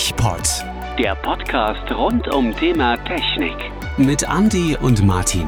TechPod. 0.00 0.64
Der 0.98 1.14
Podcast 1.14 1.92
rund 1.92 2.26
um 2.28 2.56
Thema 2.56 2.96
Technik. 3.04 3.52
Mit 3.98 4.22
Andy 4.22 4.74
und 4.80 5.04
Martin. 5.04 5.46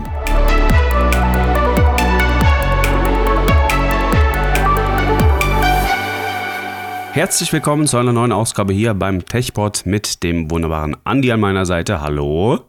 Herzlich 7.12 7.50
willkommen 7.50 7.86
zu 7.86 7.96
einer 7.96 8.12
neuen 8.12 8.32
Ausgabe 8.32 8.74
hier 8.74 8.92
beim 8.92 9.24
TechPod 9.24 9.86
mit 9.86 10.22
dem 10.22 10.50
wunderbaren 10.50 10.98
Andy 11.06 11.32
an 11.32 11.40
meiner 11.40 11.64
Seite. 11.64 12.02
Hallo. 12.02 12.60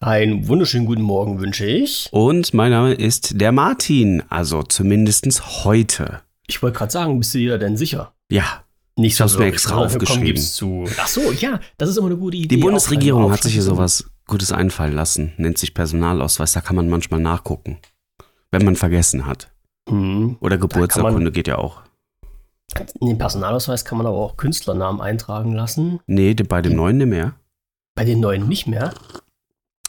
Einen 0.00 0.48
wunderschönen 0.48 0.86
guten 0.86 1.02
Morgen 1.02 1.38
wünsche 1.38 1.66
ich. 1.66 2.08
Und 2.10 2.52
mein 2.52 2.72
Name 2.72 2.94
ist 2.94 3.40
der 3.40 3.52
Martin, 3.52 4.24
also 4.28 4.64
zumindest 4.64 5.64
heute. 5.64 6.20
Ich 6.48 6.60
wollte 6.64 6.78
gerade 6.78 6.90
sagen, 6.90 7.16
bist 7.20 7.32
du 7.32 7.38
dir 7.38 7.58
denn 7.58 7.76
sicher? 7.76 8.12
Ja, 8.28 8.64
Nicht 8.98 9.14
Ich 9.14 9.20
hab's 9.20 9.38
mir 9.38 9.46
extra 9.46 9.76
aufgeschrieben. 9.76 10.42
Zu. 10.42 10.84
Ach 10.98 11.06
so, 11.08 11.30
ja, 11.32 11.60
das 11.76 11.88
ist 11.90 11.96
immer 11.98 12.08
eine 12.08 12.16
gute 12.16 12.36
Idee. 12.36 12.48
die 12.56 12.60
Bundesregierung 12.60 13.30
hat 13.30 13.42
sich 13.42 13.52
hier 13.52 13.62
sowas 13.62 14.10
Gutes 14.26 14.50
einfallen 14.52 14.92
lassen. 14.94 15.32
Nennt 15.36 15.56
sich 15.56 15.72
Personalausweis. 15.72 16.52
Da 16.52 16.60
kann 16.60 16.74
man 16.76 16.88
manchmal 16.88 17.20
nachgucken, 17.20 17.78
wenn 18.50 18.64
man 18.64 18.74
vergessen 18.76 19.24
hat. 19.26 19.50
Hm. 19.88 20.36
Oder 20.40 20.58
Geburtsurkunde 20.58 21.30
geht 21.32 21.46
ja 21.48 21.58
auch. 21.58 21.82
In 23.00 23.06
den 23.06 23.18
Personalausweis 23.18 23.84
kann 23.84 23.98
man 23.98 24.06
aber 24.06 24.16
auch 24.18 24.36
Künstlernamen 24.36 25.00
eintragen 25.00 25.52
lassen. 25.54 26.00
Nee, 26.06 26.34
bei 26.34 26.60
dem 26.60 26.74
neuen 26.76 26.98
nicht 26.98 27.06
mehr. 27.08 27.34
Bei 27.94 28.04
den 28.04 28.20
neuen 28.20 28.46
nicht 28.48 28.66
mehr. 28.66 28.92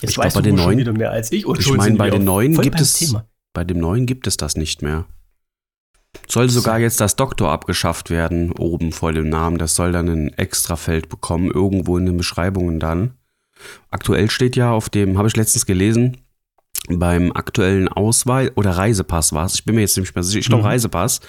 Jetzt 0.01 0.11
Ich 0.11 0.13
glaub, 0.15 0.25
weißt 0.27 0.35
bei 0.37 0.41
du 0.41 0.49
den 0.49 0.55
neuen- 0.55 0.77
wieder 0.77 0.93
mehr 0.93 1.11
als 1.11 1.31
ich. 1.31 1.45
Und 1.45 1.59
Ich 1.59 1.73
meine, 1.73 1.97
bei 1.97 2.09
den 2.09 2.23
neuen 2.23 2.55
gibt 2.61 2.79
es- 2.79 2.93
Thema. 2.93 3.25
Bei 3.53 3.63
dem 3.65 3.79
neuen 3.79 4.05
gibt 4.05 4.27
es 4.27 4.37
das 4.37 4.55
nicht 4.55 4.81
mehr. 4.81 5.05
Soll 6.27 6.49
sogar 6.49 6.79
jetzt 6.79 7.01
das 7.01 7.15
Doktor 7.15 7.51
abgeschafft 7.51 8.09
werden, 8.09 8.51
oben 8.51 8.91
vor 8.91 9.13
dem 9.13 9.29
Namen. 9.29 9.57
Das 9.57 9.75
soll 9.75 9.91
dann 9.91 10.07
ein 10.09 10.33
Extrafeld 10.37 11.09
bekommen, 11.09 11.49
irgendwo 11.51 11.97
in 11.97 12.05
den 12.05 12.17
Beschreibungen 12.17 12.79
dann. 12.79 13.11
Aktuell 13.89 14.29
steht 14.29 14.55
ja 14.55 14.71
auf 14.71 14.89
dem, 14.89 15.17
habe 15.17 15.27
ich 15.27 15.35
letztens 15.35 15.65
gelesen, 15.65 16.17
beim 16.87 17.31
aktuellen 17.33 17.87
Ausweis 17.87 18.51
oder 18.55 18.71
Reisepass 18.71 19.33
war 19.33 19.45
es, 19.45 19.55
ich 19.55 19.65
bin 19.65 19.75
mir 19.75 19.81
jetzt 19.81 19.97
nicht 19.97 20.15
mehr 20.15 20.23
sicher, 20.23 20.39
ich 20.39 20.47
glaube 20.47 20.63
Mhm. 20.63 20.69
Reisepass, 20.69 21.19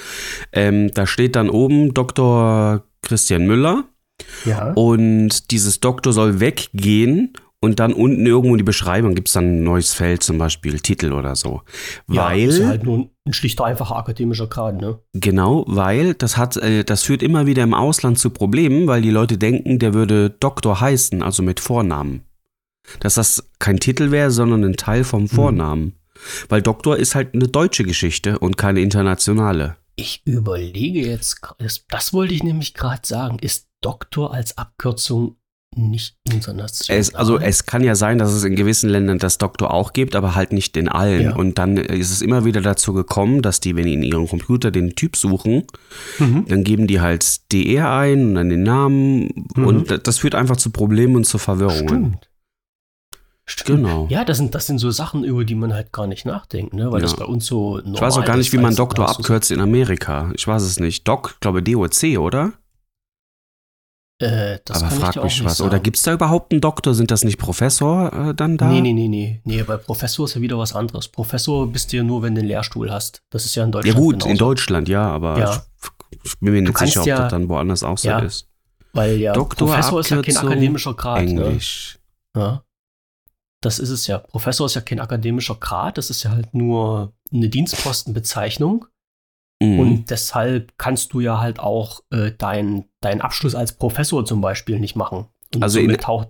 ähm, 0.53 0.91
da 0.95 1.07
steht 1.07 1.35
dann 1.37 1.51
oben 1.51 1.93
Dr. 1.93 2.85
Christian 3.03 3.47
Müller 3.47 3.85
Ja. 4.45 4.73
und 4.75 5.51
dieses 5.51 5.81
Doktor 5.81 6.13
soll 6.13 6.41
weggehen 6.41 7.33
und 7.61 7.79
dann 7.79 7.93
unten 7.93 8.25
irgendwo 8.27 8.55
in 8.55 8.59
die 8.59 8.65
Beschreibung 8.65 9.15
gibt 9.15 9.29
es 9.29 9.35
dann 9.35 9.59
ein 9.59 9.63
neues 9.63 9.93
Feld, 9.93 10.23
zum 10.23 10.39
Beispiel 10.39 10.81
Titel 10.81 11.13
oder 11.13 11.37
so. 11.37 11.63
ja, 12.11 12.27
Weil, 12.27 12.49
ist 12.49 12.59
ja 12.59 12.69
halt 12.69 12.85
nur 12.85 13.11
ein 13.27 13.33
schlichter, 13.33 13.67
einfacher 13.67 13.97
akademischer 13.97 14.47
Grad, 14.47 14.81
ne? 14.81 14.99
genau, 15.13 15.65
weil 15.69 16.15
das 16.15 16.37
hat, 16.37 16.57
äh, 16.57 16.85
das 16.85 17.03
führt 17.03 17.23
immer 17.23 17.47
wieder 17.47 17.63
im 17.63 17.75
Ausland 17.75 18.19
zu 18.19 18.31
Problemen, 18.31 18.87
weil 18.87 19.03
die 19.03 19.11
Leute 19.11 19.37
denken, 19.37 19.79
der 19.79 19.93
würde 19.93 20.31
Doktor 20.31 20.81
heißen, 20.81 21.23
also 21.23 21.43
mit 21.43 21.61
Vornamen. 21.61 22.23
Dass 23.01 23.15
das 23.15 23.51
kein 23.59 23.79
Titel 23.79 24.11
wäre, 24.11 24.31
sondern 24.31 24.65
ein 24.65 24.77
Teil 24.77 25.05
vom 25.05 25.29
Vornamen. 25.29 25.95
Weil 26.49 26.63
Doktor 26.63 26.97
ist 26.97 27.15
halt 27.15 27.35
eine 27.35 27.47
deutsche 27.47 27.85
Geschichte 27.85 28.39
und 28.39 28.57
keine 28.57 28.81
internationale. 28.81 29.77
Ich 29.97 30.23
überlege 30.25 31.07
jetzt, 31.07 31.41
das, 31.59 31.85
das 31.89 32.13
wollte 32.13 32.35
ich 32.35 32.43
nämlich 32.43 32.75
gerade 32.75 33.03
sagen, 33.05 33.39
ist 33.39 33.69
Doktor 33.81 34.33
als 34.33 34.59
Abkürzung 34.59 35.37
nicht? 35.77 36.17
Es, 36.89 37.15
also 37.15 37.39
es 37.39 37.65
kann 37.67 37.85
ja 37.85 37.95
sein, 37.95 38.19
dass 38.19 38.33
es 38.33 38.43
in 38.45 38.57
gewissen 38.57 38.91
Ländern 38.91 39.19
das 39.19 39.39
Doktor 39.39 39.73
auch 39.73 39.93
gibt, 39.93 40.17
aber 40.17 40.35
halt 40.35 40.53
nicht 40.53 40.77
in 40.77 40.89
allen. 40.89 41.23
Ja. 41.23 41.37
Und 41.37 41.59
dann 41.59 41.77
ist 41.77 42.11
es 42.11 42.23
immer 42.23 42.45
wieder 42.45 42.61
dazu 42.61 42.93
gekommen, 42.93 43.41
dass 43.41 43.61
die, 43.61 43.77
wenn 43.77 43.85
die 43.87 43.95
in 43.95 44.03
ihrem 44.03 44.27
Computer 44.29 44.71
den 44.73 44.97
Typ 44.97 45.17
suchen, 45.17 45.65
Mhm. 46.19 46.47
dann 46.49 46.65
geben 46.65 46.87
die 46.89 47.01
halt 47.01 47.53
DR 47.53 47.91
ein 47.93 48.29
und 48.31 48.35
dann 48.35 48.49
den 48.51 48.63
Namen. 48.65 49.47
Mhm. 49.55 49.65
Und 49.67 49.91
da- 49.91 49.99
das 49.99 50.19
führt 50.19 50.35
einfach 50.35 50.57
zu 50.57 50.71
Problemen 50.71 51.15
und 51.17 51.25
zu 51.25 51.39
Verwirrungen. 51.39 51.87
Stimmt. 51.89 52.29
Stimmt. 53.47 53.83
Genau. 53.85 54.07
Ja, 54.11 54.25
das 54.25 54.37
sind, 54.39 54.55
das 54.55 54.67
sind 54.69 54.79
so 54.79 54.91
Sachen, 54.93 55.25
über 55.25 55.45
die 55.45 55.57
man 55.57 55.73
halt 55.75 55.93
gar 55.93 56.07
nicht 56.07 56.25
nachdenkt, 56.25 56.73
ne? 56.73 56.91
weil 56.93 57.01
Ja. 57.01 57.07
das 57.07 57.17
bei 57.17 57.25
uns 57.25 57.47
so 57.47 57.79
normal 57.79 57.95
Ich 57.95 58.01
weiß 58.01 58.19
auch 58.19 58.25
gar 58.25 58.37
nicht, 58.37 58.47
ist, 58.49 58.53
wie 58.53 58.59
man 58.59 58.77
Doktor 58.77 59.09
abkürzt 59.09 59.51
in 59.51 59.61
Amerika. 59.61 60.31
Ich 60.37 60.47
weiß 60.47 60.63
es 60.63 60.79
nicht. 60.79 61.07
Doc, 61.09 61.31
ich 61.35 61.41
glaube 61.41 61.63
DOC, 61.63 62.19
oder? 62.19 62.53
Äh, 64.21 64.59
das 64.67 64.83
aber 64.83 64.89
kann 64.91 64.99
ich 64.99 65.05
frag 65.05 65.17
mich 65.17 65.25
nicht 65.37 65.45
was. 65.45 65.57
Sagen. 65.59 65.71
Oder 65.71 65.81
gibt 65.81 65.97
es 65.97 66.03
da 66.03 66.13
überhaupt 66.13 66.53
einen 66.53 66.61
Doktor? 66.61 66.95
Sind 66.95 67.11
das 67.11 67.25
nicht 67.25 67.39
Professor 67.39 68.13
äh, 68.13 68.35
dann 68.35 68.59
da? 68.59 68.69
Nee, 68.69 68.81
nee, 68.83 68.93
nee, 68.93 69.09
nee. 69.09 69.41
Nee, 69.45 69.63
bei 69.63 69.77
Professor 69.79 70.27
ist 70.27 70.35
ja 70.35 70.41
wieder 70.43 70.59
was 70.59 70.75
anderes. 70.75 71.09
Professor 71.09 71.67
bist 71.67 71.93
du 71.93 71.97
ja 71.99 72.03
nur, 72.03 72.23
wenn 72.23 72.35
du 72.35 72.41
einen 72.41 72.49
Lehrstuhl 72.49 72.91
hast. 72.93 73.23
Das 73.31 73.45
ist 73.47 73.55
ja 73.55 73.65
in 73.65 73.71
Ja 73.71 73.73
Deutschland. 73.81 73.97
gut, 73.97 74.15
in 74.15 74.19
genauso. 74.21 74.39
Deutschland, 74.45 74.89
ja, 74.89 75.09
aber 75.11 75.39
Ja. 75.39 75.63
Ich, 76.13 76.19
ich 76.25 76.39
bin 76.39 76.53
mir 76.53 76.61
nicht 76.61 76.77
sicher, 76.79 77.01
ob 77.01 77.07
ja- 77.07 77.19
das 77.21 77.31
dann 77.31 77.49
woanders 77.49 77.83
auch 77.83 77.97
so 77.97 78.09
Ja. 78.09 78.19
ist. 78.19 78.47
Weil 78.93 79.17
ja, 79.19 79.33
Doktor, 79.33 79.69
Professor 79.69 80.01
ist 80.01 80.11
ja 80.11 80.21
kein 80.21 80.37
akademischer 80.37 80.95
Grad. 80.95 81.23
Ne? 81.25 81.31
Englisch. 81.31 81.99
Ja. 82.37 82.63
Das 83.63 83.79
ist 83.79 83.91
es 83.91 84.07
ja. 84.07 84.19
Professor 84.19 84.67
ist 84.67 84.75
ja 84.75 84.81
kein 84.81 85.01
akademischer 85.01 85.55
Grad, 85.55 85.97
das 85.99 86.11
ist 86.11 86.23
ja 86.25 86.31
halt 86.33 86.53
nur 86.55 87.13
eine 87.33 87.49
Dienstpostenbezeichnung. 87.49 88.87
Mhm. 89.63 89.79
Und 89.79 90.11
deshalb 90.11 90.73
kannst 90.79 91.13
du 91.13 91.21
ja 91.21 91.41
halt 91.41 91.61
auch 91.61 92.01
äh, 92.11 92.33
deinen 92.33 92.85
dein 93.01 93.21
Abschluss 93.21 93.55
als 93.55 93.73
Professor 93.77 94.25
zum 94.25 94.41
Beispiel 94.41 94.79
nicht 94.81 94.97
machen. 94.97 95.27
Und 95.55 95.63
Also 95.63 95.79
in- 95.81 95.97
taucht, 95.99 96.29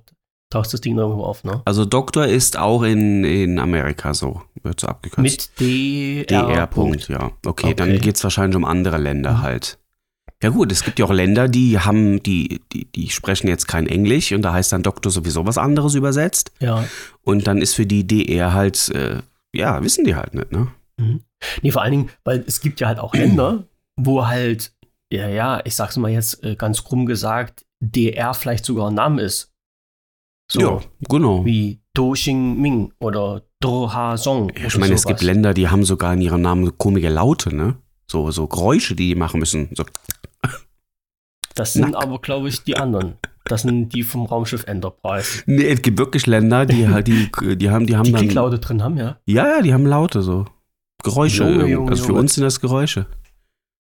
taucht 0.51 0.73
das 0.73 0.81
Ding 0.81 0.97
irgendwo 0.99 1.23
auf, 1.25 1.45
ne? 1.45 1.63
Also 1.65 1.85
Doktor 1.85 2.27
ist 2.27 2.57
auch 2.59 2.83
in, 2.83 3.23
in 3.25 3.59
Amerika 3.59 4.15
so, 4.15 4.43
wird 4.63 4.81
so 4.81 4.89
abgekürzt. 4.89 5.53
Mit 5.59 5.61
DR. 5.61 6.25
DR. 6.47 6.67
Punkt, 6.67 7.09
ja. 7.09 7.31
Okay, 7.47 7.75
dann 7.75 7.91
Okay. 7.91 7.99
geht 7.99 8.17
es 8.17 8.25
wahrscheinlich 8.25 8.57
um 8.57 8.65
andere 8.65 8.99
Länder 8.99 9.33
Mhm. 9.35 9.43
halt. 9.43 9.79
Ja 10.43 10.49
gut, 10.49 10.73
es 10.73 10.83
gibt 10.85 10.99
ja 10.99 11.05
auch 11.05 11.13
Länder, 11.13 11.49
die 11.49 11.79
haben, 11.79 12.23
die, 12.23 12.63
die, 12.73 12.87
die 12.91 13.11
sprechen 13.11 13.47
jetzt 13.49 13.69
kein 13.69 13.87
Englisch 13.87 14.33
und 14.33 14.41
da 14.43 14.55
heißt 14.55 14.73
dann 14.73 14.83
Doktor 14.83 15.11
sowieso 15.11 15.45
was 15.47 15.59
anderes 15.59 15.95
übersetzt. 15.95 16.51
Ja. 16.61 16.85
Und 17.23 17.47
dann 17.47 17.59
ist 17.61 17.75
für 17.75 17.85
die 17.85 18.07
DR 18.07 18.55
halt, 18.55 18.89
äh, 18.89 19.19
ja, 19.53 19.83
wissen 19.85 20.05
die 20.05 20.15
halt 20.17 20.33
nicht, 20.35 20.51
ne? 20.51 20.69
Mhm. 21.01 21.21
Nee, 21.63 21.71
vor 21.73 21.83
allen 21.83 21.93
Dingen, 21.93 22.11
weil 22.25 22.45
es 22.47 22.61
gibt 22.61 22.81
ja 22.81 22.87
halt 22.89 22.99
auch 22.99 23.15
Länder, 23.15 23.65
wo 23.97 24.27
halt, 24.27 24.73
ja, 25.13 25.29
ja, 25.29 25.61
ich 25.65 25.75
sag's 25.75 25.97
mal 25.97 26.11
jetzt 26.11 26.45
äh, 26.45 26.55
ganz 26.57 26.85
krumm 26.85 27.07
gesagt, 27.07 27.65
DR 27.81 28.35
vielleicht 28.35 28.65
sogar 28.65 28.89
ein 28.91 28.95
Name 28.95 29.23
ist. 29.23 29.53
So, 30.53 30.61
Ja, 30.61 30.81
genau. 31.09 31.45
wie 31.45 31.81
Do 31.95 32.13
Xing 32.13 32.61
Ming 32.61 32.93
oder 32.99 33.43
Do 33.61 33.93
Ha 33.93 34.17
Song. 34.17 34.51
Ja, 34.57 34.67
ich 34.67 34.79
meine, 34.79 34.95
es 34.95 35.05
gibt 35.07 35.23
Länder, 35.23 35.55
die 35.55 35.69
haben 35.69 35.85
sogar 35.85 36.13
in 36.15 36.21
ihrem 36.21 36.43
Namen 36.43 36.77
komische 36.79 37.09
Laute, 37.09 37.55
ne? 37.55 37.77
So, 38.11 38.31
so 38.33 38.47
Geräusche, 38.49 38.95
die 38.97 39.09
die 39.09 39.15
machen 39.15 39.39
müssen. 39.41 39.69
So, 39.75 39.85
Das 41.55 41.73
sind 41.75 41.93
Nack. 41.93 42.03
aber, 42.03 42.19
glaube 42.21 42.49
ich, 42.49 42.63
die 42.65 42.77
anderen. 42.77 43.15
Das 43.45 43.63
sind 43.63 43.91
die 43.91 44.03
vom 44.03 44.27
Raumschiff 44.27 44.65
Enterprise. 44.65 45.43
nee, 45.47 45.67
es 45.69 45.83
gibt 45.83 45.99
wirklich 45.99 46.27
Länder, 46.27 46.67
die, 46.67 46.87
die, 47.05 47.57
die 47.57 47.71
haben, 47.71 47.87
die 47.87 47.97
haben 47.97 48.05
Die 48.05 48.13
dann. 48.13 48.21
Klicklaute 48.23 48.59
drin 48.59 48.83
haben, 48.83 48.97
ja. 48.97 49.19
Ja, 49.27 49.47
ja, 49.57 49.63
die 49.63 49.73
haben 49.73 49.87
Laute 49.87 50.23
so. 50.23 50.47
Geräusche. 51.03 51.45
Irgendwie. 51.45 51.73
Junge, 51.73 51.91
also 51.91 52.03
für 52.05 52.09
Junge. 52.11 52.21
uns 52.21 52.35
sind 52.35 52.45
das 52.45 52.61
Geräusche. 52.61 53.07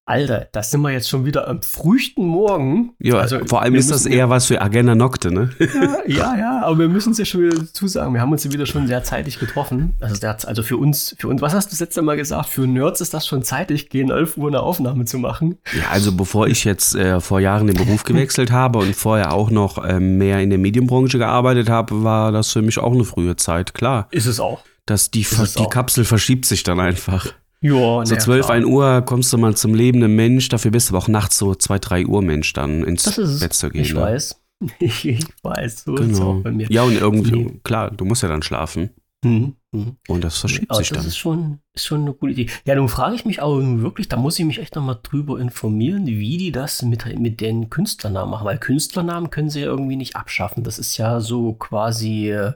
Alter, 0.07 0.49
da 0.51 0.61
sind 0.65 0.81
wir 0.81 0.91
jetzt 0.91 1.09
schon 1.09 1.25
wieder 1.25 1.47
am 1.47 1.63
früchten 1.63 2.27
Morgen. 2.27 2.95
Ja, 2.99 3.19
Also, 3.19 3.39
vor 3.47 3.63
allem 3.63 3.77
ist 3.77 3.93
das 3.93 4.07
eher 4.07 4.29
was 4.29 4.47
für 4.47 4.61
Agenda 4.61 4.97
Nocte, 4.97 5.31
ne? 5.31 5.51
Ja, 5.61 5.99
ja, 6.09 6.37
ja, 6.37 6.63
aber 6.65 6.81
wir 6.81 6.89
müssen 6.89 7.13
es 7.13 7.19
ja 7.19 7.25
schon 7.25 7.43
wieder 7.43 7.57
dazu 7.57 7.87
sagen. 7.87 8.13
Wir 8.13 8.21
haben 8.21 8.33
uns 8.33 8.43
ja 8.43 8.51
wieder 8.51 8.67
schon 8.67 8.89
sehr 8.89 9.05
zeitig 9.05 9.39
getroffen. 9.39 9.95
Also, 10.01 10.17
der, 10.21 10.37
also 10.49 10.65
für 10.65 10.79
uns, 10.79 11.15
für 11.17 11.29
uns, 11.29 11.41
was 11.43 11.55
hast 11.55 11.67
du 11.67 11.71
das 11.71 11.81
letzte 11.81 12.03
Mal 12.03 12.17
gesagt? 12.17 12.49
Für 12.49 12.63
Nerds 12.67 13.01
ist 13.01 13.15
das 13.15 13.25
schon 13.25 13.45
zeitig, 13.45 13.89
gegen 13.89 14.11
11 14.11 14.37
Uhr 14.37 14.49
eine 14.49 14.61
Aufnahme 14.63 15.05
zu 15.05 15.19
machen. 15.19 15.59
Ja, 15.77 15.91
also 15.93 16.11
bevor 16.11 16.49
ich 16.49 16.65
jetzt 16.65 16.97
äh, 16.97 17.21
vor 17.21 17.39
Jahren 17.39 17.69
den 17.69 17.77
Beruf 17.77 18.03
gewechselt 18.03 18.51
habe 18.51 18.81
und 18.81 18.97
vorher 18.97 19.33
auch 19.33 19.51
noch 19.51 19.79
ähm, 19.89 20.19
mehr 20.19 20.41
in 20.41 20.51
der 20.51 20.59
Medienbranche 20.59 21.19
gearbeitet 21.19 21.69
habe, 21.69 22.03
war 22.03 22.33
das 22.33 22.51
für 22.51 22.63
mich 22.63 22.79
auch 22.79 22.93
eine 22.93 23.05
frühe 23.05 23.37
Zeit, 23.37 23.75
klar. 23.75 24.09
Ist 24.11 24.27
es 24.27 24.41
auch. 24.41 24.65
Dass 24.91 25.11
die, 25.11 25.21
Ist 25.21 25.57
die 25.59 25.63
auch. 25.63 25.71
Kapsel 25.71 26.05
verschiebt 26.05 26.45
sich 26.47 26.65
dann 26.65 26.81
einfach. 26.81 27.27
Ja, 27.61 28.05
So 28.05 28.17
12, 28.17 28.51
1 28.51 28.67
Uhr 28.67 29.03
kommst 29.03 29.33
du 29.33 29.39
mal 29.39 29.55
zum 29.57 29.73
lebenden 29.75 30.17
Mensch, 30.17 30.49
dafür 30.49 30.71
bist 30.71 30.89
du 30.91 30.95
aber 30.97 31.05
auch 31.05 31.09
nachts 31.09 31.39
so 31.39 31.55
2, 31.55 31.79
3 31.79 32.07
Uhr 32.07 32.23
Mensch 32.23 32.53
dann 32.55 32.83
ins 32.85 33.05
Das 33.05 33.19
ist 33.19 33.29
es. 33.31 33.41
Bett 33.41 33.53
zu 33.53 33.71
gehen. 33.71 33.83
Ich 33.83 33.95
ne? 33.95 34.01
weiß. 34.01 34.41
Ich 34.81 35.25
weiß, 35.43 35.85
so 35.85 35.95
ist 35.97 36.11
es 36.11 36.19
Genau. 36.19 36.39
auch 36.39 36.43
bei 36.43 36.51
mir. 36.51 36.67
Ja, 36.71 36.83
und 36.83 36.95
irgendwie, 36.95 37.31
Nee. 37.45 37.61
klar, 37.65 37.91
du 37.91 38.05
musst 38.05 38.23
ja 38.23 38.29
dann 38.29 38.43
schlafen. 38.43 38.91
Mhm. 39.25 39.55
Mhm. 39.73 39.97
Und 40.09 40.25
das 40.25 40.39
verschiebt 40.39 40.71
Aber 40.71 40.79
sich 40.81 40.89
das 40.89 40.99
dann. 40.99 41.07
ist 41.07 41.17
schon, 41.19 41.59
ist 41.75 41.87
schon 41.87 42.01
eine 42.01 42.15
gute 42.15 42.33
Idee. 42.33 42.47
Ja, 42.65 42.75
nun 42.75 42.89
frage 42.89 43.15
ich 43.15 43.25
mich 43.25 43.41
aber 43.43 43.55
nun 43.57 43.83
wirklich, 43.83 44.09
da 44.09 44.17
muss 44.17 44.39
ich 44.39 44.45
mich 44.45 44.59
echt 44.59 44.75
nochmal 44.75 44.99
drüber 45.03 45.39
informieren, 45.39 46.07
wie 46.07 46.37
die 46.39 46.51
das 46.53 46.83
mit, 46.83 47.05
mit 47.19 47.41
den 47.41 47.71
Künstlernamen 47.71 48.31
machen. 48.33 48.47
Weil 48.47 48.59
Künstlernamen 48.59 49.31
können 49.31 49.51
sie 49.51 49.61
ja 49.61 49.67
irgendwie 49.67 49.97
nicht 49.97 50.17
abschaffen. 50.17 50.65
Das 50.65 50.79
ist 50.79 50.97
ja 50.97 51.21
so 51.21 51.53
quasi 51.53 52.31
äh, 52.31 52.53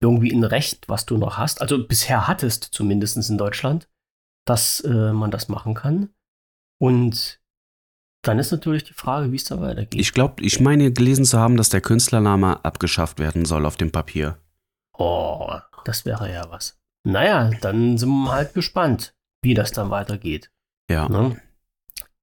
irgendwie 0.00 0.32
ein 0.32 0.44
Recht, 0.44 0.88
was 0.88 1.06
du 1.06 1.16
noch 1.16 1.38
hast. 1.38 1.60
Also 1.60 1.86
bisher 1.86 2.28
hattest, 2.28 2.64
zumindest 2.64 3.28
in 3.28 3.38
Deutschland, 3.38 3.88
dass 4.44 4.80
äh, 4.80 5.12
man 5.12 5.30
das 5.30 5.48
machen 5.48 5.74
kann. 5.74 6.10
Und 6.78 7.40
dann 8.22 8.38
ist 8.38 8.50
natürlich 8.50 8.84
die 8.84 8.92
Frage, 8.92 9.32
wie 9.32 9.36
es 9.36 9.44
da 9.44 9.60
weitergeht. 9.60 10.00
Ich 10.00 10.12
glaube, 10.12 10.42
ich 10.42 10.60
meine 10.60 10.92
gelesen 10.92 11.24
zu 11.24 11.38
haben, 11.38 11.56
dass 11.56 11.68
der 11.68 11.80
Künstlername 11.80 12.64
abgeschafft 12.64 13.18
werden 13.18 13.44
soll 13.44 13.64
auf 13.66 13.76
dem 13.76 13.92
Papier. 13.92 14.38
oh, 14.98 15.52
das 15.84 16.04
wäre 16.04 16.32
ja 16.32 16.50
was. 16.50 16.78
Naja, 17.04 17.50
dann 17.60 17.96
sind 17.98 18.08
wir 18.08 18.32
halt 18.32 18.52
gespannt, 18.54 19.14
wie 19.42 19.54
das 19.54 19.70
dann 19.70 19.90
weitergeht. 19.90 20.50
Ja. 20.90 21.08
Ne? 21.08 21.40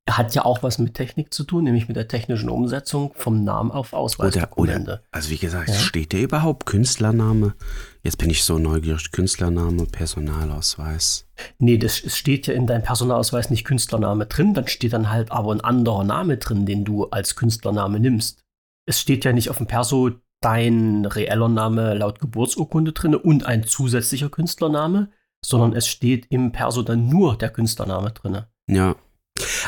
Hat 0.10 0.36
ja 0.36 0.44
auch 0.44 0.64
was 0.64 0.80
mit 0.80 0.96
Technik 0.96 1.34
zu 1.34 1.46
tun, 1.46 1.64
nämlich 1.64 1.88
mit 1.88 1.96
der 1.96 2.10
technischen 2.10 2.50
Umsetzung 2.50 3.14
vom 3.16 3.44
Namen 3.46 3.72
auf 3.72 3.94
Oder, 3.94 4.02
Ausweisdokumente. 4.02 4.82
oder, 4.92 5.02
also 5.12 5.30
wie 5.30 5.38
gesagt, 5.38 5.70
Ja. 5.70 5.76
steht 5.76 6.12
der 6.12 6.22
überhaupt 6.24 6.66
Künstlername? 6.66 7.54
Jetzt 8.02 8.18
bin 8.18 8.30
ich 8.30 8.44
so 8.44 8.60
neugierig. 8.60 9.12
Künstlername, 9.14 9.86
Personalausweis. 9.86 11.26
Nee, 11.58 11.78
das 11.78 12.04
es 12.04 12.18
steht 12.18 12.48
ja 12.48 12.54
in 12.54 12.68
deinem 12.68 12.84
Personalausweis 12.84 13.50
nicht 13.50 13.64
Künstlername 13.64 14.26
drin, 14.26 14.54
dann 14.54 14.68
steht 14.68 14.92
dann 14.94 15.10
halt 15.10 15.32
aber 15.32 15.54
ein 15.54 15.62
anderer 15.62 16.04
Name 16.04 16.38
drin, 16.38 16.66
den 16.66 16.84
du 16.84 17.06
als 17.06 17.36
Künstlername 17.36 18.00
nimmst. 18.00 18.44
Es 18.86 19.00
steht 19.00 19.24
ja 19.24 19.32
nicht 19.32 19.50
auf 19.50 19.58
dem 19.58 19.68
Perso 19.68 20.12
dein 20.42 21.06
reeller 21.06 21.48
Name 21.48 21.94
laut 21.94 22.20
Geburtsurkunde 22.20 22.92
drin 22.92 23.16
und 23.16 23.46
ein 23.46 23.64
zusätzlicher 23.64 24.30
Künstlername, 24.30 25.10
sondern 25.46 25.74
es 25.74 25.88
steht 25.88 26.26
im 26.30 26.52
Perso 26.52 26.82
dann 26.84 27.08
nur 27.08 27.38
der 27.38 27.50
Künstlername 27.50 28.12
drin. 28.12 28.42
Ja. 28.68 28.96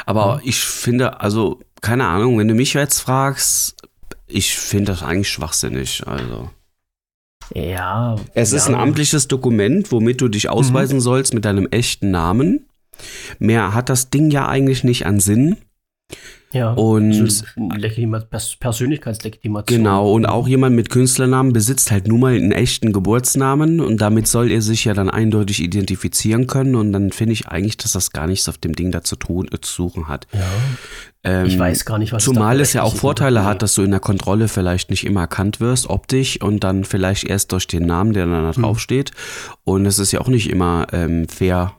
Aber 0.06 0.36
Ja. 0.36 0.42
ich 0.44 0.60
finde, 0.60 1.22
also, 1.22 1.60
keine 1.82 2.06
Ahnung, 2.08 2.38
wenn 2.38 2.48
du 2.48 2.54
mich 2.54 2.74
jetzt 2.74 3.00
fragst, 3.00 3.76
ich 4.28 4.56
finde 4.56 4.92
das 4.92 5.04
eigentlich 5.04 5.30
schwachsinnig. 5.30 6.06
Also. 6.06 6.50
Ja. 7.54 8.16
Es 8.34 8.54
ist 8.54 8.68
ein 8.68 8.74
ja. 8.74 8.80
amtliches 8.80 9.28
Dokument, 9.28 9.92
womit 9.92 10.22
du 10.22 10.28
dich 10.28 10.50
ausweisen 10.50 11.00
sollst 11.00 11.34
mit 11.34 11.46
deinem 11.46 11.68
echten 11.68 12.12
Namen. 12.12 12.68
Mehr 13.40 13.74
hat 13.74 13.90
das 13.90 14.10
Ding 14.10 14.32
ja 14.32 14.48
eigentlich 14.48 14.84
nicht 14.84 15.06
an 15.06 15.20
Sinn. 15.20 15.58
Ja. 16.56 16.72
Und 16.74 17.12
Legitima 17.76 18.20
Pers 18.22 18.56
Persönlichkeitslegitimation. 18.56 19.78
Genau, 19.78 20.12
und 20.14 20.26
auch 20.26 20.48
jemand 20.48 20.76
mit 20.76 20.90
Künstlernamen 20.90 21.52
besitzt 21.54 21.92
halt 21.92 22.08
nun 22.08 22.22
mal 22.22 22.34
einen 22.34 22.52
echten 22.54 22.94
Geburtsnamen 22.94 23.82
und 23.82 24.00
damit 24.00 24.28
soll 24.28 24.50
er 24.52 24.62
sich 24.62 24.86
ja 24.86 24.94
dann 24.94 25.10
eindeutig 25.10 25.62
identifizieren 25.62 26.48
können 26.48 26.76
und 26.76 26.94
dann 26.94 27.12
finde 27.12 27.34
ich 27.34 27.48
eigentlich, 27.48 27.76
dass 27.78 27.92
das 27.92 28.12
gar 28.12 28.26
nichts 28.28 28.48
auf 28.48 28.58
dem 28.58 28.74
Ding 28.74 28.92
da 28.92 29.04
zu, 29.04 29.18
tun, 29.18 29.48
äh, 29.52 29.60
zu 29.60 29.74
suchen 29.74 30.08
hat. 30.08 30.28
Ja. 30.32 30.40
Ähm, 31.24 31.46
Ich 31.48 31.60
weiß 31.60 31.84
gar 31.86 31.98
nicht, 32.00 32.14
was 32.14 32.24
Zumal 32.24 32.62
es 32.62 32.72
ja 32.74 32.84
auch 32.84 32.96
Vorteile 32.96 33.44
hat, 33.44 33.62
dass 33.62 33.76
du 33.76 33.82
in 33.82 33.92
der 33.92 34.00
Kontrolle 34.00 34.48
vielleicht 34.48 34.90
nicht 34.90 35.06
immer 35.06 35.22
erkannt 35.22 35.60
wirst, 35.60 35.90
optisch, 35.90 36.42
und 36.42 36.64
dann 36.64 36.86
vielleicht 36.86 37.26
erst 37.26 37.52
durch 37.52 37.68
den 37.68 37.86
Namen, 37.86 38.14
der 38.14 38.26
dann 38.28 38.44
da 38.44 38.56
Hm. 38.56 38.64
draufsteht. 38.64 39.12
Und 39.66 39.86
es 39.86 40.00
ist 40.00 40.14
ja 40.14 40.22
auch 40.22 40.30
nicht 40.30 40.50
immer 40.50 40.88
ähm, 40.94 41.28
fair. 41.28 41.74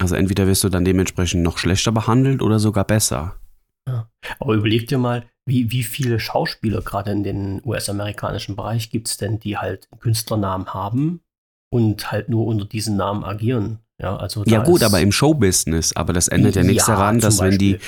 Also 0.00 0.14
entweder 0.14 0.46
wirst 0.46 0.62
du 0.64 0.68
dann 0.68 0.84
dementsprechend 0.84 1.42
noch 1.42 1.58
schlechter 1.58 1.92
behandelt 1.92 2.42
oder 2.42 2.58
sogar 2.58 2.84
besser. 2.84 3.34
Aber 4.38 4.54
überleg 4.54 4.86
dir 4.86 4.98
mal, 4.98 5.24
wie, 5.46 5.70
wie 5.72 5.82
viele 5.82 6.20
Schauspieler 6.20 6.82
gerade 6.82 7.10
in 7.10 7.22
den 7.22 7.62
US-amerikanischen 7.64 8.56
Bereich 8.56 8.90
gibt 8.90 9.08
es 9.08 9.16
denn, 9.16 9.38
die 9.40 9.56
halt 9.56 9.88
einen 9.90 10.00
Künstlernamen 10.00 10.72
haben 10.74 11.20
und 11.70 12.12
halt 12.12 12.28
nur 12.28 12.46
unter 12.46 12.64
diesen 12.64 12.96
Namen 12.96 13.24
agieren. 13.24 13.78
Ja, 14.00 14.16
also 14.16 14.44
Ja 14.46 14.62
gut, 14.62 14.84
aber 14.84 15.00
im 15.00 15.10
Showbusiness, 15.10 15.96
aber 15.96 16.12
das 16.12 16.28
ändert 16.28 16.54
ja 16.54 16.62
nichts 16.62 16.86
Ja, 16.86 16.94
daran, 16.94 17.18
dass 17.18 17.40
wenn 17.40 17.58
die, 17.58 17.78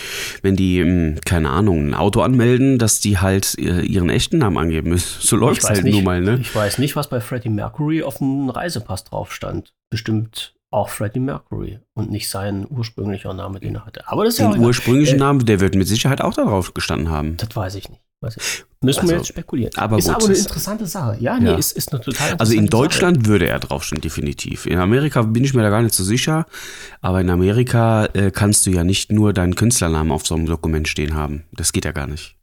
wenn 0.43 0.57
die, 0.57 0.81
ähm, 0.81 1.21
keine 1.25 1.51
Ahnung, 1.51 1.91
ein 1.91 1.95
Auto 1.95 2.23
anmelden, 2.23 2.79
dass 2.79 2.99
die 2.99 3.19
halt 3.19 3.57
äh, 3.59 3.83
ihren 3.83 4.11
echten 4.11 4.39
Namen 4.39 4.59
angeben 4.59 4.91
müssen. 4.91 5.21
So 5.31 5.37
läuft 5.37 5.63
es 5.63 5.71
halt 5.71 5.85
nicht, 5.85 5.95
nun 5.95 6.05
mal, 6.05 6.21
ne? 6.21 6.39
Ich 6.41 6.53
weiß 6.53 6.79
nicht, 6.79 6.97
was 6.97 7.09
bei 7.09 7.21
Freddie 7.21 7.51
Mercury 7.51 8.03
auf 8.03 8.19
dem 8.19 8.51
Reisepass 8.51 9.05
drauf 9.05 9.33
stand. 9.33 9.73
Bestimmt 9.89 10.55
auch 10.73 10.89
Freddie 10.89 11.21
Mercury 11.21 11.81
und 11.95 12.11
nicht 12.11 12.29
sein 12.31 12.67
ursprünglicher 12.71 13.35
Name, 13.35 13.59
den 13.61 13.75
er 13.75 13.85
hatte. 13.87 14.07
Aber 14.09 14.25
das 14.25 14.35
ist 14.35 14.41
ja 14.41 14.47
auch 14.47 14.53
Den 14.53 14.59
egal. 14.61 14.69
ursprünglichen 14.69 15.17
Äh, 15.17 15.19
Namen, 15.19 15.45
der 15.45 15.61
wird 15.61 15.75
mit 15.75 15.89
Sicherheit 15.89 16.21
auch 16.21 16.35
darauf 16.35 16.75
gestanden 16.75 17.09
haben. 17.11 17.37
Das 17.39 17.55
weiß 17.55 17.75
ich 17.77 17.89
nicht. 17.89 18.01
Weiß 18.23 18.37
ich. 18.37 18.65
Müssen 18.83 19.01
Also, 19.01 19.11
wir 19.13 19.17
jetzt 19.19 19.29
spekulieren. 19.29 19.73
aber 19.77 19.97
ist 19.99 20.07
gut, 20.07 20.15
aber 20.15 20.25
eine 20.27 20.37
interessante 20.37 20.87
Sache. 20.87 21.17
Ja, 21.21 21.39
nee, 21.41 21.47
Ja. 21.51 21.57
ist, 21.57 21.73
ist 21.73 21.91
eine 21.93 22.01
total 22.03 22.11
interessante 22.33 22.41
Also 22.41 22.53
in 22.53 22.59
Sache. 22.61 22.69
Deutschland 22.71 23.27
würde 23.27 23.49
er 23.49 23.59
draufstehen, 23.59 24.01
definitiv. 24.03 24.67
In 24.67 24.79
Amerika 24.79 25.23
bin 25.23 25.43
ich 25.43 25.55
mir 25.55 25.63
da 25.63 25.71
gar 25.71 25.81
nicht 25.83 25.95
so 25.95 26.05
sicher, 26.05 26.47
aber 27.01 27.21
in 27.23 27.31
Amerika 27.31 28.05
äh, 28.13 28.31
kannst 28.31 28.67
du 28.67 28.71
ja 28.71 28.85
nicht 28.85 29.11
nur 29.11 29.33
deinen 29.33 29.55
Künstlernamen 29.55 30.13
auf 30.13 30.27
so 30.27 30.35
einem 30.35 30.45
Dokument 30.47 30.87
stehen 30.87 31.15
haben. 31.15 31.45
Das 31.53 31.73
geht 31.73 31.85
ja 31.87 31.93
gar 31.93 32.07
nicht. 32.07 32.37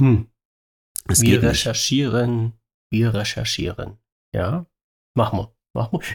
Hm. 0.00 0.26
Das 1.06 1.20
Wir 1.22 1.30
geht 1.30 1.42
nicht. 1.42 1.50
recherchieren. 1.50 2.52
Wir 2.92 3.14
recherchieren. 3.14 3.98
Ja, 4.34 4.66
machen 5.16 5.38
wir. 5.38 5.52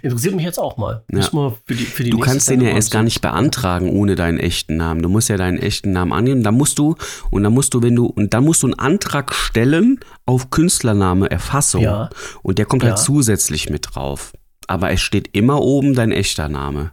Interessiert 0.04 0.36
mich 0.36 0.46
jetzt 0.46 0.60
auch 0.60 0.78
mal. 0.78 1.04
Ja. 1.12 1.18
Wir 1.34 1.58
für 1.66 1.74
die, 1.74 1.84
für 1.86 2.04
die 2.04 2.12
Du 2.12 2.20
kannst 2.20 2.48
den 2.50 2.62
ja 2.62 2.70
erst 2.70 2.94
mal 2.94 3.00
gar 3.00 3.04
nicht 3.04 3.22
beantragen 3.22 3.90
ohne 3.90 4.14
deinen 4.16 4.38
echten 4.38 4.78
Namen. 4.78 5.02
Du 5.02 5.10
musst 5.10 5.30
ja 5.30 5.38
deinen 5.38 5.58
echten 5.58 5.92
Namen 5.92 6.14
annehmen. 6.14 6.44
Da 6.44 6.52
musst 6.52 6.78
du 6.78 6.96
und 7.32 7.42
dann 7.44 7.54
musst 7.54 7.74
du, 7.74 7.82
wenn 7.82 7.96
du 7.96 8.06
und 8.06 8.34
dann 8.36 8.44
musst 8.44 8.62
du 8.62 8.68
einen 8.68 8.78
Antrag 8.80 9.34
stellen 9.34 10.00
auf 10.28 10.52
Künstlername 10.52 11.32
Erfassung 11.32 11.82
Ja, 11.82 12.10
und 12.44 12.60
der 12.60 12.66
kommt 12.66 12.84
Ja. 12.84 12.90
halt 12.90 13.00
zusätzlich 13.00 13.70
mit 13.72 13.96
drauf. 13.96 14.34
Aber 14.68 14.92
es 14.92 15.02
steht 15.02 15.30
immer 15.36 15.62
oben 15.62 15.96
dein 15.96 16.12
echter 16.12 16.50
Name. 16.50 16.92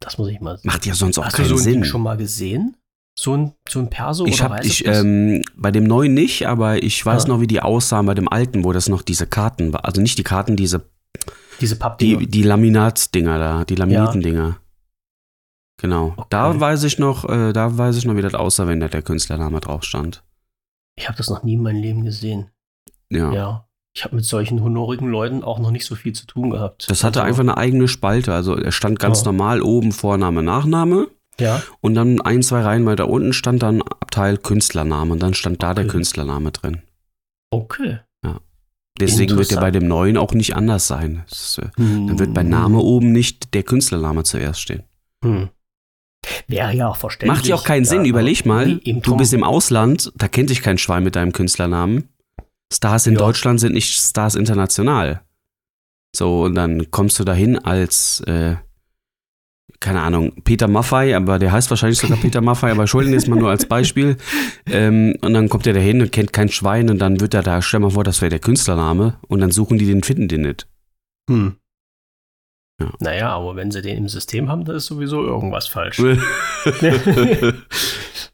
das 0.00 0.18
muss 0.18 0.28
ich 0.28 0.40
mal 0.40 0.58
sehen. 0.58 0.66
Macht 0.66 0.84
ja 0.84 0.94
sonst 0.94 1.16
auch 1.18 1.24
Hast 1.24 1.34
du 1.34 1.42
keinen 1.42 1.48
so 1.48 1.54
ein 1.54 1.60
Sinn. 1.60 1.72
Ding 1.74 1.84
schon 1.84 2.02
mal 2.02 2.16
gesehen? 2.16 2.76
So 3.18 3.36
ein, 3.36 3.52
so 3.68 3.78
ein 3.78 3.88
Perso 3.88 4.26
Ich 4.26 4.40
oder 4.42 4.50
habe 4.56 4.66
ich 4.66 4.84
ähm, 4.86 5.42
bei 5.54 5.70
dem 5.70 5.84
neuen 5.84 6.12
nicht, 6.14 6.46
aber 6.48 6.82
ich 6.82 7.04
weiß 7.04 7.24
Ja. 7.24 7.28
noch, 7.28 7.40
wie 7.40 7.46
die 7.46 7.60
aussahen 7.60 8.04
bei 8.06 8.14
dem 8.14 8.28
alten, 8.28 8.64
wo 8.64 8.72
das 8.72 8.88
noch 8.88 9.02
diese 9.02 9.26
Karten 9.26 9.72
war. 9.72 9.84
Also 9.84 10.00
nicht 10.02 10.18
die 10.18 10.22
Karten, 10.24 10.56
diese 10.56 10.90
Diese 11.60 11.76
Pappdinger. 11.76 12.18
die 12.18 12.26
die 12.26 12.42
Laminatdinger 12.42 13.38
da, 13.38 13.64
die 13.64 13.74
Laminitendinger. 13.76 14.58
Genau. 15.80 16.12
Okay. 16.16 16.26
Da 16.30 16.58
weiß 16.60 16.84
ich 16.84 16.98
noch, 16.98 17.28
äh, 17.28 17.52
da 17.52 17.76
weiß 17.76 17.96
ich 17.96 18.04
noch, 18.04 18.16
wie 18.16 18.22
das 18.22 18.34
aussah, 18.34 18.66
wenn 18.66 18.80
da 18.80 18.88
der 18.88 19.02
Künstlername 19.02 19.60
drauf 19.60 19.82
stand. 19.84 20.22
Ich 20.96 21.08
habe 21.08 21.16
das 21.18 21.28
noch 21.30 21.42
nie 21.42 21.54
in 21.54 21.62
meinem 21.62 21.80
Leben 21.80 22.04
gesehen. 22.04 22.50
Ja. 23.10 23.32
Ja. 23.32 23.68
Ich 23.94 24.04
habe 24.04 24.16
mit 24.16 24.24
solchen 24.24 24.62
honorigen 24.62 25.08
Leuten 25.08 25.42
auch 25.44 25.58
noch 25.58 25.70
nicht 25.70 25.84
so 25.84 25.94
viel 25.94 26.12
zu 26.14 26.26
tun 26.26 26.50
gehabt. 26.50 26.88
Das 26.88 27.04
hatte 27.04 27.20
Also, 27.20 27.28
einfach 27.28 27.40
eine 27.40 27.56
eigene 27.58 27.88
Spalte. 27.88 28.32
Also 28.32 28.56
er 28.56 28.72
stand 28.72 28.98
ganz 28.98 29.20
Ja. 29.20 29.26
normal 29.26 29.60
oben 29.60 29.92
Vorname, 29.92 30.42
Nachname 30.42 31.08
Ja. 31.38 31.62
und 31.80 31.94
dann 31.94 32.20
ein, 32.20 32.42
zwei 32.42 32.62
Reihen 32.62 32.86
weiter 32.86 33.08
unten 33.08 33.32
stand 33.32 33.62
dann 33.62 33.82
Abteil 33.82 34.38
Künstlername 34.38 35.12
und 35.12 35.22
dann 35.22 35.34
stand 35.34 35.62
da 35.62 35.74
der 35.74 35.84
Okay. 35.84 35.92
Künstlername 35.92 36.52
drin. 36.52 36.82
Okay. 37.50 38.00
Deswegen 39.06 39.36
wird 39.36 39.50
der 39.50 39.60
bei 39.60 39.70
dem 39.70 39.86
neuen 39.88 40.16
auch 40.16 40.32
nicht 40.32 40.56
anders 40.56 40.86
sein. 40.86 41.24
Äh, 41.58 41.66
Hm. 41.76 42.06
Dann 42.08 42.18
wird 42.18 42.34
bei 42.34 42.42
Name 42.42 42.78
oben 42.78 43.12
nicht 43.12 43.54
der 43.54 43.62
Künstlername 43.62 44.22
zuerst 44.24 44.60
stehen. 44.60 44.82
Hm. 45.24 45.48
Wäre 46.46 46.74
ja 46.74 46.88
auch 46.88 46.96
verständlich. 46.96 47.36
Macht 47.38 47.46
ja 47.46 47.54
auch 47.56 47.64
keinen 47.64 47.84
ja, 47.84 47.90
Sinn. 47.90 48.04
Überleg 48.04 48.46
mal, 48.46 48.78
du 48.78 49.16
bist 49.16 49.32
im 49.32 49.42
Ausland, 49.42 50.12
da 50.16 50.28
kennt 50.28 50.50
dich 50.50 50.62
kein 50.62 50.78
Schwein 50.78 51.02
mit 51.02 51.16
deinem 51.16 51.32
Künstlernamen. 51.32 52.08
Stars 52.72 53.06
in 53.06 53.14
Ja. 53.14 53.18
Deutschland 53.20 53.60
sind 53.60 53.74
nicht 53.74 53.92
Stars 53.98 54.34
international. 54.34 55.22
So, 56.14 56.42
und 56.44 56.54
dann 56.54 56.90
kommst 56.90 57.18
du 57.18 57.24
dahin 57.24 57.58
als, 57.58 58.20
äh, 58.20 58.56
keine 59.82 60.00
Ahnung, 60.00 60.32
Peter 60.44 60.68
Maffei, 60.68 61.14
aber 61.14 61.38
der 61.38 61.52
heißt 61.52 61.68
wahrscheinlich 61.68 61.98
sogar 61.98 62.16
Peter 62.16 62.40
Maffei, 62.40 62.70
aber 62.70 62.84
ihn 62.84 63.12
jetzt 63.12 63.28
mal 63.28 63.38
nur 63.38 63.50
als 63.50 63.66
Beispiel. 63.66 64.16
Ähm, 64.70 65.16
und 65.20 65.34
dann 65.34 65.48
kommt 65.48 65.66
er 65.66 65.72
dahin 65.74 66.00
und 66.00 66.12
kennt 66.12 66.32
kein 66.32 66.48
Schwein 66.48 66.88
und 66.88 66.98
dann 67.00 67.20
wird 67.20 67.34
er 67.34 67.42
da, 67.42 67.60
stell 67.60 67.80
mal 67.80 67.90
vor, 67.90 68.04
das 68.04 68.22
wäre 68.22 68.30
der 68.30 68.38
Künstlername 68.38 69.18
und 69.26 69.40
dann 69.40 69.50
suchen 69.50 69.76
die 69.76 69.86
den, 69.86 70.02
finden 70.02 70.28
den 70.28 70.42
nicht. 70.42 70.68
Hm. 71.28 71.56
Ja. 72.80 72.92
Naja, 73.00 73.28
aber 73.30 73.56
wenn 73.56 73.70
sie 73.70 73.82
den 73.82 73.98
im 73.98 74.08
System 74.08 74.48
haben, 74.48 74.64
dann 74.64 74.76
ist 74.76 74.86
sowieso 74.86 75.22
irgendwas 75.22 75.66
falsch. 75.66 75.98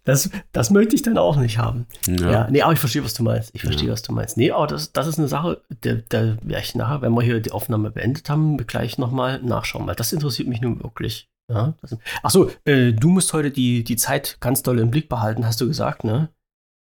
das, 0.05 0.31
das 0.53 0.71
möchte 0.71 0.95
ich 0.95 1.03
dann 1.03 1.19
auch 1.19 1.37
nicht 1.37 1.59
haben. 1.59 1.87
Ja. 2.07 2.31
ja. 2.31 2.49
nee, 2.51 2.63
aber 2.63 2.73
ich 2.73 2.79
verstehe, 2.79 3.05
was 3.05 3.15
du 3.15 3.23
meinst. 3.23 3.51
Ich 3.55 3.63
verstehe, 3.63 3.89
Ja. 3.89 3.93
was 3.93 4.03
du 4.03 4.13
meinst. 4.13 4.37
Nee, 4.37 4.51
aber 4.53 4.67
das, 4.67 4.93
das 4.93 5.07
ist 5.07 5.19
eine 5.19 5.29
Sache, 5.29 5.63
da, 5.81 5.95
da 6.09 6.37
werde 6.43 6.63
ich 6.65 6.75
nachher, 6.75 7.03
wenn 7.03 7.15
wir 7.15 7.23
hier 7.23 7.41
die 7.41 7.53
Aufnahme 7.53 7.91
beendet 7.91 8.29
haben, 8.31 8.59
gleich 8.59 8.99
nochmal 8.99 9.43
nachschauen, 9.43 9.87
weil 9.87 9.97
das 9.97 10.13
interessiert 10.13 10.49
mich 10.49 10.61
nun 10.61 10.83
wirklich. 10.83 11.29
Ja, 11.51 11.75
das, 11.81 11.97
ach 12.23 12.31
so, 12.31 12.51
äh, 12.65 12.93
du 12.93 13.09
musst 13.09 13.33
heute 13.33 13.51
die, 13.51 13.83
die 13.85 13.97
Zeit 13.97 14.37
ganz 14.41 14.63
doll 14.63 14.79
im 14.79 14.91
Blick 14.91 15.09
behalten, 15.09 15.47
hast 15.47 15.61
du 15.61 15.67
gesagt, 15.67 16.05
ne? 16.05 16.29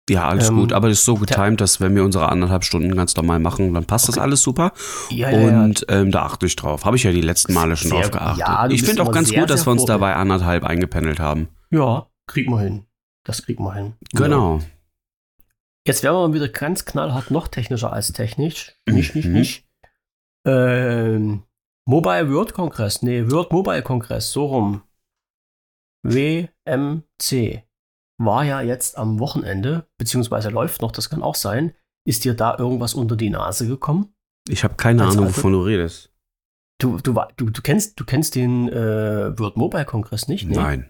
Ja, 0.09 0.27
alles 0.29 0.47
Ähm, 0.49 0.55
gut, 0.55 0.71
aber 0.73 0.87
das 0.87 0.99
ist 0.99 1.05
so 1.05 1.15
getimt, 1.15 1.59
dass 1.59 1.81
wenn 1.81 1.93
wir 1.93 2.03
unsere 2.05 2.29
anderthalb 2.29 2.63
Stunden 2.63 2.95
ganz 2.95 3.13
normal 3.17 3.39
machen, 3.39 3.73
dann 3.73 3.85
passt 3.85 4.07
das 4.07 4.15
Okay. 4.15 4.23
alles 4.23 4.41
super. 4.41 4.71
Ja, 5.09 5.29
ja, 5.29 5.39
ja. 5.39 5.63
Und 5.65 5.85
ähm, 5.89 6.11
da 6.11 6.23
achte 6.23 6.45
ich 6.45 6.55
drauf. 6.55 6.85
Habe 6.85 6.95
ich 6.95 7.03
ja 7.03 7.11
die 7.11 7.21
letzten 7.21 7.53
Male 7.53 7.75
schon 7.75 7.91
Sehr 7.91 8.01
drauf 8.03 8.11
geachtet. 8.11 8.39
Ja, 8.39 8.67
ich 8.69 8.83
finde 8.83 9.03
auch 9.03 9.11
ganz 9.11 9.29
sehr, 9.29 9.41
gut, 9.41 9.49
dass 9.49 9.67
wir 9.67 9.71
uns 9.71 9.83
dabei 9.85 10.15
anderthalb 10.15 10.63
eingependelt 10.63 11.19
haben. 11.19 11.49
Ja, 11.71 12.07
kriegen 12.25 12.51
wir 12.53 12.61
hin. 12.61 12.85
Das 13.25 13.43
kriegen 13.43 13.63
wir 13.65 13.73
hin. 13.73 13.93
Ja. 14.13 14.21
Genau. 14.21 14.61
Jetzt 15.85 16.03
werden 16.03 16.15
wir 16.15 16.27
mal 16.29 16.33
wieder 16.33 16.47
ganz 16.47 16.85
knallhart 16.85 17.29
noch 17.29 17.49
technischer 17.49 17.91
als 17.91 18.11
technisch. 18.13 18.73
Nicht, 18.89 19.13
nicht, 19.13 19.25
Mhm. 19.27 19.33
nicht. 19.33 19.65
Ähm, 20.45 21.43
Mobile 21.87 22.29
World 22.29 22.53
Kongress. 22.53 23.01
Nee, 23.01 23.31
World 23.31 23.51
Mobile 23.53 23.81
Kongress, 23.81 24.31
so 24.33 24.45
rum. 24.45 24.81
WMC. 26.03 27.63
War 28.19 28.43
ja 28.43 28.61
jetzt 28.61 28.97
am 28.97 29.19
Wochenende, 29.19 29.87
beziehungsweise 29.97 30.49
läuft 30.49 30.81
noch, 30.81 30.91
das 30.91 31.09
kann 31.09 31.23
auch 31.23 31.35
sein. 31.35 31.73
Ist 32.05 32.25
dir 32.25 32.33
da 32.33 32.57
irgendwas 32.57 32.93
unter 32.93 33.15
die 33.15 33.29
Nase 33.29 33.67
gekommen? 33.67 34.13
Ich 34.49 34.65
habe 34.65 34.75
keine 34.75 35.05
Als 35.05 35.15
Ahnung, 35.15 35.29
wovon 35.29 35.53
du 35.53 35.61
redest. 35.61 36.13
Du, 36.79 36.97
du, 36.97 37.13
du, 37.37 37.49
du, 37.49 37.61
kennst, 37.61 37.99
du 37.99 38.03
kennst 38.03 38.35
den 38.35 38.67
äh, 38.67 39.37
World 39.39 39.55
Mobile 39.55 39.85
Kongress 39.85 40.27
nicht? 40.27 40.45
Nee. 40.45 40.55
Nein. 40.55 40.89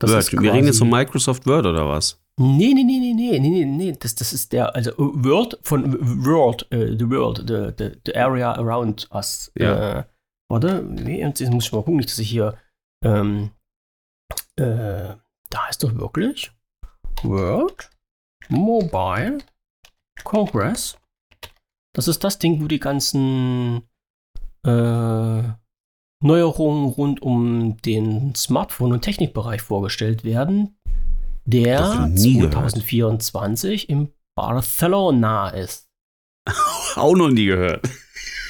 Das 0.00 0.10
Word. 0.10 0.32
Wir 0.32 0.54
reden 0.54 0.66
jetzt 0.66 0.78
von 0.78 0.88
Microsoft 0.88 1.46
Word 1.46 1.66
oder 1.66 1.86
was? 1.86 2.22
Nee, 2.38 2.72
nee, 2.72 2.84
nee, 2.84 2.98
nee, 3.00 3.14
nee, 3.14 3.38
nee, 3.38 3.48
nee, 3.50 3.64
nee. 3.64 3.92
Das, 3.92 4.14
das 4.14 4.32
ist 4.32 4.52
der, 4.52 4.74
also 4.74 4.92
World 4.96 5.58
von 5.62 6.24
World, 6.24 6.66
äh, 6.70 6.96
the 6.96 7.10
World, 7.10 7.44
the, 7.48 7.72
the, 7.76 8.00
the 8.06 8.14
area 8.14 8.52
around 8.52 9.08
us. 9.12 9.50
Ja. 9.58 10.00
Äh, 10.00 10.04
warte, 10.50 10.86
wie, 11.04 11.18
jetzt 11.18 11.40
muss 11.50 11.66
ich 11.66 11.72
mal 11.72 11.78
gucken, 11.78 11.96
nicht, 11.96 12.10
dass 12.10 12.18
ich 12.18 12.30
hier 12.30 12.56
ähm, 13.04 13.50
äh, 14.58 15.14
da 15.50 15.66
heißt 15.66 15.82
doch 15.82 15.94
wirklich 15.94 16.52
World 17.22 17.90
Mobile 18.48 19.38
Congress. 20.24 20.98
Das 21.94 22.08
ist 22.08 22.22
das 22.24 22.38
Ding, 22.38 22.62
wo 22.62 22.66
die 22.66 22.80
ganzen 22.80 23.88
äh, 24.64 25.42
Neuerungen 26.22 26.86
rund 26.86 27.22
um 27.22 27.76
den 27.82 28.34
Smartphone- 28.34 28.92
und 28.92 29.02
Technikbereich 29.02 29.62
vorgestellt 29.62 30.24
werden, 30.24 30.76
der 31.48 32.10
2024 32.14 33.88
im 33.88 34.08
Barcelona 34.36 35.48
ist. 35.50 35.88
Auch 36.96 37.16
noch 37.16 37.30
nie 37.30 37.46
gehört. 37.46 37.88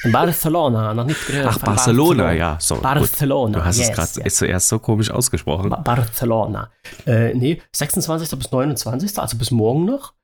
In 0.04 0.12
Barcelona, 0.12 0.94
noch 0.94 1.06
nicht 1.06 1.26
gehört. 1.26 1.48
Ach, 1.48 1.58
Barcelona, 1.58 2.24
Barcelona, 2.24 2.32
ja. 2.32 2.56
So, 2.60 2.76
Barcelona. 2.76 3.58
Gut. 3.58 3.62
Du 3.62 3.64
hast 3.64 3.78
yes, 3.78 3.88
es 3.88 3.94
gerade 3.94 4.24
yes. 4.24 4.34
zuerst 4.36 4.68
so 4.68 4.78
komisch 4.78 5.10
ausgesprochen. 5.10 5.70
Ba 5.70 5.76
Barcelona. 5.76 6.70
Äh, 7.06 7.34
nee, 7.34 7.60
26. 7.72 8.38
bis 8.38 8.50
29. 8.50 9.18
Also 9.18 9.36
bis 9.36 9.50
morgen 9.50 9.86
noch. 9.86 10.14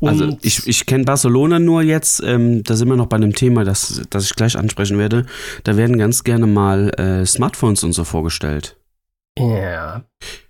Also 0.00 0.24
Und 0.24 0.30
also 0.30 0.38
ich, 0.42 0.66
ich 0.66 0.86
kenne 0.86 1.04
Barcelona 1.04 1.58
nur 1.58 1.82
jetzt, 1.82 2.22
ähm, 2.22 2.64
da 2.64 2.74
sind 2.74 2.88
wir 2.88 2.96
noch 2.96 3.06
bei 3.06 3.16
einem 3.16 3.34
Thema, 3.34 3.64
das, 3.64 4.02
das 4.10 4.24
ich 4.24 4.34
gleich 4.34 4.56
ansprechen 4.56 4.98
werde. 4.98 5.26
Da 5.64 5.76
werden 5.76 5.98
ganz 5.98 6.24
gerne 6.24 6.46
mal 6.46 6.90
äh, 6.98 7.26
Smartphones 7.26 7.84
und 7.84 7.92
so 7.92 8.04
vorgestellt. 8.04 8.76
Ja, 9.38 10.02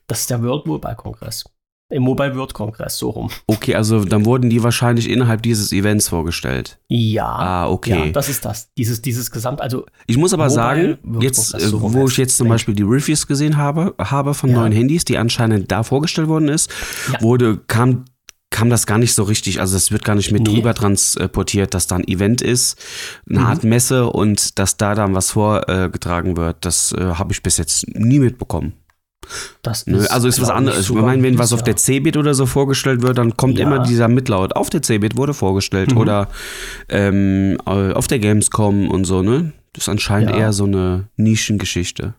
das 0.06 0.20
ist 0.20 0.30
der 0.30 0.42
World 0.42 0.66
Mobile 0.66 0.96
Kongress. 0.96 1.44
Im 1.90 2.04
Mobile 2.04 2.36
World 2.36 2.54
Kongress, 2.54 2.98
so 2.98 3.10
rum. 3.10 3.30
Okay, 3.48 3.74
also 3.74 4.04
dann 4.04 4.24
wurden 4.24 4.48
die 4.48 4.62
wahrscheinlich 4.62 5.10
innerhalb 5.10 5.42
dieses 5.42 5.72
Events 5.72 6.08
vorgestellt. 6.08 6.78
Ja. 6.88 7.26
Ah, 7.26 7.68
okay. 7.68 8.06
Ja, 8.06 8.12
das 8.12 8.28
ist 8.28 8.44
das. 8.44 8.72
Dieses, 8.74 9.02
dieses 9.02 9.30
Gesamt, 9.32 9.60
also. 9.60 9.86
Ich 10.06 10.16
muss 10.16 10.32
aber 10.32 10.50
sagen, 10.50 10.98
jetzt, 11.20 11.54
äh, 11.54 11.60
so 11.60 11.92
wo 11.92 12.06
ich 12.06 12.16
jetzt 12.16 12.36
zum 12.36 12.48
Beispiel 12.48 12.74
die 12.74 12.84
Reviews 12.84 13.26
gesehen 13.26 13.56
habe, 13.56 13.94
habe 13.98 14.34
von 14.34 14.50
ja. 14.50 14.56
neuen 14.56 14.72
Handys, 14.72 15.04
die 15.04 15.18
anscheinend 15.18 15.72
da 15.72 15.82
vorgestellt 15.82 16.28
worden 16.28 16.48
ist, 16.48 16.70
ja. 17.12 17.20
wurde, 17.22 17.58
kam 17.66 18.04
kam 18.50 18.68
das 18.68 18.84
gar 18.84 18.98
nicht 18.98 19.14
so 19.14 19.22
richtig, 19.22 19.60
also 19.60 19.76
es 19.76 19.92
wird 19.92 20.04
gar 20.04 20.16
nicht 20.16 20.32
mit 20.32 20.42
nee. 20.42 20.54
drüber 20.54 20.74
transportiert, 20.74 21.72
dass 21.72 21.86
da 21.86 21.96
ein 21.96 22.06
Event 22.06 22.42
ist, 22.42 22.76
eine 23.28 23.40
mhm. 23.40 23.46
Art 23.46 23.64
Messe 23.64 24.10
und 24.10 24.58
dass 24.58 24.76
da 24.76 24.96
dann 24.96 25.14
was 25.14 25.30
vorgetragen 25.30 26.36
wird. 26.36 26.64
Das 26.64 26.92
äh, 26.92 27.14
habe 27.14 27.32
ich 27.32 27.42
bis 27.42 27.58
jetzt 27.58 27.86
nie 27.94 28.18
mitbekommen. 28.18 28.74
Das 29.62 29.82
ist, 29.82 30.10
also 30.10 30.28
ist 30.28 30.40
was 30.40 30.50
anderes. 30.50 30.90
Ich 30.90 30.94
meine, 30.94 31.22
wenn 31.22 31.38
was 31.38 31.52
auf 31.52 31.62
der 31.62 31.76
CeBIT 31.76 32.16
oder 32.16 32.34
so 32.34 32.46
vorgestellt 32.46 33.02
wird, 33.02 33.18
dann 33.18 33.36
kommt 33.36 33.58
ja. 33.58 33.66
immer 33.66 33.80
dieser 33.80 34.08
Mitlaut. 34.08 34.56
Auf 34.56 34.70
der 34.70 34.82
CeBIT 34.82 35.16
wurde 35.16 35.34
vorgestellt 35.34 35.92
mhm. 35.92 35.98
oder 35.98 36.28
ähm, 36.88 37.58
auf 37.64 38.06
der 38.06 38.18
Gamescom 38.18 38.88
und 38.88 39.04
so, 39.04 39.22
ne? 39.22 39.52
Das 39.72 39.84
ist 39.84 39.88
anscheinend 39.88 40.30
ja. 40.30 40.36
eher 40.36 40.52
so 40.52 40.64
eine 40.64 41.08
Nischengeschichte. 41.16 42.14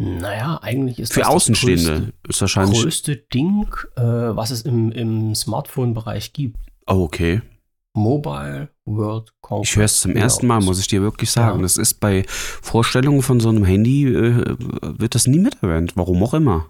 Naja, 0.00 0.60
eigentlich 0.62 1.00
ist 1.00 1.12
Für 1.12 1.20
das 1.20 1.28
Außenstehende 1.28 1.82
das 1.82 2.00
größte, 2.00 2.12
ist 2.28 2.40
wahrscheinlich. 2.40 2.82
größte 2.82 3.16
Ding, 3.16 3.66
äh, 3.96 4.02
was 4.02 4.52
es 4.52 4.62
im, 4.62 4.92
im 4.92 5.34
Smartphone-Bereich 5.34 6.32
gibt. 6.32 6.56
Oh, 6.86 7.02
okay. 7.02 7.42
Mobile 7.98 8.68
World 8.86 9.32
Congress. 9.40 9.70
Ich 9.70 9.76
höre 9.76 9.84
es 9.84 10.00
zum 10.00 10.16
ersten 10.16 10.46
Mal, 10.46 10.60
muss 10.60 10.80
ich 10.80 10.86
dir 10.86 11.02
wirklich 11.02 11.30
sagen. 11.30 11.58
Ja. 11.58 11.62
Das 11.62 11.76
ist 11.76 11.94
bei 11.94 12.24
Vorstellungen 12.28 13.22
von 13.22 13.40
so 13.40 13.48
einem 13.48 13.64
Handy, 13.64 14.06
äh, 14.06 14.56
wird 14.80 15.14
das 15.14 15.26
nie 15.26 15.38
mit 15.38 15.62
erwähnt. 15.62 15.92
Warum 15.96 16.22
auch 16.22 16.34
immer. 16.34 16.66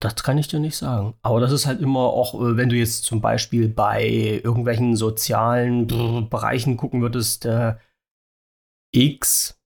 Das 0.00 0.16
kann 0.16 0.38
ich 0.38 0.48
dir 0.48 0.60
nicht 0.60 0.76
sagen. 0.76 1.14
Aber 1.22 1.40
das 1.40 1.52
ist 1.52 1.66
halt 1.66 1.80
immer 1.80 2.00
auch, 2.00 2.34
äh, 2.34 2.56
wenn 2.56 2.70
du 2.70 2.76
jetzt 2.76 3.04
zum 3.04 3.20
Beispiel 3.20 3.68
bei 3.68 4.40
irgendwelchen 4.42 4.96
sozialen 4.96 5.86
Bereichen 6.28 6.76
gucken 6.76 7.02
würdest, 7.02 7.44
äh, 7.44 7.74
X, 8.92 9.60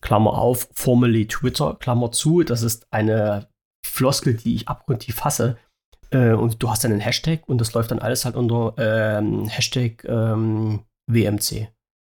Klammer 0.00 0.38
auf, 0.38 0.68
formerly 0.72 1.26
Twitter, 1.26 1.74
Klammer 1.74 2.12
zu, 2.12 2.42
das 2.42 2.62
ist 2.62 2.86
eine 2.92 3.48
Floskel, 3.84 4.34
die 4.34 4.54
ich 4.54 4.68
abgrundtief 4.68 5.22
hasse. 5.22 5.58
Äh, 6.10 6.32
und 6.32 6.62
du 6.62 6.70
hast 6.70 6.84
dann 6.84 6.92
einen 6.92 7.00
Hashtag 7.00 7.48
und 7.48 7.60
das 7.60 7.72
läuft 7.72 7.90
dann 7.90 8.00
alles 8.00 8.24
halt 8.24 8.36
unter 8.36 8.74
ähm, 8.78 9.48
Hashtag 9.48 10.04
ähm, 10.04 10.80
WMC. 11.10 11.68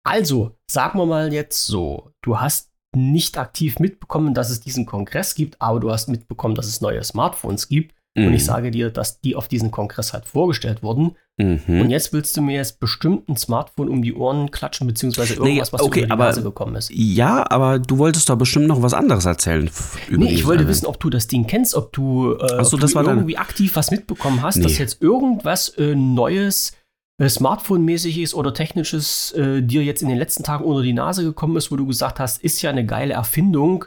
Also, 0.06 0.56
sagen 0.70 0.98
wir 0.98 1.06
mal 1.06 1.32
jetzt 1.32 1.66
so, 1.66 2.12
du 2.22 2.38
hast 2.38 2.70
nicht 2.94 3.38
aktiv 3.38 3.78
mitbekommen, 3.78 4.34
dass 4.34 4.50
es 4.50 4.60
diesen 4.60 4.86
Kongress 4.86 5.34
gibt, 5.34 5.60
aber 5.60 5.80
du 5.80 5.90
hast 5.90 6.08
mitbekommen, 6.08 6.54
dass 6.54 6.66
es 6.66 6.80
neue 6.80 7.02
Smartphones 7.02 7.68
gibt. 7.68 7.95
Mhm. 8.16 8.28
Und 8.28 8.34
ich 8.34 8.42
mhm. 8.42 8.46
sage 8.46 8.70
dir, 8.70 8.90
dass 8.90 9.20
die 9.20 9.36
auf 9.36 9.46
diesen 9.46 9.70
Kongress 9.70 10.12
halt 10.12 10.26
vorgestellt 10.26 10.82
wurden. 10.82 11.16
Mhm. 11.38 11.82
Und 11.82 11.90
jetzt 11.90 12.14
willst 12.14 12.36
du 12.36 12.40
mir 12.40 12.56
jetzt 12.56 12.80
bestimmt 12.80 13.28
ein 13.28 13.36
Smartphone 13.36 13.90
um 13.90 14.00
die 14.00 14.14
Ohren 14.14 14.50
klatschen, 14.50 14.86
beziehungsweise 14.86 15.34
irgendwas, 15.34 15.72
was 15.72 15.82
okay, 15.82 16.00
über 16.00 16.06
die 16.06 16.12
aber, 16.12 16.24
Nase 16.24 16.42
gekommen 16.42 16.76
ist. 16.76 16.90
Ja, 16.92 17.44
aber 17.50 17.78
du 17.78 17.98
wolltest 17.98 18.28
doch 18.30 18.36
bestimmt 18.36 18.68
noch 18.68 18.80
was 18.80 18.94
anderes 18.94 19.26
erzählen. 19.26 19.70
nee, 20.10 20.32
ich 20.32 20.46
wollte 20.46 20.66
wissen, 20.66 20.86
ob 20.86 20.98
du 20.98 21.10
das 21.10 21.26
Ding 21.26 21.46
kennst, 21.46 21.74
ob 21.74 21.92
du, 21.92 22.34
äh, 22.34 22.64
so, 22.64 22.76
ob 22.76 22.80
du 22.80 23.00
irgendwie 23.00 23.34
dann... 23.34 23.42
aktiv 23.42 23.76
was 23.76 23.90
mitbekommen 23.90 24.40
hast, 24.40 24.56
nee. 24.56 24.62
dass 24.62 24.78
jetzt 24.78 25.02
irgendwas 25.02 25.68
äh, 25.76 25.94
Neues 25.94 26.72
äh, 27.18 27.28
Smartphone-mäßig 27.28 28.18
ist 28.18 28.34
oder 28.34 28.54
technisches 28.54 29.32
äh, 29.32 29.62
dir 29.62 29.84
jetzt 29.84 30.00
in 30.00 30.08
den 30.08 30.18
letzten 30.18 30.42
Tagen 30.42 30.64
unter 30.64 30.82
die 30.82 30.94
Nase 30.94 31.22
gekommen 31.22 31.56
ist, 31.56 31.70
wo 31.70 31.76
du 31.76 31.86
gesagt 31.86 32.18
hast, 32.18 32.42
ist 32.42 32.62
ja 32.62 32.70
eine 32.70 32.86
geile 32.86 33.12
Erfindung, 33.12 33.84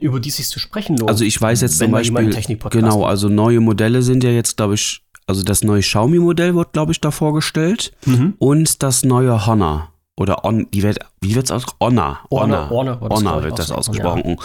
über 0.00 0.20
die 0.20 0.30
sich 0.30 0.48
zu 0.48 0.58
sprechen 0.58 0.96
lohnt. 0.96 1.10
Also 1.10 1.24
ich 1.24 1.40
weiß 1.40 1.60
jetzt 1.62 1.78
zum 1.78 1.90
Beispiel, 1.90 2.30
genau, 2.70 3.04
also 3.04 3.28
neue 3.28 3.60
Modelle 3.60 4.02
sind 4.02 4.24
ja 4.24 4.30
jetzt, 4.30 4.56
glaube 4.56 4.74
ich, 4.74 5.02
also 5.26 5.42
das 5.42 5.62
neue 5.62 5.80
Xiaomi-Modell 5.80 6.54
wird, 6.54 6.72
glaube 6.72 6.92
ich, 6.92 7.00
da 7.00 7.10
vorgestellt 7.10 7.92
mhm. 8.06 8.34
und 8.38 8.82
das 8.82 9.04
neue 9.04 9.46
Honor. 9.46 9.92
Oder 10.18 10.44
On, 10.44 10.68
die 10.72 10.82
wird, 10.82 10.98
wie 11.20 11.36
wird 11.36 11.44
es 11.44 11.52
aus? 11.52 11.64
Honor. 11.80 12.18
Honor, 12.30 12.70
Honor, 12.70 13.00
Honor, 13.00 13.16
Honor 13.16 13.42
wird 13.44 13.58
das 13.58 13.70
ausgesprochen. 13.70 14.30
Ja. 14.30 14.36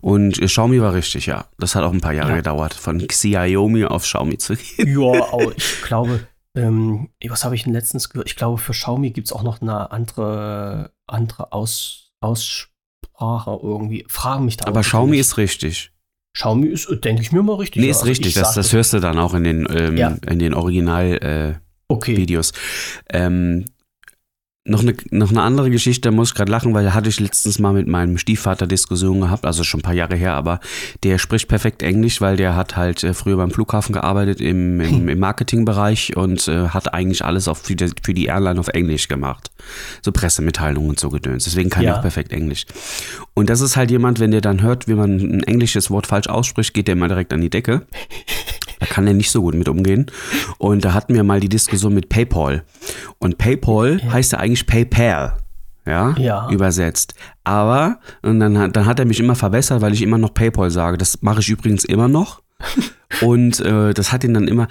Und 0.00 0.40
Xiaomi 0.40 0.80
war 0.80 0.92
richtig, 0.92 1.26
ja. 1.26 1.44
Das 1.58 1.76
hat 1.76 1.84
auch 1.84 1.92
ein 1.92 2.00
paar 2.00 2.14
Jahre 2.14 2.30
ja. 2.30 2.36
gedauert, 2.36 2.74
von 2.74 3.06
Xiaomi 3.06 3.84
auf 3.84 4.02
Xiaomi 4.02 4.38
zu 4.38 4.56
gehen. 4.56 5.00
Ja, 5.00 5.24
aber 5.32 5.56
ich 5.56 5.82
glaube, 5.82 6.26
ähm, 6.56 7.10
was 7.28 7.44
habe 7.44 7.54
ich 7.54 7.62
denn 7.62 7.72
letztens 7.72 8.08
gehört? 8.08 8.28
Ich 8.28 8.34
glaube, 8.34 8.58
für 8.58 8.72
Xiaomi 8.72 9.10
gibt 9.10 9.28
es 9.28 9.32
auch 9.32 9.44
noch 9.44 9.60
eine 9.60 9.92
andere, 9.92 10.90
andere 11.06 11.52
Aus, 11.52 12.10
Aussprache 13.20 13.58
irgendwie. 13.62 14.04
Fragen 14.08 14.44
mich 14.44 14.56
da 14.56 14.66
Aber 14.66 14.80
Xiaomi 14.80 15.18
ist 15.18 15.36
richtig. 15.36 15.92
Xiaomi 16.34 16.66
ist, 16.68 16.88
denke 17.04 17.22
ich 17.22 17.32
mir 17.32 17.42
mal 17.42 17.54
richtig. 17.54 17.82
Nee, 17.82 17.90
ist 17.90 17.98
also 17.98 18.08
richtig. 18.08 18.34
Das, 18.34 18.54
das 18.54 18.72
hörst 18.72 18.92
du 18.92 19.00
dann 19.00 19.18
auch 19.18 19.34
in 19.34 19.42
den, 19.44 19.66
ähm, 19.70 19.96
ja. 19.96 20.16
in 20.28 20.38
den 20.38 20.54
Original-Videos. 20.54 22.50
Äh, 22.50 22.54
okay. 22.54 22.64
ähm, 23.12 23.64
noch 24.70 24.82
eine, 24.82 24.94
noch 25.10 25.30
eine 25.30 25.42
andere 25.42 25.70
Geschichte, 25.70 26.08
da 26.08 26.14
muss 26.14 26.30
ich 26.30 26.34
gerade 26.34 26.50
lachen, 26.50 26.72
weil 26.74 26.84
da 26.84 26.94
hatte 26.94 27.08
ich 27.08 27.18
letztens 27.18 27.58
mal 27.58 27.72
mit 27.72 27.88
meinem 27.88 28.18
Stiefvater 28.18 28.66
Diskussionen 28.66 29.22
gehabt, 29.22 29.44
also 29.44 29.64
schon 29.64 29.80
ein 29.80 29.82
paar 29.82 29.94
Jahre 29.94 30.14
her, 30.14 30.34
aber 30.34 30.60
der 31.02 31.18
spricht 31.18 31.48
perfekt 31.48 31.82
Englisch, 31.82 32.20
weil 32.20 32.36
der 32.36 32.54
hat 32.54 32.76
halt 32.76 33.02
äh, 33.02 33.12
früher 33.12 33.36
beim 33.36 33.50
Flughafen 33.50 33.92
gearbeitet 33.92 34.40
im, 34.40 34.80
im, 34.80 35.08
im 35.08 35.18
Marketingbereich 35.18 36.16
und 36.16 36.46
äh, 36.46 36.68
hat 36.68 36.94
eigentlich 36.94 37.24
alles 37.24 37.48
auf, 37.48 37.58
für, 37.58 37.74
die, 37.74 37.90
für 38.02 38.14
die 38.14 38.26
Airline 38.26 38.60
auf 38.60 38.68
Englisch 38.68 39.08
gemacht. 39.08 39.50
So 40.02 40.12
Pressemitteilungen 40.12 40.90
und 40.90 41.00
so 41.00 41.10
Gedöns. 41.10 41.44
Deswegen 41.44 41.68
kann 41.68 41.82
ja. 41.82 41.90
er 41.90 41.98
auch 41.98 42.02
perfekt 42.02 42.32
Englisch. 42.32 42.66
Und 43.34 43.50
das 43.50 43.60
ist 43.60 43.76
halt 43.76 43.90
jemand, 43.90 44.20
wenn 44.20 44.30
der 44.30 44.40
dann 44.40 44.62
hört, 44.62 44.86
wie 44.86 44.94
man 44.94 45.18
ein 45.18 45.42
englisches 45.42 45.90
Wort 45.90 46.06
falsch 46.06 46.28
ausspricht, 46.28 46.74
geht 46.74 46.86
der 46.86 46.92
immer 46.92 47.08
direkt 47.08 47.32
an 47.32 47.40
die 47.40 47.50
Decke. 47.50 47.82
Da 48.80 48.86
kann 48.86 49.06
er 49.06 49.12
nicht 49.12 49.30
so 49.30 49.42
gut 49.42 49.54
mit 49.54 49.68
umgehen. 49.68 50.06
Und 50.58 50.84
da 50.84 50.94
hatten 50.94 51.14
wir 51.14 51.22
mal 51.22 51.38
die 51.38 51.48
Diskussion 51.48 51.94
mit 51.94 52.08
PayPal. 52.08 52.64
Und 53.18 53.38
PayPal 53.38 54.00
ja. 54.02 54.12
heißt 54.12 54.32
ja 54.32 54.38
eigentlich 54.38 54.66
PayPal. 54.66 55.36
Ja, 55.86 56.14
ja, 56.18 56.50
übersetzt. 56.50 57.14
Aber, 57.42 58.00
und 58.22 58.38
dann, 58.38 58.58
hat, 58.58 58.76
dann 58.76 58.86
hat 58.86 58.98
er 58.98 59.06
mich 59.06 59.18
immer 59.18 59.34
verbessert, 59.34 59.80
weil 59.80 59.92
ich 59.92 60.02
immer 60.02 60.18
noch 60.18 60.34
PayPal 60.34 60.70
sage. 60.70 60.98
Das 60.98 61.22
mache 61.22 61.40
ich 61.40 61.48
übrigens 61.48 61.84
immer 61.84 62.08
noch. 62.08 62.42
und 63.22 63.60
äh, 63.60 63.94
das 63.94 64.12
hat 64.12 64.24
ihn 64.24 64.34
dann 64.34 64.48
immer. 64.48 64.68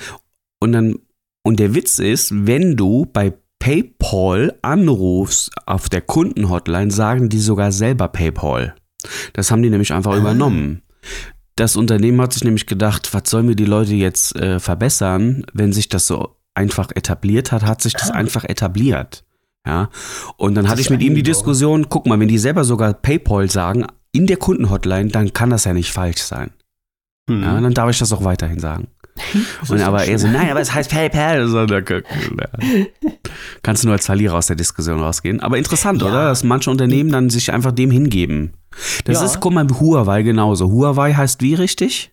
Und 0.59 0.71
dann, 0.71 0.95
und 1.43 1.59
der 1.59 1.73
Witz 1.73 1.99
ist, 1.99 2.45
wenn 2.47 2.77
du 2.77 3.05
bei 3.11 3.33
PayPal 3.59 4.57
anrufst 4.61 5.51
auf 5.65 5.89
der 5.89 6.01
Kundenhotline, 6.01 6.91
sagen 6.91 7.29
die 7.29 7.39
sogar 7.39 7.71
selber 7.71 8.07
PayPal. 8.07 8.75
Das 9.33 9.51
haben 9.51 9.61
die 9.61 9.69
nämlich 9.69 9.93
einfach 9.93 10.13
ah. 10.13 10.17
übernommen. 10.17 10.81
Das 11.59 11.75
Unternehmen 11.75 12.21
hat 12.21 12.31
sich 12.31 12.45
nämlich 12.45 12.67
gedacht, 12.67 13.13
was 13.13 13.23
sollen 13.29 13.49
wir 13.49 13.55
die 13.55 13.65
Leute 13.65 13.93
jetzt 13.93 14.33
äh, 14.37 14.61
verbessern, 14.61 15.45
wenn 15.51 15.73
sich 15.73 15.89
das 15.89 16.07
so 16.07 16.37
einfach 16.53 16.89
etabliert 16.95 17.51
hat, 17.51 17.65
hat 17.65 17.81
sich 17.81 17.91
das 17.91 18.11
ah. 18.11 18.13
einfach 18.13 18.45
etabliert. 18.45 19.25
Ja. 19.67 19.89
Und 20.37 20.55
dann 20.55 20.63
das 20.63 20.71
hatte 20.71 20.81
ich 20.81 20.89
mit 20.89 21.03
ihm 21.03 21.15
die 21.15 21.23
Diskussion, 21.23 21.87
guck 21.89 22.05
mal, 22.05 22.17
wenn 22.17 22.29
die 22.29 22.37
selber 22.37 22.63
sogar 22.63 22.93
PayPal 22.93 23.51
sagen, 23.51 23.85
in 24.13 24.25
der 24.25 24.37
Kundenhotline, 24.37 25.09
dann 25.09 25.33
kann 25.33 25.49
das 25.49 25.65
ja 25.65 25.73
nicht 25.73 25.91
falsch 25.91 26.21
sein. 26.21 26.51
Mhm. 27.27 27.43
Ja, 27.43 27.59
dann 27.59 27.73
darf 27.73 27.89
ich 27.89 27.99
das 27.99 28.13
auch 28.13 28.23
weiterhin 28.23 28.59
sagen. 28.59 28.87
Und 29.67 29.81
aber 29.81 30.05
er 30.05 30.19
so, 30.19 30.27
nein, 30.27 30.49
aber 30.49 30.61
es 30.61 30.73
heißt 30.73 30.89
PayPal. 30.89 31.47
So, 31.47 31.65
da, 31.65 31.81
kannst 33.63 33.83
du 33.83 33.87
nur 33.87 33.95
als 33.95 34.05
Verlierer 34.05 34.35
aus 34.35 34.47
der 34.47 34.55
Diskussion 34.55 35.01
rausgehen. 35.01 35.39
Aber 35.41 35.57
interessant, 35.57 36.01
ja. 36.01 36.07
oder? 36.07 36.25
Dass 36.25 36.43
manche 36.43 36.69
Unternehmen 36.69 37.11
dann 37.11 37.29
sich 37.29 37.51
einfach 37.51 37.71
dem 37.71 37.91
hingeben. 37.91 38.53
Das 39.05 39.19
ja. 39.19 39.25
ist, 39.25 39.39
guck 39.39 39.53
mal, 39.53 39.67
Huawei 39.67 40.23
genauso. 40.23 40.69
Huawei 40.69 41.13
heißt 41.13 41.41
wie 41.41 41.55
richtig? 41.55 42.11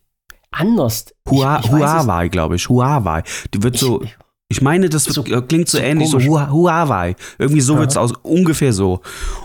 Anders. 0.51 1.07
Hua, 1.29 1.59
ich, 1.59 1.67
ich 1.67 1.73
Huawei, 1.73 2.29
glaube 2.29 2.57
ich. 2.57 2.69
Huawei. 2.69 3.23
Die 3.53 3.63
wird 3.63 3.77
so. 3.77 4.03
Ich 4.49 4.63
meine, 4.63 4.89
das 4.89 5.05
so, 5.05 5.25
klingt 5.25 5.69
so, 5.69 5.79
so 5.79 5.83
ähnlich, 5.83 6.11
komisch. 6.11 6.27
so 6.27 6.51
Huawei. 6.51 7.17
Irgendwie 7.37 7.61
so 7.61 7.75
ja. 7.75 7.81
wird 7.81 7.91
es 7.91 7.97
aus, 7.97 8.13
ungefähr 8.23 8.73
so. 8.73 9.01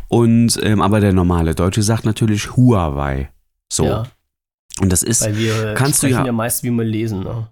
Und, 0.10 0.60
ähm, 0.62 0.82
aber 0.82 1.00
der 1.00 1.12
normale 1.12 1.56
Deutsche 1.56 1.82
sagt 1.82 2.06
natürlich 2.06 2.56
Huawei. 2.56 3.32
So. 3.72 3.86
Ja. 3.86 4.04
Und 4.80 4.92
das 4.92 5.02
ist, 5.04 5.24
Weil 5.24 5.38
wir 5.38 5.74
kannst 5.74 6.04
du 6.04 6.08
ja- 6.08 6.26
ja 6.26 6.32
meist, 6.32 6.64
wie 6.64 6.70
wir 6.70 6.84
lesen. 6.84 7.24
Ne? 7.24 7.48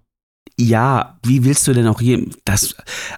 Ja, 0.59 1.17
wie 1.23 1.45
willst 1.45 1.67
du 1.67 1.73
denn 1.73 1.87
auch 1.87 2.01
hier, 2.01 2.25
das, 2.45 2.75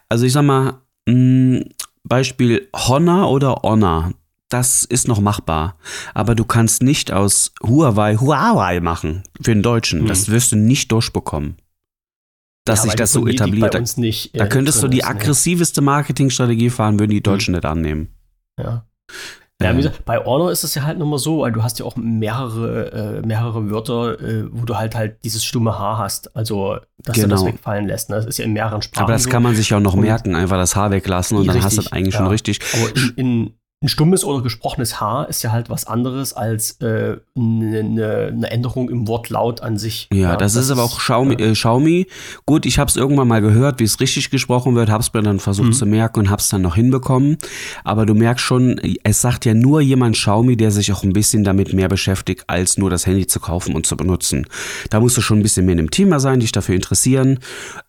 also 0.09 0.25
ich 0.25 0.33
sag 0.33 0.43
mal, 0.43 0.81
mh, 1.07 1.65
Beispiel 2.03 2.69
Honor 2.75 3.31
oder 3.31 3.61
Honor, 3.63 4.13
das 4.49 4.83
ist 4.83 5.07
noch 5.07 5.19
machbar. 5.19 5.77
Aber 6.13 6.35
du 6.35 6.43
kannst 6.43 6.83
nicht 6.83 7.11
aus 7.11 7.53
Huawei 7.63 8.17
Huawei 8.17 8.79
machen 8.81 9.23
für 9.41 9.53
den 9.53 9.63
Deutschen. 9.63 10.01
Hm. 10.01 10.07
Das 10.07 10.29
wirst 10.29 10.51
du 10.51 10.57
nicht 10.57 10.91
durchbekommen. 10.91 11.55
Dass 12.65 12.83
sich 12.83 12.93
das 12.93 13.13
so 13.13 13.25
etabliert. 13.27 13.73
Uns 13.73 13.97
nicht, 13.97 14.37
Da 14.37 14.45
äh, 14.45 14.49
könntest 14.49 14.83
du 14.83 14.87
die 14.87 14.99
ist, 14.99 15.05
ne? 15.05 15.09
aggressiveste 15.09 15.81
Marketingstrategie 15.81 16.69
fahren, 16.69 16.99
würden 16.99 17.11
die 17.11 17.23
Deutschen 17.23 17.53
nicht 17.55 17.65
annehmen. 17.65 18.09
Ja. 18.59 18.85
Ja, 19.61 19.69
Ähm, 19.69 19.77
wie 19.77 19.81
gesagt, 19.83 20.05
bei 20.05 20.17
Honor 20.17 20.51
ist 20.51 20.63
es 20.63 20.75
ja 20.75 20.83
halt 20.83 20.97
nochmal 20.99 21.19
so, 21.19 21.39
weil 21.41 21.51
du 21.51 21.61
hast 21.63 21.79
ja 21.79 21.85
auch 21.85 21.95
mehrere, 21.95 23.19
äh, 23.21 23.25
mehrere 23.27 23.69
Wörter, 23.69 24.19
äh, 24.21 24.45
wo 24.51 24.65
du 24.65 24.75
halt 24.77 24.95
halt 24.95 25.23
dieses 25.23 25.43
stumme 25.43 25.77
H 25.77 25.97
hast. 25.97 26.35
Also, 26.35 26.77
dass 27.03 27.15
du 27.17 27.27
das 27.27 27.39
Genau. 27.41 27.45
wegfallen 27.53 27.87
lässt. 27.87 28.09
Ne? 28.09 28.17
Das 28.17 28.25
ist 28.25 28.37
ja 28.37 28.45
in 28.45 28.53
mehreren 28.53 28.81
Sprachen. 28.81 29.03
aber 29.03 29.13
das 29.13 29.23
so. 29.23 29.29
kann 29.29 29.43
man 29.43 29.55
sich 29.55 29.69
ja 29.69 29.77
auch 29.77 29.81
noch 29.81 29.93
Und- 29.93 30.01
merken, 30.01 30.35
einfach 30.35 30.57
das 30.57 30.75
Haar 30.75 30.91
weglassen 30.91 31.37
und 31.37 31.47
dann 31.47 31.63
hast 31.63 31.77
du 31.77 31.81
Richtig, 31.81 31.85
es 31.85 31.91
eigentlich 31.91 32.13
ja. 32.13 32.19
schon 32.19 32.27
richtig. 32.27 32.59
Aber 32.73 32.95
in, 32.95 33.13
in, 33.15 33.53
ein 33.83 33.87
stummes 33.87 34.23
oder 34.23 34.43
gesprochenes 34.43 35.01
H 35.01 35.23
ist 35.23 35.41
ja 35.41 35.51
halt 35.51 35.71
was 35.71 35.87
anderes 35.87 36.33
als 36.33 36.79
äh, 36.81 37.17
eine, 37.35 37.79
eine- 37.79 38.27
eine 38.27 38.51
Änderung 38.51 38.89
im 38.91 39.07
Wortlaut 39.07 39.61
an 39.61 39.79
sich. 39.79 40.07
Ja, 40.13 40.35
das, 40.35 40.53
ist 40.55 40.69
aber 40.69 40.83
auch 40.83 40.99
Xiaomi. 40.99 41.35
ja. 41.39 41.47
Äh, 41.47 41.53
Xiaomi. 41.53 42.05
Gut, 42.45 42.67
ich 42.67 42.77
habe 42.77 42.89
es 42.89 42.95
irgendwann 42.95 43.27
mal 43.27 43.41
gehört, 43.41 43.79
wie 43.79 43.85
es 43.85 43.99
richtig 43.99 44.29
gesprochen 44.29 44.75
wird, 44.75 44.91
habe 44.91 45.01
es 45.01 45.11
mir 45.13 45.23
dann 45.23 45.39
versucht 45.39 45.69
Mhm. 45.69 45.73
zu 45.73 45.85
merken 45.87 46.19
und 46.19 46.29
habe 46.29 46.39
es 46.41 46.49
dann 46.49 46.61
noch 46.61 46.75
hinbekommen. 46.75 47.37
Aber 47.83 48.05
du 48.05 48.13
merkst 48.13 48.45
schon, 48.45 48.79
es 49.03 49.19
sagt 49.21 49.45
ja 49.45 49.55
nur 49.55 49.81
jemand 49.81 50.15
Xiaomi, 50.15 50.57
der 50.57 50.69
sich 50.69 50.93
auch 50.93 51.01
ein 51.03 51.13
bisschen 51.13 51.43
damit 51.43 51.73
mehr 51.73 51.87
beschäftigt, 51.87 52.43
als 52.45 52.77
nur 52.77 52.91
das 52.91 53.07
Handy 53.07 53.25
zu 53.25 53.39
kaufen 53.39 53.73
und 53.73 53.87
zu 53.87 53.97
benutzen. 53.97 54.45
Da 54.91 54.99
musst 54.99 55.17
du 55.17 55.21
schon 55.21 55.39
ein 55.39 55.43
bisschen 55.43 55.65
mehr 55.65 55.73
in 55.73 55.77
dem 55.79 55.91
Thema 55.91 56.19
sein, 56.19 56.39
dich 56.39 56.51
dafür 56.51 56.75
interessieren. 56.75 57.39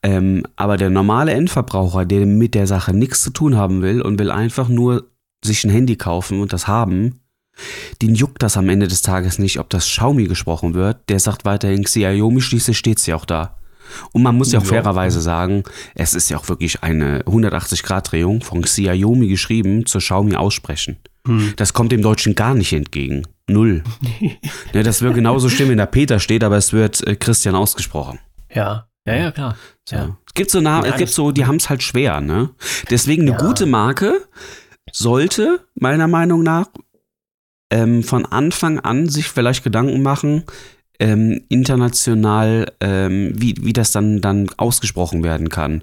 Ähm, 0.03 0.45
aber 0.57 0.79
der 0.79 0.89
normale 0.89 1.33
Endverbraucher, 1.33 2.07
der 2.07 2.25
mit 2.25 2.55
der 2.55 2.67
Sache 2.67 2.95
nichts 2.97 3.21
zu 3.23 3.29
tun 3.31 3.59
haben 3.59 3.83
will 3.83 4.01
und 4.01 4.19
will 4.19 4.31
einfach 4.31 4.69
nur 4.71 5.05
sich 5.45 5.65
ein 5.65 5.71
Handy 5.71 5.97
kaufen 5.97 6.41
und 6.41 6.53
das 6.53 6.67
haben, 6.69 7.21
den 8.01 8.15
juckt 8.15 8.43
das 8.43 8.57
am 8.57 8.69
Ende 8.69 8.89
des 8.89 9.03
Tages 9.03 9.39
nicht, 9.39 9.59
ob 9.59 9.69
das 9.71 9.85
Xiaomi 9.87 10.25
gesprochen 10.27 10.75
wird. 10.75 11.09
Der 11.09 11.21
sagt 11.21 11.45
weiterhin 11.45 11.85
Xiaomi, 11.85 12.41
schließlich 12.41 12.79
steht 12.79 12.99
es 12.99 13.07
ja 13.07 13.17
auch 13.17 13.25
da. 13.27 13.59
Und 14.13 14.23
man 14.23 14.37
muss 14.39 14.53
ja 14.53 14.59
auch 14.61 14.65
Ja. 14.65 14.71
fairerweise 14.71 15.21
sagen, 15.21 15.65
es 15.95 16.15
ist 16.15 16.31
ja 16.31 16.39
auch 16.39 16.49
wirklich 16.49 16.83
eine 16.83 17.25
180-Grad-Drehung 17.27 18.43
von 18.43 18.63
Xiaomi 18.63 19.29
geschrieben 19.29 19.85
zu 19.87 19.99
Xiaomi 19.99 20.35
aussprechen. 20.35 20.97
Hm. 21.27 21.53
Das 21.57 21.73
kommt 21.75 21.93
dem 21.93 22.03
Deutschen 22.03 22.35
gar 22.35 22.55
nicht 22.55 22.73
entgegen. 22.73 23.27
Null. 23.49 23.83
ne, 24.73 24.83
das 24.83 25.03
wird 25.03 25.15
genauso 25.15 25.49
stimmen, 25.51 25.73
wenn 25.73 25.79
da 25.79 25.87
Peter 25.87 26.21
steht, 26.21 26.43
aber 26.45 26.57
es 26.57 26.73
wird 26.73 27.07
äh, 27.07 27.17
Christian 27.17 27.55
ausgesprochen. 27.55 28.19
Ja, 28.55 28.87
ja, 29.07 29.15
ja, 29.17 29.31
klar. 29.31 29.57
So. 29.87 29.97
Ja. 29.97 30.17
Es 30.27 30.35
gibt 30.35 30.51
so 30.51 30.61
Namen, 30.61 30.87
Ja, 30.87 30.93
es 30.93 30.99
gibt 30.99 31.11
so, 31.11 31.31
die 31.33 31.45
haben 31.45 31.57
es 31.57 31.69
halt 31.69 31.83
schwer, 31.83 32.21
ne? 32.21 32.51
Deswegen 32.89 33.23
eine 33.23 33.33
Ja. 33.33 33.37
gute 33.47 33.67
Marke 33.67 34.23
sollte, 34.93 35.61
meiner 35.75 36.07
Meinung 36.07 36.43
nach, 36.43 36.69
ähm, 37.71 38.03
von 38.03 38.27
Anfang 38.27 38.79
an 38.79 39.09
sich 39.09 39.27
vielleicht 39.29 39.65
Gedanken 39.65 40.03
machen, 40.03 40.45
ähm, 41.01 41.43
international, 41.49 42.71
ähm, 42.81 43.33
wie, 43.35 43.57
wie 43.61 43.73
das 43.73 43.91
dann, 43.91 44.21
dann 44.21 44.49
ausgesprochen 44.57 45.25
werden 45.25 45.49
kann. 45.49 45.83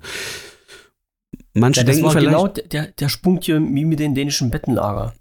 Manche 1.54 1.82
Ja, 1.82 1.86
das 1.88 1.96
denken 1.96 2.06
war 2.06 2.12
vielleicht. 2.14 2.30
genau 2.30 2.48
der, 2.48 2.88
der 2.88 3.10
Sprung 3.10 3.40
hier 3.42 3.60
wie 3.60 3.86
mit 3.86 4.00
den 4.00 4.16
dänischen 4.16 4.50
Bettenlager. 4.52 5.14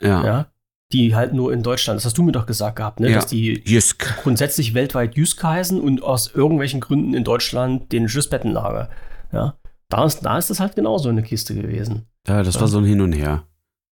ja. 0.00 0.24
Ja. 0.24 0.46
Die 0.92 1.16
halt 1.16 1.32
nur 1.34 1.52
in 1.52 1.62
Deutschland, 1.64 1.96
das 1.96 2.04
hast 2.04 2.18
du 2.18 2.22
mir 2.22 2.30
doch 2.30 2.46
gesagt 2.46 2.76
gehabt, 2.76 3.00
ne? 3.00 3.08
Ja. 3.08 3.16
dass 3.16 3.26
die 3.26 3.62
Jysk. 3.64 4.22
grundsätzlich 4.22 4.74
weltweit 4.74 5.16
Jysk 5.16 5.42
heißen 5.42 5.80
und 5.80 6.02
aus 6.04 6.30
irgendwelchen 6.32 6.80
Gründen 6.80 7.14
in 7.14 7.24
Deutschland 7.24 7.90
dänisches 7.90 8.30
Bettenlager. 8.30 8.90
Ja. 9.32 9.56
Da 9.88 10.04
ist, 10.04 10.20
da 10.20 10.38
ist 10.38 10.50
das 10.50 10.60
halt 10.60 10.76
genauso 10.76 11.08
eine 11.08 11.22
Kiste 11.22 11.54
gewesen. 11.54 12.06
Ja, 12.26 12.42
das 12.42 12.60
war 12.60 12.68
so 12.68 12.78
ein 12.78 12.84
Hin 12.84 13.00
und 13.00 13.12
Her. 13.12 13.46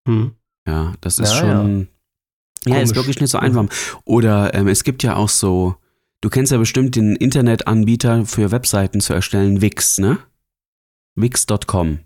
Hm. 0.08 0.32
Ja, 0.66 0.94
das 1.00 1.18
ist 1.18 1.32
Ja, 1.34 1.40
schon. 1.40 1.88
Ja, 2.66 2.76
ist 2.78 2.90
Komisch. 2.90 2.96
wirklich 2.96 3.20
nicht 3.20 3.30
so 3.30 3.38
einfach. 3.38 3.66
Oder 4.04 4.54
ähm, 4.54 4.68
es 4.68 4.84
gibt 4.84 5.02
ja 5.02 5.16
auch 5.16 5.28
so, 5.28 5.74
du 6.20 6.30
kennst 6.30 6.52
ja 6.52 6.58
bestimmt 6.58 6.94
den 6.96 7.16
Internetanbieter 7.16 8.24
für 8.24 8.50
Webseiten 8.52 9.00
zu 9.00 9.12
erstellen, 9.12 9.60
Wix, 9.60 9.98
ne? 9.98 10.18
Wix.com. 11.16 11.98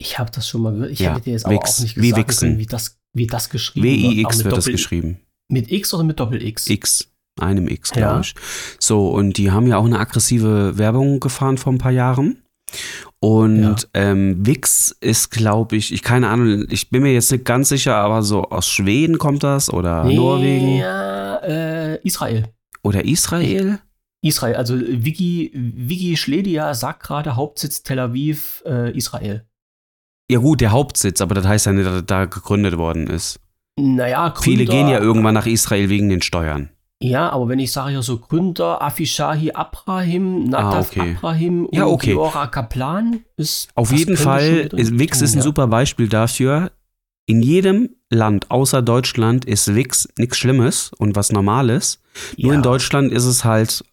Ich 0.00 0.18
habe 0.18 0.30
das 0.30 0.46
schon 0.48 0.62
mal 0.62 0.72
gehört. 0.74 0.90
Ich 0.92 1.00
Ja, 1.00 1.12
hätte 1.14 1.22
dir 1.24 1.32
jetzt 1.32 1.46
aber 1.46 1.54
Wix, 1.54 1.78
auch 1.78 1.82
nicht 1.82 1.96
wie 1.96 2.10
gesagt, 2.10 2.28
Wichsen. 2.28 2.48
können, 2.50 2.58
wie 2.60 2.66
das, 2.66 2.98
wie 3.14 3.26
das 3.26 3.50
geschrieben 3.50 3.84
wird. 3.86 3.98
Aber 4.04 4.12
W-I-X 4.14 4.36
mit 4.36 4.44
wird 4.44 4.56
das 4.56 4.64
geschrieben. 4.66 5.20
Mit 5.50 5.72
X 5.72 5.94
oder 5.94 6.04
mit 6.04 6.20
Doppel-X? 6.20 6.68
X. 6.68 7.08
Einem 7.40 7.68
X, 7.68 7.90
glaube 7.92 8.08
Ja. 8.14 8.20
ich. 8.20 8.34
So, 8.78 9.10
und 9.10 9.38
die 9.38 9.50
haben 9.50 9.66
ja 9.66 9.78
auch 9.78 9.86
eine 9.86 9.98
aggressive 9.98 10.76
Werbung 10.76 11.18
gefahren 11.20 11.56
vor 11.56 11.72
ein 11.72 11.78
paar 11.78 11.92
Jahren. 11.92 12.42
Und 13.20 13.62
Ja. 13.62 13.76
ähm, 13.94 14.46
Wix 14.46 14.96
ist, 15.00 15.30
glaube 15.30 15.74
ich, 15.76 15.92
ich 15.92 16.02
keine 16.02 16.28
Ahnung, 16.28 16.66
ich 16.70 16.88
bin 16.90 17.02
mir 17.02 17.12
jetzt 17.12 17.32
nicht 17.32 17.44
ganz 17.44 17.68
sicher, 17.68 17.96
aber 17.96 18.22
so 18.22 18.44
aus 18.44 18.68
Schweden 18.68 19.18
kommt 19.18 19.42
das 19.42 19.72
oder 19.72 20.04
Norwegen 20.04 20.76
Ja, 20.76 21.36
äh, 21.38 22.00
Israel. 22.04 22.48
oder 22.84 23.04
Israel. 23.04 23.80
Israel, 24.22 24.54
also 24.56 24.76
Vicky, 24.78 25.50
Vicky 25.54 26.16
Schledia 26.16 26.74
sagt 26.74 27.02
gerade 27.04 27.34
Hauptsitz 27.36 27.82
Tel 27.82 27.98
Aviv, 27.98 28.62
äh, 28.66 28.96
Israel. 28.96 29.44
Ja 30.30 30.38
gut, 30.40 30.60
der 30.60 30.70
Hauptsitz, 30.72 31.20
aber 31.20 31.34
das 31.34 31.46
heißt 31.46 31.66
ja 31.66 31.72
nicht, 31.72 31.86
dass 31.86 31.94
er 31.94 32.02
da 32.02 32.24
gegründet 32.26 32.76
worden 32.78 33.06
ist. 33.08 33.40
Naja, 33.80 34.28
Gründer, 34.28 34.42
Viele 34.42 34.64
gehen 34.64 34.88
ja 34.88 34.98
irgendwann 35.00 35.34
nach 35.34 35.46
Israel 35.46 35.88
wegen 35.88 36.08
den 36.08 36.20
Steuern. 36.22 36.68
Ja, 37.00 37.30
aber 37.30 37.48
wenn 37.48 37.60
ich 37.60 37.70
sage 37.70 37.92
ja 37.92 38.02
so 38.02 38.18
Gründer, 38.18 38.82
Afishahi 38.82 39.52
Abrahim, 39.52 40.44
Nadav 40.44 40.74
Ah, 40.74 40.80
okay. 40.80 41.14
Abrahim 41.16 41.68
Ja, 41.70 41.86
okay. 41.86 42.12
Giora 42.12 42.48
Kaplan 42.48 43.20
ist. 43.36 43.68
Auf 43.76 43.92
jeden 43.92 44.16
Fall, 44.16 44.68
Wix 44.72 45.22
ist 45.22 45.34
ein 45.34 45.38
ja. 45.38 45.44
super 45.44 45.68
Beispiel 45.68 46.08
dafür. 46.08 46.72
In 47.26 47.42
jedem 47.42 47.90
Land 48.10 48.50
außer 48.50 48.82
Deutschland 48.82 49.44
ist 49.44 49.74
Wix 49.74 50.08
nichts 50.18 50.38
Schlimmes 50.38 50.90
und 50.98 51.14
was 51.14 51.30
Normales. 51.30 52.00
Nur 52.36 52.52
ja, 52.52 52.56
in 52.56 52.62
Deutschland 52.62 53.12
ist 53.12 53.26
es 53.26 53.44
halt, 53.44 53.84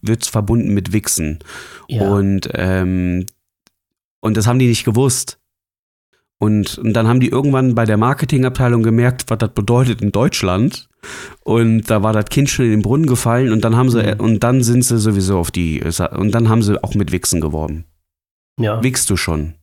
wird 0.00 0.24
verbunden 0.24 0.72
mit 0.72 0.92
Wichsen. 0.92 1.40
Ja. 1.88 2.08
Und, 2.08 2.48
ähm, 2.54 3.26
und 4.20 4.36
das 4.36 4.46
haben 4.46 4.58
die 4.58 4.68
nicht 4.68 4.84
gewusst. 4.84 5.38
Und, 6.42 6.76
und 6.78 6.92
dann 6.94 7.06
haben 7.06 7.20
die 7.20 7.28
irgendwann 7.28 7.76
bei 7.76 7.84
der 7.84 7.96
Marketingabteilung 7.96 8.82
gemerkt, 8.82 9.26
was 9.28 9.38
das 9.38 9.50
bedeutet 9.52 10.02
in 10.02 10.10
Deutschland. 10.10 10.88
Und 11.44 11.82
da 11.90 12.02
war 12.02 12.12
das 12.12 12.24
Kind 12.26 12.50
schon 12.50 12.64
in 12.64 12.70
den 12.72 12.82
Brunnen 12.82 13.06
gefallen 13.06 13.52
und 13.52 13.62
dann 13.64 13.76
haben 13.76 13.90
sie, 13.90 14.02
Mhm. 14.02 14.20
und 14.20 14.40
dann 14.42 14.62
sind 14.64 14.84
sie 14.84 14.98
sowieso 14.98 15.38
auf 15.38 15.52
die, 15.52 15.82
und 15.82 16.32
dann 16.34 16.48
haben 16.48 16.62
sie 16.62 16.82
auch 16.82 16.94
mit 16.94 17.12
Wichsen 17.12 17.40
geworben. 17.40 17.84
ja. 18.58 18.82
Wichst 18.82 19.08
du 19.08 19.16
schon? 19.16 19.54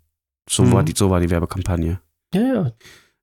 So, 0.49 0.63
Mhm. 0.63 0.71
war 0.73 0.83
die, 0.83 0.93
so 0.95 1.09
war 1.09 1.19
die 1.19 1.29
Werbekampagne. 1.29 1.99
ja, 2.33 2.41
ja. 2.41 2.71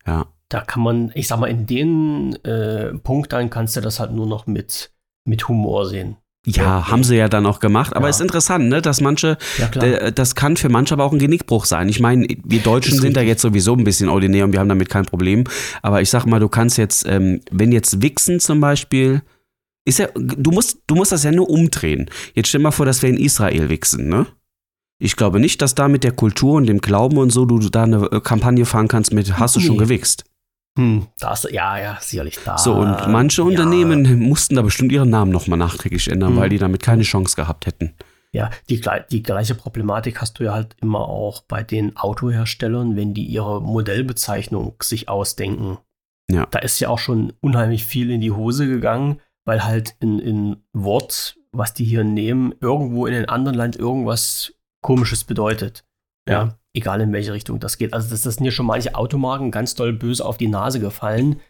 Ja. 0.07 0.27
Da 0.51 0.61
kann 0.61 0.83
man, 0.83 1.11
ich 1.15 1.27
sag 1.27 1.41
mal, 1.41 1.49
in 1.51 1.67
den 1.67 2.35
äh, 2.45 2.93
Punkt 2.99 3.33
dann 3.33 3.49
kannst 3.51 3.75
du 3.77 3.81
das 3.81 3.99
halt 4.01 4.13
nur 4.13 4.27
noch 4.27 4.47
mit, 4.47 4.93
mit 5.25 5.49
Humor 5.49 5.87
sehen. 5.87 6.17
Ja, 6.49 6.63
Ja. 6.63 6.89
haben 6.91 7.03
sie 7.05 7.17
ja 7.17 7.29
dann 7.29 7.45
auch 7.45 7.59
gemacht. 7.59 7.95
Aber 7.97 8.07
Ja. 8.07 8.11
ist 8.11 8.21
interessant, 8.21 8.69
ne, 8.69 8.81
dass 8.81 9.01
manche, 9.01 9.37
Ja, 9.59 9.67
äh, 9.83 10.13
das 10.13 10.35
kann 10.37 10.57
für 10.57 10.69
manche 10.69 10.95
aber 10.95 11.05
auch 11.05 11.13
ein 11.13 11.19
Genickbruch 11.19 11.65
sein. 11.65 11.89
Ich 11.89 11.99
meine, 12.01 12.27
wir 12.45 12.61
Deutschen 12.61 12.95
Ist 12.95 13.01
sind 13.03 13.17
da 13.17 13.21
jetzt 13.21 13.43
sowieso 13.43 13.75
ein 13.75 13.83
bisschen 13.85 14.09
ordinär 14.09 14.45
und 14.45 14.53
wir 14.53 14.61
haben 14.61 14.69
damit 14.69 14.89
kein 14.89 15.05
Problem. 15.05 15.45
Aber 15.83 16.01
ich 16.01 16.09
sag 16.11 16.25
mal, 16.25 16.39
du 16.41 16.49
kannst 16.49 16.79
jetzt, 16.79 17.05
ähm, 17.07 17.41
wenn 17.51 17.73
jetzt 17.73 18.01
Wichsen 18.01 18.39
zum 18.41 18.61
Beispiel, 18.61 19.23
ist 19.85 19.99
ja, 19.99 20.07
du 20.15 20.51
musst, 20.53 20.79
du 20.87 20.95
musst 20.95 21.13
das 21.13 21.25
ja 21.25 21.33
nur 21.33 21.51
umdrehen. 21.51 22.09
Jetzt 22.35 22.49
stell 22.49 22.61
mal 22.61 22.71
vor, 22.71 22.87
dass 22.87 23.03
wir 23.03 23.09
in 23.11 23.17
Israel 23.19 23.69
wichsen, 23.69 24.09
ne? 24.09 24.27
Ich 24.99 25.17
glaube 25.17 25.41
nicht, 25.41 25.61
dass 25.61 25.75
da 25.75 25.89
mit 25.89 26.05
der 26.05 26.13
Kultur 26.13 26.55
und 26.55 26.67
dem 26.67 26.81
Glauben 26.81 27.19
und 27.19 27.31
so 27.31 27.45
du 27.45 27.59
da 27.59 27.83
eine 27.83 28.07
äh, 28.11 28.21
Kampagne 28.21 28.65
fahren 28.65 28.89
kannst 28.89 29.13
mit 29.13 29.39
Hast 29.39 29.55
du 29.57 29.61
schon 29.61 29.73
Nee. 29.77 29.83
gewichst? 29.83 30.25
Hm, 30.77 31.07
da 31.19 31.33
ist, 31.33 31.49
ja, 31.51 31.79
ja, 31.79 31.99
sicherlich 32.01 32.39
da. 32.45 32.59
So, 32.59 32.75
und 32.75 33.09
manche 33.09 33.43
ja, 33.43 33.49
Unternehmen 33.49 34.21
mussten 34.21 34.57
da 34.57 34.63
bestimmt 34.63 34.93
ihren 34.93 35.11
Namen 35.11 35.33
nochmal 35.33 35.59
nachträglich 35.59 36.09
ändern, 36.09 36.35
Mhm. 36.35 36.37
weil 36.39 36.49
die 36.51 36.59
damit 36.59 36.83
keine 36.83 37.03
Chance 37.03 37.35
gehabt 37.37 37.67
hätten. 37.67 37.95
Ja, 38.33 38.51
die, 38.69 38.83
die 39.11 39.23
gleiche 39.23 39.55
Problematik 39.55 40.21
hast 40.21 40.39
du 40.39 40.45
ja 40.45 40.53
halt 40.53 40.77
immer 40.83 41.09
auch 41.09 41.43
bei 41.49 41.63
den 41.63 41.97
Autoherstellern, 41.97 42.95
wenn 42.95 43.15
die 43.15 43.25
ihre 43.25 43.63
Modellbezeichnung 43.63 44.75
sich 44.83 45.09
ausdenken. 45.09 45.79
Ja. 46.31 46.47
Da 46.51 46.59
ist 46.59 46.79
ja 46.81 46.89
auch 46.89 46.99
schon 46.99 47.33
unheimlich 47.41 47.87
viel 47.87 48.11
in 48.11 48.21
die 48.21 48.33
Hose 48.33 48.67
gegangen, 48.67 49.21
weil 49.47 49.65
halt 49.65 49.95
in, 50.01 50.19
in 50.19 50.57
Wort, 50.75 51.39
was 51.53 51.73
die 51.73 51.85
hier 51.85 52.05
nehmen, 52.05 52.53
irgendwo 52.61 53.07
in 53.07 53.15
einem 53.15 53.31
anderen 53.31 53.57
Land 53.57 53.77
irgendwas 53.77 54.53
Komisches 54.83 55.25
bedeutet. 55.25 55.85
Ja. 56.29 56.33
Ja. 56.35 56.59
Egal 56.77 57.01
in 57.01 57.13
welche 57.13 57.33
Richtung 57.33 57.59
das 57.59 57.79
geht. 57.79 57.95
Also 57.95 58.11
das, 58.11 58.23
das 58.23 58.35
sind 58.35 58.45
ja 58.45 58.51
schon 58.51 58.67
manche 58.67 58.95
Automarken 58.95 59.51
ganz 59.51 59.75
doll 59.75 59.95
böse 59.95 60.25
auf 60.25 60.37
die 60.37 60.49
Nase 60.49 60.79
gefallen, 60.79 61.41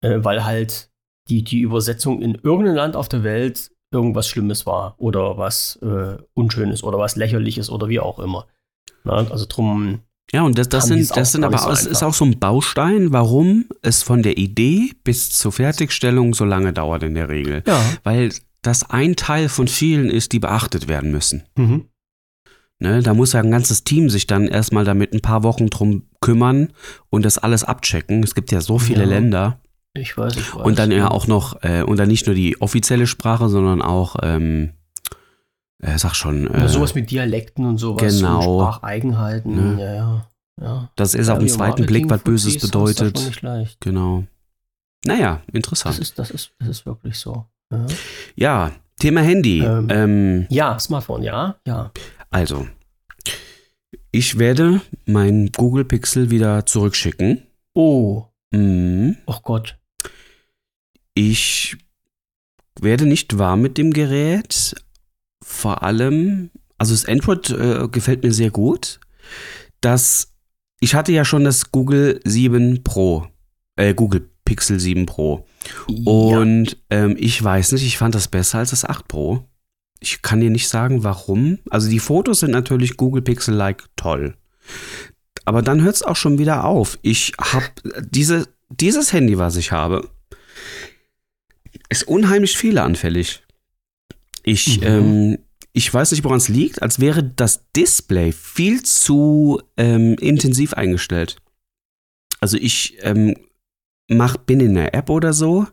äh, 0.00 0.18
weil 0.18 0.44
halt 0.44 0.90
die, 1.28 1.42
die 1.42 1.60
Übersetzung 1.60 2.22
in 2.22 2.36
irgendeinem 2.36 2.76
Land 2.76 2.96
auf 2.96 3.08
der 3.08 3.24
Welt 3.24 3.72
irgendwas 3.92 4.28
Schlimmes 4.28 4.64
war 4.64 4.94
oder 4.98 5.38
was 5.38 5.76
äh, 5.82 6.18
Unschönes 6.34 6.84
oder 6.84 6.98
was 6.98 7.16
Lächerliches 7.16 7.68
oder 7.68 7.88
wie 7.88 7.98
auch 7.98 8.20
immer. 8.20 8.46
Na, 9.02 9.14
also 9.28 9.44
drum, 9.48 10.02
Ja, 10.32 10.42
und 10.42 10.56
das, 10.56 10.68
das 10.68 10.86
sind, 10.86 11.16
das 11.16 11.32
sind 11.32 11.42
aber, 11.42 11.58
so 11.58 11.70
es 11.70 11.84
ist 11.84 12.02
auch 12.02 12.14
so 12.14 12.24
ein 12.24 12.38
Baustein, 12.38 13.12
warum 13.12 13.66
es 13.82 14.02
von 14.02 14.22
der 14.22 14.38
Idee 14.38 14.92
bis 15.02 15.30
zur 15.30 15.50
Fertigstellung 15.50 16.34
so 16.34 16.44
lange 16.44 16.72
dauert 16.72 17.02
in 17.02 17.14
der 17.14 17.28
Regel. 17.28 17.62
Ja. 17.66 17.80
Weil 18.04 18.32
das 18.62 18.88
ein 18.90 19.16
Teil 19.16 19.48
von 19.48 19.68
vielen 19.68 20.10
ist, 20.10 20.32
die 20.32 20.38
beachtet 20.40 20.88
werden 20.88 21.10
müssen. 21.10 21.44
Mhm. 21.56 21.88
Ne, 22.78 23.02
da 23.02 23.14
muss 23.14 23.32
ja 23.32 23.40
ein 23.40 23.50
ganzes 23.50 23.84
Team 23.84 24.10
sich 24.10 24.26
dann 24.26 24.46
erstmal 24.48 24.84
damit 24.84 25.14
ein 25.14 25.20
paar 25.22 25.42
Wochen 25.42 25.70
drum 25.70 26.04
kümmern 26.20 26.72
und 27.08 27.24
das 27.24 27.38
alles 27.38 27.64
abchecken. 27.64 28.22
Es 28.22 28.34
gibt 28.34 28.52
ja 28.52 28.60
so 28.60 28.78
viele 28.78 29.04
Ja. 29.04 29.08
Länder. 29.08 29.58
Ich 29.94 30.16
weiß, 30.18 30.36
ich 30.36 30.54
weiß. 30.54 30.62
Und 30.62 30.78
dann 30.78 30.90
ja 30.90 31.10
auch 31.10 31.26
noch, 31.26 31.62
äh, 31.62 31.82
und 31.82 31.98
dann 31.98 32.08
nicht 32.08 32.26
nur 32.26 32.34
die 32.34 32.60
offizielle 32.60 33.06
Sprache, 33.06 33.48
sondern 33.48 33.80
auch, 33.80 34.16
ähm, 34.22 34.72
äh, 35.80 35.96
sag 35.96 36.14
schon, 36.14 36.44
Ja, 36.52 36.64
äh, 36.64 36.68
sowas 36.68 36.94
mit 36.94 37.10
Dialekten 37.10 37.64
und 37.64 37.78
sowas. 37.78 38.02
genau. 38.18 38.58
Und 38.66 38.74
Spracheigenheiten. 38.74 39.54
Ne? 39.76 39.82
Ja, 39.82 39.94
ja. 39.94 40.26
ja. 40.60 40.90
das 40.96 41.14
ist 41.14 41.30
auf 41.30 41.36
Ja, 41.36 41.38
den 41.38 41.48
wir 41.48 41.54
zweiten 41.54 41.86
Blick 41.86 42.10
was 42.10 42.20
Böses 42.22 42.58
bedeutet. 42.58 43.16
Nicht 43.26 43.40
leicht. 43.40 43.80
Genau. 43.80 44.24
Naja, 45.06 45.40
Das 45.46 45.54
interessant. 45.54 45.98
ist, 45.98 46.18
das, 46.18 46.30
ist, 46.30 46.50
das 46.58 46.68
ist 46.68 46.84
wirklich 46.86 47.18
so. 47.18 47.46
Ja, 47.72 47.86
Ja, 48.36 48.72
Thema 48.98 49.20
Handy. 49.22 49.60
Ähm. 49.62 49.86
Ähm, 49.90 50.46
ja 50.50 50.78
Smartphone, 50.78 51.22
ja, 51.22 51.56
ja. 51.66 51.90
Also, 52.36 52.68
ich 54.12 54.38
werde 54.38 54.82
mein 55.06 55.50
Google 55.56 55.86
Pixel 55.86 56.28
wieder 56.30 56.66
zurückschicken. 56.66 57.46
Oh, 57.74 58.24
Mhm. 58.52 59.16
oh 59.24 59.38
Gott. 59.42 59.78
Ich 61.14 61.76
werde 62.78 63.06
nicht 63.06 63.38
warm 63.38 63.62
mit 63.62 63.78
dem 63.78 63.90
Gerät. 63.94 64.74
Vor 65.42 65.82
allem, 65.82 66.50
also 66.76 66.92
das 66.92 67.06
Android 67.06 67.48
äh, 67.50 67.88
gefällt 67.88 68.22
mir 68.22 68.32
sehr 68.34 68.50
gut. 68.50 69.00
Das, 69.80 70.34
ich 70.80 70.94
hatte 70.94 71.12
ja 71.12 71.24
schon 71.24 71.44
das 71.44 71.72
Google 71.72 72.20
7 72.24 72.82
Pro, 72.84 73.26
äh, 73.76 73.94
Google 73.94 74.28
Pixel 74.44 74.78
7 74.78 75.06
Pro. 75.06 75.46
ja. 75.88 76.10
Und 76.12 76.76
ähm, 76.90 77.16
ich 77.18 77.42
weiß 77.42 77.72
nicht, 77.72 77.86
ich 77.86 77.96
fand 77.96 78.14
das 78.14 78.28
besser 78.28 78.58
als 78.58 78.70
das 78.70 78.84
8 78.84 79.08
Pro. 79.08 79.48
Ich 80.00 80.22
kann 80.22 80.40
dir 80.40 80.50
nicht 80.50 80.68
sagen, 80.68 81.04
warum. 81.04 81.58
Also 81.70 81.88
die 81.88 81.98
Fotos 81.98 82.40
sind 82.40 82.50
natürlich 82.50 82.96
Google 82.96 83.22
Pixel-like 83.22 83.84
toll. 83.96 84.36
Aber 85.44 85.62
dann 85.62 85.82
hört 85.82 85.94
es 85.96 86.02
auch 86.02 86.16
schon 86.16 86.38
wieder 86.38 86.64
auf. 86.64 86.98
Ich 87.02 87.32
habe 87.40 87.66
diese, 88.10 88.48
dieses 88.68 89.12
Handy, 89.12 89.38
was 89.38 89.56
ich 89.56 89.72
habe, 89.72 90.08
ist 91.88 92.06
unheimlich 92.08 92.56
fehleranfällig. 92.56 93.42
Ich, 94.42 94.80
Mhm. 94.80 94.86
ähm, 94.86 95.38
ich 95.72 95.92
weiß 95.92 96.10
nicht, 96.12 96.24
woran 96.24 96.38
es 96.38 96.48
liegt, 96.48 96.82
als 96.82 97.00
wäre 97.00 97.22
das 97.22 97.70
Display 97.74 98.32
viel 98.32 98.82
zu 98.82 99.60
ähm, 99.76 100.14
intensiv 100.14 100.72
eingestellt. 100.74 101.36
Also 102.40 102.56
ich 102.56 102.96
ähm, 103.00 103.34
mach, 104.08 104.36
bin 104.36 104.60
in 104.60 104.74
der 104.74 104.94
App 104.94 105.10
oder 105.10 105.32
so, 105.32 105.66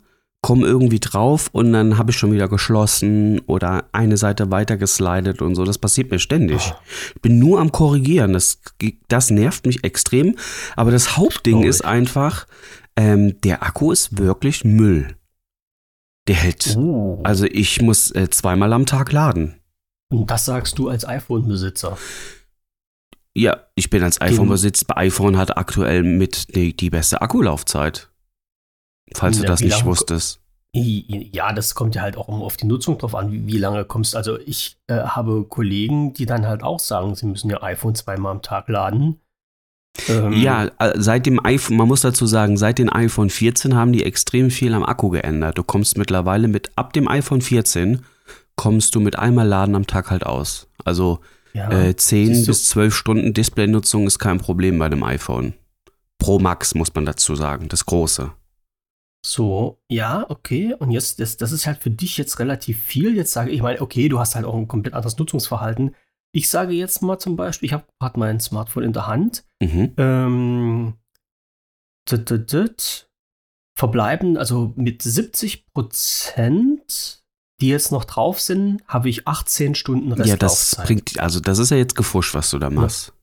komme 0.43 0.67
irgendwie 0.67 0.99
drauf 0.99 1.49
und 1.53 1.73
dann 1.73 1.97
habe 1.97 2.11
ich 2.11 2.17
schon 2.17 2.31
wieder 2.33 2.47
geschlossen 2.47 3.39
oder 3.47 3.85
eine 3.93 4.17
Seite 4.17 4.51
weiter 4.51 4.77
geslidet 4.77 5.41
und 5.41 5.55
so. 5.55 5.63
Das 5.63 5.77
passiert 5.79 6.11
mir 6.11 6.19
ständig. 6.19 6.61
Oh, 6.71 6.79
Ich 7.15 7.21
bin 7.21 7.39
nur 7.39 7.59
am 7.59 7.71
Korrigieren. 7.71 8.33
Das, 8.33 8.59
das 9.07 9.31
nervt 9.31 9.65
mich 9.65 9.83
extrem. 9.83 10.35
Aber 10.75 10.91
das 10.91 11.17
Hauptding 11.17 11.63
ist 11.63 11.83
einfach, 11.85 12.45
ähm, 12.95 13.39
der 13.41 13.63
Akku 13.63 13.91
ist 13.91 14.17
wirklich 14.19 14.63
Müll. 14.65 15.15
Der 16.27 16.35
hält. 16.35 16.75
oh. 16.77 17.21
Also 17.23 17.45
ich 17.45 17.81
muss 17.81 18.11
äh, 18.11 18.29
zweimal 18.29 18.71
am 18.73 18.85
Tag 18.85 19.11
laden. 19.11 19.55
Und 20.11 20.29
das 20.29 20.45
sagst 20.45 20.77
du 20.77 20.89
als 20.89 21.07
iPhone-Besitzer. 21.07 21.97
Ja, 23.35 23.61
ich 23.75 23.89
bin 23.89 24.03
als 24.03 24.19
Dem- 24.19 24.27
iPhone-Besitz. 24.27 24.83
Bei 24.83 24.97
iPhone 24.97 25.37
hat 25.37 25.57
aktuell 25.57 26.03
mit 26.03 26.55
die, 26.55 26.75
die 26.75 26.89
beste 26.89 27.21
Akkulaufzeit. 27.21 28.09
Falls 29.15 29.39
du 29.39 29.45
das 29.45 29.61
nicht 29.61 29.71
lange- 29.71 29.85
wusstest. 29.85 30.39
Ja, 30.75 31.53
das 31.53 31.75
kommt 31.75 31.93
ja 31.93 32.01
halt 32.01 32.17
auch 32.17 32.27
auf 32.27 32.57
die 32.57 32.65
Nutzung 32.65 32.97
drauf 32.97 33.13
an, 33.13 33.31
wie, 33.31 33.45
wie 33.45 33.59
lange 33.59 33.85
kommst. 33.85 34.15
Also 34.15 34.39
ich 34.39 34.77
äh, 34.87 34.95
habe 35.01 35.43
Kollegen, 35.47 36.13
die 36.13 36.25
dann 36.25 36.47
halt 36.47 36.63
auch 36.63 36.79
sagen, 36.79 37.13
sie 37.13 37.27
müssen 37.27 37.51
ihr 37.51 37.61
iPhone 37.61 37.93
zweimal 37.93 38.31
am 38.31 38.41
Tag 38.41 38.69
laden. 38.69 39.19
Ähm, 40.09 40.33
Ja, 40.33 40.71
äh, 40.79 40.93
seit 40.95 41.27
dem 41.27 41.45
iPhone, 41.45 41.77
man 41.77 41.87
muss 41.87 42.01
dazu 42.01 42.25
sagen, 42.25 42.57
seit 42.57 42.79
dem 42.79 42.91
iPhone 42.91 43.29
14 43.29 43.75
haben 43.75 43.93
die 43.93 44.03
extrem 44.03 44.49
viel 44.49 44.73
am 44.73 44.83
Akku 44.83 45.09
geändert. 45.09 45.59
Du 45.59 45.63
kommst 45.63 45.95
mittlerweile 45.95 46.47
mit, 46.47 46.71
ab 46.75 46.91
dem 46.93 47.07
iPhone 47.07 47.41
14 47.41 48.01
kommst 48.55 48.95
du 48.95 48.99
mit 48.99 49.19
einmal 49.19 49.47
Laden 49.47 49.75
am 49.75 49.85
Tag 49.85 50.09
halt 50.09 50.25
aus. 50.25 50.67
Also 50.83 51.19
ja. 51.53 51.69
äh, 51.71 51.95
10 51.95 52.27
siehst 52.33 52.47
du. 52.47 52.51
bis 52.51 52.69
12 52.69 52.95
Stunden 52.95 53.33
Displaynutzung 53.35 54.07
ist 54.07 54.17
kein 54.17 54.39
Problem 54.39 54.79
bei 54.79 54.89
dem 54.89 55.03
iPhone. 55.03 55.53
Pro 56.17 56.39
Max 56.39 56.73
muss 56.73 56.93
man 56.95 57.05
dazu 57.05 57.35
sagen, 57.35 57.67
das 57.69 57.85
große. 57.85 58.31
So, 59.25 59.81
ja, 59.89 60.29
okay. 60.29 60.73
Und 60.77 60.91
jetzt, 60.91 61.19
das, 61.19 61.37
das 61.37 61.51
ist 61.51 61.65
halt 61.65 61.81
für 61.81 61.89
dich 61.89 62.17
jetzt 62.17 62.39
relativ 62.39 62.79
viel. 62.81 63.15
Jetzt 63.15 63.31
sage 63.31 63.49
ich, 63.51 63.57
ich 63.57 63.61
meine, 63.61 63.81
okay, 63.81 64.09
du 64.09 64.19
hast 64.19 64.35
halt 64.35 64.45
auch 64.45 64.55
ein 64.55 64.67
komplett 64.67 64.93
anderes 64.93 65.17
Nutzungsverhalten. 65.17 65.95
Ich 66.35 66.49
sage 66.49 66.73
jetzt 66.73 67.01
mal 67.01 67.19
zum 67.19 67.35
Beispiel, 67.35 67.67
ich 67.67 67.73
habe 67.73 67.85
gerade 67.99 68.19
mein 68.19 68.39
Smartphone 68.39 68.83
in 68.83 68.93
der 68.93 69.07
Hand. 69.07 69.45
Mhm. 69.61 69.93
Ähm, 69.97 70.93
verbleiben, 73.77 74.37
also 74.37 74.73
mit 74.75 75.01
70 75.01 75.67
Prozent, 75.73 77.23
die 77.61 77.69
jetzt 77.69 77.91
noch 77.91 78.03
drauf 78.03 78.41
sind, 78.41 78.83
habe 78.87 79.09
ich 79.09 79.27
18 79.27 79.75
Stunden 79.75 80.09
Ja, 80.09 80.15
Restlaufzeit. 80.15 80.79
das 80.79 80.85
bringt, 80.87 81.19
also 81.19 81.39
das 81.39 81.59
ist 81.59 81.69
ja 81.69 81.77
jetzt 81.77 81.95
gefuscht, 81.95 82.33
was 82.33 82.49
du 82.49 82.59
da 82.59 82.69
machst. 82.69 83.13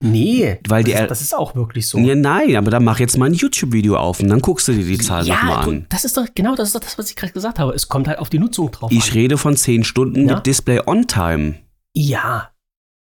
Nee, 0.00 0.58
Weil 0.68 0.84
die- 0.84 0.92
das, 0.92 1.00
ist, 1.02 1.10
das 1.10 1.20
ist 1.22 1.34
auch 1.36 1.56
wirklich 1.56 1.88
so. 1.88 1.98
Ja, 1.98 2.14
nein, 2.14 2.54
aber 2.54 2.70
dann 2.70 2.84
mach 2.84 3.00
jetzt 3.00 3.18
mal 3.18 3.26
ein 3.26 3.34
YouTube-Video 3.34 3.96
auf 3.96 4.20
und 4.20 4.28
dann 4.28 4.40
guckst 4.40 4.68
du 4.68 4.72
dir 4.72 4.84
die 4.84 4.98
Zahl 4.98 5.26
ja, 5.26 5.34
nochmal 5.34 5.68
an. 5.68 5.86
das 5.88 6.04
ist 6.04 6.16
doch 6.16 6.26
genau 6.34 6.54
das 6.54 6.68
ist 6.68 6.74
doch 6.76 6.80
das, 6.80 6.96
was 6.98 7.10
ich 7.10 7.16
gerade 7.16 7.32
gesagt 7.32 7.58
habe. 7.58 7.74
Es 7.74 7.88
kommt 7.88 8.06
halt 8.06 8.20
auf 8.20 8.30
die 8.30 8.38
Nutzung 8.38 8.70
drauf 8.70 8.92
Ich 8.92 9.08
an. 9.10 9.14
rede 9.18 9.38
von 9.38 9.56
10 9.56 9.82
Stunden 9.82 10.28
Ja. 10.28 10.36
mit 10.36 10.46
Display 10.46 10.80
on 10.86 11.08
Time. 11.08 11.56
Ja, 11.96 12.50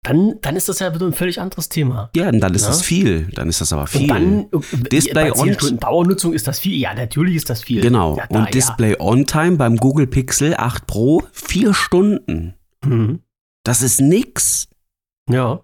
dann, 0.04 0.36
dann 0.42 0.56
ist 0.56 0.70
das 0.70 0.80
ja 0.80 0.96
wieder 0.96 1.06
ein 1.06 1.14
völlig 1.14 1.40
anderes 1.40 1.70
Thema. 1.70 2.10
Ja, 2.16 2.30
und 2.30 2.40
dann 2.40 2.56
ist 2.56 2.64
Ja. 2.64 2.70
das 2.70 2.82
viel. 2.82 3.28
Dann 3.36 3.48
ist 3.50 3.62
das 3.62 3.72
aber 3.74 3.86
viel. 3.86 4.02
Und 4.04 4.08
dann, 4.10 4.40
äh, 4.62 4.90
Display 4.90 5.14
bei 5.30 5.32
10 5.32 5.42
on- 5.50 5.54
Stunden 5.54 5.80
Dauernutzung 5.80 6.34
ist 6.34 6.48
das 6.48 6.60
viel. 6.60 6.80
Ja, 6.80 6.96
natürlich 6.96 7.36
ist 7.36 7.50
das 7.50 7.62
viel. 7.64 7.82
Genau. 7.82 8.18
Ja, 8.18 8.26
da, 8.28 8.40
und 8.40 8.54
Display 8.56 8.96
on 9.00 9.28
Time 9.28 9.58
beim 9.58 9.78
Google 9.78 10.08
Pixel 10.08 10.56
8 10.58 10.88
Pro 10.88 11.22
4 11.32 11.76
Stunden. 11.76 12.56
Mhm. 12.84 13.20
Das 13.64 13.84
ist 13.84 14.00
nix. 14.02 14.68
ja, 15.30 15.60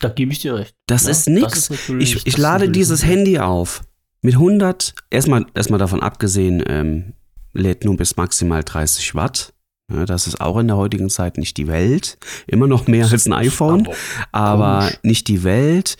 da 0.00 0.08
gebe 0.08 0.32
ich 0.32 0.40
dir 0.40 0.54
recht. 0.56 0.74
Das 0.86 1.04
Ja, 1.04 1.10
ist 1.10 1.28
nix. 1.28 1.68
ist 1.70 1.88
ich 1.88 2.26
ich 2.26 2.36
lade 2.36 2.68
dieses 2.70 3.02
ein- 3.02 3.08
Handy 3.08 3.38
auf. 3.38 3.82
Mit 4.22 4.34
100, 4.34 4.94
erstmal, 5.10 5.46
erstmal 5.54 5.78
davon 5.78 6.02
abgesehen, 6.02 6.62
ähm, 6.66 7.12
lädt 7.52 7.84
nur 7.84 7.96
bis 7.96 8.16
maximal 8.16 8.62
30 8.64 9.14
Watt. 9.14 9.52
Ja, 9.92 10.04
das 10.04 10.26
ist 10.26 10.40
auch 10.40 10.58
in 10.58 10.66
der 10.66 10.76
heutigen 10.76 11.08
Zeit 11.08 11.38
nicht 11.38 11.56
die 11.58 11.68
Welt. 11.68 12.18
Immer 12.48 12.66
noch 12.66 12.88
mehr 12.88 13.06
als 13.08 13.24
ein 13.26 13.32
iPhone. 13.32 13.88
aber 14.32 14.90
nicht 15.04 15.28
die 15.28 15.44
Welt. 15.44 15.96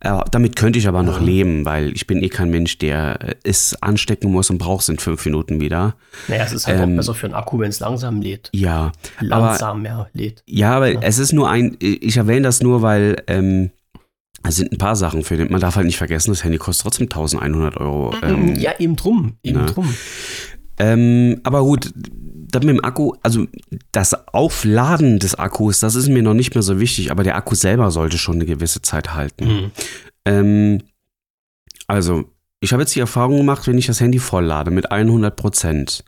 Äh, 0.00 0.18
damit 0.30 0.54
könnte 0.54 0.78
ich 0.78 0.86
aber 0.86 1.02
noch 1.02 1.18
Ja. 1.18 1.24
leben, 1.24 1.64
weil 1.64 1.92
ich 1.94 2.06
bin 2.06 2.22
eh 2.22 2.28
kein 2.28 2.50
Mensch, 2.50 2.76
der 2.76 3.20
äh, 3.22 3.34
es 3.42 3.74
anstecken 3.82 4.30
muss 4.30 4.50
und 4.50 4.58
braucht 4.58 4.82
es 4.82 4.90
in 4.90 4.98
fünf 4.98 5.24
Minuten 5.24 5.60
wieder. 5.62 5.94
Naja, 6.28 6.44
es 6.44 6.52
ist 6.52 6.66
halt 6.66 6.78
Ähm, 6.80 6.92
auch 6.92 6.96
besser 6.96 7.14
für 7.14 7.26
einen 7.26 7.34
Akku, 7.34 7.58
wenn 7.58 7.70
es 7.70 7.80
langsam 7.80 8.20
lädt. 8.20 8.50
Ja, 8.52 8.92
Langsam 9.20 9.80
mehr 9.82 10.10
lädt. 10.12 10.42
ja, 10.46 10.74
aber 10.76 10.88
Ja. 10.92 11.00
es 11.00 11.18
ist 11.18 11.32
nur 11.32 11.48
ein, 11.48 11.78
ich 11.80 12.18
erwähne 12.18 12.42
das 12.42 12.60
nur, 12.62 12.82
weil 12.82 13.16
ähm, 13.28 13.70
es 14.44 14.56
sind 14.56 14.72
ein 14.72 14.78
paar 14.78 14.96
Sachen 14.96 15.22
für 15.22 15.36
den, 15.36 15.50
man 15.50 15.60
darf 15.60 15.76
halt 15.76 15.86
nicht 15.86 15.96
vergessen, 15.98 16.32
das 16.32 16.42
Handy 16.44 16.58
kostet 16.58 16.82
trotzdem 16.82 17.04
1100 17.06 17.76
Euro. 17.78 18.12
Ähm, 18.22 18.56
ja, 18.56 18.72
eben 18.78 18.96
drum. 18.96 19.36
Eben 19.42 19.60
na. 19.60 19.66
drum. 19.66 19.94
Ähm, 20.78 21.40
aber 21.44 21.62
gut, 21.62 21.92
das 21.94 22.64
mit 22.64 22.76
dem 22.76 22.84
Akku, 22.84 23.14
also 23.22 23.46
das 23.92 24.14
Aufladen 24.28 25.18
des 25.18 25.34
Akkus, 25.34 25.80
das 25.80 25.94
ist 25.94 26.08
mir 26.08 26.22
noch 26.22 26.34
nicht 26.34 26.54
mehr 26.54 26.62
so 26.62 26.78
wichtig, 26.80 27.10
aber 27.10 27.24
der 27.24 27.36
Akku 27.36 27.54
selber 27.54 27.90
sollte 27.90 28.18
schon 28.18 28.36
eine 28.36 28.46
gewisse 28.46 28.82
Zeit 28.82 29.14
halten. 29.14 29.46
Mhm. 29.46 29.70
Ähm, 30.24 30.82
also, 31.86 32.24
ich 32.60 32.72
habe 32.72 32.82
jetzt 32.82 32.94
die 32.94 33.00
Erfahrung 33.00 33.38
gemacht, 33.38 33.66
wenn 33.66 33.78
ich 33.78 33.86
das 33.86 34.00
Handy 34.00 34.18
volllade 34.18 34.70
mit 34.70 34.92
100 34.92 35.34
Prozent 35.34 36.04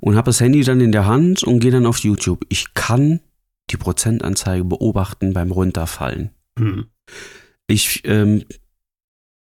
und 0.00 0.16
habe 0.16 0.26
das 0.26 0.40
Handy 0.40 0.62
dann 0.62 0.80
in 0.80 0.92
der 0.92 1.06
Hand 1.06 1.42
und 1.42 1.60
gehe 1.60 1.70
dann 1.70 1.86
auf 1.86 1.98
YouTube. 1.98 2.44
Ich 2.48 2.74
kann 2.74 3.20
die 3.70 3.76
Prozentanzeige 3.76 4.64
beobachten 4.64 5.32
beim 5.32 5.50
Runterfallen. 5.50 6.30
Mhm. 6.58 6.86
Ich, 7.66 8.02
ähm, 8.04 8.44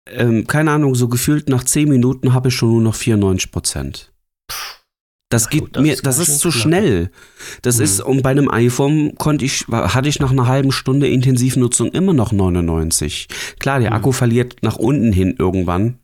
ähm, 0.08 0.48
keine 0.48 0.72
Ahnung, 0.72 0.96
so 0.96 1.10
gefühlt 1.10 1.50
nach 1.50 1.64
10 1.64 1.90
Minuten 1.90 2.34
habe 2.34 2.50
ich 2.50 2.56
schon 2.56 2.70
nur 2.70 2.82
noch 2.82 2.96
94 2.96 3.52
Prozent. 3.52 4.14
Das 5.30 5.50
geht 5.50 5.62
gut, 5.62 5.76
das 5.76 5.82
mir, 5.84 5.94
ist 5.94 6.06
das 6.06 6.20
ist 6.20 6.40
zu 6.40 6.50
knapp. 6.50 6.62
schnell. 6.62 7.12
Das 7.64 7.78
Mhm. 7.80 7.84
ist, 7.84 8.02
und 8.02 8.22
bei 8.22 8.30
einem 8.30 8.50
iPhone 8.50 9.16
konnte 9.16 9.44
ich, 9.44 9.66
hatte 9.70 10.08
ich 10.08 10.20
nach 10.20 10.32
einer 10.32 10.48
halben 10.48 10.72
Stunde 10.72 11.08
Intensivnutzung 11.08 11.90
immer 11.90 12.14
noch 12.14 12.32
99. 12.32 13.28
Klar, 13.60 13.80
der 13.80 13.90
Mhm. 13.90 13.96
Akku 13.98 14.12
verliert 14.12 14.58
nach 14.62 14.76
unten 14.76 15.12
hin 15.12 15.36
irgendwann. 15.38 15.98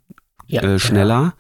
Ja, 0.48 0.64
äh, 0.64 0.80
schneller. 0.80 1.36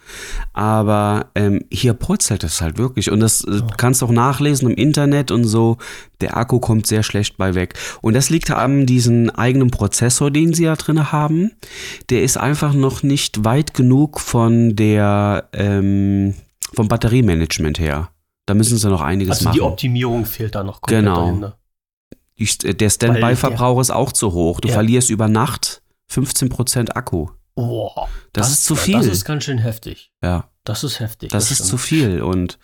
Aber 0.54 1.32
ähm, 1.36 1.65
hier 1.70 1.94
purzelt 1.94 2.46
es 2.46 2.62
halt 2.62 2.78
wirklich. 2.78 3.12
Und 3.12 3.20
das 3.20 3.44
äh, 3.44 3.60
kannst 3.76 4.02
du 4.02 4.06
auch 4.06 4.12
nachlesen 4.12 4.70
im 4.70 4.76
Internet 4.78 5.32
und 5.32 5.44
so. 5.44 5.78
Der 6.22 6.38
Akku 6.38 6.60
kommt 6.60 6.88
sehr 6.88 7.04
schlecht 7.04 7.36
bei 7.36 7.54
weg. 7.54 7.74
Und 8.02 8.13
das 8.13 8.30
liegt 8.30 8.52
an 8.52 8.86
diesem 8.86 9.30
eigenen 9.32 9.70
Prozessor, 9.70 10.32
den 10.32 10.54
sie 10.54 10.63
da 10.63 10.76
drin 10.78 11.12
haben. 11.12 11.52
Der 12.10 12.24
ist 12.24 12.38
einfach 12.38 12.74
noch 12.74 13.04
nicht 13.04 13.44
weit 13.44 13.74
genug 13.74 14.22
von 14.22 14.78
der 14.78 15.50
ähm, 15.52 16.36
vom 16.73 16.88
Batteriemanagement 16.88 17.79
her. 17.79 18.10
Da 18.45 18.53
müssen 18.53 18.77
sie 18.77 18.89
noch 18.89 19.01
einiges 19.01 19.31
Also 19.38 19.45
machen. 19.45 19.53
die 19.55 19.62
Optimierung 19.62 20.25
fehlt 20.25 20.55
da 20.55 20.63
noch 20.63 20.81
komplett 20.81 20.99
Genau. 21.01 21.25
dahinter. 21.25 21.57
Die- 22.38 22.75
der 22.77 22.89
Standby-Verbrauch 22.89 23.79
ist 23.79 23.91
auch 23.91 24.12
zu 24.12 24.34
hoch. 24.34 24.60
Du 24.60 24.67
Ja. 24.67 24.73
verlierst 24.73 25.10
über 25.10 25.27
Nacht 25.27 25.81
15% 26.07 26.95
Akku. 26.95 27.27
Boah, 27.55 28.07
Das 28.34 28.51
ist 28.51 28.65
zu 28.65 28.75
viel. 28.75 28.95
Das 28.95 29.05
ist 29.05 29.25
ganz 29.25 29.43
schön 29.43 29.57
heftig. 29.60 30.12
Ja. 30.23 30.49
Das 30.63 30.84
ist 30.84 30.99
heftig. 30.99 31.29
Das, 31.31 31.51
ist 31.51 31.57
stimmt. 31.57 31.69
zu 31.69 31.77
viel 31.77 32.21
und 32.21 32.57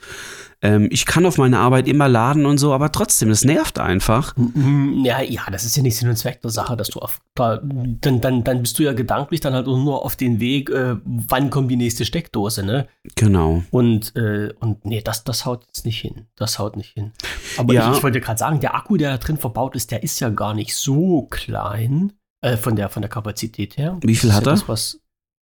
ähm, 0.61 0.87
ich 0.91 1.05
kann 1.05 1.25
auf 1.25 1.37
meine 1.37 1.59
Arbeit 1.59 1.87
immer 1.87 2.07
laden 2.07 2.45
und 2.47 2.57
so, 2.57 2.73
aber 2.73 2.91
trotzdem, 2.91 3.29
das 3.29 3.43
nervt 3.43 3.77
einfach. 3.79 4.35
Mm, 4.37 5.03
Ja, 5.05 5.21
ja, 5.21 5.41
das 5.51 5.65
ist 5.65 5.77
ja 5.77 5.83
nicht 5.83 5.95
Sinn 5.97 6.09
und 6.09 6.15
Zweck 6.17 6.41
der 6.41 6.49
Sache, 6.49 6.75
dass 6.75 6.87
du 6.89 6.99
auf, 6.99 7.19
da, 7.35 7.57
dann, 7.61 8.21
dann, 8.21 8.43
dann 8.43 8.61
bist 8.61 8.79
du 8.79 8.83
ja 8.83 8.93
gedanklich 8.93 9.39
dann 9.39 9.53
halt 9.53 9.67
nur 9.67 10.03
auf 10.03 10.15
den 10.15 10.39
Weg, 10.39 10.69
äh, 10.71 10.95
wann 11.05 11.49
kommt 11.51 11.69
die 11.69 11.75
nächste 11.75 12.05
Steckdose, 12.05 12.63
ne? 12.63 12.87
Genau. 13.15 13.63
Und, 13.71 14.15
äh, 14.15 14.51
und 14.59 14.83
nee, 14.85 15.01
das, 15.01 15.23
das 15.23 15.45
haut 15.45 15.63
jetzt 15.67 15.85
nicht 15.85 16.01
hin. 16.01 16.25
Das 16.35 16.57
haut 16.57 16.75
nicht 16.75 16.93
hin. 16.93 17.11
Aber 17.57 17.73
Ja. 17.73 17.91
ich, 17.91 17.97
ich 17.97 18.03
wollte 18.03 18.19
gerade 18.19 18.39
sagen, 18.39 18.59
der 18.59 18.73
Akku, 18.75 18.97
der 18.97 19.11
da 19.11 19.17
drin 19.17 19.37
verbaut 19.37 19.75
ist, 19.75 19.91
der 19.91 20.01
ist 20.01 20.19
ja 20.19 20.29
gar 20.29 20.53
nicht 20.55 20.75
so 20.75 21.27
klein, 21.29 22.13
äh, 22.41 22.57
von, 22.57 22.75
der, 22.75 22.89
von 22.89 23.01
der 23.03 23.09
Kapazität 23.09 23.77
her. 23.77 23.97
Wie 24.01 24.15
viel 24.15 24.29
Das 24.29 24.37
hat 24.37 24.45
ja 24.45 24.51
er? 24.51 24.55
Das, 24.55 24.67
was, 24.67 24.99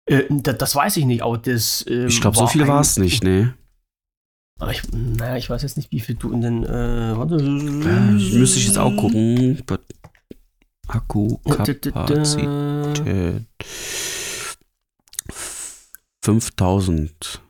äh, 0.06 0.22
das, 0.28 0.58
das 0.58 0.74
weiß 0.76 0.96
ich 0.98 1.04
nicht, 1.06 1.22
aber 1.22 1.38
das. 1.38 1.84
ähm, 1.88 2.06
Ich 2.08 2.20
glaube, 2.20 2.36
so 2.36 2.46
viel 2.46 2.66
war 2.68 2.80
es 2.80 2.98
nicht, 2.98 3.24
ne? 3.24 3.54
Ich, 4.68 4.82
naja, 4.92 5.36
ich 5.36 5.48
weiß 5.48 5.62
jetzt 5.62 5.76
nicht, 5.78 5.90
wie 5.90 6.00
viel 6.00 6.16
du 6.16 6.32
in 6.32 6.42
den. 6.42 6.64
Äh, 6.64 7.16
warte. 7.16 7.36
Äh, 7.36 8.36
müsste 8.38 8.58
ich 8.58 8.66
jetzt 8.66 8.78
auch 8.78 8.94
gucken. 8.94 9.62
Akkukapazität. 10.86 11.94
Kapazität. 11.94 13.46
5000. 16.22 17.40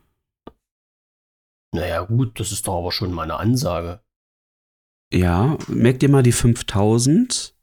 Naja, 1.72 2.02
gut, 2.02 2.38
das 2.38 2.52
ist 2.52 2.66
doch 2.66 2.78
aber 2.78 2.92
schon 2.92 3.12
meine 3.12 3.36
Ansage. 3.36 4.00
Ja, 5.12 5.58
merkt 5.66 6.02
ihr 6.02 6.08
mal 6.08 6.22
die 6.22 6.32
5000. 6.32 7.54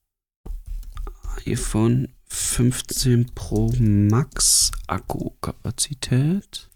iPhone 1.45 2.13
15 2.27 3.33
Pro 3.33 3.71
Max 3.79 4.71
Akkukapazität. 4.87 6.69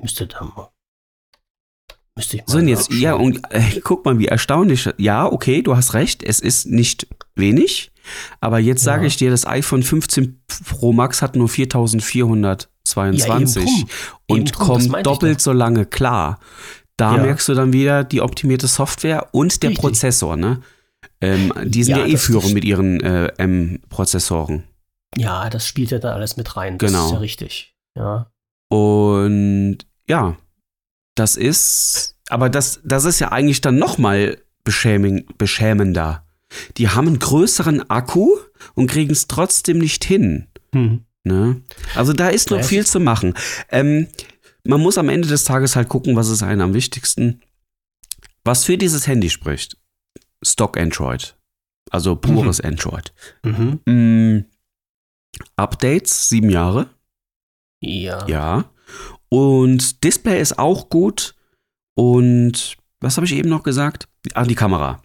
Müsste 0.00 0.26
da 0.26 0.44
mal. 0.44 0.68
Müsste 2.16 2.36
ich 2.36 2.46
mal. 2.46 2.52
So, 2.52 2.58
und 2.58 2.68
jetzt, 2.68 2.92
ja, 2.92 3.14
und 3.14 3.40
äh, 3.50 3.80
guck 3.82 4.04
mal, 4.04 4.18
wie 4.18 4.26
erstaunlich. 4.28 4.88
Ja, 4.98 5.26
okay, 5.30 5.62
du 5.62 5.76
hast 5.76 5.94
recht, 5.94 6.22
es 6.22 6.40
ist 6.40 6.66
nicht 6.66 7.06
wenig, 7.36 7.92
aber 8.40 8.58
jetzt 8.58 8.82
sage 8.82 9.02
Ja. 9.02 9.06
ich 9.08 9.16
dir, 9.16 9.30
das 9.30 9.46
iPhone 9.46 9.82
15 9.82 10.42
Pro 10.68 10.92
Max 10.92 11.22
hat 11.22 11.36
nur 11.36 11.48
4422 11.48 13.64
Ja, 13.66 13.84
und 14.26 14.58
drum, 14.58 14.66
kommt 14.66 15.06
doppelt 15.06 15.40
so 15.40 15.52
lange 15.52 15.86
klar. 15.86 16.40
Da 16.96 17.16
Ja. 17.16 17.22
merkst 17.22 17.48
du 17.48 17.54
dann 17.54 17.72
wieder 17.72 18.02
die 18.04 18.20
optimierte 18.20 18.66
Software 18.66 19.28
und 19.32 19.62
der 19.62 19.70
Richtig. 19.70 19.82
Prozessor, 19.84 20.36
ne? 20.36 20.60
Ähm, 21.20 21.52
die 21.64 21.84
sind 21.84 21.96
ja, 21.96 22.06
eh 22.06 22.16
führend 22.16 22.54
mit 22.54 22.64
ihren 22.64 23.00
äh, 23.00 23.26
M-Prozessoren. 23.38 24.64
Ja, 25.16 25.48
das 25.50 25.66
spielt 25.66 25.90
ja 25.92 25.98
da 25.98 26.12
alles 26.12 26.36
mit 26.36 26.56
rein. 26.56 26.78
Das 26.78 26.90
Genau. 26.90 27.06
ist 27.06 27.12
ja 27.12 27.18
richtig. 27.18 27.74
Ja. 27.96 28.30
Und 28.68 29.78
ja, 30.08 30.36
das 31.14 31.36
ist, 31.36 32.16
aber 32.28 32.48
das, 32.50 32.80
das 32.84 33.04
ist 33.04 33.18
ja 33.18 33.32
eigentlich 33.32 33.60
dann 33.60 33.76
nochmal 33.76 34.38
beschämender. 34.64 36.26
Die 36.76 36.88
haben 36.88 37.06
einen 37.06 37.18
größeren 37.18 37.90
Akku 37.90 38.36
und 38.74 38.90
kriegen 38.90 39.12
es 39.12 39.26
trotzdem 39.26 39.78
nicht 39.78 40.04
hin. 40.04 40.46
Hm. 40.72 41.04
Ne? 41.24 41.62
Also 41.94 42.12
da 42.12 42.28
ist 42.28 42.50
noch 42.50 42.62
viel 42.62 42.86
zu 42.86 43.00
machen. 43.00 43.34
Ähm, 43.70 44.08
man 44.64 44.80
muss 44.80 44.98
am 44.98 45.08
Ende 45.08 45.28
des 45.28 45.44
Tages 45.44 45.76
halt 45.76 45.88
gucken, 45.88 46.16
was 46.16 46.28
ist 46.28 46.42
einem 46.42 46.60
am 46.62 46.74
wichtigsten. 46.74 47.40
Was 48.44 48.64
für 48.64 48.78
dieses 48.78 49.06
Handy 49.06 49.30
spricht. 49.30 49.76
Stock 50.42 50.78
Android. 50.78 51.36
Also 51.90 52.16
pures 52.16 52.60
Android. 52.60 53.12
Mhm. 53.42 53.80
Mm, 53.86 54.44
Updates, 55.56 56.28
sieben 56.28 56.50
Jahre. 56.50 56.88
Ja. 57.80 58.26
Ja. 58.26 58.64
Und 59.28 60.02
Display 60.04 60.40
ist 60.40 60.58
auch 60.58 60.88
gut. 60.88 61.34
Und 61.96 62.76
was 63.00 63.16
habe 63.16 63.26
ich 63.26 63.32
eben 63.34 63.48
noch 63.48 63.62
gesagt? 63.62 64.08
Ah, 64.34 64.44
die 64.44 64.54
Kamera. 64.54 65.02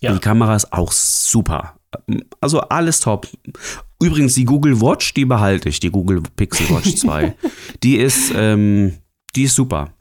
Ja. 0.00 0.12
Die 0.12 0.18
Kamera 0.18 0.54
ist 0.56 0.72
auch 0.72 0.92
super. 0.92 1.78
Also 2.40 2.60
alles 2.60 3.00
top. 3.00 3.28
Übrigens, 4.02 4.34
die 4.34 4.44
Google 4.44 4.80
Watch, 4.80 5.14
die 5.14 5.24
behalte 5.24 5.68
ich, 5.68 5.80
die 5.80 5.90
Google 5.90 6.22
Pixel 6.36 6.68
Watch 6.68 6.96
2. 6.96 7.34
die 7.82 7.96
ist, 7.96 8.32
ähm, 8.34 8.98
die 9.34 9.44
ist 9.44 9.54
super. 9.54 9.94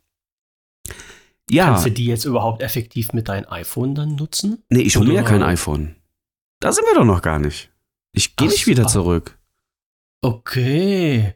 Ja, 1.49 1.67
Kannst 1.67 1.85
du 1.85 1.91
die 1.91 2.05
jetzt 2.05 2.25
überhaupt 2.25 2.61
effektiv 2.61 3.13
mit 3.13 3.29
deinem 3.29 3.45
iPhone 3.49 3.93
dann 3.95 4.15
nutzen? 4.15 4.63
nee, 4.69 4.81
ich 4.81 4.97
hole 4.97 5.07
mir 5.07 5.13
ja 5.15 5.23
kein 5.23 5.43
iPhone. 5.43 5.95
Da 6.59 6.71
sind 6.73 6.85
wir 6.87 6.95
doch 6.95 7.05
noch 7.05 7.21
gar 7.21 7.37
nicht. 7.39 7.71
Ich 8.13 8.35
gehe 8.35 8.47
nicht 8.47 8.65
wieder 8.67 8.87
zurück. 8.87 9.37
Okay. 10.21 11.35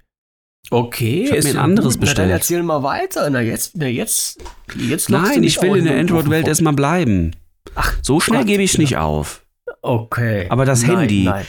Okay. 0.71 1.23
Ich 1.25 1.31
ist 1.31 1.45
mir 1.45 1.51
ein 1.51 1.57
anderes 1.57 1.93
gut. 1.95 2.01
Na, 2.01 2.05
bestellt. 2.05 2.29
dann 2.29 2.37
erzähl 2.37 2.63
mal 2.63 2.83
weiter. 2.83 3.29
Na, 3.29 3.41
jetzt, 3.41 3.75
na, 3.75 3.87
jetzt, 3.87 4.39
jetzt 4.75 5.09
Nein, 5.09 5.43
ich 5.43 5.61
will 5.61 5.75
in 5.77 5.85
der 5.85 5.97
Android-Welt 5.99 6.47
erstmal 6.47 6.73
bleiben. 6.73 7.35
Ach, 7.75 7.93
So 8.01 8.19
schnell 8.19 8.39
Gott, 8.39 8.47
gebe 8.47 8.63
ich 8.63 8.73
ja. 8.73 8.79
nicht 8.79 8.97
auf. 8.97 9.45
Okay. 9.81 10.45
Aber 10.49 10.65
das 10.65 10.83
nein, 10.83 10.99
Handy- 10.99 11.23
Nein. 11.23 11.45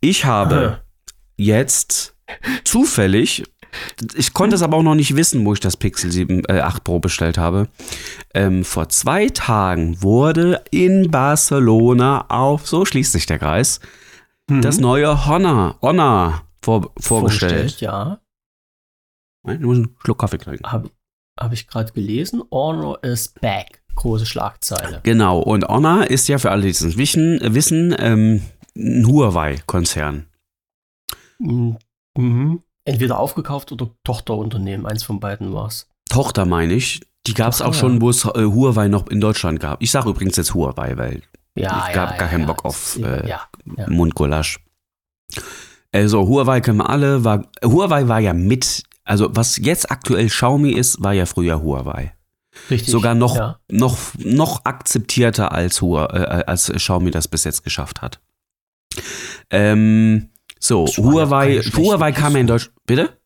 Ich 0.00 0.24
habe 0.24 0.80
jetzt 1.36 2.14
zufällig, 2.64 3.44
ich 4.14 4.32
konnte 4.32 4.56
es 4.56 4.62
aber 4.62 4.76
auch 4.76 4.82
noch 4.82 4.94
nicht 4.94 5.14
wissen, 5.16 5.44
wo 5.44 5.52
ich 5.52 5.60
das 5.60 5.76
Pixel 5.76 6.10
7, 6.10 6.42
äh, 6.48 6.60
8 6.60 6.84
Pro 6.84 6.98
bestellt 7.00 7.38
habe. 7.38 7.68
Ähm, 8.34 8.64
vor 8.64 8.88
zwei 8.88 9.28
Tagen 9.28 10.02
wurde 10.02 10.62
in 10.70 11.10
Barcelona 11.10 12.24
auf, 12.28 12.66
so 12.66 12.84
schließt 12.84 13.12
sich 13.12 13.26
der 13.26 13.38
Kreis, 13.38 13.80
Mhm. 14.48 14.62
das 14.62 14.78
neue 14.78 15.26
Honor, 15.26 15.76
Honor 15.82 16.42
vor, 16.62 16.90
vorgestellt. 16.98 17.80
Ja. 17.80 18.20
Nein, 19.42 19.60
Ich 19.60 19.66
muss 19.66 19.76
einen 19.78 19.96
Schluck 20.04 20.18
Kaffee 20.18 20.38
trinken. 20.38 20.70
Habe 20.70 20.90
hab 21.38 21.52
ich 21.52 21.66
gerade 21.66 21.92
gelesen. 21.92 22.42
Honor 22.50 23.02
is 23.02 23.28
back. 23.40 23.82
Große 23.94 24.26
Schlagzeile. 24.26 25.00
Genau, 25.02 25.40
und 25.40 25.64
Honor 25.66 26.06
ist 26.08 26.28
ja 26.28 26.38
für 26.38 26.50
alle, 26.50 26.62
die 26.62 26.68
es 26.70 26.80
nicht 26.82 26.96
wissen, 26.98 27.40
äh, 27.40 27.54
wissen 27.54 27.94
ähm, 27.98 28.42
ein 28.76 29.06
Huawei-Konzern. 29.06 30.26
Mhm. 31.38 31.76
Mhm. 32.16 32.62
Entweder 32.84 33.18
aufgekauft 33.18 33.72
oder 33.72 33.90
Tochterunternehmen. 34.04 34.86
Eins 34.86 35.02
von 35.02 35.20
beiden 35.20 35.52
war 35.52 35.66
es. 35.66 35.88
Tochter 36.08 36.44
meine 36.44 36.74
ich. 36.74 37.00
Die 37.26 37.34
gab 37.34 37.52
es 37.52 37.60
auch 37.60 37.74
schon, 37.74 38.00
wo 38.00 38.10
es 38.10 38.24
äh, 38.24 38.44
Huawei 38.44 38.88
noch 38.88 39.06
in 39.08 39.20
Deutschland 39.20 39.60
gab. 39.60 39.82
Ich 39.82 39.90
sage 39.90 40.08
übrigens 40.08 40.36
jetzt 40.36 40.54
Huawei, 40.54 40.96
weil 40.96 41.22
Ja, 41.54 41.86
Ich 41.88 41.88
ja, 41.88 41.92
gar 41.92 42.10
ja, 42.12 42.16
keinen 42.16 42.40
ja. 42.42 42.46
Bock 42.46 42.64
auf, 42.64 42.96
äh, 42.96 43.28
ja, 43.28 43.42
ja. 43.76 43.88
Mundgulasch. 43.88 44.60
Also 45.92 46.26
Huawei 46.26 46.60
kennen 46.60 46.78
wir 46.78 46.88
alle. 46.88 47.24
War, 47.24 47.46
Huawei 47.62 48.08
war 48.08 48.20
ja 48.20 48.32
mit, 48.32 48.84
also 49.10 49.28
was 49.36 49.56
jetzt 49.58 49.90
aktuell 49.90 50.28
Xiaomi 50.28 50.70
ist, 50.72 51.02
war 51.02 51.12
ja 51.12 51.26
früher 51.26 51.60
Huawei. 51.62 52.14
Richtig. 52.70 52.90
Sogar 52.90 53.14
noch, 53.14 53.36
Ja. 53.36 53.58
noch, 53.70 53.98
noch 54.18 54.64
akzeptierter 54.64 55.52
als, 55.52 55.82
Hua, 55.82 56.06
äh, 56.06 56.44
als 56.46 56.70
Xiaomi 56.74 57.10
das 57.10 57.28
bis 57.28 57.44
jetzt 57.44 57.62
geschafft 57.64 58.02
hat. 58.02 58.20
Ähm, 59.50 60.28
so, 60.58 60.86
Huawei, 60.86 61.60
Huawei 61.60 62.12
kam 62.12 62.34
ja 62.34 62.40
in. 62.40 62.46
Deutschland. 62.46 62.74
Bitte? 62.86 63.16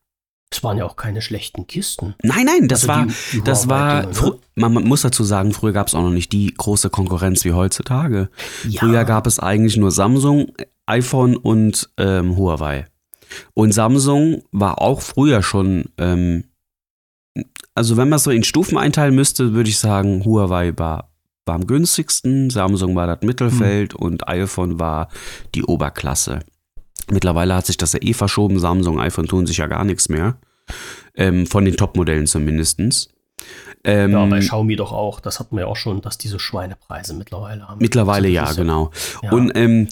Es 0.51 0.63
waren 0.63 0.77
ja 0.77 0.85
auch 0.85 0.95
keine 0.95 1.21
schlechten 1.21 1.67
Kisten. 1.67 2.15
Nein, 2.23 2.45
nein, 2.45 2.67
das 2.67 2.87
Also 2.87 2.87
war, 2.87 3.05
die- 3.07 3.13
die 3.33 3.43
das 3.43 3.67
war, 3.67 4.05
ne? 4.05 4.39
man, 4.55 4.73
man 4.73 4.83
muss 4.85 5.01
dazu 5.01 5.23
sagen, 5.23 5.51
früher 5.53 5.73
gab 5.73 5.87
es 5.87 5.95
auch 5.95 6.03
noch 6.03 6.11
nicht 6.11 6.31
die 6.31 6.53
große 6.55 6.89
Konkurrenz 6.89 7.43
wie 7.45 7.51
heutzutage. 7.53 8.29
Ja. 8.67 8.79
Früher 8.79 9.03
gab 9.05 9.27
es 9.27 9.39
eigentlich 9.39 9.75
nur 9.75 9.91
Samsung, 9.91 10.53
iPhone 10.85 11.35
und 11.35 11.89
ähm, 11.97 12.37
Huawei. 12.37 12.85
Und 13.53 13.73
Samsung 13.73 14.43
war 14.51 14.81
auch 14.81 15.01
früher 15.01 15.43
schon, 15.43 15.85
ähm, 15.97 16.45
also 17.73 17.97
wenn 17.97 18.09
man 18.09 18.17
es 18.17 18.23
so 18.23 18.31
in 18.31 18.43
Stufen 18.43 18.77
einteilen 18.77 19.15
müsste, 19.15 19.53
würde 19.53 19.69
ich 19.69 19.77
sagen, 19.77 20.23
Huawei 20.25 20.73
war, 20.77 21.09
war 21.45 21.55
am 21.55 21.67
günstigsten, 21.67 22.49
Samsung 22.49 22.95
war 22.95 23.07
das 23.07 23.21
Mittelfeld 23.21 23.93
Hm. 23.93 23.99
und 23.99 24.27
iPhone 24.27 24.79
war 24.79 25.09
die 25.53 25.63
Oberklasse. 25.63 26.39
Mittlerweile 27.11 27.53
hat 27.55 27.65
sich 27.67 27.77
das 27.77 27.93
ja 27.93 27.99
eh 28.01 28.13
verschoben, 28.13 28.59
Samsung, 28.59 28.99
iPhone 28.99 29.27
tun 29.27 29.45
sich 29.45 29.57
ja 29.57 29.67
gar 29.67 29.83
nichts 29.83 30.09
mehr. 30.09 30.37
Ähm, 31.15 31.45
von 31.45 31.63
den 31.65 31.77
Top-Modellen 31.77 32.25
zumindestens. 32.25 33.09
Ähm, 33.83 34.11
Ja, 34.11 34.25
bei 34.25 34.39
Xiaomi 34.39 34.75
doch 34.75 34.91
auch. 34.91 35.19
Das 35.19 35.39
hatten 35.39 35.55
wir 35.55 35.61
ja 35.61 35.67
auch 35.67 35.75
schon, 35.75 36.01
dass 36.01 36.17
diese 36.17 36.39
Schweinepreise 36.39 37.13
mittlerweile 37.13 37.67
haben. 37.67 37.79
Mittlerweile 37.79 38.27
Also 38.41 38.57
ja, 38.57 38.63
genau. 38.63 38.91
Ja. 39.21 39.31
Und 39.31 39.51
ähm, 39.55 39.87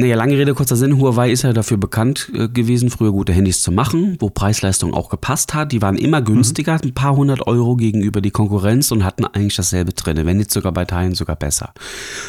naja, 0.00 0.16
lange 0.16 0.36
Rede, 0.36 0.54
kurzer 0.54 0.76
Sinn, 0.76 0.98
Huawei 0.98 1.30
ist 1.30 1.42
ja 1.42 1.52
dafür 1.52 1.76
bekannt 1.76 2.30
äh, 2.34 2.48
gewesen, 2.48 2.90
früher 2.90 3.12
gute 3.12 3.32
Handys 3.32 3.62
zu 3.62 3.70
machen, 3.70 4.16
wo 4.18 4.30
Preis-Leistung 4.30 4.94
auch 4.94 5.08
gepasst 5.10 5.54
hat. 5.54 5.72
Die 5.72 5.82
waren 5.82 5.96
immer 5.96 6.22
günstiger, 6.22 6.80
ein 6.82 6.94
paar 6.94 7.14
hundert 7.16 7.46
Euro 7.46 7.76
gegenüber 7.76 8.20
die 8.20 8.30
Konkurrenz 8.30 8.90
und 8.90 9.04
hatten 9.04 9.24
eigentlich 9.24 9.56
dasselbe 9.56 9.92
drin, 9.92 10.24
wenn 10.24 10.38
nicht 10.38 10.50
sogar 10.50 10.72
bei 10.72 10.84
Teilen 10.84 11.14
sogar 11.14 11.36
besser. 11.36 11.72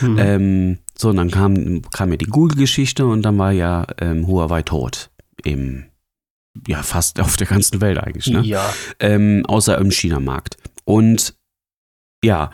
Mhm. 0.02 0.18
Ähm, 0.20 0.78
so, 0.98 1.10
und 1.10 1.16
dann 1.16 1.32
kam, 1.32 1.82
kam 1.92 2.12
ja 2.12 2.18
die 2.18 2.26
Google-Geschichte 2.26 3.06
und 3.06 3.24
dann 3.24 3.38
war 3.38 3.52
ja 3.52 3.88
ähm, 4.00 4.28
Huawei 4.28 4.62
tot. 4.62 5.10
Im, 5.44 5.86
ja, 6.68 6.84
fast 6.84 7.20
auf 7.20 7.38
der 7.38 7.48
ganzen 7.48 7.82
Welt 7.82 7.98
eigentlich, 7.98 8.28
ne? 8.28 8.42
Ja. 8.42 8.72
ähm, 9.00 9.46
außer 9.48 9.78
im 9.78 9.90
China-Markt. 9.92 10.58
Und 10.86 11.34
ja, 12.24 12.52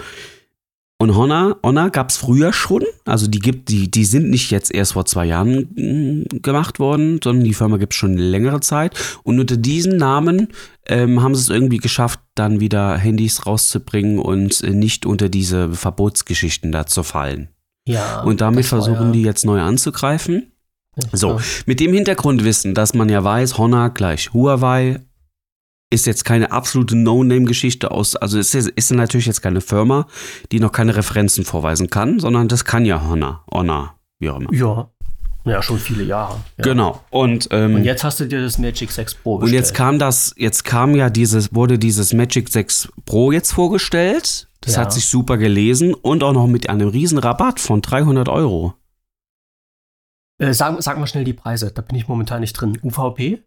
und 0.99 1.15
Honor, 1.15 1.57
Honor 1.63 1.91
gab 1.91 2.09
es 2.09 2.17
früher 2.17 2.51
schon. 2.53 2.83
Also 3.05 3.27
die 3.27 3.37
gibt, 3.39 3.69
die, 3.69 3.89
die 3.91 4.03
sind 4.05 4.29
nicht 4.31 4.49
jetzt 4.49 4.73
erst 4.73 4.93
vor 4.93 5.05
zwei 5.05 5.25
Jahren 5.25 5.67
mm, 5.75 6.41
gemacht 6.41 6.79
worden, 6.79 7.19
sondern 7.23 7.43
die 7.45 7.53
Firma 7.53 7.77
gibt 7.77 7.93
es 7.93 7.97
schon 7.97 8.17
längere 8.17 8.61
Zeit. 8.61 8.97
Und 9.23 9.39
unter 9.39 9.57
diesen 9.57 9.97
Namen 9.97 10.47
ähm, 10.87 11.21
haben 11.21 11.35
sie 11.35 11.41
es 11.41 11.49
irgendwie 11.49 11.77
geschafft, 11.77 12.19
dann 12.33 12.59
wieder 12.59 12.97
Handys 12.97 13.45
rauszubringen 13.45 14.17
und 14.17 14.61
äh, 14.63 14.71
nicht 14.71 15.05
unter 15.05 15.29
diese 15.29 15.71
Verbotsgeschichten 15.71 16.71
da 16.71 16.87
zu 16.87 17.03
fallen. 17.03 17.49
Ja. 17.87 18.23
Und 18.23 18.41
damit 18.41 18.65
versuchen 18.65 19.07
ja- 19.07 19.11
die 19.11 19.21
jetzt 19.21 19.45
neu 19.45 19.61
anzugreifen. 19.61 20.51
So, 21.13 21.39
mit 21.67 21.79
dem 21.79 21.93
Hintergrundwissen, 21.93 22.73
dass 22.73 22.95
man 22.95 23.07
ja 23.07 23.23
weiß, 23.23 23.59
Honor 23.59 23.91
gleich 23.91 24.33
Huawei 24.33 25.01
ist 25.89 26.05
jetzt 26.05 26.25
keine 26.25 26.51
absolute 26.51 26.95
No-Name-Geschichte 26.97 27.91
aus, 27.91 28.15
also 28.15 28.37
es 28.39 28.53
ist, 28.53 28.67
ist 28.69 28.91
natürlich 28.91 29.25
jetzt 29.25 29.41
keine 29.41 29.61
Firma, 29.61 30.07
die 30.51 30.59
noch 30.59 30.71
keine 30.71 30.95
Referenzen 30.95 31.45
vorweisen 31.45 31.89
kann, 31.89 32.19
sondern 32.19 32.47
das 32.47 32.65
kann 32.65 32.83
ja 32.85 33.01
Honor, 33.07 33.43
Honor, 33.51 33.95
wie 34.19 34.29
auch 34.29 34.39
immer. 34.39 34.53
Ja. 34.53 34.89
Ja, 35.45 35.61
schon 35.61 35.79
viele 35.79 36.03
Jahre. 36.03 36.41
Ja. 36.57 36.63
Genau. 36.65 37.01
Und, 37.09 37.47
ähm, 37.51 37.75
Und 37.75 37.83
jetzt 37.85 38.03
hast 38.03 38.19
du 38.19 38.25
dir 38.25 38.41
das 38.41 38.57
Magic 38.57 38.91
6 38.91 39.15
Pro 39.15 39.35
und 39.35 39.41
bestellt. 39.41 39.61
jetzt 39.63 39.73
kam 39.73 39.97
das, 39.97 40.33
jetzt 40.35 40.65
kam 40.65 40.93
ja 40.93 41.09
dieses, 41.09 41.55
wurde 41.55 41.79
dieses 41.79 42.11
Magic 42.13 42.49
6 42.49 42.89
Pro 43.05 43.31
jetzt 43.31 43.53
vorgestellt. 43.53 44.49
Das 44.59 44.75
Ja. 44.75 44.81
hat 44.81 44.91
sich 44.91 45.05
super 45.05 45.37
gelesen 45.37 45.93
und 45.93 46.21
auch 46.21 46.33
noch 46.33 46.47
mit 46.47 46.69
einem 46.69 46.89
riesen 46.89 47.17
Rabatt 47.17 47.61
von 47.61 47.81
300 47.81 48.27
Euro. 48.27 48.73
Äh, 50.39 50.53
sag, 50.53 50.83
sag 50.83 50.97
mal 50.99 51.07
schnell 51.07 51.23
die 51.23 51.33
Preise, 51.33 51.71
da 51.71 51.81
bin 51.81 51.97
ich 51.97 52.09
momentan 52.09 52.41
nicht 52.41 52.51
drin. 52.53 52.77
UVP? 52.83 53.41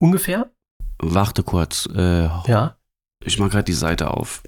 Ungefähr? 0.00 0.50
Warte 0.98 1.42
kurz, 1.42 1.88
äh, 1.94 2.24
Ja. 2.46 2.76
ich 3.24 3.38
mach 3.38 3.50
gerade 3.50 3.64
die 3.64 3.72
Seite 3.72 4.10
auf. 4.10 4.42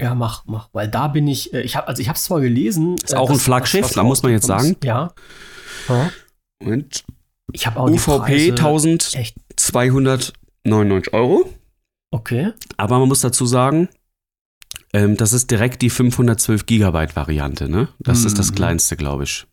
Ja, 0.00 0.14
mach, 0.14 0.44
mach. 0.46 0.68
Weil 0.72 0.88
da 0.88 1.08
bin 1.08 1.26
ich, 1.26 1.54
äh, 1.54 1.62
ich 1.62 1.74
habe, 1.76 1.88
also 1.88 2.02
ich 2.02 2.08
habe 2.08 2.16
es 2.16 2.24
zwar 2.24 2.40
gelesen. 2.40 2.96
Ist 3.02 3.14
auch 3.16 3.30
ein 3.30 3.38
Flaggschiff, 3.38 3.92
da 3.92 4.02
muss 4.02 4.22
man 4.22 4.32
jetzt 4.32 4.46
sagen. 4.46 4.76
Ja. 4.84 5.14
ja. 5.88 6.10
Und 6.62 7.04
Ich 7.52 7.66
habe 7.66 7.80
auch 7.80 7.88
UVP 7.88 8.52
Preise, 8.52 8.98
Echt? 9.16 9.36
1299 9.56 11.12
Euro. 11.14 11.50
Okay. 12.10 12.52
Aber 12.76 12.98
man 12.98 13.08
muss 13.08 13.20
dazu 13.22 13.46
sagen, 13.46 13.88
ähm, 14.92 15.16
das 15.16 15.32
ist 15.32 15.50
direkt 15.50 15.80
die 15.82 15.90
512 15.90 16.66
Gigabyte 16.66 17.16
Variante, 17.16 17.68
ne? 17.68 17.88
Das 17.98 18.24
ist 18.24 18.38
das 18.38 18.50
Mhm. 18.50 18.54
kleinste, 18.56 18.96
glaube 18.96 19.24
ich. 19.24 19.46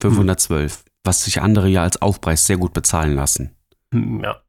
512. 0.00 0.84
Was 1.04 1.24
sich 1.24 1.40
andere 1.42 1.68
ja 1.68 1.82
als 1.82 2.00
Aufpreis 2.00 2.46
sehr 2.46 2.56
gut 2.58 2.72
bezahlen 2.72 3.14
lassen. 3.14 3.50
Hm, 3.92 4.22
Ja. 4.22 4.40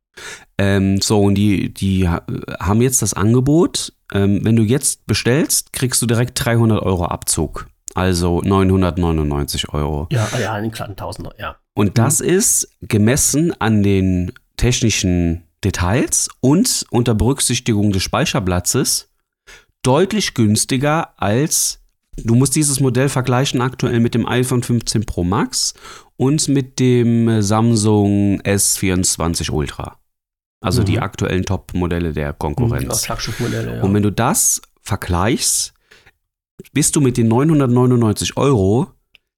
Ähm, 0.57 1.01
so, 1.01 1.21
und 1.21 1.35
die, 1.35 1.73
die 1.73 2.07
ha- 2.07 2.23
haben 2.59 2.81
jetzt 2.81 3.01
das 3.01 3.13
Angebot, 3.13 3.93
ähm, 4.13 4.39
wenn 4.43 4.55
du 4.55 4.63
jetzt 4.63 5.05
bestellst, 5.07 5.73
kriegst 5.73 6.01
du 6.01 6.05
direkt 6.05 6.43
300 6.43 6.81
Euro 6.83 7.05
Abzug. 7.05 7.67
Also 7.95 8.41
999 8.41 9.69
Euro. 9.69 10.07
Ja, 10.11 10.27
ja, 10.39 10.53
einen 10.53 10.71
kleinen 10.71 10.95
Tausender, 10.95 11.33
ja. 11.37 11.55
Und 11.75 11.97
das 11.97 12.19
ist 12.21 12.67
gemessen 12.81 13.53
an 13.59 13.83
den 13.83 14.31
technischen 14.57 15.43
Details 15.63 16.29
und 16.39 16.85
unter 16.91 17.15
Berücksichtigung 17.15 17.91
des 17.91 18.03
Speicherplatzes 18.03 19.09
deutlich 19.81 20.33
günstiger 20.33 21.13
als 21.21 21.79
du 22.17 22.35
musst 22.35 22.55
dieses 22.55 22.79
Modell 22.79 23.09
vergleichen 23.09 23.59
aktuell 23.61 23.99
mit 23.99 24.13
dem 24.13 24.27
iPhone 24.27 24.61
15 24.61 25.05
Pro 25.05 25.23
Max 25.23 25.73
und 26.15 26.47
mit 26.47 26.79
dem 26.79 27.41
Samsung 27.41 28.39
S24 28.41 29.51
Ultra. 29.51 29.97
Also 30.63 30.81
Mhm. 30.81 30.85
die 30.85 30.99
aktuellen 30.99 31.43
Top-Modelle 31.45 32.13
der 32.13 32.33
Konkurrenz. 32.33 33.05
Flaggschiffmodelle, 33.05 33.77
ja. 33.77 33.83
Und 33.83 33.93
wenn 33.93 34.03
du 34.03 34.11
das 34.11 34.61
vergleichst, 34.81 35.73
bist 36.71 36.95
du 36.95 37.01
mit 37.01 37.17
den 37.17 37.27
999 37.27 38.37
Euro 38.37 38.87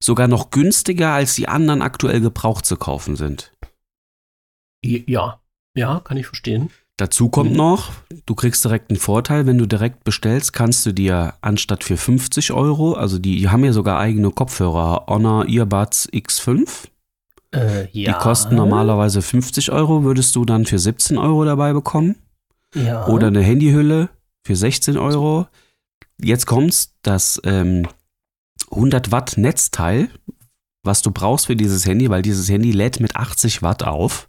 sogar 0.02 0.28
noch 0.28 0.50
günstiger, 0.50 1.10
als 1.12 1.34
die 1.34 1.48
anderen 1.48 1.82
aktuell 1.82 2.20
gebraucht 2.20 2.64
zu 2.64 2.76
kaufen 2.76 3.16
sind. 3.16 3.52
ja. 4.84 5.40
Ja, 5.74 6.00
kann 6.00 6.16
ich 6.16 6.26
verstehen. 6.26 6.70
Dazu 6.96 7.28
kommt 7.28 7.50
Mhm. 7.50 7.56
noch, 7.58 7.92
du 8.24 8.34
kriegst 8.34 8.64
direkt 8.64 8.88
einen 8.90 8.98
Vorteil, 8.98 9.44
wenn 9.46 9.58
du 9.58 9.66
direkt 9.66 10.04
bestellst, 10.04 10.54
kannst 10.54 10.86
du 10.86 10.92
dir 10.92 11.34
anstatt 11.42 11.84
für 11.84 11.98
50 11.98 12.52
Euro, 12.52 12.94
also 12.94 13.18
die, 13.18 13.36
die 13.36 13.48
haben 13.50 13.62
ja 13.64 13.72
sogar 13.74 13.98
eigene 13.98 14.30
Kopfhörer, 14.30 15.04
Honor 15.06 15.46
Earbuds 15.46 16.08
X5, 16.10 16.84
Äh, 17.56 17.88
ja. 17.92 18.12
die 18.12 18.18
kosten 18.18 18.54
normalerweise 18.54 19.22
50 19.22 19.72
Euro, 19.72 20.04
würdest 20.04 20.36
du 20.36 20.44
dann 20.44 20.66
für 20.66 20.78
17 20.78 21.18
Euro 21.18 21.44
dabei 21.44 21.72
bekommen. 21.72 22.16
Ja. 22.74 23.06
Oder 23.06 23.28
eine 23.28 23.42
Handyhülle 23.42 24.10
für 24.46 24.56
16 24.56 24.96
Euro. 24.98 25.46
Jetzt 26.20 26.46
kommt's, 26.46 26.94
das 27.02 27.40
ähm, 27.44 27.86
100 28.70 29.12
Watt 29.12 29.38
Netzteil, 29.38 30.08
was 30.82 31.02
du 31.02 31.10
brauchst 31.10 31.46
für 31.46 31.56
dieses 31.56 31.86
Handy, 31.86 32.10
weil 32.10 32.22
dieses 32.22 32.48
Handy 32.48 32.72
lädt 32.72 33.00
mit 33.00 33.16
80 33.16 33.62
Watt 33.62 33.82
auf. 33.82 34.28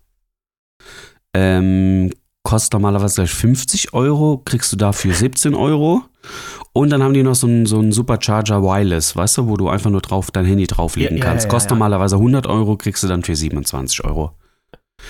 Ähm, 1.34 2.12
kostet 2.44 2.74
normalerweise 2.74 3.16
gleich 3.16 3.34
50 3.34 3.94
Euro, 3.94 4.42
kriegst 4.44 4.72
du 4.72 4.78
dafür 4.78 5.14
17 5.14 5.54
Euro. 5.54 6.04
Und 6.74 6.90
dann 6.92 7.02
haben 7.02 7.14
die 7.14 7.24
noch 7.24 7.36
so 7.36 7.48
einen, 7.48 7.66
so 7.66 7.80
einen 7.80 7.92
Supercharger 7.92 8.62
Wireless, 8.62 9.16
weißt 9.16 9.38
du, 9.40 9.48
wo 9.48 9.58
du 9.58 9.70
einfach 9.70 9.90
nur 9.90 10.02
drauf 10.02 10.30
dein 10.32 10.46
Handy 10.46 10.68
drauflegen 10.68 11.18
Ja, 11.18 11.24
kannst. 11.24 11.46
ja, 11.46 11.50
Kostet 11.50 11.72
ja. 11.72 11.76
normalerweise 11.76 12.16
100 12.18 12.46
Euro, 12.48 12.78
kriegst 12.78 13.04
du 13.04 13.08
dann 13.08 13.24
für 13.24 13.36
27 13.36 14.04
Euro. 14.04 14.34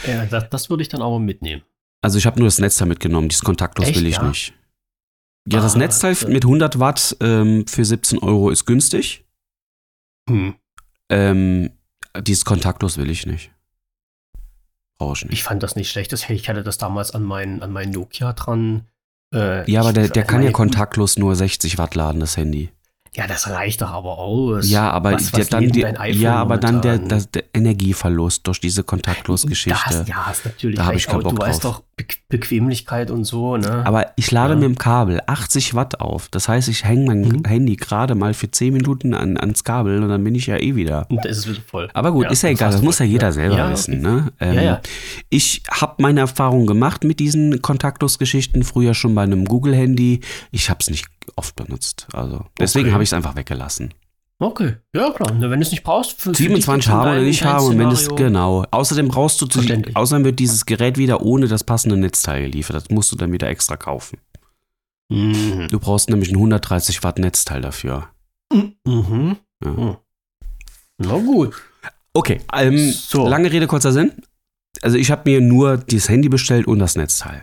ja, 0.05 0.25
das, 0.25 0.49
das 0.49 0.69
würde 0.69 0.83
ich 0.83 0.89
dann 0.89 1.01
aber 1.01 1.19
mitnehmen. 1.19 1.63
Also 2.01 2.17
ich 2.17 2.25
habe 2.25 2.39
nur 2.39 2.47
das 2.47 2.59
Netzteil 2.59 2.87
mitgenommen, 2.87 3.27
dieses 3.29 3.43
kontaktlos 3.43 3.87
Echt, 3.87 3.97
will 3.99 4.05
ich 4.07 4.21
nicht. 4.21 4.53
Ja, 5.49 5.61
das 5.61 5.75
Ah, 5.75 5.79
Netzteil 5.79 6.15
äh. 6.23 6.27
mit 6.29 6.45
100 6.45 6.79
Watt 6.79 7.17
ähm, 7.21 7.65
für 7.67 7.83
17 7.83 8.19
Euro 8.19 8.49
ist 8.49 8.65
günstig. 8.65 9.25
Hm. 10.29 10.55
Ähm, 11.09 11.71
dieses 12.21 12.43
kontaktlos 12.45 12.97
will 12.97 13.09
ich 13.09 13.25
nicht. 13.25 13.51
Brauche 14.97 15.13
ich 15.17 15.23
nicht. 15.25 15.33
Ich 15.33 15.43
fand 15.43 15.63
das 15.63 15.75
nicht 15.75 15.89
schlecht. 15.89 16.11
Ich 16.13 16.49
hatte 16.49 16.63
das 16.63 16.77
damals 16.77 17.11
an 17.11 17.23
meinen 17.23 17.61
an 17.61 17.71
mein 17.71 17.91
Nokia 17.91 18.33
dran. 18.33 18.85
Äh, 19.33 19.69
ja, 19.69 19.81
aber 19.81 19.93
der, 19.93 20.09
der 20.09 20.23
kann 20.23 20.43
ja 20.43 20.51
kontaktlos 20.51 21.17
nur 21.17 21.35
60 21.35 21.77
Watt 21.77 21.95
laden, 21.95 22.19
das 22.19 22.37
Handy. 22.37 22.69
Ja, 23.17 23.25
das 23.25 23.49
reicht 23.49 23.81
doch 23.81 23.89
aber 23.91 24.19
aus. 24.19 24.69
Ja, 24.69 24.91
aber, 24.91 25.13
was, 25.13 25.33
was 25.33 25.49
dann 25.49 25.69
die, 25.69 25.83
ja, 26.11 26.35
aber 26.35 26.57
dann 26.57 26.81
der, 26.83 26.99
der, 26.99 27.21
der 27.21 27.43
Energieverlust 27.53 28.45
durch 28.45 28.59
diese 28.61 28.83
Kontaktlos-Geschichte. 28.83 30.05
ja, 30.07 30.27
hast 30.27 30.45
natürlich 30.45 30.77
Da 30.77 30.85
hab 30.85 30.91
recht, 30.93 31.01
ich 31.01 31.07
keinen 31.07 31.21
aber 31.21 31.29
du 31.31 31.35
Bock 31.35 31.47
weißt 31.47 31.63
drauf. 31.63 31.77
doch 31.77 31.83
Be 31.97 32.05
Bequemlichkeit 32.29 33.09
und 33.09 33.23
so, 33.23 33.57
ne? 33.57 33.83
Aber 33.85 34.11
ich 34.17 34.29
lade 34.29 34.53
Ja. 34.53 34.59
mit 34.59 34.65
dem 34.65 34.77
Kabel 34.77 35.19
80 35.25 35.73
Watt 35.73 35.99
auf. 35.99 36.27
Das 36.29 36.47
heißt, 36.47 36.67
ich 36.67 36.83
hänge 36.83 37.05
mein 37.07 37.21
Mhm. 37.21 37.43
Handy 37.47 37.75
gerade 37.75 38.13
mal 38.13 38.35
für 38.35 38.51
10 38.51 38.71
Minuten 38.73 39.15
an, 39.15 39.35
ans 39.37 39.63
Kabel 39.63 40.03
und 40.03 40.09
dann 40.09 40.23
bin 40.23 40.35
ich 40.35 40.45
ja 40.45 40.57
eh 40.57 40.75
wieder. 40.75 41.07
und 41.09 41.25
da 41.25 41.29
ist 41.29 41.37
es 41.39 41.47
wieder 41.49 41.61
voll. 41.65 41.89
Aber 41.95 42.11
gut, 42.11 42.29
ist 42.29 42.43
ja 42.43 42.49
egal, 42.49 42.71
das 42.71 42.83
muss 42.83 42.99
ja 42.99 43.05
jeder 43.05 43.31
selber 43.31 43.57
Ja, 43.57 43.71
wissen. 43.71 43.99
Ne? 44.01 44.31
Ähm, 44.39 44.53
Ja, 44.53 44.61
ja. 44.61 44.81
Ich 45.29 45.63
habe 45.71 45.95
meine 46.03 46.19
Erfahrung 46.19 46.67
gemacht 46.67 47.03
mit 47.03 47.19
diesen 47.19 47.63
Kontaktlos-Geschichten, 47.63 48.61
früher 48.63 48.93
schon 48.93 49.15
bei 49.15 49.23
einem 49.23 49.45
Google-Handy. 49.45 50.21
Ich 50.51 50.69
habe 50.69 50.77
es 50.81 50.91
nicht 50.91 51.07
oft 51.35 51.55
benutzt. 51.55 52.07
Also 52.13 52.45
deswegen 52.59 52.85
Okay. 52.87 52.93
habe 52.93 53.03
ich 53.03 53.09
es 53.09 53.13
einfach 53.13 53.35
weggelassen. 53.35 53.93
Okay, 54.39 54.75
ja 54.95 55.09
klar. 55.11 55.29
Wenn 55.39 55.49
du 55.49 55.59
es 55.61 55.71
nicht 55.71 55.83
brauchst, 55.83 56.11
für, 56.11 56.29
für 56.29 56.31
dich 56.31 56.37
27 56.47 56.85
gibt's 56.85 56.87
haben 56.89 57.11
oder 57.11 57.21
nicht 57.21 57.41
ein 57.43 57.49
haben 57.53 57.65
und 57.65 57.79
wenn 57.79 57.89
das 57.89 58.01
Szenario. 58.01 58.25
genau. 58.27 58.65
Außerdem 58.69 59.07
brauchst 59.07 59.41
du 59.41 59.47
zu, 59.47 59.61
außerdem 59.95 60.25
wird 60.25 60.37
dieses 60.39 60.65
Gerät 60.67 60.97
wieder 60.99 61.21
ohne 61.23 61.47
das 61.47 61.63
passende 61.63 61.97
Netzteil 61.97 62.43
geliefert. 62.43 62.75
Das 62.75 62.89
musst 62.89 63.11
du 63.11 63.15
dann 63.15 63.31
wieder 63.31 63.47
extra 63.49 63.77
kaufen. 63.77 64.19
Mhm. 65.09 65.67
Du 65.71 65.79
brauchst 65.79 66.09
nämlich 66.09 66.29
ein 66.29 66.35
130 66.35 67.01
Watt 67.03 67.17
Netzteil 67.17 67.61
dafür. 67.61 68.09
Mhm. 68.53 69.37
Ja. 69.63 69.71
Mhm. 69.71 69.97
Na 70.99 71.17
gut. 71.17 71.55
Okay, 72.13 72.41
ähm, 72.53 72.91
So. 72.91 73.27
lange 73.27 73.51
Rede, 73.51 73.65
kurzer 73.67 73.91
Sinn. 73.91 74.11
Also 74.83 74.97
ich 74.97 75.09
habe 75.09 75.29
mir 75.29 75.41
nur 75.41 75.77
dieses 75.77 76.09
Handy 76.09 76.29
bestellt 76.29 76.67
und 76.67 76.77
das 76.77 76.95
Netzteil. 76.95 77.41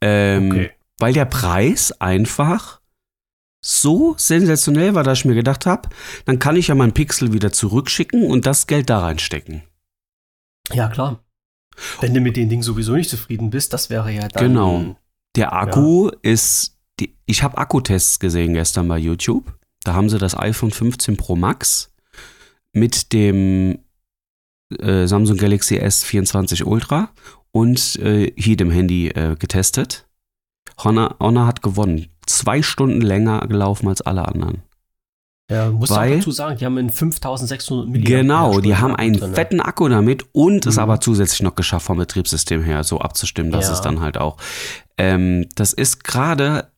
Ähm, 0.00 0.50
Okay. 0.50 0.70
Weil 1.00 1.12
der 1.12 1.24
Preis 1.24 1.92
einfach 2.00 2.80
so 3.62 4.14
sensationell 4.16 4.94
war, 4.94 5.04
dass 5.04 5.18
ich 5.18 5.24
mir 5.24 5.34
gedacht 5.34 5.66
habe, 5.66 5.88
dann 6.24 6.38
kann 6.38 6.56
ich 6.56 6.68
ja 6.68 6.74
mein 6.74 6.92
Pixel 6.92 7.32
wieder 7.32 7.52
zurückschicken 7.52 8.30
und 8.30 8.46
das 8.46 8.66
Geld 8.66 8.88
da 8.88 9.00
reinstecken. 9.00 9.62
Ja, 10.72 10.88
klar. 10.88 11.22
Wenn 12.00 12.14
du 12.14 12.20
mit 12.20 12.36
den 12.36 12.48
Dingen 12.48 12.62
sowieso 12.62 12.94
nicht 12.94 13.10
zufrieden 13.10 13.50
bist, 13.50 13.72
das 13.72 13.90
wäre 13.90 14.12
ja 14.12 14.28
dann. 14.28 14.44
Genau. 14.44 14.96
Der 15.36 15.52
Akku 15.52 16.10
ist, 16.22 16.78
die, 16.98 17.16
ich 17.26 17.42
habe 17.42 17.58
Akkutests 17.58 18.18
gesehen 18.18 18.54
gestern 18.54 18.88
bei 18.88 18.98
YouTube. 18.98 19.52
Da 19.84 19.94
haben 19.94 20.10
sie 20.10 20.18
das 20.18 20.36
iPhone 20.36 20.70
15 20.70 21.16
Pro 21.16 21.36
Max 21.36 21.94
mit 22.72 23.12
dem 23.12 23.78
äh, 24.78 25.06
Samsung 25.06 25.36
Galaxy 25.36 25.78
S24 25.78 26.64
Ultra 26.64 27.10
und 27.52 27.96
äh, 27.96 28.32
hier 28.36 28.56
dem 28.56 28.70
Handy 28.70 29.08
äh, 29.08 29.36
getestet. 29.38 30.06
Honor, 30.82 31.16
Honor 31.20 31.46
hat 31.46 31.62
gewonnen. 31.62 32.08
Zwei 32.26 32.62
Stunden 32.62 33.00
länger 33.00 33.40
gelaufen 33.48 33.88
als 33.88 34.00
alle 34.02 34.26
anderen. 34.26 34.62
Ja, 35.50 35.68
muss 35.70 35.90
Weil- 35.90 36.12
auch 36.12 36.16
dazu 36.18 36.30
sagen, 36.30 36.56
die 36.58 36.64
haben 36.64 36.78
einen 36.78 36.90
5600 36.90 37.88
mAh 37.88 37.98
Genau, 38.04 38.60
die 38.60 38.76
haben 38.76 38.94
einen 38.94 39.14
drin. 39.18 39.34
fetten 39.34 39.60
Akku 39.60 39.88
damit 39.88 40.24
und 40.32 40.64
es 40.64 40.76
Mhm. 40.76 40.82
aber 40.82 41.00
zusätzlich 41.00 41.42
noch 41.42 41.56
geschafft, 41.56 41.86
vom 41.86 41.98
Betriebssystem 41.98 42.62
her 42.62 42.84
so 42.84 43.00
abzustimmen, 43.00 43.50
dass 43.50 43.66
Ja. 43.66 43.72
es 43.72 43.80
dann 43.80 44.00
halt 44.00 44.16
auch. 44.16 44.36
Ähm, 44.96 45.48
das 45.56 45.72
ist 45.72 46.04
gerade, 46.04 46.70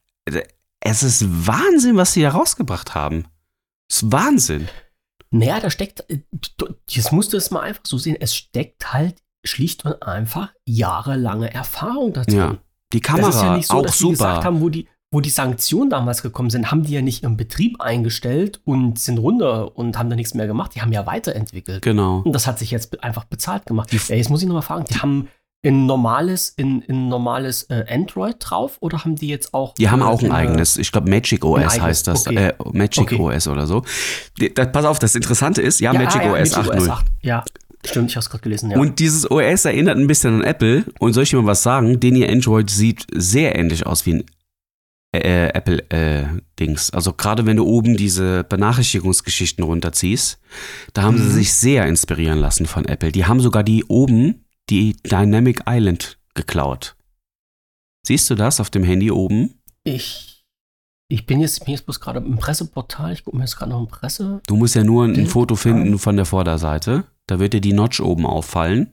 es 0.80 1.02
ist 1.02 1.46
Wahnsinn, 1.46 1.96
was 1.96 2.14
sie 2.14 2.22
da 2.22 2.30
rausgebracht 2.30 2.94
haben. 2.94 3.26
Es 3.90 4.02
ist 4.04 4.12
Wahnsinn. 4.12 4.68
Naja, 5.30 5.60
da 5.60 5.68
steckt, 5.70 6.08
äh, 6.10 6.20
jetzt 6.88 7.12
musst 7.12 7.32
du 7.34 7.36
es 7.36 7.50
mal 7.50 7.60
einfach 7.60 7.82
so 7.84 7.98
sehen, 7.98 8.16
es 8.20 8.34
steckt 8.34 8.92
halt 8.94 9.16
schlicht 9.44 9.84
und 9.84 10.02
einfach 10.02 10.50
jahrelange 10.64 11.52
Erfahrung 11.52 12.12
dazu. 12.14 12.36
Ja, 12.36 12.56
Die 12.92 13.00
Das 13.00 13.10
Kamera 13.10 13.28
ist 13.28 13.42
ja 13.42 13.56
nicht 13.56 13.68
so, 13.68 13.74
auch 13.74 13.82
dass 13.82 13.98
die 13.98 14.08
gesagt 14.08 14.36
super. 14.36 14.46
haben, 14.46 14.60
wo 14.60 14.68
die, 14.68 14.86
wo 15.10 15.20
die 15.20 15.30
Sanktionen 15.30 15.90
damals 15.90 16.22
gekommen 16.22 16.50
sind, 16.50 16.70
haben 16.70 16.84
die 16.84 16.92
ja 16.94 17.02
nicht 17.02 17.22
ihren 17.22 17.36
Betrieb 17.36 17.80
eingestellt 17.80 18.60
und 18.64 18.98
sind 18.98 19.18
runter 19.18 19.76
und 19.76 19.98
haben 19.98 20.10
da 20.10 20.16
nichts 20.16 20.34
mehr 20.34 20.46
gemacht. 20.46 20.74
Die 20.74 20.82
haben 20.82 20.92
ja 20.92 21.06
weiterentwickelt. 21.06 21.82
Genau. 21.82 22.22
Und 22.24 22.32
das 22.32 22.46
hat 22.46 22.58
sich 22.58 22.70
jetzt 22.70 23.02
einfach 23.02 23.24
bezahlt 23.24 23.66
gemacht. 23.66 23.92
ja, 23.92 24.16
jetzt 24.16 24.30
muss 24.30 24.42
ich 24.42 24.48
nochmal 24.48 24.62
fragen, 24.62 24.84
die 24.90 24.98
haben 24.98 25.28
ein 25.64 25.86
normales, 25.86 26.48
in, 26.56 26.82
in 26.82 27.08
normales 27.08 27.64
äh, 27.64 27.84
Android 27.88 28.36
drauf 28.40 28.78
oder 28.80 29.04
haben 29.04 29.14
die 29.14 29.28
jetzt 29.28 29.54
auch. 29.54 29.74
Die 29.74 29.88
haben 29.88 30.00
äh, 30.00 30.04
auch 30.04 30.20
ein 30.20 30.26
in, 30.26 30.32
eigenes, 30.32 30.76
ich 30.76 30.90
glaube 30.90 31.08
Magic 31.08 31.44
OS 31.44 31.80
heißt 31.80 32.08
das, 32.08 32.26
okay. 32.26 32.48
äh, 32.48 32.54
Magic 32.72 33.02
Okay. 33.02 33.20
OS 33.20 33.46
oder 33.46 33.66
so. 33.66 33.84
Das, 34.54 34.72
pass 34.72 34.84
auf, 34.84 34.98
das 34.98 35.14
Interessante 35.14 35.62
ist, 35.62 35.80
ja, 35.80 35.92
Magic 35.92 36.22
ah, 36.22 36.32
OS 36.32 36.56
8.0. 36.56 36.88
8. 36.88 37.06
Ja, 37.22 37.44
stimmt, 37.86 38.10
ich 38.10 38.16
habe 38.16 38.22
es 38.22 38.30
gerade 38.30 38.42
gelesen. 38.42 38.70
Ja. 38.70 38.78
Und 38.78 38.98
dieses 38.98 39.30
OS 39.30 39.64
erinnert 39.64 39.96
ein 39.98 40.06
bisschen 40.06 40.34
an 40.36 40.44
Apple. 40.44 40.84
Und 40.98 41.12
soll 41.12 41.22
ich 41.24 41.30
dir 41.30 41.40
mal 41.40 41.46
was 41.48 41.62
sagen? 41.62 41.98
Den 42.00 42.16
ihr 42.16 42.28
Android 42.30 42.70
sieht 42.70 43.06
sehr 43.14 43.56
ähnlich 43.58 43.86
aus 43.86 44.06
wie 44.06 44.14
ein 44.14 44.24
äh, 45.14 45.48
Apple-Dings. 45.48 46.90
also 46.90 47.12
gerade 47.12 47.44
wenn 47.44 47.58
du 47.58 47.64
oben 47.66 47.96
diese 47.98 48.44
Benachrichtigungsgeschichten 48.44 49.62
runterziehst, 49.62 50.38
da 50.94 51.02
haben 51.02 51.18
sie 51.18 51.24
Mhm. 51.24 51.30
sich 51.32 51.52
sehr 51.52 51.86
inspirieren 51.86 52.38
lassen 52.38 52.64
von 52.66 52.86
Apple. 52.86 53.12
Die 53.12 53.26
haben 53.26 53.40
sogar 53.40 53.62
die 53.62 53.84
oben, 53.84 54.46
die 54.70 54.96
Dynamic 55.02 55.62
Island 55.68 56.18
geklaut. 56.34 56.96
Siehst 58.06 58.30
du 58.30 58.34
das 58.34 58.58
auf 58.60 58.70
dem 58.70 58.84
Handy 58.84 59.10
oben? 59.10 59.60
ich, 59.84 60.44
ich 61.08 61.26
bin 61.26 61.40
jetzt, 61.40 61.58
ich 61.58 61.64
bin 61.64 61.74
jetzt 61.74 61.84
bloß 61.84 62.00
gerade 62.00 62.20
im 62.20 62.38
Presseportal. 62.38 63.12
Ich 63.12 63.24
gucke 63.24 63.36
mir 63.36 63.42
jetzt 63.44 63.56
gerade 63.56 63.70
noch 63.72 63.80
ein 63.80 63.88
Presse. 63.88 64.40
Du 64.46 64.56
musst 64.56 64.74
ja 64.76 64.82
nur 64.82 65.04
ein 65.04 65.26
Foto 65.26 65.56
finden 65.56 65.98
von 65.98 66.16
der 66.16 66.24
Vorderseite. 66.24 67.04
Da 67.32 67.38
wird 67.38 67.54
dir 67.54 67.62
die 67.62 67.72
Notch 67.72 67.98
oben 68.00 68.26
auffallen, 68.26 68.92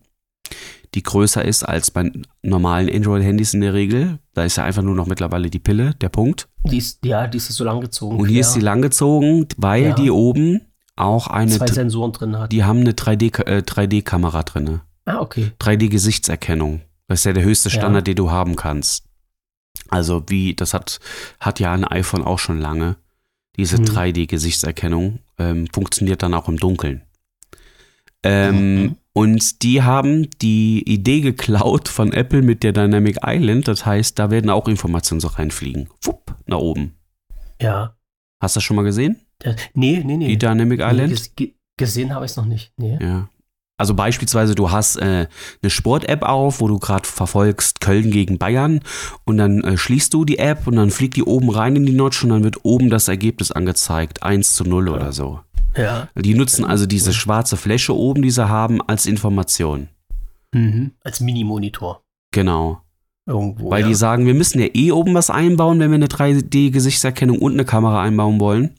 die 0.96 1.04
größer 1.04 1.44
ist 1.44 1.64
als 1.64 1.92
bei 1.92 2.10
normalen 2.42 2.90
Android-Handys 2.90 3.54
in 3.54 3.60
der 3.60 3.74
Regel. 3.74 4.20
Da 4.34 4.46
ist 4.46 4.56
ja 4.56 4.64
einfach 4.64 4.82
nur 4.82 4.96
noch 4.96 5.08
mittlerweile 5.08 5.50
die 5.50 5.60
Pille, 5.60 5.94
der 5.96 6.08
Punkt. 6.08 6.48
Die 6.64 6.78
ist, 6.78 7.04
ja, 7.06 7.28
die 7.28 7.36
ist 7.36 7.50
so 7.50 7.66
langgezogen. 7.66 8.18
Und 8.18 8.30
hier 8.30 8.40
ist 8.40 8.54
sie 8.54 8.62
langgezogen, 8.62 9.46
weil 9.58 9.88
Ja. 9.88 9.94
die 9.94 10.10
oben 10.10 10.62
auch 10.96 11.28
eine, 11.28 11.52
zwei 11.52 11.68
Sensoren 11.68 12.14
drin 12.14 12.40
hat. 12.40 12.54
die 12.54 12.64
haben 12.64 12.80
eine 12.80 12.94
3D, 12.94 13.40
äh, 13.46 13.62
3D-Kamera 13.62 14.44
drinne. 14.44 14.84
ah, 15.04 15.20
okay. 15.20 15.52
3D-Gesichtserkennung. 15.60 16.80
Das 17.10 17.20
ist 17.20 17.26
ja 17.26 17.34
der 17.34 17.44
höchste 17.44 17.68
Ja. 17.68 17.76
Standard, 17.76 18.08
den 18.08 18.16
du 18.16 18.32
haben 18.32 18.56
kannst. 18.56 19.04
Also 19.90 20.24
wie, 20.30 20.54
das 20.56 20.74
hat, 20.74 21.00
hat 21.42 21.60
ja 21.60 21.74
ein 21.74 21.84
iPhone 21.84 22.24
auch 22.24 22.40
schon 22.40 22.62
lange. 22.62 22.96
Diese 23.58 23.82
Mhm. 23.82 23.86
3D-Gesichtserkennung 23.86 25.20
ähm, 25.38 25.68
funktioniert 25.74 26.24
dann 26.24 26.34
auch 26.34 26.48
im 26.48 26.56
Dunkeln. 26.56 27.02
Ähm, 28.24 28.82
Mhm. 28.82 28.96
Und 29.14 29.64
die 29.64 29.82
haben 29.82 30.30
die 30.42 30.82
Idee 30.88 31.20
geklaut 31.20 31.90
von 31.90 32.14
Apple 32.14 32.42
mit 32.42 32.64
der 32.64 32.72
Dynamic 32.72 33.18
Island. 33.26 33.68
Das 33.68 33.86
heißt, 33.86 34.18
da 34.18 34.32
werden 34.32 34.50
auch 34.50 34.70
Informationen 34.70 35.20
so 35.20 35.28
reinfliegen. 35.28 35.90
Wupp, 36.04 36.36
nach 36.46 36.60
oben. 36.60 36.96
Ja. 37.62 37.98
Hast 38.42 38.56
du 38.56 38.60
das 38.60 38.64
schon 38.64 38.78
mal 38.78 38.84
gesehen? 38.84 39.18
ja. 39.44 39.56
Nee, 39.74 40.02
nee, 40.06 40.16
nee. 40.16 40.28
Die 40.28 40.38
Dynamic 40.38 40.80
nee 40.80 40.86
Island? 40.86 41.36
ge 41.36 41.54
gesehen 41.78 42.14
habe 42.14 42.26
ich 42.26 42.32
es 42.32 42.38
noch 42.38 42.46
nicht. 42.46 42.72
Nee. 42.78 42.98
Ja. 43.02 43.30
Also 43.78 43.94
beispielsweise, 43.94 44.56
du 44.56 44.72
hast 44.72 44.98
äh, 44.98 45.28
eine 45.62 45.70
Sport-App 45.70 46.24
auf, 46.24 46.60
wo 46.60 46.68
du 46.68 46.80
gerade 46.80 47.08
verfolgst 47.08 47.80
Köln 47.80 48.12
gegen 48.12 48.38
Bayern 48.38 48.82
und 49.24 49.38
dann 49.38 49.64
äh, 49.64 49.78
schließt 49.78 50.14
du 50.14 50.26
die 50.26 50.38
App 50.38 50.68
und 50.68 50.76
dann 50.76 50.92
fliegt 50.92 51.16
die 51.16 51.24
oben 51.24 51.50
rein 51.50 51.78
in 51.78 51.86
die 51.86 51.94
Notch 51.94 52.24
und 52.24 52.32
dann 52.32 52.44
wird 52.44 52.64
oben 52.64 52.90
das 52.90 53.08
Ergebnis 53.08 53.52
angezeigt, 53.52 54.22
1 54.22 54.56
zu 54.56 54.66
0 54.66 54.90
oder 54.90 55.14
so. 55.14 55.40
Ja. 55.76 56.10
Die 56.16 56.34
nutzen 56.34 56.66
also 56.66 56.86
diese 56.86 57.14
schwarze 57.14 57.58
Fläche 57.58 57.96
oben, 57.96 58.22
die 58.22 58.32
sie 58.32 58.48
haben, 58.48 58.82
als 58.82 59.06
Information. 59.06 59.88
Mhm. 60.54 60.92
Als 61.04 61.20
Mini-Monitor. 61.20 62.02
Genau. 62.32 62.82
Irgendwo. 63.26 63.70
Weil 63.70 63.82
ja. 63.82 63.88
die 63.88 63.96
sagen, 63.96 64.26
wir 64.26 64.34
müssen 64.34 64.60
ja 64.60 64.68
eh 64.74 64.92
oben 64.92 65.14
was 65.14 65.30
einbauen, 65.30 65.80
wenn 65.80 65.92
wir 65.92 65.96
eine 65.96 66.08
3D-Gesichtserkennung 66.08 67.40
und 67.40 67.54
eine 67.54 67.66
Kamera 67.66 68.02
einbauen 68.02 68.40
wollen. 68.40 68.72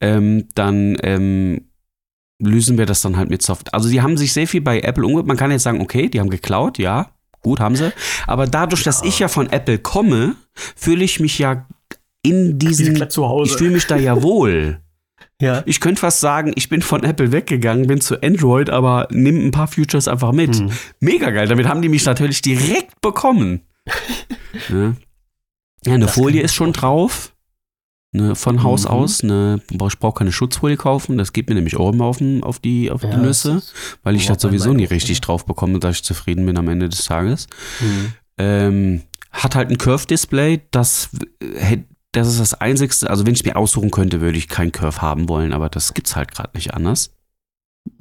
Ähm, 0.00 0.48
dann 0.54 0.96
ähm, 1.02 1.66
lösen 2.38 2.78
wir 2.78 2.86
das 2.86 3.02
dann 3.02 3.16
halt 3.16 3.30
mit 3.30 3.42
Software. 3.42 3.74
Also 3.74 3.88
die 3.88 4.00
haben 4.00 4.16
sich 4.16 4.32
sehr 4.32 4.46
viel 4.46 4.60
bei 4.62 4.80
Apple 4.80 5.04
umgebracht. 5.04 5.28
Man 5.28 5.36
kann 5.36 5.50
jetzt 5.50 5.62
sagen, 5.62 5.80
okay, 5.80 6.08
die 6.08 6.20
haben 6.20 6.30
geklaut, 6.30 6.78
ja, 6.78 7.10
gut, 7.42 7.60
haben 7.60 7.76
sie. 7.76 7.92
Aber 8.26 8.46
dadurch, 8.46 8.82
dass 8.82 9.02
ich 9.02 9.18
ja 9.18 9.28
von 9.28 9.50
Apple 9.50 9.78
komme, 9.78 10.36
fühle 10.54 11.04
ich 11.04 11.20
mich 11.20 11.38
ja 11.38 11.66
in 12.22 12.58
Die 12.58 12.74
sind 12.74 12.86
diesen, 12.86 12.94
gleich 12.94 13.10
zu 13.10 13.26
Hause. 13.28 13.52
ich 13.52 13.58
fühle 13.58 13.70
mich 13.70 13.86
da 13.86 13.96
ja 13.96 14.22
wohl. 14.22 14.80
ja. 15.40 15.62
Ich 15.66 15.80
könnte 15.80 16.00
fast 16.00 16.20
sagen, 16.20 16.52
ich 16.56 16.68
bin 16.68 16.82
von 16.82 17.02
Apple 17.04 17.32
weggegangen, 17.32 17.86
bin 17.86 18.00
zu 18.00 18.22
Android, 18.22 18.70
aber 18.70 19.08
nimm 19.10 19.46
ein 19.46 19.50
paar 19.50 19.66
Features 19.68 20.08
einfach 20.08 20.32
mit. 20.32 20.56
Hm. 20.56 20.70
Mega 21.00 21.30
geil. 21.30 21.48
Damit 21.48 21.66
haben 21.68 21.82
die 21.82 21.88
mich 21.88 22.04
natürlich 22.04 22.42
direkt 22.42 23.00
bekommen. 23.00 23.60
ne? 24.68 24.96
Ja, 25.84 25.94
eine 25.94 26.06
Das 26.06 26.14
Folie 26.14 26.42
ist 26.42 26.54
schon 26.54 26.72
drauf. 26.72 27.32
Ne, 28.12 28.34
von 28.34 28.62
Haus 28.62 28.84
Mhm. 28.84 28.90
aus. 28.90 29.22
Ne, 29.24 29.60
ich 29.70 29.98
brauche 29.98 30.18
keine 30.20 30.32
Schutzfolie 30.32 30.76
kaufen. 30.78 31.18
Das 31.18 31.32
geht 31.34 31.48
mir 31.48 31.54
nämlich 31.54 31.76
auch 31.76 31.92
immer 31.92 32.06
auf, 32.06 32.18
auf 32.42 32.58
die, 32.60 32.90
auf 32.90 33.02
die 33.02 33.08
Ja, 33.08 33.16
Nüsse, 33.18 33.54
das 33.54 33.64
ist- 33.64 33.74
weil 34.04 34.16
ich 34.16 34.26
das 34.26 34.40
sowieso 34.40 34.72
nie 34.72 34.84
richtig 34.84 35.20
drauf 35.20 35.44
bekomme, 35.44 35.80
dass 35.80 35.96
ich 35.96 36.02
zufrieden 36.04 36.46
bin 36.46 36.56
am 36.56 36.68
Ende 36.68 36.88
des 36.88 37.04
Tages. 37.04 37.46
Hm. 37.80 38.12
Ähm, 38.38 39.02
hat 39.32 39.54
halt 39.54 39.70
ein 39.70 39.76
Curve-Display. 39.76 40.62
Das, 40.70 41.10
äh, 41.42 41.78
das 42.16 42.28
ist 42.28 42.40
das 42.40 42.54
einzigste. 42.54 43.08
Also, 43.10 43.26
wenn 43.26 43.34
ich 43.34 43.44
mir 43.44 43.56
aussuchen 43.56 43.90
könnte, 43.90 44.20
würde 44.20 44.38
ich 44.38 44.48
kein 44.48 44.72
Curve 44.72 45.00
haben 45.02 45.28
wollen, 45.28 45.52
aber 45.52 45.68
das 45.68 45.94
gibt's 45.94 46.16
halt 46.16 46.32
gerade 46.32 46.50
nicht 46.54 46.74
anders. 46.74 47.12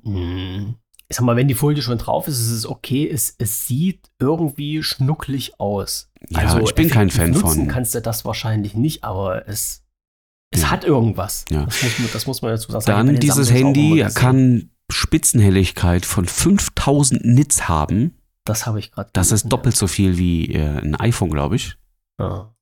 Hm. 0.04 0.76
Ich 1.08 1.18
sag 1.18 1.24
mal, 1.26 1.36
wenn 1.36 1.48
die 1.48 1.54
Folie 1.54 1.84
schon 1.84 2.00
drauf 2.00 2.28
ist, 2.28 2.40
ist 2.40 2.50
es 2.50 2.66
okay. 2.66 3.08
Es, 3.08 3.36
es 3.38 3.68
sieht 3.68 4.10
irgendwie 4.20 4.82
schnucklig 4.82 5.60
aus. 5.60 6.10
Ja, 6.30 6.60
ich 6.60 6.74
bin 6.74 6.90
kein 6.90 7.12
Fan 7.12 7.30
nutzen 7.32 7.48
von. 7.48 7.68
kannst 7.68 7.94
du 7.94 8.02
das 8.02 8.26
wahrscheinlich 8.26 8.74
nicht, 8.74 9.04
aber 9.04 9.48
es, 9.48 9.84
es 10.50 10.62
Ja. 10.64 10.72
hat 10.72 10.84
irgendwas. 10.84 11.46
Ja. 11.52 11.66
Das, 11.66 11.84
muss 11.84 12.00
man, 12.00 12.10
das 12.12 12.26
muss 12.28 12.42
man 12.42 12.52
dazu 12.52 12.72
sagen. 12.72 12.86
Dann 12.88 13.20
dieses 13.20 13.48
Samsungs 13.50 13.78
Handy 13.78 14.06
kann 14.16 14.72
Spitzenhelligkeit 14.92 16.06
von 16.08 16.26
5000 16.26 17.24
Nits 17.24 17.70
haben. 17.70 18.18
Das 18.44 18.66
habe 18.66 18.80
ich 18.80 18.92
gerade 18.92 19.10
Das 19.14 19.32
ist 19.32 19.48
doppelt 19.52 19.76
so 19.76 19.86
viel 19.86 20.18
wie 20.18 20.52
äh, 20.54 20.80
ein 20.80 20.96
iPhone, 20.96 21.30
glaube 21.30 21.56
ich. 21.58 21.78
Ja. 22.20 22.55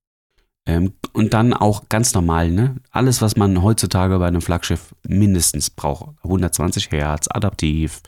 Ähm, 0.65 0.93
und 1.11 1.33
dann 1.33 1.53
auch 1.53 1.89
ganz 1.89 2.13
normal, 2.13 2.49
ne? 2.51 2.77
Alles, 2.91 3.21
was 3.21 3.35
man 3.35 3.61
heutzutage 3.61 4.17
bei 4.17 4.27
einem 4.27 4.41
Flaggschiff 4.41 4.95
mindestens 5.05 5.69
braucht. 5.69 6.15
120 6.23 6.91
Hertz, 6.91 7.27
adaptiv, 7.29 8.01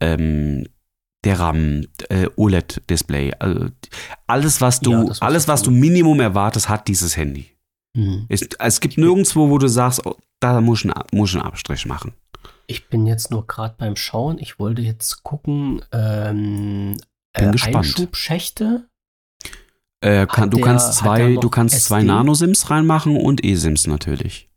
ähm, 0.00 0.66
der 1.24 1.40
RAM, 1.40 1.86
äh, 2.10 2.28
OLED-Display. 2.36 3.32
Also, 3.38 3.68
alles, 4.26 4.60
was 4.60 4.80
du, 4.80 4.92
Ja, 4.92 5.12
alles, 5.20 5.48
was 5.48 5.62
du. 5.62 5.70
Minimum 5.70 6.20
erwartest, 6.20 6.68
hat 6.68 6.88
dieses 6.88 7.16
Handy. 7.16 7.56
Hm. 7.96 8.26
Es, 8.28 8.42
es 8.42 8.80
gibt 8.80 8.98
nirgendwo, 8.98 9.48
wo 9.48 9.58
du 9.58 9.68
sagst, 9.68 10.04
oh, 10.04 10.16
da 10.40 10.60
muss 10.60 10.84
ich, 10.84 10.94
einen, 10.94 11.24
ich 11.24 11.36
Abstrich 11.36 11.86
machen. 11.86 12.12
Ich 12.66 12.88
bin 12.88 13.06
jetzt 13.06 13.30
nur 13.30 13.46
gerade 13.46 13.74
beim 13.78 13.96
Schauen. 13.96 14.38
Ich 14.38 14.58
wollte 14.58 14.82
jetzt 14.82 15.24
gucken, 15.24 15.82
ähm, 15.90 16.96
Bin 17.32 17.52
gespannt. 17.52 17.76
Einschubschächte. 17.76 18.88
Äh, 20.00 20.26
kann, 20.26 20.50
du 20.50 20.58
der- 20.58 20.66
kannst 20.66 20.94
zwei, 20.94 21.34
du 21.36 21.48
kannst 21.50 21.84
zwei 21.84 21.98
SD? 21.98 22.06
Nano-SIMs 22.06 22.70
reinmachen 22.70 23.16
und 23.16 23.44
eSIMs 23.44 23.86
natürlich. 23.86 24.48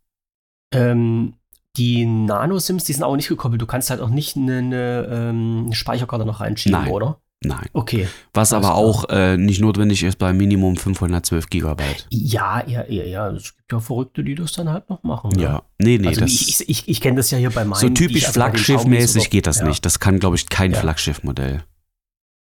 Ähm, 0.74 1.34
die 1.78 2.06
Nano-SIMs, 2.06 2.84
die 2.84 2.94
sind 2.94 3.04
auch 3.04 3.16
nicht 3.16 3.28
gekoppelt. 3.30 3.62
Du 3.62 3.66
kannst 3.66 3.89
halt 3.89 4.02
auch 4.02 4.10
nicht 4.10 4.36
eine, 4.38 4.58
eine, 4.60 5.08
ähm, 5.12 5.64
eine 5.68 5.76
Speicherkarte 5.76 6.26
noch 6.26 6.42
reinschieben, 6.42 6.80
Nein. 6.80 6.92
oder? 6.92 7.20
Nein. 7.44 7.66
Okay. 7.74 8.08
Was 8.36 8.54
aber 8.54 8.76
auch 8.76 9.06
äh, 9.10 9.36
nicht 9.36 9.62
notwendig 9.62 10.04
ist 10.04 10.20
bei 10.20 10.32
Minimum 10.32 10.78
512 10.78 11.50
Gigabyte. 11.50 12.06
Ja, 12.12 12.64
ja, 12.68 12.86
ja, 12.88 13.04
ja. 13.04 13.30
Es 13.32 13.56
gibt 13.56 13.72
ja 13.72 13.80
Verrückte, 13.80 14.24
die 14.24 14.36
das 14.36 14.52
dann 14.52 14.70
halt 14.70 14.88
noch 14.92 15.02
machen. 15.02 15.32
ne? 15.32 15.42
Ja, 15.42 15.64
nee, 15.80 15.98
nee, 15.98 16.10
also 16.10 16.22
das 16.22 16.30
ich, 16.32 16.70
ich, 16.70 16.88
ich, 16.88 17.02
kenne 17.02 17.18
das 17.18 17.32
ja 17.32 17.39
hier 17.39 17.50
bei 17.50 17.66
meinen. 17.66 17.80
so 17.80 17.89
typisch 17.89 18.28
Flaggschiff-mäßig 18.28 19.32
geht 19.32 19.48
das 19.48 19.58
oder- 19.58 19.70
nicht. 19.70 19.84
Das 19.84 20.00
kann, 20.00 20.20
glaube 20.20 20.36
ich, 20.36 20.50
kein 20.50 20.74
Ja. 20.74 20.82
Flaggschiff-Modell. 20.82 21.64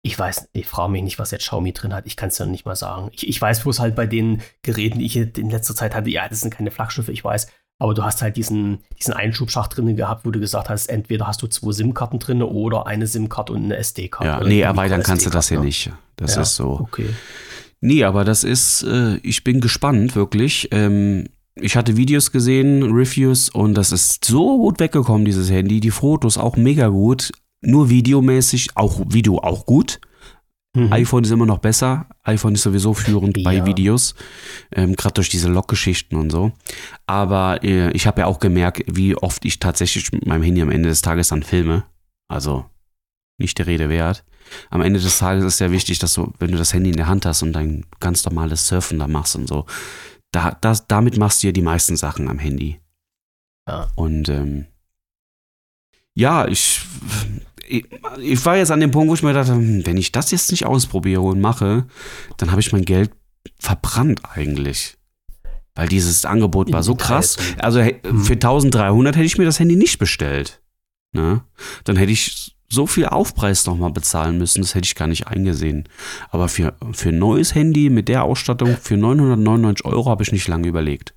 Ich 0.03 0.19
weiß, 0.19 0.51
ich 0.53 0.67
frage 0.67 0.93
mich 0.93 1.03
nicht, 1.03 1.19
was 1.19 1.33
jetzt 1.33 1.43
Xiaomi 1.47 1.73
drin 1.73 1.93
hat. 1.93 2.07
Ich 2.07 2.17
kann 2.17 2.29
es 2.29 2.39
ja 2.39 2.47
nicht 2.47 2.65
mal 2.65 2.77
sagen. 2.77 3.09
Ich, 3.13 3.29
ich 3.29 3.41
weiß 3.41 3.63
bloß 3.63 3.81
halt 3.81 3.97
bei 3.97 4.07
den 4.07 4.43
Geräten, 4.63 5.01
die 5.01 5.07
ich 5.07 5.17
in 5.17 5.51
letzter 5.51 5.75
Zeit 5.75 5.95
hatte, 5.95 6.09
ja, 6.09 6.29
das 6.29 6.41
sind 6.41 6.55
keine 6.55 6.71
Flaggschiffe, 6.71 7.13
ich 7.13 7.25
weiß. 7.25 7.49
Aber 7.81 7.95
du 7.95 8.03
hast 8.03 8.23
halt 8.23 8.37
diesen, 8.37 8.79
diesen 8.99 9.15
Einschubschacht 9.15 9.77
drin 9.77 9.95
gehabt, 9.97 10.25
wo 10.25 10.31
du 10.31 10.41
gesagt 10.41 10.69
hast, 10.69 10.89
entweder 10.89 11.27
hast 11.27 11.43
du 11.43 11.47
zwei 11.47 11.73
SIM-Karten 11.73 12.19
drin 12.19 12.43
oder 12.43 12.87
eine 12.87 13.07
SIM-Karte 13.07 13.53
und 13.53 13.65
eine 13.65 13.77
SD-Karte. 13.77 14.27
Ja, 14.27 14.49
nee, 14.49 14.61
erweitern 14.61 15.03
kannst 15.03 15.27
du 15.27 15.31
das 15.31 15.49
hier 15.49 15.61
Micro-SD-Karte, 15.61 15.99
nicht. 16.01 16.17
Das 16.17 16.35
Ja, 16.35 16.43
ist 16.43 16.57
so. 16.57 16.81
Okay. 16.81 17.11
Nee, 17.81 18.03
aber 18.03 18.25
das 18.25 18.43
ist, 18.43 18.83
äh, 18.83 19.17
ich 19.19 19.45
bin 19.45 19.61
gespannt, 19.61 20.17
wirklich. 20.17 20.69
Ähm, 20.73 21.29
ich 21.55 21.77
hatte 21.77 21.97
Videos 21.97 22.33
gesehen, 22.33 22.83
Reviews 22.83 23.49
und 23.49 23.75
das 23.75 23.93
ist 23.93 24.25
so 24.25 24.59
gut 24.59 24.81
weggekommen, 24.81 25.25
dieses 25.25 25.51
Handy. 25.51 25.81
Die 25.81 25.91
Fotos 25.91 26.39
auch 26.39 26.57
mega 26.57 26.89
gut. 26.89 27.33
Nur 27.61 27.89
videomäßig, 27.91 28.77
auch 28.77 29.01
Video 29.09 29.39
auch 29.39 29.67
gut. 29.67 30.01
Mhm. 30.77 30.93
iPhone 30.93 31.25
ist 31.25 31.31
immer 31.31 31.47
noch 31.47 31.59
besser. 31.59 32.07
iPhone 32.25 32.55
ist 32.55 32.63
sowieso 32.63 32.93
führend 32.95 33.43
bei 33.43 33.55
Ja. 33.55 33.67
Videos. 33.67 34.15
Ähm, 34.71 34.95
Gerade 34.97 35.15
durch 35.15 35.29
diese 35.31 35.49
Log-Geschichten 35.49 36.17
und 36.17 36.31
so. 36.31 36.53
Aber 37.07 37.65
äh, 37.65 37.91
ich 37.93 38.07
habe 38.07 38.21
ja 38.21 38.27
auch 38.27 38.39
gemerkt, 38.39 38.83
wie 38.87 39.17
oft 39.17 39.45
ich 39.45 39.59
tatsächlich 39.59 40.13
mit 40.13 40.27
meinem 40.27 40.43
Handy 40.43 40.61
am 40.61 40.71
Ende 40.71 40.89
des 40.91 41.01
Tages 41.03 41.29
dann 41.29 41.43
filme. 41.43 41.85
Also 42.29 42.67
nicht 43.39 43.59
der 43.59 43.67
Rede 43.67 43.89
wert. 43.89 44.25
Am 44.71 44.83
Ende 44.83 45.01
des 45.01 45.19
Tages 45.19 45.45
ist 45.45 45.59
ja 45.59 45.71
wichtig, 45.71 45.99
dass 45.99 46.15
du, 46.15 46.33
wenn 46.39 46.53
du 46.53 46.59
das 46.59 46.73
Handy 46.75 46.91
in 46.91 46.97
der 46.97 47.07
Hand 47.09 47.27
hast 47.27 47.43
und 47.43 47.53
dein 47.55 47.85
ganz 48.01 48.25
normales 48.25 48.67
Surfen 48.69 48.99
da 48.99 49.09
machst 49.09 49.37
und 49.37 49.49
so, 49.49 49.67
da, 50.33 50.57
das, 50.61 50.87
damit 50.87 51.17
machst 51.17 51.43
du 51.43 51.49
ja 51.49 51.53
die 51.53 51.63
meisten 51.63 51.97
Sachen 51.97 52.29
am 52.29 52.39
Handy. 52.39 52.79
Ja. 53.69 53.89
Und 53.95 54.29
ähm, 54.29 54.67
ja, 56.19 56.49
ich, 56.49 56.81
ich, 57.69 57.87
ich 58.21 58.45
war 58.45 58.57
jetzt 58.57 58.73
an 58.73 58.81
dem 58.81 58.91
Punkt, 58.91 59.09
wo 59.09 59.15
ich 59.15 59.23
mir 59.23 59.33
dachte, 59.33 59.53
hm, 59.53 59.87
wenn 59.87 59.97
ich 59.97 60.11
das 60.11 60.33
jetzt 60.33 60.51
nicht 60.51 60.67
ausprobiere 60.67 61.21
und 61.21 61.41
mache, 61.41 61.87
dann 62.39 62.51
habe 62.51 62.61
ich 62.61 62.73
mein 62.73 62.85
Geld 62.85 63.13
verbrannt 63.61 64.23
eigentlich. 64.35 64.97
Weil 65.77 65.87
dieses 65.87 66.25
Angebot 66.25 66.73
war 66.73 66.83
so 66.83 66.97
krass. 66.97 67.37
Also 67.59 67.81
Hm. 67.81 68.21
für 68.25 68.33
1300 68.33 69.15
hätte 69.15 69.27
ich 69.27 69.39
mir 69.39 69.45
das 69.45 69.61
Handy 69.61 69.77
nicht 69.77 70.01
bestellt. 70.01 70.61
Ne? 71.13 71.43
Dann 71.85 71.97
hätte 71.97 72.11
ich 72.11 72.57
so 72.69 72.89
viel 72.89 73.07
Aufpreis 73.07 73.65
nochmal 73.67 73.93
bezahlen 73.93 74.39
müssen, 74.39 74.61
das 74.61 74.75
hätte 74.75 74.87
ich 74.87 74.97
gar 74.97 75.07
nicht 75.07 75.29
eingesehen. 75.29 75.89
Aber 76.31 76.49
für, 76.49 76.75
für 76.93 77.11
ein 77.11 77.19
neues 77.19 77.55
Handy 77.55 77.91
mit 77.91 78.09
der 78.09 78.25
Ausstattung 78.25 78.77
für 78.77 78.97
999 78.97 79.87
Euro 79.87 80.11
habe 80.11 80.25
ich 80.25 80.33
nicht 80.33 80.49
lange 80.49 80.67
überlegt. 80.67 81.15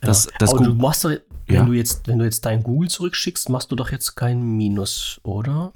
Das, 0.00 0.28
das 0.38 0.54
Aber 0.54 0.64
du 0.64 0.74
machst 0.74 1.04
doch, 1.04 1.10
wenn 1.46 1.56
Ja. 1.56 1.64
du 1.64 1.72
jetzt, 1.72 2.08
wenn 2.08 2.18
du 2.18 2.24
jetzt 2.24 2.44
dein 2.44 2.62
Google 2.62 2.88
zurückschickst, 2.88 3.48
machst 3.50 3.70
du 3.70 3.76
doch 3.76 3.90
jetzt 3.92 4.16
kein 4.16 4.42
Minus, 4.42 5.20
oder? 5.22 5.72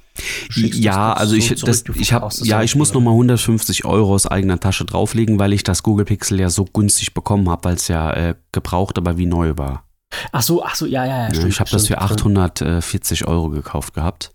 Schickst 0.50 0.80
ja, 0.80 1.12
also 1.12 1.32
so 1.32 1.36
ich, 1.36 1.46
zurück, 1.48 1.64
das, 1.66 1.84
ich 1.94 2.12
es 2.12 2.46
ja, 2.46 2.62
ich 2.62 2.74
muss 2.76 2.92
nochmal 2.92 3.12
150 3.12 3.84
Euro 3.84 4.14
aus 4.14 4.26
eigener 4.26 4.58
Tasche 4.58 4.84
drauflegen, 4.84 5.38
weil 5.38 5.52
ich 5.52 5.62
das 5.62 5.82
Google 5.82 6.04
Pixel 6.04 6.40
ja 6.40 6.50
so 6.50 6.64
günstig 6.64 7.14
bekommen 7.14 7.48
habe, 7.48 7.64
weil 7.64 7.74
es 7.74 7.88
ja 7.88 8.12
äh, 8.12 8.34
gebraucht, 8.52 8.98
aber 8.98 9.16
wie 9.16 9.26
neu 9.26 9.52
war. 9.56 9.84
Ach 10.32 10.42
so, 10.42 10.64
ach 10.64 10.74
so, 10.74 10.86
ja, 10.86 11.04
ja, 11.06 11.28
ja. 11.28 11.34
Stimmt, 11.34 11.48
ich 11.48 11.60
habe 11.60 11.70
das 11.70 11.86
für 11.86 11.94
stimmt, 11.94 12.20
stimmt. 12.20 12.38
840 12.38 13.28
Euro 13.28 13.48
gekauft 13.50 13.94
gehabt. 13.94 14.32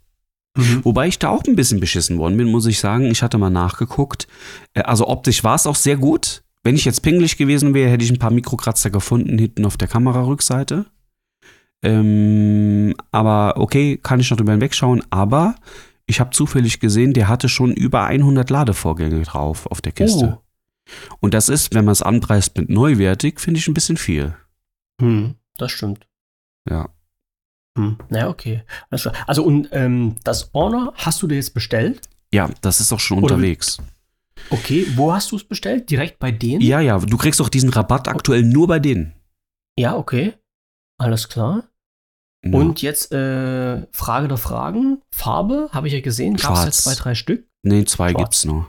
Mhm. 0.57 0.85
Wobei 0.85 1.07
ich 1.09 1.19
da 1.19 1.29
auch 1.29 1.43
ein 1.43 1.57
bisschen 1.57 1.81
beschissen 1.81 2.17
worden 2.17 2.37
bin, 2.37 2.47
muss 2.47 2.65
ich 2.65 2.79
sagen. 2.79 3.11
Ich 3.11 3.21
hatte 3.21 3.37
mal 3.37 3.49
nachgeguckt. 3.49 4.27
Äh, 4.73 4.83
Also 4.83 5.07
optisch 5.09 5.43
war 5.43 5.55
es 5.55 5.67
auch 5.67 5.75
sehr 5.75 5.97
gut. 5.97 6.43
Wenn 6.63 6.75
ich 6.75 6.85
jetzt 6.85 7.01
pingelig 7.01 7.37
gewesen 7.37 7.73
wäre, 7.73 7.91
hätte 7.91 8.05
ich 8.05 8.09
ein 8.11 8.19
paar 8.19 8.31
Mikrokratzer 8.31 8.89
gefunden 8.89 9.37
hinten 9.37 9.65
auf 9.65 9.75
der 9.77 9.87
Kamerarückseite. 9.89 10.85
Ähm, 11.85 12.95
aber 13.11 13.57
okay, 13.57 13.99
kann 14.01 14.19
ich 14.19 14.29
noch 14.31 14.37
drüber 14.37 14.53
hinwegschauen. 14.53 15.03
Aber 15.11 15.55
ich 16.07 16.19
habe 16.19 16.31
zufällig 16.31 16.79
gesehen, 16.79 17.13
der 17.13 17.27
hatte 17.27 17.47
schon 17.47 17.73
über 17.73 18.05
100 18.05 18.49
Ladevorgänge 18.49 19.21
drauf 19.21 19.67
auf 19.67 19.81
der 19.81 19.91
Kiste. 19.91 20.39
Und 21.19 21.33
das 21.33 21.47
ist, 21.47 21.73
wenn 21.75 21.85
man 21.85 21.91
es 21.91 22.01
anpreist 22.01 22.57
mit 22.57 22.69
neuwertig, 22.69 23.39
finde 23.39 23.59
ich 23.59 23.67
ein 23.67 23.73
bisschen 23.75 23.97
viel. 23.97 24.35
Oh. 24.99 25.05
Hm, 25.05 25.35
das 25.57 25.71
stimmt. 25.71 26.07
Ja. 26.67 26.89
Hm. 27.77 27.97
Naja, 28.09 28.29
okay. 28.29 28.63
Klar. 28.89 29.13
Also, 29.27 29.43
und 29.43 29.69
ähm, 29.71 30.15
das 30.23 30.51
Honor 30.53 30.93
hast 30.95 31.21
du 31.21 31.27
dir 31.27 31.35
jetzt 31.35 31.53
bestellt? 31.53 32.09
Ja, 32.33 32.49
das 32.61 32.79
ist 32.79 32.91
auch 32.93 32.99
schon 32.99 33.19
Oder 33.23 33.35
unterwegs. 33.35 33.79
Okay, 34.49 34.87
wo 34.95 35.13
hast 35.13 35.31
du 35.31 35.35
es 35.35 35.43
bestellt? 35.43 35.89
Direkt 35.89 36.17
bei 36.19 36.31
denen? 36.31 36.61
Ja, 36.61 36.79
ja, 36.79 36.97
du 36.97 37.17
kriegst 37.17 37.39
doch 37.39 37.49
diesen 37.49 37.69
Rabatt 37.69 38.07
aktuell 38.07 38.43
nur 38.43 38.67
bei 38.67 38.79
denen. 38.79 39.13
Ja, 39.77 39.95
okay. 39.95 40.33
Alles 40.97 41.27
klar. 41.29 41.63
Ja. 42.45 42.51
Und 42.59 42.81
jetzt 42.81 43.11
äh, 43.11 43.87
Frage 43.91 44.27
der 44.27 44.37
Fragen. 44.37 45.01
Farbe, 45.11 45.69
habe 45.71 45.87
ich 45.87 45.93
ja 45.93 46.01
gesehen. 46.01 46.35
Gab 46.35 46.39
es 46.39 46.45
Schwarz. 46.59 46.65
jetzt 46.65 46.83
zwei, 46.83 46.93
drei 46.95 47.15
Stück. 47.15 47.47
Nee, 47.63 47.85
zwei 47.85 48.11
Schwarz. 48.11 48.21
gibt's 48.21 48.45
nur. 48.45 48.67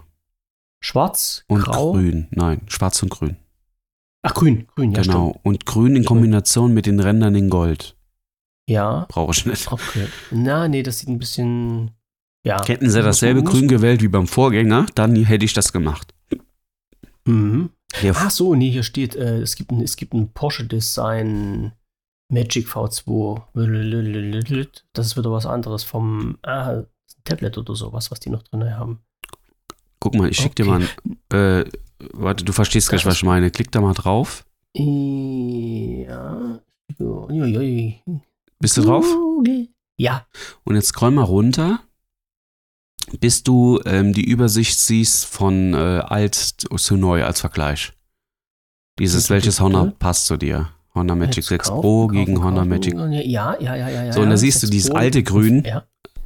Schwarz, 0.83 1.45
Und 1.49 1.63
grau. 1.63 1.93
grün. 1.93 2.29
Nein, 2.31 2.63
schwarz 2.69 3.03
und 3.03 3.11
grün. 3.11 3.37
Ach, 4.23 4.35
grün. 4.35 4.67
Grün, 4.75 4.93
ja, 4.93 5.03
genau. 5.03 5.31
stimmt. 5.31 5.45
Und 5.45 5.67
grün 5.67 5.97
in 5.97 6.05
Kombination 6.05 6.73
mit 6.75 6.87
den 6.87 7.01
Rändern 7.01 7.35
in 7.35 7.51
Gold. 7.51 7.97
Ja, 8.69 9.07
Brauche 9.09 9.33
ich 9.33 9.47
nicht. 9.47 9.71
okay. 9.71 10.07
Na, 10.31 10.69
nee, 10.69 10.83
das 10.83 10.99
sieht 10.99 11.09
ein 11.09 11.19
bisschen. 11.19 11.93
Ja. 12.45 12.65
Hätten 12.67 12.89
sie 12.91 13.03
dasselbe 13.03 13.43
Grün 13.43 13.69
gewählt 13.69 14.03
wie 14.03 14.09
beim 14.09 14.27
Vorgänger, 14.29 14.87
dann 14.95 15.17
hätte 15.17 15.45
ich 15.45 15.53
das 15.53 15.73
gemacht. 15.73 16.15
Mhm. 17.27 17.71
Der 18.03 18.15
Ach 18.17 18.31
so, 18.31 18.55
nee, 18.55 18.71
hier 18.71 18.83
steht, 18.85 19.17
äh, 19.17 19.39
es 19.41 19.57
gibt 19.57 19.71
ein, 19.73 19.81
es 19.81 19.97
gibt 19.97 20.15
ein 20.15 20.33
Porsche 20.33 20.65
Design 20.65 21.73
Magic 22.29 22.67
V2. 22.67 23.43
Das 24.93 25.07
ist 25.07 25.17
wieder 25.17 25.31
was 25.33 25.47
anderes 25.47 25.85
vom 25.85 26.39
ah, 26.43 26.83
Tablet 27.25 27.59
oder 27.59 27.75
sowas, 27.75 28.11
was 28.11 28.21
die 28.21 28.31
noch 28.31 28.43
drin 28.43 28.77
haben. 28.77 29.01
Guck 30.01 30.15
mal, 30.15 30.29
ich 30.29 30.37
schick 30.37 30.55
dir 30.55 30.67
Okay. 30.67 30.71
mal 30.71 30.89
ein, 31.31 31.37
äh, 31.37 31.65
warte, 32.13 32.45
du 32.45 32.53
verstehst 32.53 32.89
gleich, 32.89 33.07
was 33.07 33.17
ich 33.17 33.23
meine. 33.25 33.51
Klick 33.51 33.71
da 33.73 33.81
mal 33.81 33.95
drauf. 33.95 34.45
Ja. 34.75 36.61
Bist 38.59 38.77
du 38.77 38.83
drauf? 38.83 39.07
Ja. 39.99 40.27
Und 40.65 40.75
jetzt 40.75 40.89
scroll 40.89 41.11
mal 41.13 41.23
runter, 41.23 41.81
bis 43.21 43.43
du 43.43 43.81
ähm, 43.85 44.13
die 44.13 44.25
Übersicht 44.25 44.79
siehst 44.79 45.27
von 45.27 45.75
äh, 45.75 46.03
alt 46.05 46.35
zu 46.35 46.97
neu 46.97 47.25
als 47.25 47.41
Vergleich. 47.41 47.93
Dieses, 48.99 49.31
welches. 49.31 49.61
Honor 49.61 49.93
passt 49.99 50.27
zu 50.27 50.37
dir? 50.37 50.71
Honor 50.97 51.15
Magic 51.17 51.37
Jetzt 51.37 51.49
6 51.49 51.69
kaufen, 51.69 51.81
Pro 51.81 52.07
kaufen, 52.09 52.17
gegen 52.17 52.43
Honor 52.43 52.55
kaufen. 52.67 52.69
Magic. 52.71 52.95
Ja, 53.27 53.57
ja, 53.61 53.77
ja, 53.77 53.89
ja. 53.89 54.13
So, 54.13 54.21
und 54.21 54.27
da 54.27 54.33
ja, 54.33 54.37
siehst 54.37 54.63
du 54.63 54.67
6 54.67 54.71
dieses 54.71 54.91
Pro. 54.91 54.97
alte 54.99 55.23
Grün. 55.23 55.63
Ja. 55.65 55.85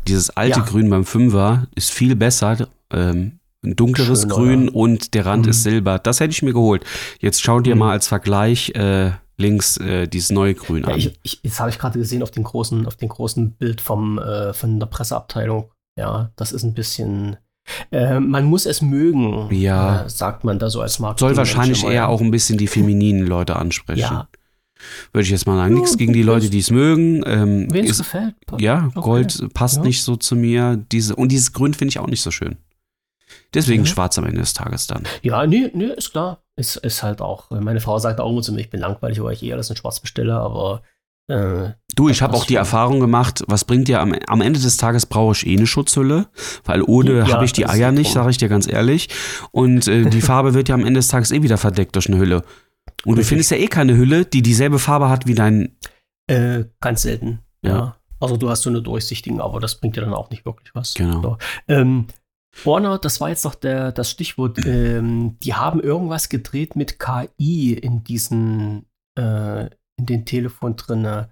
Dieses 0.09 0.31
alte 0.31 0.61
Ja. 0.61 0.64
Grün 0.64 0.89
beim 0.89 1.05
Fünfer 1.05 1.66
ist 1.75 1.91
viel 1.91 2.16
besser. 2.16 2.68
Ähm, 2.93 3.39
ein 3.62 3.77
dunkleres 3.77 4.23
Schöner, 4.23 4.35
Grün 4.35 4.64
ja. 4.66 4.73
und 4.73 5.12
der 5.14 5.27
Rand 5.27 5.45
Mhm. 5.45 5.51
ist 5.51 5.62
silber. 5.62 5.99
Das 5.99 6.21
hätte 6.21 6.31
ich 6.33 6.43
mir 6.43 6.55
geholt. 6.55 6.85
Jetzt 7.21 7.43
schau 7.43 7.61
dir 7.61 7.75
Mhm. 7.75 7.81
mal 7.81 7.91
als 7.93 8.09
Vergleich 8.09 8.71
äh, 8.75 9.11
links 9.37 9.77
äh, 9.77 10.07
dieses 10.09 10.31
neue 10.31 10.55
Grün 10.55 10.85
an. 10.87 10.99
ich, 10.99 11.18
ich, 11.23 11.41
das 11.43 11.61
habe 11.61 11.68
ich 11.71 11.79
gerade 11.79 11.99
gesehen 11.99 12.23
auf 12.23 12.31
dem 12.31 12.45
großen, 12.45 12.87
auf 12.87 12.97
dem 12.97 13.09
großen 13.11 13.53
Bild 13.53 13.81
vom, 13.83 14.18
äh, 14.18 14.53
von 14.55 14.79
der 14.81 14.87
Presseabteilung. 14.87 15.71
Ja, 15.99 16.31
das 16.37 16.53
ist 16.53 16.62
ein 16.62 16.73
bisschen. 16.75 17.37
Äh, 17.93 18.18
man 18.21 18.45
muss 18.47 18.64
es 18.66 18.81
mögen, 18.83 19.49
Ja. 19.55 20.05
äh, 20.05 20.09
sagt 20.11 20.45
man 20.45 20.59
da 20.59 20.71
so 20.71 20.81
als 20.81 20.99
Marketing. 20.99 21.29
Soll 21.29 21.37
wahrscheinlich 21.37 21.85
eher 21.85 22.09
auch 22.09 22.21
ein 22.23 22.31
bisschen 22.31 22.57
die 22.59 22.66
femininen 22.66 23.27
Leute 23.27 23.57
ansprechen. 23.57 24.01
Ja, 24.01 24.29
Würde 25.12 25.24
ich 25.24 25.31
jetzt 25.31 25.47
mal 25.47 25.57
sagen. 25.57 25.74
Ja, 25.74 25.81
Nichts 25.81 25.97
gegen 25.97 26.12
die 26.12 26.22
Leute, 26.22 26.51
die 26.51 26.59
es 26.59 26.70
mögen. 26.70 27.22
Ähm, 27.26 27.68
wen 27.70 27.85
es 27.87 27.99
gefällt. 27.99 28.35
ja, 28.59 28.87
Okay. 28.95 29.01
Gold 29.01 29.49
passt 29.55 29.76
Ja. 29.78 29.83
nicht 29.83 30.03
so 30.03 30.16
zu 30.16 30.37
mir. 30.37 30.76
Diese, 30.93 31.16
und 31.16 31.31
dieses 31.33 31.53
Grün 31.53 31.74
finde 31.74 31.91
ich 31.91 31.99
auch 31.99 32.07
nicht 32.07 32.22
so 32.22 32.31
schön. 32.31 32.57
Deswegen 33.55 33.83
Mhm. 33.83 33.87
schwarz 33.87 34.16
am 34.18 34.24
Ende 34.26 34.41
des 34.41 34.55
Tages 34.55 34.87
dann. 34.87 35.05
Ja, 35.22 35.47
nee, 35.47 35.70
nee, 35.74 35.87
ist 35.97 36.12
klar. 36.12 36.43
Ist, 36.57 36.76
ist 36.76 37.03
halt 37.03 37.20
auch. 37.20 37.51
Meine 37.51 37.81
Frau 37.81 37.99
sagt 37.99 38.20
auch 38.20 38.31
immer 38.31 38.43
zu 38.43 38.53
mir, 38.53 38.61
ich 38.61 38.70
bin 38.70 38.81
langweilig, 38.81 39.22
weil 39.22 39.33
ich 39.33 39.43
eh 39.43 39.53
alles 39.53 39.70
in 39.70 39.76
schwarz 39.76 39.99
bestelle, 40.01 40.35
aber 40.35 40.83
äh, 41.28 41.70
Du, 41.97 42.09
ich 42.09 42.22
habe 42.22 42.35
auch 42.37 42.45
die. 42.45 42.55
Erfahrung 42.57 43.01
gemacht, 43.01 43.45
was 43.47 43.64
bringt 43.64 43.89
dir 43.89 44.01
am, 44.01 44.14
am 44.26 44.41
Ende 44.41 44.61
des 44.61 44.76
Tages 44.76 45.07
brauche 45.07 45.33
ich 45.33 45.47
eh 45.47 45.57
eine 45.57 45.66
Schutzhülle, 45.66 46.26
weil 46.64 46.83
ohne 46.83 47.18
Ja, 47.20 47.28
habe 47.33 47.45
ich 47.45 47.53
die 47.53 47.66
Eier 47.66 47.93
nicht, 47.93 48.12
sage 48.12 48.31
ich 48.31 48.39
dir 48.39 48.49
ganz 48.49 48.68
ehrlich. 48.68 49.09
Und 49.53 49.87
äh, 49.89 50.05
die 50.11 50.20
Farbe 50.20 50.55
wird 50.55 50.68
ja 50.68 50.74
am 50.74 50.85
Ende 50.85 50.99
des 50.99 51.09
Tages 51.09 51.31
eh 51.31 51.43
wieder 51.43 51.57
verdeckt 51.57 51.95
durch 51.97 52.09
eine 52.09 52.18
Hülle. 52.18 52.43
Und 53.05 53.16
du 53.16 53.24
findest 53.24 53.51
ja 53.51 53.57
eh 53.57 53.68
keine 53.68 53.97
Hülle, 53.97 54.26
die 54.26 54.43
dieselbe 54.43 54.78
Farbe 54.78 55.09
hat 55.09 55.26
wie 55.26 55.35
dein. 55.35 55.76
äh, 56.26 56.64
ganz 56.81 57.03
selten. 57.03 57.41
Ja. 57.62 57.70
Ja. 57.70 57.97
Also 58.20 58.37
du 58.37 58.51
hast 58.51 58.62
so 58.62 58.70
eine 58.70 58.83
durchsichtigen, 58.83 59.41
aber 59.41 59.61
das 59.61 59.81
bringt 59.81 59.97
dir 59.97 60.03
dann 60.03 60.14
auch 60.14 60.31
nicht 60.31 60.45
wirklich 60.45 60.74
was. 60.74 60.95
Genau. 60.95 61.22
So. 61.22 61.39
Ähm, 61.68 62.07
Warner, 62.64 62.99
das 62.99 63.20
war 63.20 63.31
jetzt 63.31 63.45
noch 63.45 63.55
der, 63.55 63.93
das 63.93 64.11
Stichwort, 64.11 64.64
ähm, 64.66 65.39
die 65.43 65.55
haben 65.55 65.81
irgendwas 65.81 66.28
gedreht 66.28 66.76
mit 66.76 66.99
KI 66.99 67.72
in 67.72 68.05
diesen, 68.05 68.87
äh, 69.18 69.66
in 69.97 70.07
den 70.07 70.26
Telefon 70.26 70.76
drinne. 70.76 71.31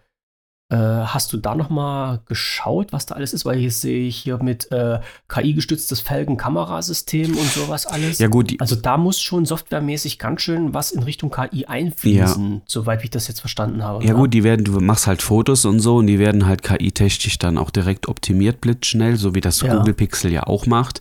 Äh, 0.71 0.77
hast 0.77 1.33
du 1.33 1.39
da 1.39 1.55
noch 1.55 1.71
mal 1.71 2.21
geschaut, 2.27 2.93
was 2.93 3.07
da 3.07 3.15
alles 3.15 3.33
ist? 3.33 3.47
Weil 3.47 3.59
hier 3.59 3.71
sehe 3.71 4.07
ich 4.07 4.17
hier 4.19 4.37
mit 4.43 4.71
äh, 4.71 5.01
KI-gestütztes 5.29 6.01
Felgenkamerasystem 6.03 7.31
und 7.37 7.47
sowas 7.53 7.87
alles. 7.87 8.19
Ja 8.19 8.29
gut, 8.29 8.55
Also 8.59 8.77
da 8.77 8.99
muss 8.99 9.19
schon 9.19 9.47
softwaremäßig 9.47 10.19
ganz 10.19 10.43
schön 10.43 10.75
was 10.75 10.91
in 10.91 11.03
Richtung 11.03 11.31
KI 11.31 11.65
einfließen, 11.65 12.63
soweit 12.67 13.03
ich 13.03 13.09
das 13.11 13.29
jetzt 13.29 13.41
verstanden 13.41 13.83
habe. 13.83 14.05
ja 14.05 14.13
gut, 14.13 14.35
die 14.35 14.45
werden, 14.45 14.65
du 14.65 14.79
machst 14.81 15.07
halt 15.07 15.23
Fotos 15.23 15.65
und 15.65 15.81
so 15.81 15.97
und 15.97 16.07
die 16.07 16.19
werden 16.19 16.45
halt 16.47 16.63
KI-technisch 16.63 17.39
dann 17.39 17.57
auch 17.57 17.71
direkt 17.71 18.07
optimiert 18.09 18.61
blitzschnell, 18.61 19.17
so 19.17 19.35
wie 19.35 19.41
das 19.41 19.63
Ja. 19.63 19.75
Google 19.75 19.95
Pixel 19.95 20.31
ja 20.33 20.43
auch 20.47 20.67
macht. 20.67 21.01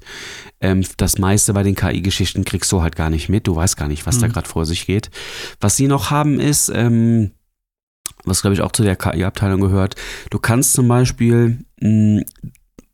Ähm, 0.61 0.85
das 0.95 1.17
meiste 1.19 1.53
bei 1.53 1.63
den 1.63 1.75
KI-Geschichten 1.75 2.45
kriegst 2.45 2.71
du 2.71 2.81
halt 2.81 2.95
gar 2.95 3.09
nicht 3.09 3.27
mit. 3.27 3.47
Du 3.47 3.55
weißt 3.55 3.75
gar 3.75 3.87
nicht, 3.89 4.05
was 4.05 4.19
da 4.19 4.27
Mhm. 4.27 4.31
gerade 4.31 4.47
vor 4.47 4.65
sich 4.65 4.85
geht. 4.85 5.11
Was 5.59 5.75
sie 5.75 5.87
noch 5.87 6.09
haben 6.09 6.39
ist, 6.39 6.71
ähm, 6.73 7.31
was 8.27 8.41
glaube 8.41 8.53
ich 8.53 8.61
auch 8.61 8.71
zu 8.71 8.83
der 8.83 8.95
KI-Abteilung 8.95 9.61
gehört. 9.61 9.95
Du 10.29 10.39
kannst 10.39 10.73
zum 10.73 10.87
Beispiel, 10.87 11.59
mh, 11.79 12.23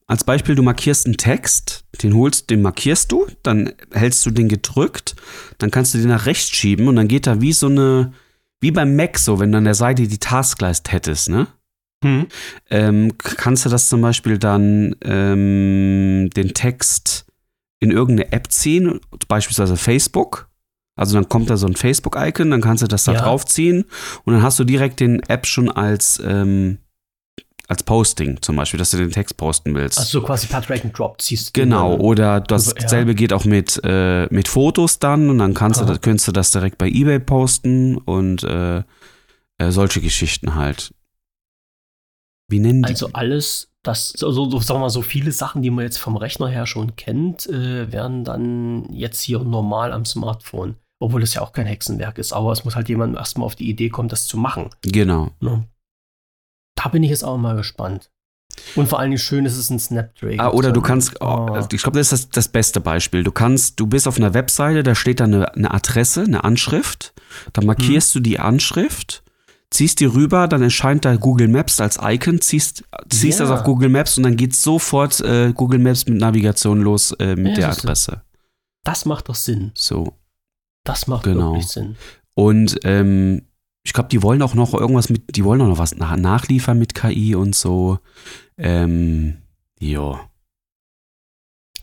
als 0.08 0.24
Beispiel, 0.24 0.56
du 0.56 0.64
markierst 0.64 1.06
einen 1.06 1.18
Text, 1.18 1.86
den 2.02 2.14
holst, 2.14 2.50
den 2.50 2.62
markierst 2.62 3.12
du, 3.12 3.26
dann 3.42 3.72
hältst 3.92 4.26
du 4.26 4.32
den 4.32 4.50
gedrückt, 4.50 5.16
dann 5.58 5.72
kannst 5.72 5.94
du 5.94 5.98
den 5.98 6.10
nach 6.10 6.26
rechts 6.26 6.52
schieben 6.52 6.88
und 6.88 6.96
dann 6.96 7.08
geht 7.08 7.26
da 7.26 7.42
wie 7.42 7.54
so 7.54 7.68
eine, 7.68 8.14
wie 8.60 8.72
beim 8.72 8.96
Mac 8.96 9.18
so, 9.18 9.40
wenn 9.40 9.52
du 9.52 9.58
an 9.58 9.64
der 9.64 9.74
Seite 9.74 10.08
die 10.08 10.20
Taskleist 10.20 10.92
hättest, 10.92 11.30
ne? 11.30 11.48
Hm. 12.04 12.28
Ähm, 12.70 13.18
kannst 13.18 13.66
du 13.66 13.70
das 13.70 13.88
zum 13.88 14.02
Beispiel 14.02 14.38
dann 14.38 14.96
ähm, 15.04 16.30
den 16.36 16.54
Text 16.54 17.26
in 17.80 17.92
irgendeine 17.92 18.32
App 18.34 18.52
ziehen, 18.52 19.00
beispielsweise 19.28 19.78
Facebook. 19.78 20.50
Also 20.96 21.16
dann 21.16 21.28
kommt 21.28 21.50
da 21.50 21.58
so 21.58 21.66
ein 21.66 21.76
Facebook-Icon, 21.76 22.52
dann 22.52 22.62
kannst 22.62 22.84
du 22.84 22.88
das 22.88 23.04
da 23.06 23.14
Ja. 23.14 23.22
draufziehen 23.22 23.86
und 24.26 24.34
dann 24.34 24.44
hast 24.44 24.60
du 24.60 24.64
direkt 24.64 25.00
den 25.00 25.22
App 25.24 25.48
schon 25.48 25.70
als, 25.70 26.22
ähm, 26.24 26.78
als 27.68 27.82
Posting 27.84 28.42
zum 28.42 28.58
Beispiel, 28.58 28.78
dass 28.78 28.92
du 28.92 28.98
den 28.98 29.10
Text 29.12 29.36
posten 29.38 29.74
willst. 29.74 29.98
Also 29.98 30.20
so 30.20 30.26
quasi 30.26 30.48
per 30.48 30.62
Drag 30.62 30.84
and 30.84 30.98
Drop 30.98 31.20
ziehst 31.20 31.48
du 31.56 31.62
Genau, 31.62 31.96
oder 31.96 32.42
das 32.42 32.76
Ja. 32.80 33.04
geht 33.04 33.34
auch 33.34 33.46
mit, 33.46 33.82
äh, 33.84 34.28
mit 34.32 34.48
Fotos 34.48 35.00
dann 35.00 35.30
und 35.30 35.40
dann 35.40 35.54
kannst 35.56 35.82
du, 35.82 35.86
das, 35.86 36.02
könntest 36.02 36.28
du 36.28 36.32
das 36.32 36.52
direkt 36.52 36.78
bei 36.78 36.88
Ebay 36.90 37.20
posten 37.20 37.98
und 37.98 38.44
äh, 38.44 38.84
äh, 39.58 39.72
solche 39.72 40.02
Geschichten 40.02 40.56
halt. 40.56 40.94
Wie 42.50 42.60
nennen 42.60 42.84
die? 42.84 42.90
Also 42.90 43.10
alles, 43.14 43.72
das, 43.82 44.10
so, 44.10 44.32
so, 44.32 44.50
so, 44.50 44.60
sagen 44.60 44.80
wir 44.80 44.84
mal, 44.86 44.90
so 44.90 45.02
viele 45.02 45.32
Sachen, 45.32 45.62
die 45.62 45.72
man 45.72 45.86
jetzt 45.86 45.98
vom 45.98 46.18
Rechner 46.18 46.50
her 46.50 46.68
schon 46.68 46.96
kennt, 46.96 47.48
äh, 47.48 47.92
werden 47.92 48.24
dann 48.24 48.92
jetzt 48.94 49.22
hier 49.22 49.40
normal 49.40 49.92
am 49.92 50.06
Smartphone. 50.06 50.76
Obwohl 51.04 51.22
das 51.22 51.34
ja 51.34 51.42
auch 51.42 51.52
kein 51.52 51.66
Hexenwerk 51.66 52.18
ist, 52.18 52.32
aber 52.34 52.52
es 52.54 52.64
muss 52.64 52.76
halt 52.76 52.88
jemand 52.88 53.18
erstmal 53.18 53.46
auf 53.46 53.56
die 53.56 53.70
Idee 53.70 53.90
kommen, 53.90 54.08
das 54.10 54.26
zu 54.26 54.38
machen. 54.38 54.70
genau. 54.84 55.32
Ne? 55.42 55.66
Da 56.76 56.90
bin 56.90 57.04
ich 57.04 57.10
jetzt 57.10 57.24
auch 57.24 57.38
mal 57.38 57.56
gespannt. 57.56 58.10
Und 58.76 58.88
vor 58.88 59.00
allen 59.00 59.10
Dingen 59.12 59.20
schön 59.20 59.46
ist 59.46 59.58
es 59.58 59.70
ein 59.70 59.80
Snapdragon. 59.80 60.40
Ah, 60.40 60.50
oder 60.50 60.72
du 60.72 60.82
kannst, 60.82 61.22
oh, 61.22 61.48
Oh. 61.52 61.68
ich 61.72 61.82
glaube, 61.82 61.98
das 61.98 62.12
ist 62.12 62.26
das, 62.26 62.30
das 62.30 62.48
beste 62.48 62.80
Beispiel. 62.82 63.24
Du 63.24 63.32
kannst, 63.32 63.80
du 63.80 63.88
bist 63.88 64.08
auf 64.08 64.18
einer 64.18 64.34
Webseite, 64.34 64.84
da 64.84 64.96
steht 64.96 65.20
da 65.20 65.24
eine, 65.26 65.54
eine 65.56 65.72
Adresse, 65.74 66.22
eine 66.24 66.44
Anschrift. 66.44 67.14
Dann 67.54 67.66
markierst 67.66 68.14
du 68.16 68.20
die 68.20 68.40
Anschrift, 68.40 69.24
ziehst 69.72 70.00
die 70.00 70.06
rüber, 70.06 70.48
dann 70.48 70.62
erscheint 70.62 71.04
da 71.04 71.16
Google 71.16 71.48
Maps 71.48 71.82
als 71.82 71.98
Icon, 72.02 72.42
ziehst, 72.42 72.84
ziehst 73.10 73.40
Ja. 73.40 73.46
das 73.48 73.60
auf 73.60 73.64
Google 73.66 73.90
Maps 73.90 74.18
und 74.18 74.24
dann 74.24 74.38
geht 74.38 74.56
sofort 74.56 75.20
äh, 75.22 75.52
Google 75.54 75.80
Maps 75.80 76.06
mit 76.08 76.20
Navigation 76.20 76.82
los 76.82 77.12
äh, 77.20 77.36
mit 77.36 77.58
Ja, 77.58 77.68
der 77.68 77.70
Adresse. 77.72 78.22
Das 78.84 79.06
macht 79.06 79.30
doch 79.30 79.36
Sinn. 79.36 79.72
So. 79.76 80.14
Das 80.84 81.08
macht 81.08 81.24
Genau. 81.24 81.54
wirklich 81.54 81.68
Sinn. 81.68 81.96
Und 82.34 82.80
ähm, 82.84 83.44
ich 83.84 83.94
glaube, 83.94 84.10
die 84.10 84.22
wollen 84.24 84.42
auch 84.42 84.54
noch 84.54 84.74
irgendwas 84.74 85.10
mit, 85.10 85.36
die 85.36 85.44
wollen 85.44 85.62
auch 85.62 85.68
noch 85.68 85.78
was 85.78 85.96
nach, 85.96 86.16
nachliefern 86.16 86.80
mit 86.80 86.96
KI 86.96 87.36
und 87.36 87.54
so. 87.56 88.00
Ähm, 88.58 89.38
jo. 89.80 90.20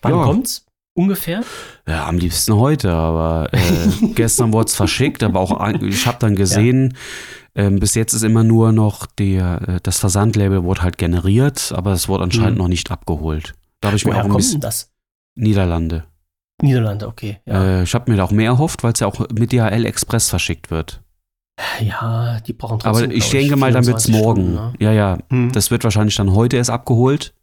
Wann 0.03 0.13
Ja. 0.15 0.25
kommt's? 0.25 0.67
Ungefähr? 0.95 1.43
Ja, 1.87 2.09
am 2.09 2.19
liebsten 2.19 2.55
heute, 2.57 2.93
aber 2.93 3.49
äh, 3.53 3.59
gestern 4.15 4.53
wurde 4.53 4.67
es 4.67 4.75
verschickt, 4.75 5.23
aber 5.23 5.41
auch 5.41 5.73
ich 5.83 6.07
habe 6.07 6.19
dann 6.19 6.35
gesehen, 6.37 6.97
ähm, 7.55 7.79
bis 7.79 7.95
jetzt 7.95 8.13
ist 8.13 8.23
immer 8.23 8.43
nur 8.45 8.73
noch 8.73 9.07
der, 9.07 9.69
äh, 9.69 9.81
das 9.83 9.99
Versandlabel 10.01 10.65
wurde 10.65 10.83
halt 10.83 10.99
generiert, 10.99 11.73
aber 11.75 11.93
es 11.93 12.09
wurde 12.09 12.25
anscheinend 12.25 12.53
Mhm. 12.55 12.59
noch 12.59 12.69
nicht 12.69 12.91
abgeholt. 12.91 13.55
Da 13.81 13.89
habe 13.89 13.97
ich 13.97 14.05
mir 14.05 14.11
Woher 14.13 14.21
auch 14.23 14.25
ein 14.27 14.31
kommt 14.33 14.43
bisschen 14.45 14.61
das? 14.61 14.91
Niederlande. 15.37 16.05
Niederlande, 16.63 17.07
okay. 17.09 17.39
Ja, 17.47 17.81
Äh, 17.81 17.83
ich 17.85 17.95
habe 17.95 18.11
mir 18.11 18.17
da 18.17 18.25
auch 18.25 18.31
mehr 18.31 18.51
erhofft, 18.51 18.83
weil 18.83 18.93
es 18.93 19.01
ja 19.01 19.07
auch 19.07 19.21
mit 19.33 19.53
DHL 19.53 19.85
Express 19.87 20.29
verschickt 20.31 20.71
wird. 20.71 21.03
ja 21.81 22.39
die 22.47 22.53
brauchen 22.53 22.81
Aber 22.83 22.99
trotzdem. 23.01 23.11
ich 23.11 23.21
glaub 23.31 23.33
denke 23.33 23.57
mal, 23.57 23.73
dann 23.73 23.87
wird's 23.87 24.07
24 24.07 24.15
morgen. 24.25 24.41
Stunden, 24.53 24.55
ne? 24.55 24.73
Ja, 24.79 24.93
ja. 24.93 25.19
Hm. 25.31 25.53
Das 25.53 25.71
wird 25.71 25.85
wahrscheinlich 25.85 26.17
dann 26.17 26.33
heute 26.35 26.57
erst 26.57 26.71
abgeholt. 26.71 27.35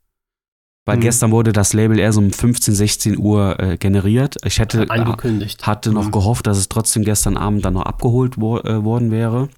Weil 0.85 0.97
Mhm. 0.97 1.01
gestern 1.01 1.31
wurde 1.31 1.51
das 1.51 1.73
Label 1.73 1.99
erst 1.99 2.17
um 2.17 2.31
15, 2.31 2.73
16 2.73 3.17
Uhr 3.17 3.59
äh, 3.59 3.77
generiert. 3.77 4.37
Ich 4.45 4.59
hätte, 4.59 4.89
angekündigt. 4.89 5.67
hatte 5.67 5.91
noch 5.91 6.05
Mhm. 6.05 6.11
gehofft, 6.11 6.47
dass 6.47 6.57
es 6.57 6.69
trotzdem 6.69 7.03
gestern 7.03 7.35
Abend 7.35 7.65
dann 7.65 7.73
noch 7.73 7.81
abgeholt 7.85 8.39
wo, 8.39 8.57
äh, 8.59 8.83
worden 8.85 9.11
wäre. 9.11 9.49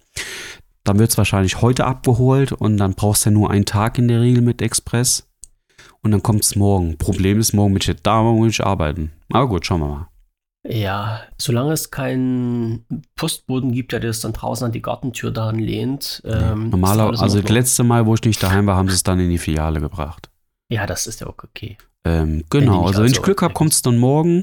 Dann 0.84 0.98
wird 0.98 1.12
es 1.12 1.18
wahrscheinlich 1.20 1.62
heute 1.62 1.86
abgeholt 1.86 2.52
und 2.52 2.78
dann 2.78 2.96
brauchst 2.96 3.26
du 3.26 3.30
ja 3.30 3.34
nur 3.36 3.52
einen 3.52 3.66
Tag 3.66 4.00
in 4.00 4.08
der 4.08 4.22
Regel 4.22 4.42
mit 4.42 4.62
Express. 4.64 5.28
Und 6.02 6.12
dann 6.12 6.24
kommt 6.24 6.44
es 6.44 6.56
morgen. 6.56 6.98
Problem 6.98 7.40
ist, 7.40 7.54
morgen 7.54 7.74
bin 7.74 7.82
ich 7.86 8.02
da, 8.02 8.22
morgen 8.22 8.42
will 8.44 8.50
ich 8.50 8.64
arbeiten. 8.66 9.12
Aber 9.32 9.48
gut, 9.50 9.66
schauen 9.66 9.82
wir 9.82 9.88
mal. 9.88 10.08
Ja, 10.68 11.22
solange 11.38 11.72
es 11.72 11.90
keinen 11.90 12.86
Postboden 13.16 13.72
gibt, 13.72 13.92
der 13.94 14.02
das 14.02 14.20
dann 14.22 14.34
draußen 14.34 14.66
an 14.66 14.72
die 14.72 14.82
Gartentür 14.82 15.32
da 15.32 15.48
anlehnt. 15.50 16.22
Ähm, 16.26 16.66
ist 16.66 16.72
Normaler, 16.72 17.04
alles 17.08 17.20
in 17.20 17.24
also 17.24 17.42
das 17.42 17.50
letzte 17.52 17.84
Mal, 17.84 18.06
wo 18.06 18.14
ich 18.16 18.24
nicht 18.24 18.42
daheim 18.44 18.66
war, 18.68 18.76
haben 18.76 18.90
sie 18.90 18.96
es 18.96 19.04
dann 19.04 19.20
in 19.20 19.30
die 19.30 19.38
Filiale 19.38 19.80
gebracht. 19.80 20.30
Ja, 20.70 20.86
das 20.86 21.08
ist 21.08 21.22
ja 21.22 21.28
auch 21.28 21.36
okay. 21.44 21.78
Ähm, 22.06 22.44
genau, 22.50 22.82
ich 22.82 22.88
also 22.88 23.00
wenn 23.00 23.08
ich 23.08 23.14
also 23.14 23.22
Glück 23.24 23.42
habe, 23.42 23.54
kommt 23.54 23.72
es 23.74 23.82
dann 23.82 23.98
morgen. 23.98 24.42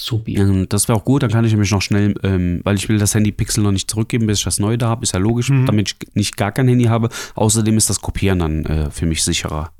Supi. 0.00 0.36
Ähm, 0.36 0.66
Das 0.68 0.88
wäre 0.88 0.98
auch 0.98 1.04
gut, 1.04 1.22
dann 1.22 1.30
kann 1.30 1.44
ich 1.44 1.52
nämlich 1.52 1.70
noch 1.70 1.82
schnell, 1.82 2.14
ähm, 2.22 2.60
weil 2.64 2.76
ich 2.76 2.88
will 2.88 2.98
das 2.98 3.14
Handy 3.14 3.30
Pixel 3.30 3.62
noch 3.62 3.72
nicht 3.72 3.90
zurückgeben, 3.90 4.26
bis 4.26 4.38
ich 4.38 4.44
das 4.44 4.58
neue 4.58 4.78
da 4.78 4.88
habe, 4.88 5.02
ist 5.04 5.12
ja 5.12 5.20
logisch, 5.20 5.50
Mhm. 5.50 5.66
damit 5.66 5.88
ich 6.00 6.14
nicht 6.14 6.36
gar 6.36 6.50
kein 6.50 6.66
Handy 6.66 6.84
habe. 6.84 7.08
Außerdem 7.34 7.76
ist 7.76 7.90
das 7.90 8.00
Kopieren 8.00 8.38
dann 8.38 8.64
äh, 8.64 8.90
für 8.90 9.06
mich 9.06 9.22
sicherer. 9.22 9.70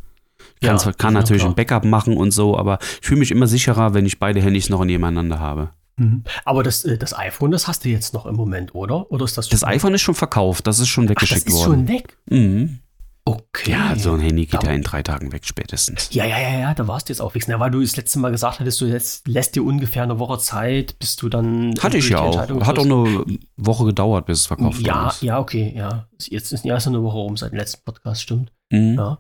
Kann, 0.63 0.77
Ja, 0.79 0.93
kann 0.93 1.15
ja, 1.15 1.21
natürlich 1.21 1.45
ein 1.45 1.55
Backup 1.55 1.85
machen 1.85 2.17
und 2.17 2.31
so, 2.31 2.57
aber 2.57 2.79
ich 3.01 3.07
fühle 3.07 3.21
mich 3.21 3.31
immer 3.31 3.47
sicherer, 3.47 3.95
wenn 3.95 4.07
ich 4.07 4.19
beide 4.19 4.41
Handys 4.41 4.69
noch 4.71 4.85
nebeneinander 4.85 5.39
habe. 5.41 5.71
Mhm. 5.97 6.25
Aber 6.47 6.63
das, 6.63 6.85
äh, 6.85 6.97
das 6.97 7.17
iPhone, 7.17 7.51
das 7.51 7.69
hast 7.69 7.85
du 7.85 7.91
jetzt 7.91 8.15
noch 8.15 8.25
im 8.27 8.35
Moment, 8.37 8.75
oder? 8.75 9.11
Oder 9.13 9.25
ist 9.27 9.37
das 9.37 9.49
Das 9.51 9.63
iPhone 9.65 9.93
ist 9.95 10.01
schon 10.03 10.15
verkauft, 10.15 10.67
das 10.67 10.79
ist 10.79 10.89
schon 10.89 11.05
Ach, 11.05 11.09
das 11.09 11.11
weggeschickt 11.23 11.49
ist 11.49 11.55
worden. 11.55 11.87
schon 11.87 11.89
weg? 11.89 12.17
Mhm. 12.31 12.79
Okay. 13.25 13.71
Ja, 13.71 13.95
so 13.95 14.15
ein 14.15 14.21
Handy 14.21 14.47
geht 14.47 14.65
Da- 14.65 14.67
ja 14.67 14.73
in 14.73 14.83
drei 14.83 15.01
Tagen 15.05 15.31
weg 15.31 15.43
spätestens. 15.45 16.09
Ja, 16.13 16.25
ja, 16.25 16.41
ja, 16.41 16.59
ja, 16.59 16.75
da 16.75 16.89
warst 16.89 17.09
du 17.09 17.13
jetzt 17.13 17.21
auch 17.21 17.37
wichsen. 17.37 17.53
Ja, 17.53 17.61
weil 17.61 17.71
du 17.71 17.81
das 17.81 17.95
letzte 17.97 18.19
Mal 18.19 18.33
gesagt 18.33 18.59
hattest, 18.59 18.81
du 18.81 18.87
jetzt 18.87 19.29
lässt 19.29 19.55
dir 19.55 19.63
ungefähr 19.63 20.03
eine 20.03 20.19
Woche 20.19 20.39
Zeit, 20.39 20.99
bis 20.99 21.15
du 21.15 21.29
dann. 21.29 21.73
Hatte 21.81 21.99
ich 21.99 22.09
ja 22.09 22.19
auch. 22.19 22.37
Hat 22.37 22.79
auch 22.81 22.85
eine 22.85 23.25
Woche 23.57 23.85
gedauert, 23.85 24.27
bis 24.27 24.41
es 24.41 24.47
verkauft 24.47 24.79
worden 24.79 24.87
Ja, 24.87 25.09
ist. 25.11 25.23
ja, 25.23 25.39
okay, 25.39 25.73
ja. 25.77 26.09
Jetzt 26.21 26.51
ist 26.53 26.65
ja 26.65 26.75
erst 26.75 26.89
eine 26.89 27.01
Woche 27.05 27.17
rum 27.19 27.37
seit 27.37 27.53
dem 27.53 27.59
letzten 27.59 27.85
Podcast, 27.85 28.23
stimmt. 28.23 28.51
Mhm. 28.73 28.95
Ja. 28.99 29.19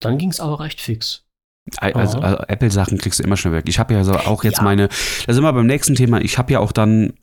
Dann 0.00 0.18
ging 0.18 0.30
es 0.30 0.40
aber 0.40 0.60
recht 0.60 0.80
fix. 0.80 1.22
Also, 1.78 2.18
also 2.18 2.44
Apple-Sachen 2.46 2.98
kriegst 2.98 3.18
du 3.20 3.22
immer 3.24 3.36
schnell 3.38 3.54
weg. 3.54 3.64
Ich 3.68 3.78
habe 3.78 3.94
ja 3.94 4.04
so 4.04 4.12
auch 4.12 4.44
jetzt 4.44 4.58
Ja. 4.58 4.64
meine, 4.64 4.88
da 5.26 5.32
sind 5.32 5.42
wir 5.42 5.52
beim 5.52 5.66
nächsten 5.66 5.94
Thema. 5.94 6.20
Ich 6.20 6.36
habe 6.36 6.52
ja 6.52 6.58
auch 6.60 6.72
dann, 6.72 7.14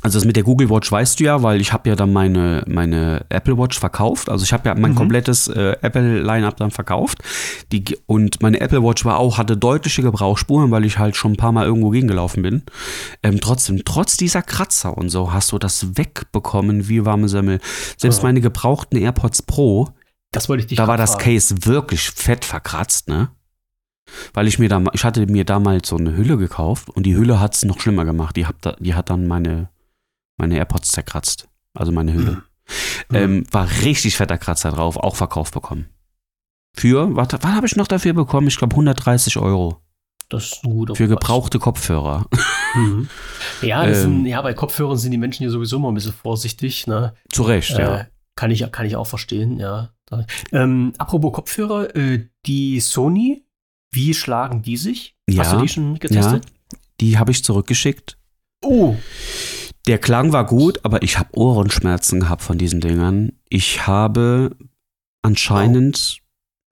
also 0.00 0.18
das 0.18 0.24
mit 0.24 0.36
der 0.36 0.42
Google 0.42 0.70
Watch 0.70 0.90
weißt 0.90 1.20
du 1.20 1.24
ja, 1.24 1.42
weil 1.42 1.60
ich 1.60 1.70
habe 1.74 1.90
ja 1.90 1.94
dann 1.94 2.14
meine, 2.14 2.64
meine 2.66 3.26
Apple 3.28 3.58
Watch 3.58 3.78
verkauft. 3.78 4.30
Also 4.30 4.42
ich 4.44 4.54
habe 4.54 4.66
ja 4.70 4.74
mein 4.74 4.92
Mhm. 4.92 4.96
komplettes 4.96 5.48
äh, 5.48 5.76
Apple-Line-Up 5.82 6.56
dann 6.56 6.70
verkauft. 6.70 7.18
Die, 7.72 7.84
und 8.06 8.40
meine 8.40 8.58
Apple 8.58 8.82
Watch 8.82 9.04
war 9.04 9.18
auch, 9.18 9.36
hatte 9.36 9.54
deutliche 9.58 10.00
Gebrauchsspuren, 10.00 10.70
weil 10.70 10.86
ich 10.86 10.96
halt 10.98 11.14
schon 11.14 11.32
ein 11.32 11.36
paar 11.36 11.52
Mal 11.52 11.66
irgendwo 11.66 11.90
gegengelaufen 11.90 12.42
bin. 12.42 12.62
Ähm, 13.22 13.38
trotzdem, 13.42 13.84
trotz 13.84 14.16
dieser 14.16 14.40
Kratzer 14.40 14.96
und 14.96 15.10
so, 15.10 15.34
hast 15.34 15.52
du 15.52 15.58
das 15.58 15.98
wegbekommen 15.98 16.88
wie 16.88 17.04
warme 17.04 17.28
Semmel. 17.28 17.60
Selbst 17.98 18.18
Ja. 18.22 18.28
meine 18.28 18.40
gebrauchten 18.40 18.96
AirPods 18.96 19.42
Pro, 19.42 19.90
Das 20.32 20.48
wollte 20.48 20.62
ich 20.62 20.66
dich 20.68 20.76
da 20.76 20.86
war 20.88 20.96
das 20.96 21.12
fragen. 21.12 21.24
Case 21.24 21.54
wirklich 21.66 22.10
fett 22.10 22.44
verkratzt, 22.44 23.08
ne? 23.08 23.30
Weil 24.34 24.48
ich 24.48 24.58
mir 24.58 24.68
da, 24.68 24.82
ich 24.92 25.04
hatte 25.04 25.26
mir 25.26 25.44
damals 25.44 25.88
so 25.88 25.96
eine 25.96 26.16
Hülle 26.16 26.36
gekauft 26.36 26.90
und 26.90 27.04
die 27.04 27.16
Hülle 27.16 27.38
hat 27.40 27.54
es 27.54 27.64
noch 27.64 27.80
schlimmer 27.80 28.04
gemacht. 28.04 28.36
Die 28.36 28.46
hat, 28.46 28.56
da, 28.62 28.72
die 28.78 28.94
hat 28.94 29.10
dann 29.10 29.26
meine, 29.26 29.68
meine 30.38 30.56
AirPods 30.56 30.90
zerkratzt. 30.92 31.48
Also 31.74 31.92
meine 31.92 32.12
Hülle. 32.12 32.42
Mhm. 33.10 33.16
Ähm, 33.16 33.44
war 33.50 33.68
richtig 33.82 34.16
fetter 34.16 34.38
Kratzer 34.38 34.70
drauf, 34.72 34.96
auch 34.96 35.16
verkauft 35.16 35.54
bekommen. 35.54 35.86
Für, 36.74 37.14
warte, 37.16 37.38
was 37.42 37.52
habe 37.52 37.66
ich 37.66 37.76
noch 37.76 37.86
dafür 37.86 38.12
bekommen? 38.14 38.48
Ich 38.48 38.56
glaube 38.58 38.72
130 38.74 39.36
Euro. 39.38 39.78
Das 40.28 40.44
ist 40.46 40.64
ein 40.64 40.70
guter 40.70 40.94
Für 40.94 41.06
Preis. 41.06 41.18
gebrauchte 41.18 41.58
Kopfhörer. 41.58 42.26
Mhm. 42.74 43.08
Ja, 43.60 43.84
Ähm. 43.86 43.94
sind, 43.94 44.26
ja, 44.26 44.40
bei 44.40 44.54
Kopfhörern 44.54 44.96
sind 44.96 45.10
die 45.10 45.18
Menschen 45.18 45.42
ja 45.44 45.50
sowieso 45.50 45.76
immer 45.76 45.90
ein 45.90 45.94
bisschen 45.94 46.14
vorsichtig. 46.14 46.86
Ne? 46.86 47.12
Zu 47.30 47.42
Recht, 47.42 47.76
ja. 47.78 48.06
Kann, 48.36 48.50
ich, 48.50 48.70
kann 48.72 48.86
ich 48.86 48.96
auch 48.96 49.06
verstehen, 49.06 49.58
ja. 49.58 49.90
Ähm, 50.52 50.92
apropos 50.98 51.32
Kopfhörer, 51.32 51.94
äh, 51.96 52.26
die 52.46 52.80
Sony, 52.80 53.44
wie 53.92 54.14
schlagen 54.14 54.62
die 54.62 54.76
sich? 54.76 55.16
Ja, 55.28 55.44
Hast 55.44 55.52
du 55.54 55.60
die 55.62 55.68
schon 55.68 55.98
getestet? 55.98 56.44
Die 57.00 57.18
habe 57.18 57.30
ich 57.30 57.44
zurückgeschickt. 57.44 58.18
Oh, 58.64 58.96
Der 59.86 59.98
Klang 59.98 60.32
war 60.32 60.46
gut, 60.46 60.80
aber 60.84 61.02
ich 61.02 61.18
habe 61.18 61.30
Ohrenschmerzen 61.36 62.20
gehabt 62.20 62.42
von 62.42 62.56
diesen 62.58 62.80
Dingern. 62.80 63.32
Ich 63.48 63.86
habe 63.86 64.54
anscheinend, 65.22 66.18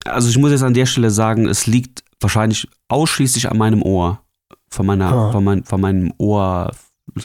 also 0.04 0.28
ich 0.28 0.38
muss 0.38 0.50
jetzt 0.50 0.62
an 0.62 0.74
der 0.74 0.86
Stelle 0.86 1.10
sagen, 1.10 1.48
es 1.48 1.66
liegt 1.66 2.04
wahrscheinlich 2.20 2.68
ausschließlich 2.88 3.50
an 3.50 3.58
meinem 3.58 3.82
Ohr. 3.82 4.20
Von 4.70 4.86
meiner, 4.86 5.12
Ah. 5.12 5.32
von, 5.32 5.42
mein, 5.44 5.64
von 5.64 5.80
meinem 5.80 6.12
Ohr, 6.18 6.70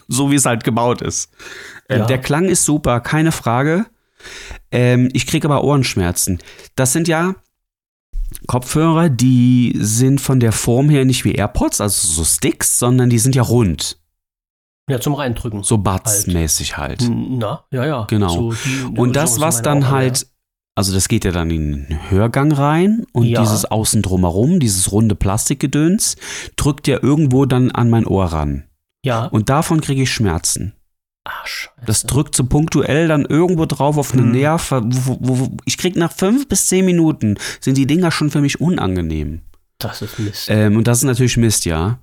so 0.07 0.31
wie 0.31 0.35
es 0.35 0.45
halt 0.45 0.63
gebaut 0.63 1.01
ist. 1.01 1.29
Ähm, 1.89 1.99
Ja. 1.99 2.05
Der 2.07 2.17
Klang 2.19 2.45
ist 2.45 2.65
super, 2.65 2.99
keine 3.01 3.31
Frage. 3.31 3.85
Ähm, 4.71 5.09
ich 5.13 5.27
kriege 5.27 5.47
aber 5.47 5.63
Ohrenschmerzen. 5.63 6.39
Das 6.75 6.93
sind 6.93 7.07
ja 7.07 7.35
Kopfhörer, 8.47 9.09
die 9.09 9.73
sind 9.79 10.19
von 10.19 10.39
der 10.39 10.51
Form 10.51 10.89
her 10.89 11.05
nicht 11.05 11.25
wie 11.25 11.33
AirPods, 11.33 11.79
also 11.81 12.07
so 12.07 12.23
Sticks, 12.23 12.79
sondern 12.79 13.09
die 13.09 13.19
sind 13.19 13.35
ja 13.35 13.43
rund. 13.43 13.97
Ja, 14.89 14.99
zum 14.99 15.13
Reindrücken. 15.13 15.63
So 15.63 15.77
Buds-mäßig 15.77 16.77
halt. 16.77 17.03
Na, 17.09 17.63
ja, 17.71 17.85
ja. 17.85 18.05
Genau. 18.09 18.29
So 18.29 18.53
die- 18.53 18.97
Und 18.99 19.15
das, 19.15 19.39
was 19.39 19.61
dann 19.63 19.79
Augen, 19.83 19.89
halt, 19.89 20.27
also 20.75 20.93
das 20.93 21.07
geht 21.07 21.25
ja 21.25 21.31
dann 21.31 21.49
in 21.49 21.87
den 21.87 22.11
Hörgang 22.11 22.51
rein 22.51 23.05
und 23.13 23.25
Ja. 23.25 23.41
dieses 23.41 23.65
Außen 23.65 24.01
drumherum, 24.03 24.59
dieses 24.59 24.91
runde 24.91 25.15
Plastikgedöns, 25.15 26.17
drückt 26.55 26.87
ja 26.87 26.99
irgendwo 27.01 27.45
dann 27.45 27.71
an 27.71 27.89
mein 27.89 28.05
Ohr 28.05 28.25
ran. 28.25 28.65
Ja. 29.03 29.23
ja. 29.23 29.27
Und 29.27 29.49
davon 29.49 29.81
kriege 29.81 30.03
ich 30.03 30.11
Schmerzen. 30.11 30.73
Ach, 31.25 31.45
scheiße. 31.45 31.71
Das 31.85 32.03
drückt 32.03 32.35
so 32.35 32.45
punktuell 32.45 33.07
dann 33.07 33.25
irgendwo 33.25 33.65
drauf 33.65 33.97
auf 33.97 34.13
einen 34.13 34.25
Hm. 34.25 34.31
Nerv. 34.31 34.71
Wo, 34.71 35.17
wo, 35.19 35.39
wo, 35.39 35.57
ich 35.65 35.77
krieg 35.77 35.95
nach 35.95 36.11
fünf 36.11 36.47
bis 36.47 36.67
zehn 36.67 36.85
Minuten 36.85 37.37
sind 37.59 37.77
die 37.77 37.87
Dinger 37.87 38.11
schon 38.11 38.29
für 38.31 38.41
mich 38.41 38.61
unangenehm. 38.61 39.41
das 39.79 40.01
ist 40.01 40.19
Mist. 40.19 40.47
Ähm, 40.49 40.77
und 40.77 40.87
das 40.87 40.99
ist 40.99 41.03
natürlich 41.03 41.35
Mist, 41.37 41.65
ja. 41.65 41.99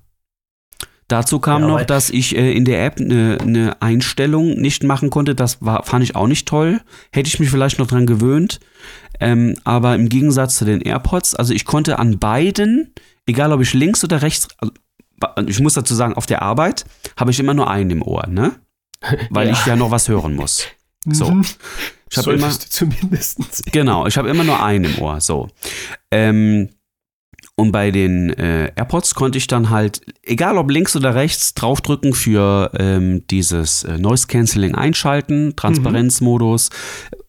Dazu 1.09 1.39
kam 1.39 1.63
Ja, 1.63 1.67
noch, 1.67 1.83
dass 1.83 2.09
ich 2.09 2.35
äh, 2.35 2.53
in 2.53 2.63
der 2.65 2.85
App 2.85 2.99
eine 2.99 3.37
eine 3.41 3.81
Einstellung 3.81 4.59
nicht 4.59 4.83
machen 4.83 5.09
konnte. 5.09 5.35
Das 5.35 5.61
war, 5.61 5.83
fand 5.83 6.03
ich 6.03 6.15
auch 6.15 6.27
nicht 6.27 6.47
toll. 6.47 6.81
Hätte 7.11 7.27
ich 7.27 7.39
mich 7.39 7.49
vielleicht 7.49 7.77
noch 7.79 7.87
dran 7.87 8.05
gewöhnt. 8.05 8.59
Ähm, 9.19 9.55
aber 9.63 9.95
im 9.95 10.09
Gegensatz 10.09 10.57
zu 10.57 10.65
den 10.65 10.81
AirPods, 10.81 11.35
also 11.35 11.53
ich 11.53 11.65
konnte 11.65 11.99
an 11.99 12.19
beiden, 12.19 12.93
egal 13.25 13.51
ob 13.53 13.61
ich 13.61 13.73
links 13.73 14.03
oder 14.03 14.21
rechts, 14.21 14.47
also, 14.57 14.73
ich 15.47 15.59
muss 15.59 15.75
dazu 15.75 15.93
sagen, 15.93 16.15
auf 16.15 16.25
der 16.25 16.41
Arbeit 16.41 16.85
habe 17.17 17.31
ich 17.31 17.39
immer 17.39 17.53
nur 17.53 17.69
einen 17.69 17.91
im 17.91 18.01
Ohr, 18.01 18.25
ne? 18.27 18.53
Weil 19.29 19.47
Ja. 19.47 19.53
ich 19.53 19.65
ja 19.65 19.75
noch 19.75 19.91
was 19.91 20.07
hören 20.07 20.35
muss. 20.35 20.65
So. 21.05 21.29
Mhm. 21.31 21.45
Ich 22.09 22.17
habe 22.17 22.33
immer, 22.33 22.49
zumindest. 22.51 23.39
Genau, 23.71 24.05
ich 24.07 24.17
habe 24.17 24.29
immer 24.29 24.43
nur 24.43 24.61
einen 24.63 24.85
im 24.85 24.99
Ohr. 24.99 25.19
So. 25.19 25.49
Ähm, 26.11 26.69
und 27.55 27.71
bei 27.71 27.91
den 27.91 28.29
äh, 28.31 28.71
AirPods 28.75 29.13
konnte 29.15 29.37
ich 29.37 29.47
dann 29.47 29.69
halt, 29.69 30.01
egal 30.23 30.57
ob 30.57 30.71
links 30.71 30.95
oder 30.95 31.13
rechts, 31.15 31.53
draufdrücken 31.53 32.13
für 32.13 32.71
ähm, 32.79 33.25
dieses 33.27 33.83
äh, 33.83 33.97
Noise 33.97 34.27
Cancelling 34.27 34.75
einschalten, 34.75 35.55
Transparenzmodus. 35.55 36.69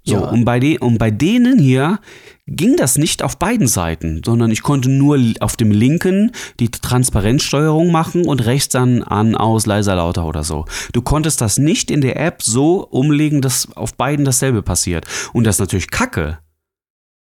So, 0.07 0.17
Ja. 0.17 0.21
und, 0.29 0.45
bei 0.45 0.61
de 0.61 0.79
und 0.79 0.99
bei 0.99 1.11
denen 1.11 1.59
hier 1.59 1.99
ging 2.47 2.77
das 2.77 2.99
nicht 2.99 3.23
auf 3.23 3.39
beiden 3.39 3.67
Seiten, 3.67 4.21
sondern 4.25 4.51
ich 4.51 4.63
konnte 4.63 4.91
nur 4.91 5.19
auf 5.41 5.57
dem 5.57 5.71
linken 5.71 6.31
die 6.61 6.71
Transparenzsteuerung 6.71 7.91
machen 7.91 8.27
und 8.27 8.45
rechts 8.45 8.69
dann 8.69 9.03
an, 9.03 9.35
aus, 9.35 9.65
leiser, 9.65 9.95
lauter 9.95 10.27
oder 10.27 10.45
so. 10.45 10.67
Du 10.93 11.01
konntest 11.01 11.41
das 11.41 11.57
nicht 11.59 11.91
in 11.91 12.03
der 12.03 12.21
App 12.21 12.43
so 12.43 12.87
umlegen, 12.87 13.41
dass 13.41 13.75
auf 13.77 13.95
beiden 13.95 14.27
dasselbe 14.27 14.63
passiert. 14.63 15.07
Und 15.33 15.45
das 15.45 15.57
ist 15.57 15.61
natürlich 15.61 15.91
kacke. 15.91 16.39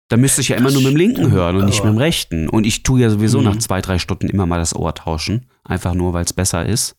Da 0.10 0.18
müsste 0.18 0.42
ich 0.42 0.50
ja 0.50 0.56
immer 0.56 0.72
nur 0.72 0.82
mit 0.84 0.92
dem 0.92 0.98
linken 0.98 1.32
hören 1.32 1.56
und 1.58 1.66
nicht 1.66 1.84
mit 1.84 1.92
dem 1.92 1.98
rechten. 1.98 2.48
Und 2.48 2.66
ich 2.66 2.84
tue 2.84 3.02
ja 3.02 3.10
sowieso 3.10 3.40
Mhm. 3.40 3.46
nach 3.46 3.58
zwei, 3.58 3.82
drei 3.82 3.98
Stunden 3.98 4.30
immer 4.30 4.46
mal 4.46 4.60
das 4.60 4.76
Ohr 4.76 4.94
tauschen. 4.94 5.48
Einfach 5.64 5.96
nur, 5.96 6.14
weil 6.14 6.24
es 6.26 6.32
besser 6.34 6.66
ist. 6.66 6.96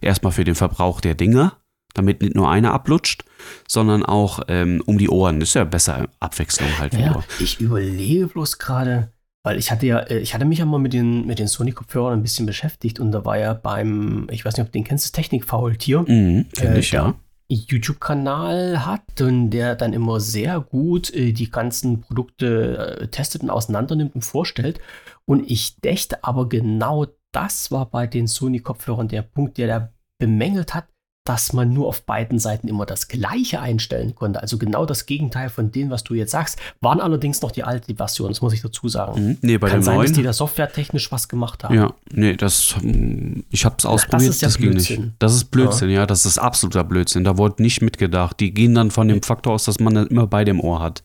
Erstmal 0.00 0.32
für 0.32 0.44
den 0.44 0.54
Verbrauch 0.54 1.00
der 1.00 1.14
Dinge, 1.14 1.52
damit 1.94 2.20
nicht 2.20 2.34
nur 2.34 2.50
einer 2.50 2.72
ablutscht, 2.72 3.24
sondern 3.68 4.04
auch 4.04 4.40
ähm, 4.48 4.82
um 4.86 4.98
die 4.98 5.08
Ohren. 5.08 5.40
Das 5.40 5.50
ist 5.50 5.54
ja 5.54 5.64
besser 5.64 6.08
Abwechslung 6.20 6.68
halt. 6.78 6.94
Ja, 6.94 7.22
ich 7.40 7.60
überlege 7.60 8.26
bloß 8.26 8.58
gerade, 8.58 9.12
weil 9.42 9.58
ich 9.58 9.70
hatte 9.70 9.86
ja, 9.86 10.00
äh, 10.00 10.18
ich 10.18 10.34
hatte 10.34 10.44
mich 10.44 10.58
ja 10.58 10.64
mal 10.66 10.78
mit 10.78 10.92
den, 10.92 11.26
mit 11.26 11.38
den 11.38 11.48
Sony-Kopfhörern 11.48 12.14
ein 12.14 12.22
bisschen 12.22 12.46
beschäftigt 12.46 13.00
und 13.00 13.12
da 13.12 13.24
war 13.24 13.38
ja 13.38 13.54
beim, 13.54 14.26
ich 14.30 14.44
weiß 14.44 14.56
nicht, 14.56 14.66
ob 14.66 14.72
du 14.72 14.78
den 14.78 14.84
kennst, 14.84 15.04
das 15.04 15.12
Technikfaultier, 15.12 16.04
Mhm, 16.06 16.46
Äh, 16.60 16.78
ich, 16.78 16.92
ja. 16.92 17.14
YouTube-Kanal 17.48 18.86
hat 18.86 19.20
und 19.20 19.50
der 19.50 19.76
dann 19.76 19.92
immer 19.92 20.18
sehr 20.20 20.60
gut 20.60 21.12
äh, 21.14 21.32
die 21.32 21.50
ganzen 21.50 22.00
Produkte 22.00 22.98
äh, 23.02 23.08
testet 23.08 23.42
und 23.42 23.50
auseinandernimmt 23.50 24.14
und 24.14 24.22
vorstellt. 24.22 24.80
Und 25.26 25.50
ich 25.50 25.80
dächte 25.80 26.24
aber 26.24 26.48
genau 26.48 27.06
das 27.32 27.70
war 27.70 27.86
bei 27.90 28.06
den 28.06 28.26
Sony-Kopfhörern 28.26 29.08
der 29.08 29.22
Punkt, 29.22 29.58
der 29.58 29.66
da 29.66 29.92
bemängelt 30.18 30.74
hat, 30.74 30.86
dass 31.24 31.54
man 31.54 31.72
nur 31.72 31.88
auf 31.88 32.02
beiden 32.02 32.38
Seiten 32.38 32.68
immer 32.68 32.84
das 32.84 33.08
Gleiche 33.08 33.60
einstellen 33.60 34.14
konnte. 34.14 34.42
Also 34.42 34.58
genau 34.58 34.84
das 34.84 35.06
Gegenteil 35.06 35.48
von 35.48 35.72
dem, 35.72 35.88
was 35.88 36.04
du 36.04 36.12
jetzt 36.12 36.32
sagst. 36.32 36.58
Waren 36.82 37.00
allerdings 37.00 37.40
noch 37.40 37.50
die 37.50 37.64
alte 37.64 37.94
Version, 37.94 38.28
das 38.28 38.42
muss 38.42 38.52
ich 38.52 38.60
dazu 38.60 38.88
sagen. 38.88 39.28
Mhm. 39.28 39.38
Nee, 39.40 39.56
bei 39.56 39.70
Kann 39.70 39.82
sein, 39.82 40.00
dass 40.00 40.12
die 40.12 40.16
neuen. 40.18 40.26
da 40.26 40.32
softwaretechnisch 40.34 41.10
was 41.10 41.28
gemacht 41.28 41.64
haben. 41.64 41.74
Ja, 41.74 41.94
nee, 42.12 42.36
das, 42.36 42.76
hm, 42.78 43.44
ich 43.50 43.64
habe 43.64 43.76
es 43.78 43.86
ausprobiert, 43.86 44.30
ist 44.30 44.42
ja 44.42 44.48
das 44.48 44.58
ging 44.58 44.72
Blödsinn. 44.72 45.00
nicht. 45.00 45.14
Das 45.18 45.34
ist 45.34 45.46
Blödsinn, 45.50 45.88
ja. 45.88 46.04
das 46.04 46.26
ist 46.26 46.36
absoluter 46.36 46.84
Blödsinn. 46.84 47.24
Da 47.24 47.38
wurde 47.38 47.62
nicht 47.62 47.80
mitgedacht. 47.80 48.38
Die 48.40 48.52
gehen 48.52 48.74
dann 48.74 48.90
von 48.90 49.08
dem 49.08 49.22
Faktor 49.22 49.54
aus, 49.54 49.64
dass 49.64 49.80
man 49.80 49.94
das 49.94 50.08
immer 50.08 50.26
bei 50.26 50.44
dem 50.44 50.60
Ohr 50.60 50.80
hat. 50.80 51.02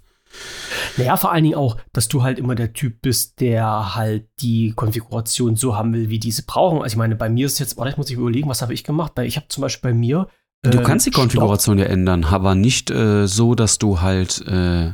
Naja, 0.98 1.18
vor 1.18 1.32
allen 1.32 1.44
Dingen 1.44 1.56
auch, 1.56 1.78
dass 1.94 2.08
du 2.08 2.24
halt 2.24 2.40
immer 2.40 2.56
der 2.56 2.74
Typ 2.74 3.02
bist, 3.02 3.40
der 3.40 3.96
halt 3.96 4.28
die 4.42 4.74
Konfiguration 4.76 5.56
so 5.56 5.76
haben 5.76 5.94
will, 5.94 6.10
wie 6.10 6.20
diese 6.20 6.44
brauchen. 6.44 6.82
Also 6.82 6.94
ich 6.94 6.98
meine, 6.98 7.16
bei 7.16 7.30
mir 7.30 7.46
ist 7.46 7.60
jetzt, 7.60 7.78
warte, 7.78 7.92
ich 7.92 7.98
muss 7.98 8.10
ich 8.10 8.18
überlegen, 8.18 8.50
was 8.50 8.62
habe 8.62 8.74
ich 8.74 8.84
gemacht? 8.84 9.14
Weil 9.16 9.28
ich 9.28 9.38
habe 9.38 9.48
zum 9.50 9.62
Beispiel 9.62 9.92
bei 9.92 9.98
mir. 9.98 10.28
Du 10.62 10.78
äh, 10.80 10.84
kannst 10.84 11.06
die 11.06 11.12
Stopp- 11.12 11.22
Konfiguration 11.24 11.78
ja 11.80 11.86
ändern, 11.86 12.26
aber 12.26 12.54
nicht 12.56 12.92
äh, 12.92 13.28
so, 13.28 13.56
dass 13.56 13.78
du 13.78 14.02
halt, 14.02 14.46
äh, 14.48 14.92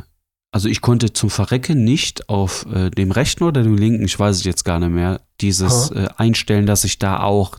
also 0.51 0.69
ich 0.69 0.81
konnte 0.81 1.11
zum 1.11 1.29
Verrecken 1.29 1.83
nicht 1.83 2.29
auf 2.29 2.65
äh, 2.73 2.89
dem 2.91 3.11
rechten 3.11 3.43
oder 3.43 3.63
dem 3.63 3.75
linken, 3.75 4.05
ich 4.05 4.17
weiß 4.17 4.37
es 4.37 4.43
jetzt 4.45 4.63
gar 4.63 4.79
nicht 4.79 4.91
mehr, 4.91 5.21
dieses 5.41 5.91
äh, 5.91 6.07
einstellen, 6.17 6.65
dass 6.65 6.83
ich 6.83 6.97
da 6.99 7.19
auch 7.21 7.57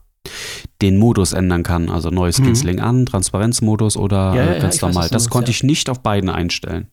den 0.83 0.97
Modus 0.99 1.33
ändern 1.33 1.62
kann. 1.62 1.89
Also 1.91 2.11
neues 2.11 2.39
Mhm. 2.39 2.79
An, 2.81 3.07
Transparenzmodus 3.07 3.97
oder 3.97 4.35
Ja, 4.35 4.37
ja, 4.37 4.43
äh, 4.43 4.55
ja, 4.55 4.59
ganz 4.62 4.77
weiß, 4.77 4.83
normal. 4.83 5.09
du 5.09 5.12
Das 5.12 5.29
konnte 5.29 5.51
ja. 5.51 5.57
ich 5.57 5.62
nicht 5.62 5.91
auf 5.91 6.01
beiden 6.03 6.31
einstellen. 6.31 6.89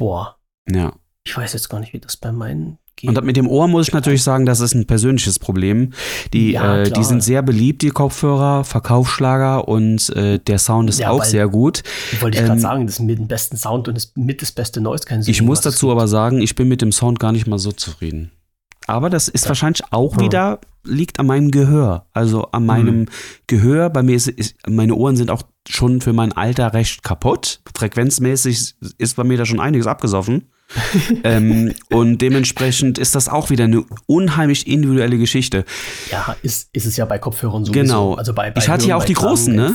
Boah, 0.00 0.36
Ja. 0.68 0.94
ich 1.24 1.36
weiß 1.36 1.52
jetzt 1.52 1.68
gar 1.68 1.78
nicht, 1.78 1.92
wie 1.92 2.00
das 2.00 2.16
bei 2.16 2.32
meinen 2.32 2.78
geht. 2.96 3.10
Und 3.10 3.22
mit 3.24 3.36
dem 3.36 3.46
Ohr 3.48 3.68
muss 3.68 3.88
ich 3.88 3.92
natürlich 3.94 4.22
sagen, 4.22 4.46
das 4.46 4.60
ist 4.60 4.74
ein 4.74 4.86
persönliches 4.86 5.38
Problem. 5.38 5.92
Die, 6.32 6.52
Ja, 6.52 6.78
äh, 6.78 6.90
die 6.90 7.04
sind 7.04 7.22
sehr 7.22 7.42
beliebt, 7.42 7.82
die 7.82 7.90
Kopfhörer, 7.90 8.64
Verkaufsschlager 8.64 9.68
und 9.68 10.08
äh, 10.16 10.38
der 10.38 10.58
Sound 10.58 10.88
ist 10.88 11.00
Ja, 11.00 11.10
auch 11.10 11.22
sehr 11.24 11.48
gut. 11.48 11.82
Wollte 12.20 12.38
ich 12.38 12.42
gerade 12.44 12.54
ähm, 12.56 12.60
sagen, 12.60 12.86
das 12.86 12.94
ist 12.94 13.00
mit 13.04 13.18
dem 13.18 13.28
besten 13.28 13.58
Sound 13.58 13.88
und 13.88 13.94
das 13.94 14.12
mit 14.16 14.40
das 14.40 14.52
beste 14.52 14.80
Noise 14.80 15.04
kennen 15.04 15.22
Ich 15.26 15.42
muss 15.42 15.60
dazu 15.60 15.90
aber 15.90 16.08
sagen, 16.08 16.40
ich 16.40 16.54
bin 16.54 16.66
mit 16.68 16.80
dem 16.80 16.92
Sound 16.92 17.18
gar 17.20 17.32
nicht 17.32 17.46
mal 17.46 17.58
so 17.58 17.72
zufrieden. 17.72 18.30
Aber 18.86 19.10
das 19.10 19.28
ist 19.28 19.46
wahrscheinlich 19.48 19.82
auch 19.92 20.16
Ja. 20.16 20.22
wieder, 20.22 20.60
liegt 20.82 21.20
an 21.20 21.26
meinem 21.26 21.50
Gehör. 21.50 22.06
Also 22.12 22.46
an 22.52 22.64
meinem 22.64 23.00
Mhm. 23.00 23.06
Gehör. 23.46 23.90
Bei 23.90 24.02
mir 24.02 24.16
ist, 24.16 24.28
ist, 24.28 24.56
meine 24.66 24.94
Ohren 24.94 25.16
sind 25.16 25.30
auch 25.30 25.42
schon 25.70 26.00
für 26.00 26.12
mein 26.12 26.32
Alter 26.32 26.72
recht 26.72 27.02
kaputt. 27.02 27.60
Frequenzmäßig 27.76 28.74
ist 28.98 29.16
bei 29.16 29.24
mir 29.24 29.38
da 29.38 29.46
schon 29.46 29.60
einiges 29.60 29.86
abgesoffen. 29.86 30.50
ähm, 31.24 31.74
und 31.90 32.18
dementsprechend 32.18 32.96
ist 32.98 33.16
das 33.16 33.28
auch 33.28 33.50
wieder 33.50 33.64
eine 33.64 33.84
unheimlich 34.06 34.68
individuelle 34.68 35.18
Geschichte. 35.18 35.64
Ja, 36.10 36.36
ist, 36.42 36.68
ist 36.72 36.86
es 36.86 36.96
ja 36.96 37.04
bei 37.06 37.18
Kopfhörern 37.18 37.64
sowieso. 37.64 37.80
Genau. 37.82 38.14
Also 38.14 38.32
bei, 38.32 38.50
bei 38.52 38.60
Ich 38.60 38.68
hatte 38.68 38.84
ja 38.86 38.94
Hören, 38.94 39.02
auch 39.02 39.04
die 39.04 39.14
bei 39.14 39.20
großen, 39.20 39.54
ne? 39.54 39.74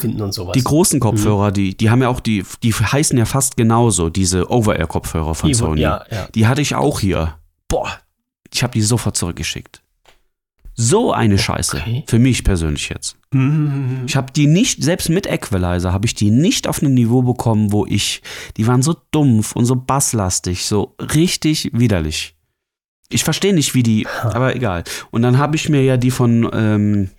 Die 0.55 0.63
großen 0.63 0.99
Kopfhörer, 1.01 1.51
die, 1.51 1.75
die 1.75 1.89
haben 1.89 2.01
ja 2.01 2.07
auch 2.07 2.21
die, 2.21 2.45
die 2.63 2.73
heißen 2.73 3.17
ja 3.17 3.25
fast 3.25 3.57
genauso, 3.57 4.09
diese 4.09 4.49
Over-Ear-Kopfhörer 4.49 5.35
von 5.35 5.49
Die- 5.49 5.53
Sony. 5.53 5.81
Ja, 5.81 6.05
ja. 6.09 6.27
Die 6.33 6.47
hatte 6.47 6.61
ich 6.61 6.75
auch 6.75 7.01
hier. 7.01 7.35
Boah, 7.67 7.89
ich 8.53 8.63
habe 8.63 8.71
die 8.71 8.81
sofort 8.81 9.17
zurückgeschickt. 9.17 9.81
So 10.76 11.13
eine 11.13 11.38
Scheiße. 11.38 11.78
Okay. 11.78 12.03
Für 12.05 12.19
mich 12.19 12.43
persönlich 12.43 12.89
jetzt. 12.89 13.15
Mhm. 13.32 14.03
Ich 14.07 14.15
habe 14.15 14.34
die 14.34 14.47
nicht, 14.47 14.84
selbst 14.84 15.09
mit 15.09 15.26
Equalizer, 15.26 15.93
habe 15.93 16.05
ich 16.05 16.15
die 16.15 16.32
nicht 16.32 16.67
auf 16.67 16.82
einem 16.82 16.93
Niveau 16.93 17.21
bekommen, 17.21 17.71
wo 17.71 17.86
ich, 17.86 18.21
die 18.57 18.67
waren 18.67 18.82
so 18.82 18.95
dumpf 19.11 19.55
und 19.55 19.65
so 19.65 19.76
basslastig, 19.76 20.65
so 20.65 20.95
richtig 20.99 21.69
widerlich. 21.73 22.36
Ich 23.09 23.23
verstehe 23.23 23.53
nicht, 23.53 23.73
wie 23.73 23.84
die, 23.84 24.07
aber 24.21 24.55
egal. 24.55 24.84
Und 25.11 25.21
dann 25.21 25.38
habe 25.38 25.55
ich 25.55 25.69
mir 25.69 25.82
ja 25.84 25.95
die 25.95 26.11
von, 26.11 26.49
ähm, 26.53 27.09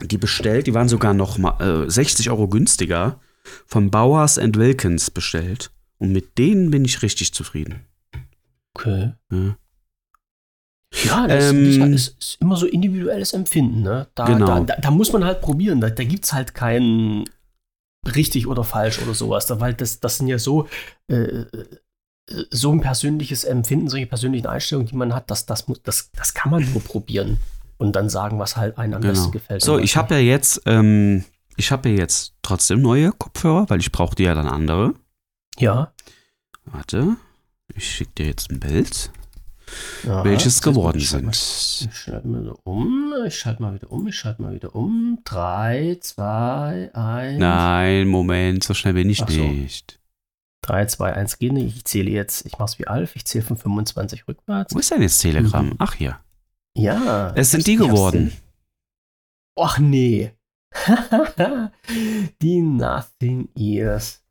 die 0.00 0.18
bestellt, 0.18 0.66
die 0.66 0.74
waren 0.74 0.88
sogar 0.88 1.14
noch 1.14 1.38
mal 1.38 1.84
äh, 1.86 1.90
60 1.90 2.30
Euro 2.30 2.48
günstiger, 2.48 3.18
von 3.66 3.90
Bowers 3.90 4.38
and 4.38 4.56
Wilkins 4.56 5.10
bestellt. 5.10 5.70
Und 5.98 6.12
mit 6.12 6.38
denen 6.38 6.70
bin 6.70 6.84
ich 6.84 7.02
richtig 7.02 7.34
zufrieden. 7.34 7.86
Okay. 8.74 9.12
Ja. 9.32 9.56
Ja, 11.04 11.26
das 11.26 11.50
Ähm, 11.50 11.64
ist, 11.66 11.78
ist, 12.08 12.16
ist 12.22 12.40
immer 12.40 12.56
so 12.56 12.66
individuelles 12.66 13.32
Empfinden. 13.32 13.82
Ne? 13.82 14.06
Da, 14.14 14.26
Genau. 14.26 14.46
da, 14.46 14.60
da, 14.60 14.76
da 14.76 14.90
muss 14.90 15.12
man 15.12 15.24
halt 15.24 15.40
probieren. 15.40 15.80
Da, 15.80 15.90
da 15.90 16.04
gibt 16.04 16.24
es 16.24 16.32
halt 16.32 16.54
kein 16.54 17.24
richtig 18.14 18.46
oder 18.46 18.64
falsch 18.64 19.00
oder 19.02 19.14
sowas. 19.14 19.46
Da, 19.46 19.60
weil 19.60 19.74
das, 19.74 19.98
das 20.00 20.18
sind 20.18 20.28
ja 20.28 20.38
so, 20.38 20.68
äh, 21.08 21.44
so 22.50 22.70
ein 22.72 22.80
persönliches 22.80 23.44
Empfinden, 23.44 23.88
solche 23.88 24.06
persönlichen 24.06 24.46
Einstellungen, 24.46 24.88
die 24.88 24.96
man 24.96 25.14
hat, 25.14 25.30
das, 25.30 25.46
das, 25.46 25.68
muss, 25.68 25.82
das, 25.82 26.10
das 26.12 26.32
kann 26.32 26.50
man 26.52 26.70
nur 26.72 26.82
probieren 26.82 27.38
und 27.76 27.96
dann 27.96 28.08
sagen, 28.08 28.38
was 28.38 28.56
halt 28.56 28.78
einem 28.78 28.94
am 28.94 29.00
besten 29.02 29.24
Genau. 29.24 29.30
gefällt. 29.32 29.62
So, 29.62 29.78
ich 29.78 29.96
habe 29.96 30.14
ja 30.14 30.20
jetzt, 30.20 30.62
ähm, 30.66 31.24
ich 31.56 31.70
habe 31.70 31.88
ja 31.90 31.96
jetzt 31.96 32.34
trotzdem 32.42 32.80
neue 32.80 33.10
Kopfhörer, 33.12 33.68
weil 33.68 33.80
ich 33.80 33.92
brauchte 33.92 34.22
ja 34.22 34.32
dann 34.34 34.46
andere. 34.46 34.94
Ja. 35.58 35.92
Warte, 36.64 37.16
ich 37.74 37.90
schicke 37.90 38.12
dir 38.18 38.26
jetzt 38.26 38.50
ein 38.50 38.60
Bild, 38.60 39.10
ja 40.04 40.24
welches 40.24 40.62
geworden 40.62 40.98
ich 40.98 41.08
schalte 41.08 41.26
mal- 41.26 41.34
sind. 41.34 41.90
Ich 41.92 41.98
schalte 41.98 42.28
mal 42.28 42.42
wieder 42.42 42.56
um, 42.64 43.14
ich 43.26 43.38
schalte 43.38 43.62
mal 43.62 43.74
wieder 43.74 43.90
um, 43.92 44.06
ich 44.06 44.14
schalte 44.16 44.42
mal 44.42 44.54
wieder 44.54 44.74
um. 44.74 45.18
Drei, 45.24 45.96
zwei, 46.00 46.90
eins. 46.94 47.38
Nein, 47.38 48.08
Moment, 48.08 48.64
so 48.64 48.74
schnell 48.74 48.94
bin 48.94 49.10
ich 49.10 49.22
Ach 49.22 49.28
so. 49.30 49.42
nicht. 49.42 50.00
3, 50.62 50.86
2, 50.86 51.12
1 51.12 51.38
geht 51.38 51.52
nicht. 51.52 51.76
Ich 51.76 51.84
zähle 51.84 52.10
jetzt, 52.10 52.46
ich 52.46 52.52
mache 52.58 52.70
es 52.72 52.78
wie 52.78 52.86
Alf, 52.86 53.16
ich 53.16 53.26
zähle 53.26 53.44
von 53.44 53.58
25 53.58 54.26
rückwärts. 54.26 54.74
Wo 54.74 54.78
ist 54.78 54.90
denn 54.90 55.02
jetzt 55.02 55.18
Telegram? 55.18 55.66
Mhm. 55.66 55.74
Ach 55.78 55.92
hier. 55.92 56.18
Ja. 56.74 57.34
Es 57.34 57.50
sind 57.50 57.66
die 57.66 57.72
ich 57.74 57.78
geworden. 57.78 58.32
Och 59.58 59.78
nee. 59.78 60.32
die 62.40 62.60
Nothing 62.62 63.48
Ears. 63.56 64.22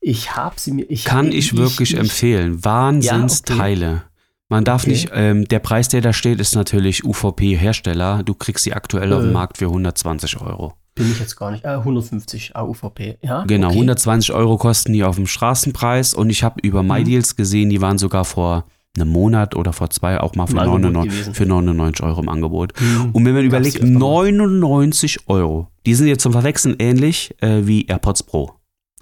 Ich 0.00 0.34
habe 0.36 0.58
sie 0.58 0.72
mir. 0.72 0.84
Ich 0.88 1.04
Kann 1.04 1.30
ich, 1.32 1.56
wirklich 1.56 1.96
empfehlen. 1.96 2.64
Wahnsinnsteile. 2.64 4.04
Man 4.50 4.64
darf 4.64 4.82
Okay. 4.82 4.90
nicht, 4.90 5.10
ähm, 5.14 5.46
der 5.46 5.60
Preis, 5.60 5.88
der 5.88 6.00
da 6.02 6.12
steht, 6.12 6.40
ist 6.40 6.54
natürlich 6.54 7.04
UVP-Hersteller. 7.04 8.22
Du 8.24 8.34
kriegst 8.34 8.64
sie 8.64 8.72
aktuell 8.74 9.12
auf 9.12 9.20
dem 9.22 9.30
Äh. 9.30 9.32
Markt 9.32 9.58
für 9.58 9.66
120 9.66 10.40
Euro. 10.40 10.74
Bin 10.96 11.10
ich 11.10 11.20
jetzt 11.20 11.36
gar 11.36 11.50
nicht. 11.52 11.64
Äh, 11.64 11.68
150 11.76 12.56
AUVP, 12.56 13.16
ja? 13.22 13.44
Genau, 13.46 13.68
okay. 13.68 13.76
120 13.76 14.32
Euro 14.34 14.56
kosten 14.58 14.92
die 14.92 15.04
auf 15.04 15.16
dem 15.16 15.26
Straßenpreis 15.28 16.14
und 16.14 16.28
ich 16.30 16.42
habe 16.42 16.60
über 16.62 16.82
Mhm. 16.82 16.88
MyDeals 16.88 17.36
gesehen, 17.36 17.70
die 17.70 17.80
waren 17.80 17.96
sogar 17.96 18.24
vor 18.24 18.64
einem 18.96 19.08
Monat 19.08 19.54
oder 19.54 19.72
vor 19.72 19.88
zwei 19.90 20.20
auch 20.20 20.34
mal 20.34 20.46
für, 20.48 20.54
Im 20.54 20.58
Angebot 20.58 20.80
99, 20.82 21.12
gewesen. 21.12 21.34
für 21.34 21.46
99 21.46 22.02
Euro 22.04 22.20
im 22.20 22.28
Angebot. 22.28 22.72
Mhm. 22.80 23.10
Und 23.12 23.24
wenn 23.24 23.34
man 23.34 23.44
überlegt, 23.44 23.76
die 23.78 23.82
öfter 23.82 23.92
mal. 23.92 23.98
99 24.00 25.28
Euro, 25.28 25.68
die 25.86 25.94
sind 25.94 26.08
jetzt 26.08 26.22
zum 26.22 26.32
Verwechseln 26.32 26.74
ähnlich 26.80 27.34
äh, 27.40 27.66
wie 27.68 27.86
AirPods 27.86 28.24
Pro, 28.24 28.54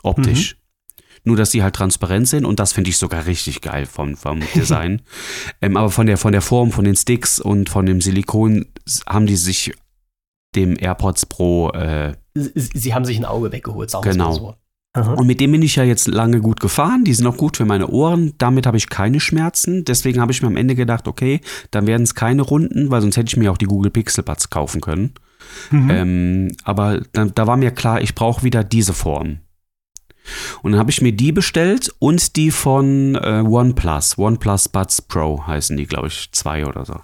optisch. 0.03 0.55
Mhm. 0.57 0.59
Nur, 1.24 1.36
dass 1.36 1.50
die 1.50 1.62
halt 1.62 1.74
transparent 1.74 2.28
sind 2.28 2.44
und 2.44 2.60
das 2.60 2.72
finde 2.72 2.90
ich 2.90 2.96
sogar 2.96 3.26
richtig 3.26 3.60
geil 3.60 3.86
vom, 3.86 4.16
vom 4.16 4.40
Design. 4.54 5.02
ähm, 5.60 5.76
aber 5.76 5.90
von 5.90 6.06
der, 6.06 6.16
von 6.16 6.32
der 6.32 6.42
Form, 6.42 6.72
von 6.72 6.84
den 6.84 6.96
Sticks 6.96 7.40
und 7.40 7.68
von 7.68 7.86
dem 7.86 8.00
Silikon 8.00 8.66
haben 9.06 9.26
die 9.26 9.36
sich 9.36 9.72
dem 10.54 10.76
AirPods 10.78 11.26
Pro 11.26 11.70
äh, 11.70 12.14
Sie, 12.34 12.52
sie 12.74 12.94
haben 12.94 13.04
sich 13.04 13.18
ein 13.18 13.24
Auge 13.24 13.52
weggeholt, 13.52 13.90
sagen 13.90 14.10
Genau. 14.10 14.32
so. 14.32 14.54
Aha. 14.94 15.14
Und 15.14 15.26
mit 15.26 15.40
dem 15.40 15.52
bin 15.52 15.62
ich 15.62 15.76
ja 15.76 15.84
jetzt 15.84 16.08
lange 16.08 16.40
gut 16.40 16.60
gefahren. 16.60 17.04
Die 17.04 17.12
sind 17.12 17.26
auch 17.26 17.36
gut 17.36 17.56
für 17.56 17.66
meine 17.66 17.88
Ohren. 17.88 18.34
Damit 18.38 18.66
habe 18.66 18.76
ich 18.76 18.88
keine 18.88 19.20
Schmerzen. 19.20 19.84
Deswegen 19.84 20.20
habe 20.20 20.32
ich 20.32 20.40
mir 20.40 20.48
am 20.48 20.56
Ende 20.56 20.74
gedacht, 20.74 21.06
okay, 21.06 21.40
dann 21.70 21.86
werden 21.86 22.02
es 22.02 22.14
keine 22.14 22.42
Runden, 22.42 22.90
weil 22.90 23.02
sonst 23.02 23.16
hätte 23.16 23.28
ich 23.28 23.36
mir 23.36 23.52
auch 23.52 23.58
die 23.58 23.66
Google 23.66 23.90
Pixel 23.90 24.24
Buds 24.24 24.50
kaufen 24.50 24.80
können. 24.80 25.12
Mhm. 25.70 25.90
Ähm, 25.90 26.56
aber 26.64 27.02
da, 27.12 27.26
da 27.26 27.46
war 27.46 27.56
mir 27.56 27.70
klar, 27.70 28.00
ich 28.00 28.14
brauche 28.14 28.42
wieder 28.42 28.64
diese 28.64 28.94
Form. 28.94 29.40
Und 30.62 30.72
dann 30.72 30.81
habe 30.81 30.91
ich 30.91 31.01
mir 31.01 31.12
die 31.12 31.33
bestellt 31.33 31.93
und 31.99 32.37
die 32.37 32.51
von 32.51 33.14
äh, 33.16 33.43
OnePlus. 33.47 34.18
OnePlus 34.18 34.68
Buds 34.68 35.03
Pro 35.03 35.47
heißen 35.47 35.76
die, 35.76 35.87
glaube 35.87 36.09
ich, 36.09 36.31
zwei 36.33 36.66
oder 36.66 36.85
so. 36.85 36.97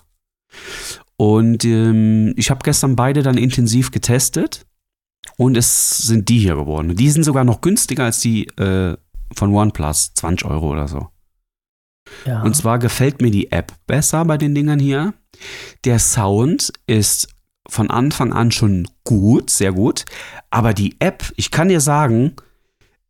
Und 1.16 1.64
ähm, 1.64 2.34
ich 2.36 2.50
habe 2.50 2.60
gestern 2.64 2.96
beide 2.96 3.22
dann 3.22 3.38
intensiv 3.38 3.90
getestet 3.90 4.66
und 5.36 5.56
es 5.56 5.98
sind 5.98 6.28
die 6.28 6.38
hier 6.38 6.56
geworden. 6.56 6.96
Die 6.96 7.10
sind 7.10 7.24
sogar 7.24 7.44
noch 7.44 7.60
günstiger 7.60 8.04
als 8.04 8.20
die 8.20 8.46
äh, 8.58 8.96
von 9.34 9.54
OnePlus, 9.54 10.14
20 10.14 10.46
Euro 10.48 10.72
oder 10.72 10.88
so. 10.88 11.08
ja. 12.26 12.42
Und 12.42 12.54
zwar 12.56 12.78
gefällt 12.78 13.22
mir 13.22 13.30
die 13.30 13.52
App 13.52 13.72
besser 13.86 14.24
bei 14.24 14.38
den 14.38 14.54
Dingern 14.54 14.78
hier. 14.78 15.14
Der 15.84 15.98
Sound 15.98 16.72
ist 16.86 17.28
von 17.68 17.90
Anfang 17.90 18.32
an 18.32 18.50
schon 18.50 18.88
gut, 19.04 19.50
sehr 19.50 19.72
gut. 19.72 20.04
Aber 20.50 20.74
die 20.74 20.96
App, 21.00 21.32
ich 21.36 21.50
kann 21.50 21.68
dir 21.68 21.80
sagen, 21.80 22.34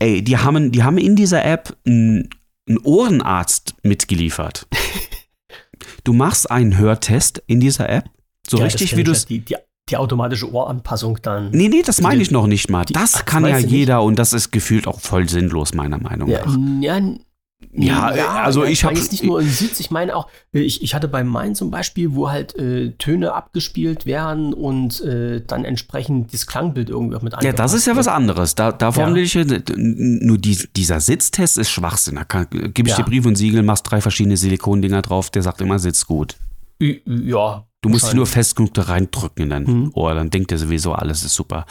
ey, 0.05 0.22
die 0.22 0.36
haben, 0.38 0.70
die 0.72 0.82
haben 0.82 0.98
in 0.98 1.16
dieser 1.16 1.44
App 1.44 1.76
einen, 1.86 2.28
einen 2.68 2.78
Ohrenarzt 2.78 3.74
mitgeliefert. 3.82 4.66
Du 6.05 6.12
machst 6.12 6.50
einen 6.50 6.76
Hörtest 6.78 7.42
in 7.46 7.61
dieser 7.61 7.88
App, 7.88 8.05
so 8.46 8.59
Ja, 8.59 8.64
richtig 8.64 8.94
wie 8.96 9.05
du 9.05 9.12
es. 9.12 9.24
die, 9.26 9.40
die, 9.40 9.57
die 9.88 9.96
automatische 9.96 10.50
Ohranpassung 10.52 11.18
dann. 11.22 11.50
Nee, 11.50 11.68
nee, 11.68 11.82
das 11.82 12.00
meine 12.02 12.22
ich 12.22 12.30
noch 12.30 12.46
nicht 12.46 12.68
mal. 12.70 12.84
die- 12.84 12.92
Das 12.92 13.24
kann 13.24 13.44
ja 13.46 13.57
du 13.57 13.62
nicht? 13.62 13.70
jeder 13.70 14.02
und 14.02 14.18
das 14.18 14.32
ist 14.34 14.50
gefühlt 14.50 14.86
auch 14.86 15.00
voll 15.00 15.28
sinnlos, 15.28 15.72
meiner 15.74 15.98
Meinung 15.98 16.28
Ja, 16.28 16.44
nach. 16.44 16.57
ja, 16.82 17.00
Ja, 17.73 18.09
also 18.43 18.65
ja, 18.65 18.71
ich 18.71 18.83
meine 18.85 18.97
hab- 18.97 19.03
jetzt 19.03 19.12
nicht 19.12 19.25
nur 19.25 19.43
Sitz, 19.43 19.81
ich 19.81 19.91
meine 19.91 20.15
auch, 20.17 20.29
äh, 20.53 20.61
ich, 20.61 20.83
ich 20.83 20.95
hatte 20.95 21.09
bei 21.09 21.25
Main 21.25 21.55
zum 21.55 21.71
Beispiel, 21.71 22.15
wo 22.15 22.31
halt 22.31 22.55
äh, 22.57 22.93
Töne 22.99 23.33
abgespielt 23.33 24.07
werden 24.07 24.53
und 24.53 25.01
äh, 25.03 25.43
dann 25.47 25.65
entsprechend 25.65 26.33
das 26.35 26.47
Klangbild 26.47 26.91
irgendwie 26.91 27.17
auch 27.17 27.23
mit 27.23 27.35
Ja, 27.43 27.53
das 27.53 27.73
ist 27.75 27.87
ja 27.87 27.97
was 27.97 28.09
anderes. 28.09 28.55
Da, 28.55 28.71
will 28.97 29.17
ich 29.19 29.35
ja- 29.35 29.45
nur 29.77 30.39
die, 30.39 30.59
dieser 30.77 31.01
Sitztest 31.01 31.59
ist 31.59 31.71
Schwachsinn. 31.71 32.17
Da 32.17 32.25
kann, 32.25 32.47
gebe 32.51 32.89
ich 32.89 32.97
Ja. 32.97 33.03
dir 33.03 33.05
Brief 33.11 33.27
und 33.27 33.37
Siegel, 33.37 33.62
machst 33.62 33.91
drei 33.91 34.01
verschiedene 34.01 34.37
Silikondinger 34.37 35.03
drauf, 35.03 35.31
der 35.31 35.43
sagt 35.43 35.61
immer, 35.61 35.79
sitzt 35.79 36.07
gut. 36.07 36.37
Ja. 36.81 37.65
Du 37.83 37.91
musst 37.91 38.07
dich 38.07 38.15
nur 38.15 38.27
fest 38.27 38.57
genug 38.57 38.73
da 38.73 38.83
reindrücken 38.83 39.45
in 39.45 39.51
dein 39.51 39.65
Mhm. 39.65 39.91
Ohr, 39.93 40.15
dann 40.15 40.31
denkt 40.31 40.51
er 40.53 40.57
sowieso, 40.59 40.93
alles 40.95 41.23
ist 41.23 41.35
super. 41.35 41.67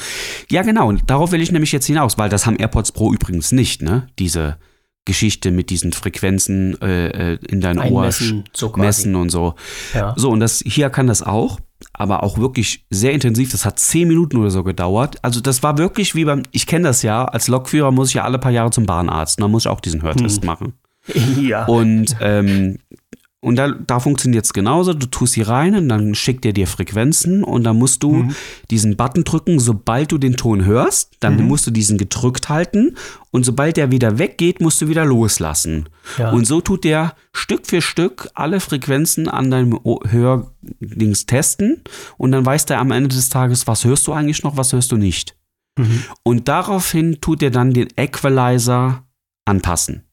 Ja, 0.51 0.61
genau, 0.61 0.87
und 0.89 1.09
darauf 1.09 1.31
will 1.31 1.41
ich 1.41 1.51
nämlich 1.51 1.71
jetzt 1.71 1.87
hinaus, 1.87 2.19
weil 2.19 2.29
das 2.29 2.45
haben 2.45 2.55
AirPods 2.57 2.91
Pro 2.91 3.11
übrigens 3.11 3.51
nicht, 3.51 3.81
ne? 3.81 4.07
Diese 4.19 4.57
Geschichte 5.05 5.51
mit 5.51 5.69
diesen 5.69 5.91
Frequenzen 5.91 6.81
äh, 6.81 7.33
äh, 7.33 7.37
in 7.47 7.59
dein 7.61 7.77
Ohr 7.79 8.09
so 8.11 8.73
messen 8.77 9.15
und 9.15 9.29
so. 9.29 9.55
Ja. 9.93 10.13
So, 10.15 10.29
und 10.29 10.39
das 10.39 10.63
hier 10.65 10.89
kann 10.89 11.07
das 11.07 11.21
auch, 11.21 11.59
aber 11.91 12.23
auch 12.23 12.37
wirklich 12.37 12.85
sehr 12.89 13.11
intensiv. 13.11 13.51
Das 13.51 13.65
hat 13.65 13.79
zehn 13.79 14.07
Minuten 14.07 14.37
oder 14.37 14.49
so 14.49 14.63
gedauert. 14.63 15.17
Also, 15.21 15.41
das 15.41 15.61
war 15.61 15.77
wirklich 15.77 16.15
wie 16.15 16.25
beim, 16.25 16.43
ich 16.51 16.67
kenne 16.67 16.87
das 16.87 17.01
ja, 17.03 17.25
als 17.25 17.47
Lokführer 17.49 17.91
muss 17.91 18.09
ich 18.09 18.15
ja 18.15 18.23
alle 18.23 18.39
paar 18.39 18.51
Jahre 18.51 18.71
zum 18.71 18.85
Bahnarzt. 18.85 19.37
Und 19.37 19.43
dann 19.43 19.51
muss 19.51 19.63
ich 19.65 19.69
auch 19.69 19.81
diesen 19.81 20.01
Hörtest 20.01 20.41
Hm. 20.41 20.45
machen. 20.45 20.73
ja. 21.41 21.65
Und, 21.65 22.15
ähm, 22.21 22.77
und 23.43 23.57
da, 23.57 23.71
da 23.71 23.99
funktioniert 23.99 24.45
es 24.45 24.53
genauso. 24.53 24.93
Du 24.93 25.05
tust 25.05 25.33
sie 25.33 25.41
rein 25.41 25.75
und 25.75 25.89
dann 25.89 26.15
schickt 26.15 26.45
er 26.45 26.53
dir 26.53 26.65
Frequenzen 26.67 27.43
und 27.43 27.63
dann 27.63 27.77
musst 27.77 28.01
du 28.03 28.13
Mhm. 28.13 28.35
diesen 28.71 28.95
Button 28.95 29.23
drücken, 29.23 29.59
sobald 29.59 30.11
du 30.11 30.17
den 30.17 30.35
Ton 30.37 30.65
hörst. 30.65 31.11
Dann 31.19 31.37
Mhm. 31.37 31.47
musst 31.47 31.67
du 31.67 31.71
diesen 31.71 31.97
gedrückt 31.97 32.49
halten 32.49 32.95
und 33.31 33.45
sobald 33.45 33.77
der 33.77 33.91
wieder 33.91 34.17
weggeht, 34.17 34.61
musst 34.61 34.81
du 34.81 34.87
wieder 34.87 35.05
loslassen. 35.05 35.89
ja. 36.17 36.31
Und 36.31 36.45
so 36.45 36.61
tut 36.61 36.83
der 36.83 37.15
Stück 37.33 37.67
für 37.67 37.81
Stück 37.81 38.29
alle 38.33 38.59
Frequenzen 38.59 39.27
an 39.27 39.51
deinem 39.51 39.79
Hördings 40.09 41.25
testen 41.25 41.81
und 42.17 42.31
dann 42.31 42.45
weiß 42.45 42.65
der 42.65 42.79
am 42.79 42.91
Ende 42.91 43.09
des 43.15 43.29
Tages, 43.29 43.67
was 43.67 43.83
hörst 43.85 44.07
du 44.07 44.13
eigentlich 44.13 44.43
noch, 44.43 44.57
was 44.57 44.73
hörst 44.73 44.91
du 44.91 44.97
nicht. 44.97 45.35
Mhm. 45.77 46.03
Und 46.23 46.47
daraufhin 46.47 47.19
tut 47.21 47.41
er 47.43 47.51
dann 47.51 47.73
den 47.73 47.87
Equalizer 47.95 49.03
anpassen. 49.45 50.03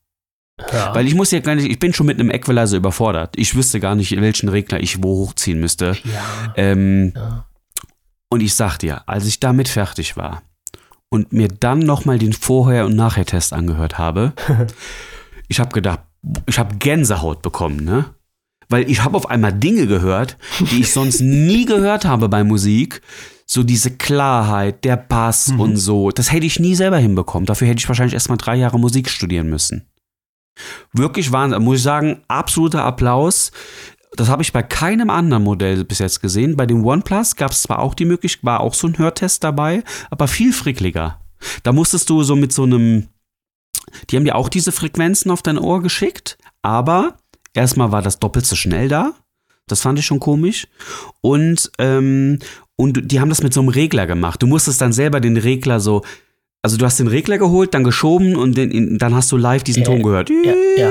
Ja. 0.72 0.94
Weil 0.94 1.06
ich 1.06 1.14
muss 1.14 1.30
ja 1.30 1.40
gar 1.40 1.54
nicht, 1.54 1.70
ich 1.70 1.78
bin 1.78 1.92
schon 1.92 2.06
mit 2.06 2.18
einem 2.20 2.30
Equalizer 2.30 2.76
überfordert. 2.76 3.34
Ich 3.36 3.54
wüsste 3.54 3.80
gar 3.80 3.94
nicht, 3.94 4.18
welchen 4.20 4.48
Regler 4.48 4.80
ich 4.80 5.02
wo 5.02 5.16
hochziehen 5.26 5.60
müsste. 5.60 5.96
ja. 6.04 6.52
Ähm, 6.56 7.12
ja. 7.14 7.44
und 8.30 8.40
ich 8.40 8.54
sag 8.54 8.78
dir, 8.78 9.08
als 9.08 9.26
ich 9.26 9.40
damit 9.40 9.68
fertig 9.68 10.16
war 10.16 10.42
und 11.08 11.32
mir 11.32 11.48
dann 11.48 11.80
nochmal 11.80 12.18
den 12.18 12.32
Vorher- 12.32 12.86
und 12.86 12.94
Nachher-Test 12.96 13.52
angehört 13.52 13.98
habe, 13.98 14.32
ich 15.48 15.58
habe 15.60 15.70
gedacht, 15.72 16.00
ich 16.46 16.58
habe 16.58 16.76
Gänsehaut 16.76 17.42
bekommen, 17.42 17.84
ne? 17.84 18.04
Weil 18.68 18.88
ich 18.88 19.02
habe 19.02 19.16
auf 19.16 19.28
einmal 19.28 19.52
Dinge 19.52 19.86
gehört, 19.88 20.36
die 20.60 20.80
ich 20.82 20.92
sonst 20.92 21.20
nie 21.22 21.64
gehört 21.64 22.04
habe 22.04 22.28
bei 22.28 22.44
Musik. 22.44 23.00
So 23.44 23.64
diese 23.64 23.90
Klarheit, 23.90 24.84
der 24.84 24.96
Bass 24.96 25.48
Mhm. 25.48 25.60
und 25.60 25.76
so. 25.76 26.10
Das 26.12 26.30
hätte 26.30 26.46
ich 26.46 26.60
nie 26.60 26.76
selber 26.76 26.98
hinbekommen. 26.98 27.46
Dafür 27.46 27.66
hätte 27.66 27.80
ich 27.80 27.88
wahrscheinlich 27.88 28.14
erstmal 28.14 28.38
drei 28.38 28.54
Jahre 28.54 28.78
Musik 28.78 29.10
studieren 29.10 29.50
müssen. 29.50 29.89
Wirklich 30.92 31.32
Wahnsinn. 31.32 31.62
Muss 31.62 31.78
ich 31.78 31.82
sagen, 31.82 32.22
absoluter 32.28 32.84
Applaus. 32.84 33.52
Das 34.16 34.28
habe 34.28 34.42
ich 34.42 34.52
bei 34.52 34.62
keinem 34.62 35.10
anderen 35.10 35.44
Modell 35.44 35.84
bis 35.84 36.00
jetzt 36.00 36.20
gesehen. 36.20 36.56
Bei 36.56 36.66
dem 36.66 36.84
OnePlus 36.84 37.36
gab 37.36 37.52
es 37.52 37.62
zwar 37.62 37.78
auch 37.78 37.94
die 37.94 38.04
Möglichkeit, 38.04 38.44
war 38.44 38.60
auch 38.60 38.74
so 38.74 38.88
ein 38.88 38.98
Hörtest 38.98 39.44
dabei, 39.44 39.84
aber 40.10 40.26
viel 40.26 40.52
frickliger. 40.52 41.20
Da 41.62 41.72
musstest 41.72 42.10
du 42.10 42.22
so 42.22 42.36
mit 42.36 42.52
so 42.52 42.64
einem, 42.64 43.08
die 44.08 44.16
haben 44.16 44.24
dir 44.24 44.36
auch 44.36 44.48
diese 44.48 44.72
Frequenzen 44.72 45.30
auf 45.30 45.42
dein 45.42 45.58
Ohr 45.58 45.80
geschickt, 45.80 46.38
aber 46.62 47.16
erstmal 47.54 47.92
war 47.92 48.02
das 48.02 48.18
doppelt 48.18 48.46
so 48.46 48.56
schnell 48.56 48.88
da. 48.88 49.14
Das 49.66 49.82
fand 49.82 49.98
ich 49.98 50.06
schon 50.06 50.20
komisch. 50.20 50.66
Und, 51.20 51.70
ähm, 51.78 52.40
und 52.76 53.12
die 53.12 53.20
haben 53.20 53.28
das 53.28 53.42
mit 53.42 53.54
so 53.54 53.60
einem 53.60 53.68
Regler 53.68 54.06
gemacht. 54.06 54.42
Du 54.42 54.46
musstest 54.46 54.80
dann 54.80 54.92
selber 54.92 55.20
den 55.20 55.36
Regler 55.36 55.78
so, 55.80 56.02
also 56.62 56.76
du 56.76 56.84
hast 56.84 56.98
den 56.98 57.06
Regler 57.08 57.38
geholt, 57.38 57.72
dann 57.74 57.84
geschoben 57.84 58.36
und 58.36 58.56
den, 58.56 58.98
dann 58.98 59.14
hast 59.14 59.32
du 59.32 59.36
live 59.36 59.62
diesen 59.64 59.82
Äh, 59.82 59.86
Ton 59.86 60.02
gehört. 60.02 60.30
ja, 60.30 60.54
ja. 60.76 60.90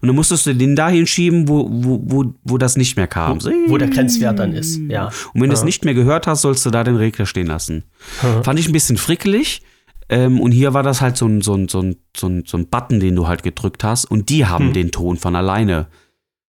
Und 0.00 0.06
dann 0.06 0.14
musstest 0.16 0.46
du 0.46 0.54
den 0.54 0.76
dahin 0.76 1.06
schieben, 1.06 1.48
wo, 1.48 1.68
wo, 1.70 2.00
wo, 2.04 2.34
wo 2.44 2.58
das 2.58 2.76
nicht 2.76 2.96
mehr 2.96 3.06
kam. 3.08 3.42
Wo, 3.44 3.50
wo 3.72 3.76
der 3.78 3.88
Grenzwert 3.88 4.38
dann 4.38 4.52
ist. 4.54 4.78
Ja. 4.88 5.06
Und 5.34 5.40
wenn 5.40 5.50
du 5.50 5.54
es 5.54 5.64
nicht 5.64 5.84
mehr 5.84 5.94
gehört 5.94 6.26
hast, 6.26 6.42
sollst 6.42 6.64
du 6.64 6.70
da 6.70 6.84
den 6.84 6.96
Regler 6.96 7.26
stehen 7.26 7.48
lassen. 7.48 7.82
Ja. 8.22 8.42
Fand 8.42 8.58
ich 8.58 8.68
ein 8.68 8.72
bisschen 8.72 8.96
frickelig. 8.96 9.62
Ähm, 10.08 10.40
und 10.40 10.52
hier 10.52 10.74
war 10.74 10.82
das 10.82 11.00
halt 11.00 11.16
so 11.16 11.26
ein, 11.26 11.40
so, 11.42 11.54
ein, 11.54 11.68
so, 11.68 11.80
ein, 11.80 11.96
so, 12.16 12.28
ein, 12.28 12.44
so 12.46 12.56
ein 12.56 12.66
Button, 12.68 13.00
den 13.00 13.16
du 13.16 13.26
halt 13.26 13.42
gedrückt 13.42 13.82
hast. 13.84 14.04
Und 14.04 14.28
die 14.28 14.46
haben 14.46 14.66
Hm. 14.68 14.72
den 14.74 14.90
Ton 14.92 15.16
von 15.16 15.34
alleine 15.34 15.86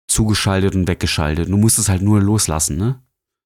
zugeschaltet 0.08 0.76
und 0.76 0.88
weggeschaltet. 0.88 1.50
Du 1.50 1.58
musst 1.58 1.80
es 1.80 1.90
halt 1.90 2.02
nur 2.02 2.22
loslassen, 2.22 2.78
ne? 2.78 3.00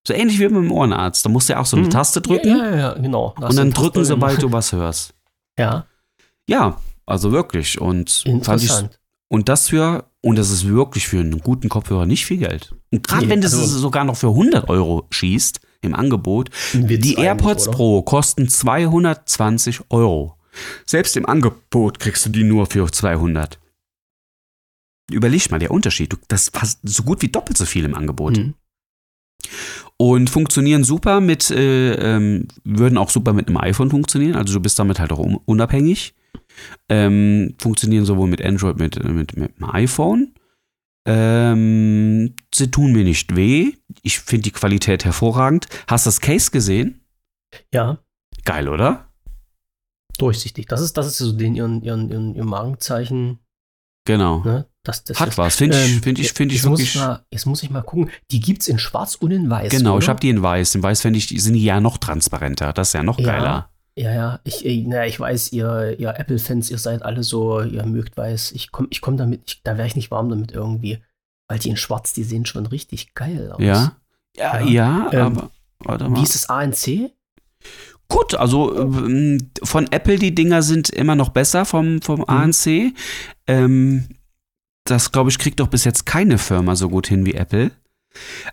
So 0.07 0.13
ähnlich 0.13 0.39
wie 0.39 0.45
mit 0.45 0.55
dem 0.63 0.71
Ohrenarzt. 0.71 1.25
Da 1.25 1.29
musst 1.29 1.47
du 1.49 1.53
ja 1.53 1.59
auch 1.59 1.65
so 1.65 1.77
eine 1.77 1.85
Mhm. 1.85 1.91
Taste 1.91 2.21
drücken 2.21 2.47
Ja, 2.47 2.57
ja, 2.71 2.75
ja, 2.77 2.93
genau. 2.93 3.35
Da 3.39 3.47
und 3.47 3.55
dann 3.55 3.71
drücken, 3.71 4.03
sobald 4.03 4.41
du 4.41 4.51
was 4.51 4.71
hörst. 4.71 5.13
Ja, 5.59 5.85
Ja, 6.49 6.77
also 7.05 7.31
wirklich. 7.31 7.79
Und 7.79 8.09
fand 8.09 8.25
ich, 8.63 8.69
interessant. 8.69 8.99
und 9.29 9.47
das 9.49 9.67
für, 9.69 10.05
und 10.21 10.37
das 10.37 10.49
ist 10.49 10.67
wirklich 10.67 11.07
für 11.07 11.19
einen 11.19 11.39
guten 11.39 11.69
Kopfhörer 11.69 12.05
nicht 12.05 12.25
viel 12.25 12.37
Geld. 12.37 12.73
Und 12.91 13.07
gerade 13.07 13.25
Nee, 13.25 13.31
wenn 13.31 13.41
du 13.41 13.47
es 13.47 13.53
also- 13.53 13.77
sogar 13.77 14.03
noch 14.05 14.15
für 14.17 14.29
100 14.33 14.69
Euro 14.69 15.05
schießt 15.11 15.59
im 15.81 15.93
Angebot, 15.93 16.49
die 16.73 17.15
AirPods 17.15 17.67
oder? 17.67 17.77
Pro 17.77 18.01
kosten 18.01 18.47
220 18.49 19.81
Euro. 19.89 20.37
Selbst 20.85 21.15
im 21.17 21.25
Angebot 21.27 21.99
kriegst 21.99 22.25
du 22.25 22.29
die 22.29 22.43
nur 22.43 22.65
für 22.65 22.89
200. 22.91 23.59
Überleg 25.11 25.51
mal, 25.51 25.59
der 25.59 25.71
Unterschied. 25.71 26.13
Du, 26.13 26.17
das 26.27 26.49
fast 26.53 26.79
so 26.83 27.03
gut 27.03 27.21
wie 27.21 27.27
doppelt 27.29 27.57
so 27.57 27.65
viel 27.65 27.83
im 27.85 27.95
Angebot. 27.95 28.37
Mhm. 28.37 28.53
Und 29.97 30.29
funktionieren 30.29 30.83
super 30.83 31.21
mit, 31.21 31.51
äh, 31.51 31.93
ähm, 31.93 32.47
würden 32.63 32.97
auch 32.97 33.09
super 33.09 33.33
mit 33.33 33.47
einem 33.47 33.57
iPhone 33.57 33.89
funktionieren. 33.91 34.35
Also 34.35 34.53
du 34.55 34.59
bist 34.59 34.79
damit 34.79 34.99
halt 34.99 35.11
auch 35.11 35.19
un- 35.19 35.39
unabhängig. 35.45 36.15
Ähm, 36.89 37.55
funktionieren 37.59 38.05
sowohl 38.05 38.27
mit 38.27 38.43
Android 38.43 38.77
mit, 38.77 39.03
mit, 39.03 39.37
mit 39.37 39.57
dem 39.59 39.69
iPhone. 39.69 40.33
Ähm, 41.05 42.35
sie 42.53 42.69
tun 42.71 42.91
mir 42.91 43.03
nicht 43.03 43.35
weh. 43.35 43.73
Ich 44.03 44.19
finde 44.19 44.43
die 44.43 44.51
Qualität 44.51 45.05
hervorragend. 45.05 45.67
Hast 45.87 46.05
du 46.05 46.09
das 46.09 46.21
Case 46.21 46.51
gesehen? 46.51 47.01
Ja, 47.73 47.99
Geil, 48.45 48.67
oder? 48.69 49.07
durchsichtig. 50.17 50.67
Das 50.67 50.81
ist, 50.81 50.97
das 50.97 51.07
ist 51.07 51.17
so 51.17 51.31
den, 51.31 51.55
ihren, 51.55 51.81
ihren, 51.81 52.09
ihren, 52.09 52.35
ihr 52.35 52.43
Markenzeichen. 52.43 53.39
Genau. 54.05 54.39
Ne? 54.43 54.65
Das, 54.83 55.03
das 55.03 55.19
Hat 55.19 55.29
ist, 55.29 55.37
was. 55.37 55.55
Finde 55.57 55.77
ich, 55.77 55.95
Ähm, 55.97 56.01
find 56.01 56.17
ich, 56.19 56.33
find 56.33 56.51
ich 56.51 56.63
wirklich. 56.63 56.95
mal, 56.95 57.23
jetzt 57.31 57.45
muss 57.45 57.61
ich 57.61 57.69
mal 57.69 57.81
gucken. 57.81 58.09
Die 58.31 58.39
gibt 58.39 58.63
es 58.63 58.67
in 58.67 58.79
schwarz 58.79 59.15
und 59.15 59.31
in 59.31 59.49
weiß. 59.49 59.71
Genau, 59.71 59.95
oder? 59.95 60.03
ich 60.03 60.09
habe 60.09 60.19
die 60.19 60.29
in 60.29 60.41
weiß. 60.41 60.73
In 60.75 60.81
weiß 60.83 61.01
finde 61.01 61.19
ich, 61.19 61.27
die 61.27 61.39
sind 61.39 61.53
die 61.53 61.63
ja 61.63 61.79
noch 61.79 61.97
transparenter. 61.99 62.73
Das 62.73 62.89
ist 62.89 62.93
ja 62.93 63.03
noch 63.03 63.19
Ja. 63.19 63.25
geiler. 63.25 63.69
Ja, 63.95 64.13
ja, 64.13 64.39
ich, 64.45 64.65
äh, 64.65 64.83
na, 64.87 65.05
ich 65.05 65.19
weiß, 65.19 65.51
ihr, 65.51 65.99
ihr 65.99 66.17
Apple-Fans, 66.17 66.71
ihr 66.71 66.77
seid 66.77 67.03
alle 67.03 67.23
so, 67.23 67.61
ihr 67.61 67.85
mögt 67.85 68.15
weiß. 68.17 68.53
Ich 68.53 68.71
komme 68.71 68.87
ich 68.89 69.01
komm 69.01 69.17
damit, 69.17 69.41
ich, 69.45 69.61
da 69.63 69.77
wäre 69.77 69.85
ich 69.87 69.95
nicht 69.97 70.09
warm 70.11 70.29
damit 70.29 70.51
irgendwie. 70.51 70.99
Weil 71.47 71.59
die 71.59 71.69
in 71.69 71.77
schwarz, 71.77 72.13
die 72.13 72.23
sehen 72.23 72.45
schon 72.45 72.65
richtig 72.65 73.13
geil 73.13 73.51
aus. 73.51 73.61
Ja. 73.61 73.97
Ja, 74.37 74.61
Ja. 74.61 74.65
ja, 74.65 75.09
Ähm, 75.11 75.37
aber. 75.37 75.51
Warte 75.79 76.07
mal. 76.09 76.17
Wie 76.19 76.23
ist 76.23 76.35
das 76.35 76.49
ANC? 76.49 77.11
Gut, 78.11 78.35
also 78.35 78.77
ähm, 78.77 79.37
von 79.63 79.87
Apple 79.91 80.17
die 80.19 80.35
Dinger 80.35 80.61
sind 80.63 80.89
immer 80.89 81.15
noch 81.15 81.29
besser 81.29 81.63
vom, 81.65 81.95
Mhm. 81.95 82.01
vom 82.01 82.25
ANC. 82.27 82.93
Ähm, 83.47 84.05
das, 84.83 85.11
glaube 85.13 85.29
ich, 85.29 85.37
kriegt 85.39 85.59
doch 85.61 85.67
bis 85.67 85.85
jetzt 85.85 86.05
keine 86.05 86.37
Firma 86.37 86.75
so 86.75 86.89
gut 86.89 87.07
hin 87.07 87.25
wie 87.25 87.33
Apple. 87.35 87.71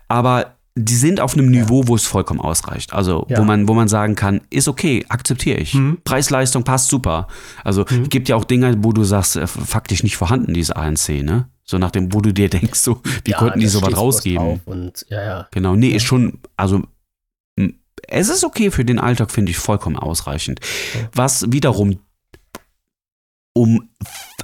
Aber 0.06 0.54
die 0.76 0.94
sind 0.94 1.20
auf 1.20 1.34
einem 1.36 1.52
Ja. 1.52 1.62
Niveau, 1.62 1.88
wo 1.88 1.96
es 1.96 2.06
vollkommen 2.06 2.40
ausreicht. 2.40 2.92
Also, 2.92 3.26
Ja. 3.28 3.38
wo, 3.38 3.42
man, 3.44 3.66
wo 3.66 3.74
man 3.74 3.88
sagen 3.88 4.14
kann, 4.14 4.42
ist 4.50 4.68
okay, 4.68 5.04
akzeptiere 5.08 5.58
ich. 5.58 5.74
Mhm. 5.74 5.98
Preis-Leistung 6.04 6.62
passt 6.62 6.88
super. 6.88 7.26
Also, 7.64 7.84
Mhm. 7.90 8.02
es 8.02 8.08
gibt 8.10 8.28
ja 8.28 8.36
auch 8.36 8.44
Dinge, 8.44 8.76
wo 8.84 8.92
du 8.92 9.02
sagst, 9.02 9.34
äh, 9.34 9.46
faktisch 9.48 10.04
nicht 10.04 10.16
vorhanden, 10.16 10.54
dieses 10.54 10.70
ANC, 10.70 11.22
ne? 11.24 11.48
So 11.64 11.78
nach 11.78 11.90
dem, 11.90 12.14
wo 12.14 12.20
du 12.20 12.32
dir 12.32 12.48
denkst, 12.48 12.78
so, 12.78 13.00
wie 13.24 13.32
Ja, 13.32 13.38
konnten 13.38 13.58
die 13.58 13.66
sowas 13.66 13.96
rausgeben? 13.96 14.60
Und, 14.66 15.04
ja, 15.10 15.22
ja. 15.24 15.46
Genau, 15.50 15.74
nee, 15.74 15.90
Ja. 15.90 15.96
ist 15.96 16.04
schon, 16.04 16.38
also 16.56 16.82
es 18.08 18.28
ist 18.28 18.44
okay 18.44 18.70
für 18.70 18.84
den 18.84 18.98
Alltag, 18.98 19.30
finde 19.30 19.50
ich 19.50 19.58
vollkommen 19.58 19.96
ausreichend. 19.96 20.60
Was 21.12 21.50
wiederum 21.52 22.00
um, 23.52 23.88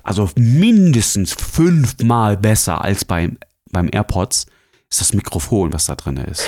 also 0.02 0.28
mindestens 0.36 1.34
fünfmal 1.34 2.36
besser 2.36 2.82
als 2.82 3.04
beim, 3.04 3.38
beim 3.70 3.88
AirPods 3.92 4.46
ist 4.90 5.00
das 5.00 5.12
Mikrofon, 5.12 5.72
was 5.72 5.86
da 5.86 5.94
drin 5.94 6.16
ist. 6.16 6.44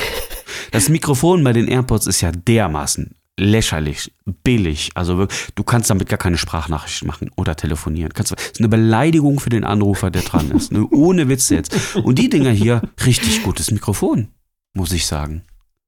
Das 0.73 0.89
Mikrofon 0.89 1.45
bei 1.45 1.53
den 1.53 1.69
AirPods 1.69 2.07
ist 2.07 2.21
ja 2.23 2.33
dermaßen 2.33 3.15
lächerlich, 3.39 4.13
billig. 4.43 4.91
Also 4.95 5.29
du 5.55 5.63
kannst 5.63 5.91
damit 5.91 6.09
gar 6.09 6.19
keine 6.19 6.39
Sprachnachricht 6.39 7.05
machen 7.05 7.31
oder 7.37 7.55
telefonieren. 7.55 8.13
Das 8.15 8.33
ist 8.33 8.59
eine 8.59 8.69
Beleidigung 8.69 9.39
für 9.39 9.51
den 9.51 9.65
Anrufer, 9.65 10.11
der 10.11 10.23
dran 10.23 10.51
ist. 10.51 10.73
Ne? 10.73 10.87
Ohne 10.91 11.29
Witz 11.29 11.51
jetzt. 11.51 11.97
Und 11.97 12.19
die 12.19 12.29
Dinger 12.29 12.51
hier, 12.51 12.83
richtig 13.05 13.43
gutes 13.43 13.71
Mikrofon, 13.71 14.29
muss 14.75 14.93
ich 14.93 15.07
sagen. 15.07 15.43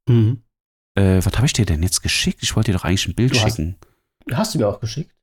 Mhm. 0.06 0.42
Äh, 0.98 1.24
was 1.24 1.32
habe 1.36 1.46
ich 1.46 1.52
dir 1.52 1.66
denn 1.66 1.82
jetzt 1.82 2.02
geschickt? 2.02 2.40
Ich 2.42 2.54
wollte 2.56 2.72
dir 2.72 2.78
doch 2.78 2.84
eigentlich 2.84 3.06
ein 3.08 3.14
Bild 3.14 3.34
Du 3.34 3.40
hast- 3.40 3.56
schicken. 3.56 3.76
Hast 4.32 4.54
du 4.54 4.58
mir 4.58 4.68
auch 4.68 4.80
geschickt? 4.80 5.14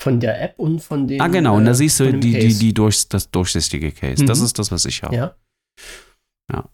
Von 0.00 0.18
der 0.20 0.42
App 0.42 0.54
und 0.58 0.80
von 0.80 1.06
den. 1.06 1.20
Ah, 1.20 1.28
genau. 1.28 1.56
Und 1.56 1.64
da 1.64 1.72
äh, 1.72 1.74
siehst 1.74 2.00
du 2.00 2.04
dem 2.10 2.20
die, 2.20 2.32
die, 2.38 2.54
die 2.58 2.74
durch, 2.74 3.08
das 3.08 3.30
durchsichtige 3.30 3.92
Case. 3.92 4.24
Das 4.24 4.38
Mhm. 4.40 4.44
ist 4.46 4.58
das, 4.58 4.72
was 4.72 4.84
ich 4.84 5.02
habe. 5.02 5.14
Ja. 5.14 5.34
Ja. 6.50 6.68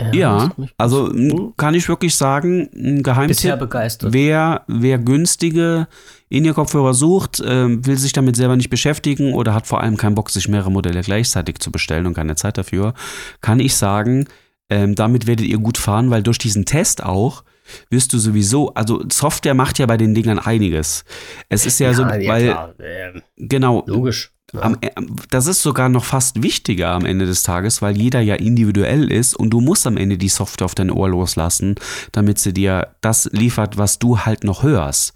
Ja, 0.00 0.12
Ja, 0.12 0.56
also 0.76 1.52
kann 1.56 1.74
ich 1.74 1.88
wirklich 1.88 2.14
sagen, 2.14 2.70
ein 2.72 3.02
bisher 3.02 3.02
Geheimtipp. 3.02 3.58
begeistert. 3.58 4.12
Wer, 4.12 4.62
wer 4.68 4.96
günstige 4.98 5.88
In-Ear-Kopfhörer 6.28 6.94
sucht, 6.94 7.42
ähm, 7.44 7.84
will 7.84 7.98
sich 7.98 8.12
damit 8.12 8.36
selber 8.36 8.54
nicht 8.54 8.70
beschäftigen 8.70 9.34
oder 9.34 9.54
hat 9.54 9.66
vor 9.66 9.80
allem 9.80 9.96
keinen 9.96 10.14
Bock, 10.14 10.30
sich 10.30 10.46
mehrere 10.46 10.70
Modelle 10.70 11.00
gleichzeitig 11.00 11.58
zu 11.58 11.72
bestellen 11.72 12.06
und 12.06 12.14
keine 12.14 12.36
Zeit 12.36 12.58
dafür, 12.58 12.94
kann 13.40 13.58
ich 13.58 13.74
sagen, 13.74 14.28
ähm, 14.70 14.94
damit 14.94 15.26
werdet 15.26 15.46
ihr 15.46 15.58
gut 15.58 15.78
fahren, 15.78 16.10
weil 16.10 16.22
durch 16.22 16.38
diesen 16.38 16.64
Test 16.64 17.02
auch 17.02 17.44
wirst 17.90 18.12
du 18.12 18.18
sowieso, 18.18 18.72
also 18.74 19.04
Software 19.10 19.54
macht 19.54 19.78
ja 19.78 19.86
bei 19.86 19.96
den 19.96 20.14
Dingern 20.14 20.38
einiges. 20.38 21.04
Es 21.48 21.66
ist 21.66 21.78
ja, 21.80 21.92
so, 21.92 22.04
weil, 22.04 22.22
klar, 22.22 22.74
ähm, 22.80 23.22
genau, 23.36 23.84
logisch. 23.86 24.32
Ja. 24.54 24.62
am, 24.62 24.78
äh, 24.80 24.90
das 25.30 25.46
ist 25.46 25.62
sogar 25.62 25.90
noch 25.90 26.04
fast 26.04 26.42
wichtiger 26.42 26.88
am 26.88 27.04
Ende 27.04 27.26
des 27.26 27.42
Tages, 27.42 27.82
weil 27.82 27.98
jeder 27.98 28.20
ja 28.20 28.34
individuell 28.34 29.10
ist 29.12 29.34
und 29.34 29.50
du 29.50 29.60
musst 29.60 29.86
am 29.86 29.98
Ende 29.98 30.16
die 30.16 30.30
Software 30.30 30.64
auf 30.64 30.74
dein 30.74 30.90
Ohr 30.90 31.10
loslassen, 31.10 31.74
damit 32.12 32.38
sie 32.38 32.54
dir 32.54 32.94
das 33.02 33.28
liefert, 33.32 33.76
was 33.76 33.98
du 33.98 34.20
halt 34.20 34.44
noch 34.44 34.62
hörst. 34.62 35.12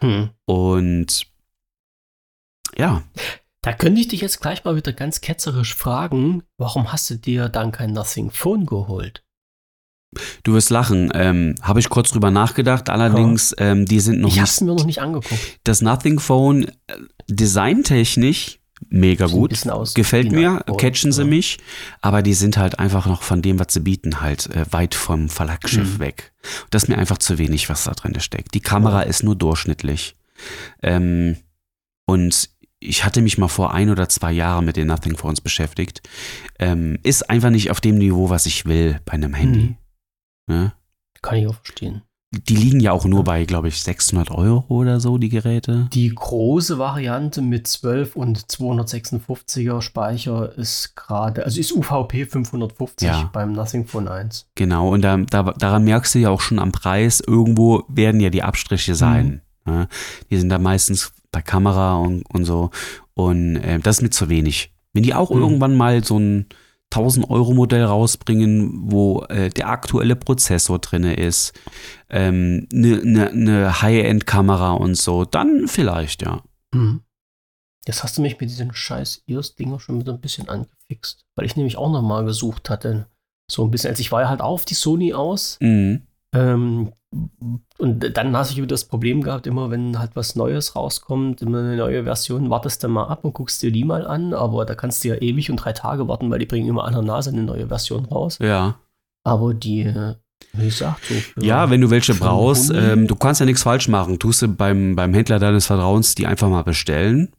Hm. 0.00 0.30
Und 0.46 1.26
ja, 2.76 3.02
Da 3.62 3.72
könnte 3.74 4.00
ich 4.00 4.08
dich 4.08 4.20
jetzt 4.22 4.40
gleich 4.40 4.64
mal 4.64 4.76
wieder 4.76 4.92
ganz 4.92 5.20
ketzerisch 5.20 5.74
fragen, 5.74 6.42
warum 6.56 6.92
hast 6.92 7.10
du 7.10 7.16
dir 7.16 7.48
dann 7.48 7.72
kein 7.72 7.92
Nothing 7.92 8.30
Phone 8.30 8.66
geholt? 8.66 9.22
du 10.42 10.54
wirst 10.54 10.70
lachen. 10.70 11.10
Ähm, 11.14 11.54
Habe 11.62 11.78
ich 11.78 11.88
kurz 11.88 12.10
drüber 12.10 12.32
nachgedacht, 12.32 12.90
allerdings, 12.90 13.54
ähm, 13.58 13.86
die 13.86 14.00
sind 14.00 14.20
noch 14.20 14.28
ich 14.28 14.38
habe 14.38 14.48
es 14.48 14.60
nicht. 14.60 14.68
mir 14.68 14.74
noch 14.74 14.84
nicht 14.84 15.00
angeguckt. 15.00 15.60
Das 15.62 15.82
Nothing 15.82 16.18
Phone 16.18 16.64
äh, 16.64 16.96
designtechnisch 17.28 18.58
mega 18.88 19.26
gut. 19.26 19.52
aus 19.68 19.94
Gefällt 19.94 20.32
mir, 20.32 20.64
catchen 20.78 21.12
sie 21.12 21.22
ja. 21.22 21.28
mich, 21.28 21.58
aber 22.00 22.22
die 22.22 22.34
sind 22.34 22.56
halt 22.56 22.78
einfach 22.78 23.06
noch 23.06 23.22
von 23.22 23.40
dem, 23.42 23.60
was 23.60 23.68
sie 23.74 23.80
bieten, 23.80 24.20
halt 24.20 24.46
äh, 24.48 24.64
weit 24.72 24.94
vom 24.96 25.28
Flaggschiff 25.28 25.98
Mhm. 25.98 26.00
weg. 26.00 26.32
Das 26.70 26.84
ist 26.84 26.88
mir 26.88 26.98
einfach 26.98 27.18
zu 27.18 27.38
wenig, 27.38 27.68
was 27.68 27.84
da 27.84 27.92
drin 27.92 28.18
steckt. 28.20 28.54
Die 28.54 28.60
Kamera 28.60 29.02
ist 29.02 29.22
nur 29.22 29.36
durchschnittlich. 29.36 30.16
Ähm, 30.82 31.36
und 32.06 32.50
ich 32.80 33.04
hatte 33.04 33.20
mich 33.20 33.38
mal 33.38 33.48
vor 33.48 33.72
ein 33.74 33.90
oder 33.90 34.08
zwei 34.08 34.32
Jahren 34.32 34.64
mit 34.64 34.76
den 34.76 34.88
Nothing 34.88 35.16
Phones 35.16 35.40
beschäftigt. 35.40 36.02
Ähm, 36.58 36.98
ist 37.02 37.28
einfach 37.28 37.50
nicht 37.50 37.70
auf 37.70 37.80
dem 37.80 37.98
Niveau, 37.98 38.30
was 38.30 38.46
ich 38.46 38.66
will 38.66 39.00
bei 39.04 39.12
einem 39.12 39.34
Handy. 39.34 39.76
Mhm. 40.46 40.54
Ne? 40.54 40.72
Kann 41.22 41.38
ich 41.38 41.46
auch 41.46 41.54
verstehen. 41.54 42.02
Die 42.32 42.54
liegen 42.54 42.78
ja 42.78 42.92
auch 42.92 43.06
nur 43.06 43.24
bei, 43.24 43.44
glaube 43.44 43.66
ich, 43.66 43.82
600 43.82 44.30
Euro 44.30 44.64
oder 44.68 45.00
so, 45.00 45.18
die 45.18 45.28
Geräte. 45.30 45.88
Die 45.92 46.14
große 46.14 46.78
Variante 46.78 47.42
mit 47.42 47.66
12 47.66 48.14
und 48.14 48.38
256er 48.38 49.82
Speicher 49.82 50.56
ist 50.56 50.94
gerade, 50.94 51.44
also 51.44 51.58
ist 51.58 51.72
UVP 51.72 52.26
550 52.26 53.08
Ja. 53.08 53.28
beim 53.32 53.52
Nothing 53.52 53.84
Phone 53.84 54.06
1. 54.06 54.46
Genau, 54.54 54.90
und 54.90 55.02
da, 55.02 55.16
da, 55.16 55.42
daran 55.42 55.82
merkst 55.82 56.14
du 56.14 56.20
ja 56.20 56.30
auch 56.30 56.40
schon 56.40 56.60
am 56.60 56.70
Preis, 56.70 57.20
irgendwo 57.20 57.82
werden 57.88 58.20
ja 58.20 58.30
die 58.30 58.44
Abstriche 58.44 58.94
sein. 58.94 59.42
Ne? 59.64 59.88
Die 60.30 60.36
sind 60.36 60.50
da 60.50 60.58
meistens 60.58 61.12
bei 61.32 61.42
Kamera 61.42 61.96
und, 61.96 62.22
und 62.32 62.44
so. 62.44 62.70
Und 63.14 63.56
äh, 63.56 63.78
das 63.80 63.98
ist 63.98 64.02
mir 64.02 64.10
zu 64.10 64.28
wenig. 64.28 64.72
Wenn 64.92 65.02
die 65.02 65.14
auch 65.14 65.30
Mhm. 65.30 65.40
irgendwann 65.42 65.76
mal 65.76 66.02
so 66.04 66.18
ein 66.18 66.46
1000-Euro-Modell 66.92 67.84
rausbringen, 67.84 68.90
wo 68.90 69.22
äh, 69.28 69.48
der 69.50 69.68
aktuelle 69.68 70.16
Prozessor 70.16 70.80
drin 70.80 71.04
ist, 71.04 71.52
eine 72.08 72.66
ne, 72.72 73.00
ne, 73.04 73.30
ne 73.32 73.80
High-End-Kamera 73.82 74.72
und 74.72 74.96
so, 74.96 75.24
dann 75.24 75.68
vielleicht, 75.68 76.22
ja. 76.22 76.42
Mhm. 76.74 77.02
Jetzt 77.86 78.02
hast 78.02 78.18
du 78.18 78.22
mich 78.22 78.38
mit 78.40 78.50
diesen 78.50 78.74
scheiß 78.74 79.22
Ears-Dinger 79.26 79.80
schon 79.80 80.00
wieder 80.00 80.12
ein 80.12 80.20
bisschen 80.20 80.48
angefixt, 80.48 81.24
weil 81.36 81.46
ich 81.46 81.56
nämlich 81.56 81.76
auch 81.78 81.90
noch 81.90 82.02
mal 82.02 82.24
gesucht 82.24 82.68
hatte. 82.70 83.06
So 83.50 83.64
ein 83.64 83.70
bisschen, 83.70 83.90
also 83.90 84.00
ich 84.00 84.12
war 84.12 84.22
ja 84.22 84.28
halt 84.28 84.40
auf 84.42 84.64
die 84.64 84.74
Sony 84.74 85.14
aus 85.14 85.58
Mhm. 85.60 86.02
Ähm, 86.32 86.92
und 87.78 88.16
dann 88.16 88.36
hast 88.36 88.52
du 88.52 88.56
wieder 88.56 88.68
das 88.68 88.84
Problem 88.84 89.22
gehabt, 89.22 89.48
immer 89.48 89.70
wenn 89.70 89.98
halt 89.98 90.12
was 90.14 90.36
Neues 90.36 90.76
rauskommt, 90.76 91.42
immer 91.42 91.58
eine 91.58 91.76
neue 91.76 92.04
Version, 92.04 92.50
wartest 92.50 92.84
du 92.84 92.88
mal 92.88 93.08
ab 93.08 93.24
und 93.24 93.32
guckst 93.32 93.62
dir 93.62 93.72
die 93.72 93.84
mal 93.84 94.06
an, 94.06 94.32
aber 94.32 94.64
da 94.64 94.76
kannst 94.76 95.02
du 95.02 95.08
ja 95.08 95.16
ewig 95.16 95.50
und 95.50 95.56
drei 95.56 95.72
Tage 95.72 96.06
warten, 96.06 96.30
weil 96.30 96.38
die 96.38 96.46
bringen 96.46 96.68
immer 96.68 96.84
an 96.84 96.92
der 96.92 97.02
Nase 97.02 97.30
eine 97.30 97.42
neue 97.42 97.66
Version 97.66 98.04
raus. 98.04 98.38
Ja. 98.40 98.78
Aber 99.24 99.54
die, 99.54 99.92
wie 100.52 100.64
gesagt, 100.64 101.04
so 101.04 101.40
Ja, 101.40 101.68
wenn 101.68 101.80
du 101.80 101.90
welche 101.90 102.14
brauchst, 102.14 102.70
ähm, 102.72 103.08
du 103.08 103.16
kannst 103.16 103.40
ja 103.40 103.46
nichts 103.46 103.64
falsch 103.64 103.88
machen. 103.88 104.18
Tust 104.20 104.42
du 104.42 104.48
beim, 104.48 104.94
beim 104.94 105.12
Händler 105.12 105.40
deines 105.40 105.66
Vertrauens 105.66 106.14
die 106.14 106.26
einfach 106.26 106.48
mal 106.48 106.62
bestellen, 106.62 107.32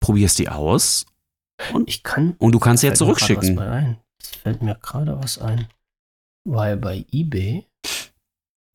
probierst 0.00 0.38
die 0.38 0.48
aus 0.48 1.06
ich 1.86 2.02
kann 2.02 2.34
und 2.38 2.52
du 2.52 2.58
kannst 2.58 2.82
sie 2.82 2.86
ja 2.86 2.94
zurückschicken. 2.94 3.58
Es 4.20 4.28
fällt 4.28 4.62
mir 4.62 4.76
gerade 4.76 5.18
was 5.20 5.38
ein. 5.38 5.66
Weil 6.44 6.76
bei 6.76 7.04
eBay 7.12 7.66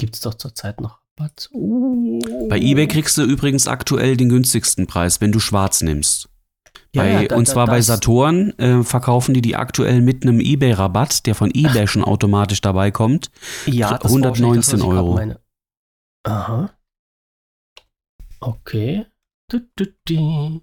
gibt 0.04 0.16
es 0.16 0.22
doch 0.22 0.34
zurzeit 0.34 0.82
noch 0.82 1.00
Rabatt. 1.18 1.50
Uh. 1.54 2.20
Bei 2.50 2.60
eBay 2.60 2.88
kriegst 2.88 3.18
du 3.18 3.24
übrigens 3.24 3.68
aktuell 3.68 4.18
den 4.18 4.28
günstigsten 4.28 4.86
Preis, 4.86 5.22
wenn 5.22 5.32
du 5.32 5.40
schwarz 5.40 5.82
nimmst. 5.82 6.30
Bei, 6.94 7.10
ja, 7.10 7.28
da- 7.28 7.38
und 7.38 7.48
da- 7.48 7.54
zwar 7.54 7.68
bei 7.68 7.78
das- 7.78 7.88
Saturn 7.88 8.52
äh, 8.60 8.84
verkaufen 8.84 9.34
die 9.34 9.42
die 9.42 9.56
aktuell 9.56 10.02
mit 10.02 10.24
einem 10.24 10.42
eBay-Rabatt, 10.42 11.26
der 11.26 11.36
von 11.36 11.52
eBay 11.54 11.88
schon 11.88 12.04
automatisch 12.04 12.60
dabei 12.60 12.92
kommt. 12.92 13.32
Ja, 13.66 13.98
das 13.98 14.12
war 14.12 14.20
119 14.20 14.82
wahrscheinlich 14.82 14.82
das, 14.82 14.84
Euro. 14.84 15.38
Aha. 16.26 16.70
Okay. 18.42 19.06
Du, 19.48 19.62
du, 19.78 19.86
du. 20.06 20.62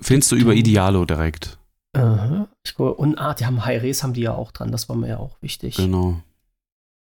Findest 0.00 0.30
du 0.30 0.36
über 0.36 0.54
Idealo 0.54 1.04
direkt. 1.04 1.58
Aha. 1.94 2.48
Ich 2.64 2.74
glaube, 2.74 2.94
und 2.94 3.18
ah, 3.18 3.34
die 3.34 3.46
haben 3.46 3.64
Hi-Res 3.64 4.02
haben 4.02 4.12
die 4.12 4.22
ja 4.22 4.34
auch 4.34 4.52
dran, 4.52 4.70
das 4.70 4.88
war 4.88 4.96
mir 4.96 5.08
ja 5.08 5.18
auch 5.18 5.40
wichtig. 5.42 5.76
Genau. 5.76 6.22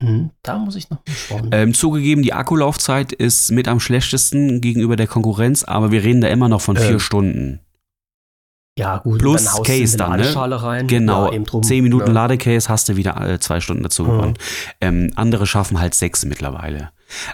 Hm, 0.03 0.31
da 0.43 0.59
muss 0.59 0.77
ich 0.77 0.89
noch 0.91 0.99
schauen. 1.07 1.49
Ähm, 1.53 1.75
zugegeben, 1.75 2.23
die 2.23 2.33
Akkulaufzeit 2.33 3.13
ist 3.13 3.51
mit 3.51 3.67
am 3.67 3.81
schlechtesten 3.81 4.61
gegenüber 4.61 4.95
der 4.95 5.09
Konkurrenz, 5.09 5.65
aber 5.65 5.91
wir 5.91 6.05
reden 6.05 6.21
da 6.21 6.29
immer 6.29 6.49
noch 6.49 6.61
von 6.61 6.77
vier 6.77 6.91
Ähm, 6.91 7.01
Stunden. 7.01 7.61
ja, 8.79 8.99
gut, 8.99 9.19
plus 9.19 9.45
dann 9.45 9.63
Case 9.65 9.97
dann, 9.97 10.21
ne? 10.21 10.63
Rein. 10.63 10.87
Genau, 10.87 11.27
ja, 11.27 11.33
eben 11.33 11.45
drum. 11.45 11.65
zehn 11.65 11.83
Minuten 11.83 12.07
ja. 12.09 12.13
Ladecase 12.13 12.69
hast 12.69 12.89
du 12.89 12.95
wieder 12.97 13.21
äh, 13.29 13.41
zwei 13.41 13.61
Stunden 13.61 13.83
dazu 13.83 14.05
Ja. 14.05 14.11
gewonnen. 14.13 14.35
Ähm, 14.81 15.11
andere 15.17 15.49
schaffen 15.49 15.81
halt 15.81 15.95
sechs 15.95 16.25
mittlerweile. 16.25 16.93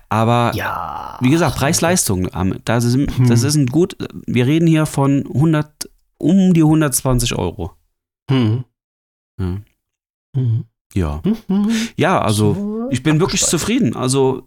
Aber 0.09 0.53
Ja. 0.55 1.19
wie 1.21 1.29
gesagt, 1.31 1.57
Preis-Leistung, 1.57 2.29
ähm, 2.35 2.61
das 2.65 2.85
ist, 2.85 2.95
Hm. 2.95 3.29
das 3.29 3.43
ist 3.43 3.57
ein 3.57 3.67
gut, 3.67 3.95
wir 4.27 4.47
reden 4.47 4.67
hier 4.69 4.87
von 4.87 5.25
100, 5.27 5.91
um 6.17 6.55
die 6.55 6.63
120 6.63 7.35
Euro. 7.35 7.73
Hm. 8.31 8.65
Ja. 9.39 9.59
Hm. 10.35 10.65
Ja, 10.95 11.23
ja 11.97 12.21
also 12.21 12.55
So, 12.55 12.89
ich 12.91 13.03
bin 13.03 13.21
wirklich 13.21 13.43
zufrieden. 13.43 13.97
Also 13.97 14.45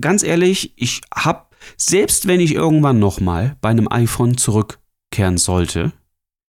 ganz 0.00 0.22
ehrlich, 0.22 0.72
ich 0.76 1.00
habe, 1.14 1.46
selbst 1.76 2.26
wenn 2.26 2.40
ich 2.40 2.54
irgendwann 2.54 2.98
nochmal 2.98 3.56
bei 3.60 3.70
einem 3.70 3.88
iPhone 3.90 4.36
zurückkehren 4.36 5.38
sollte, 5.38 5.92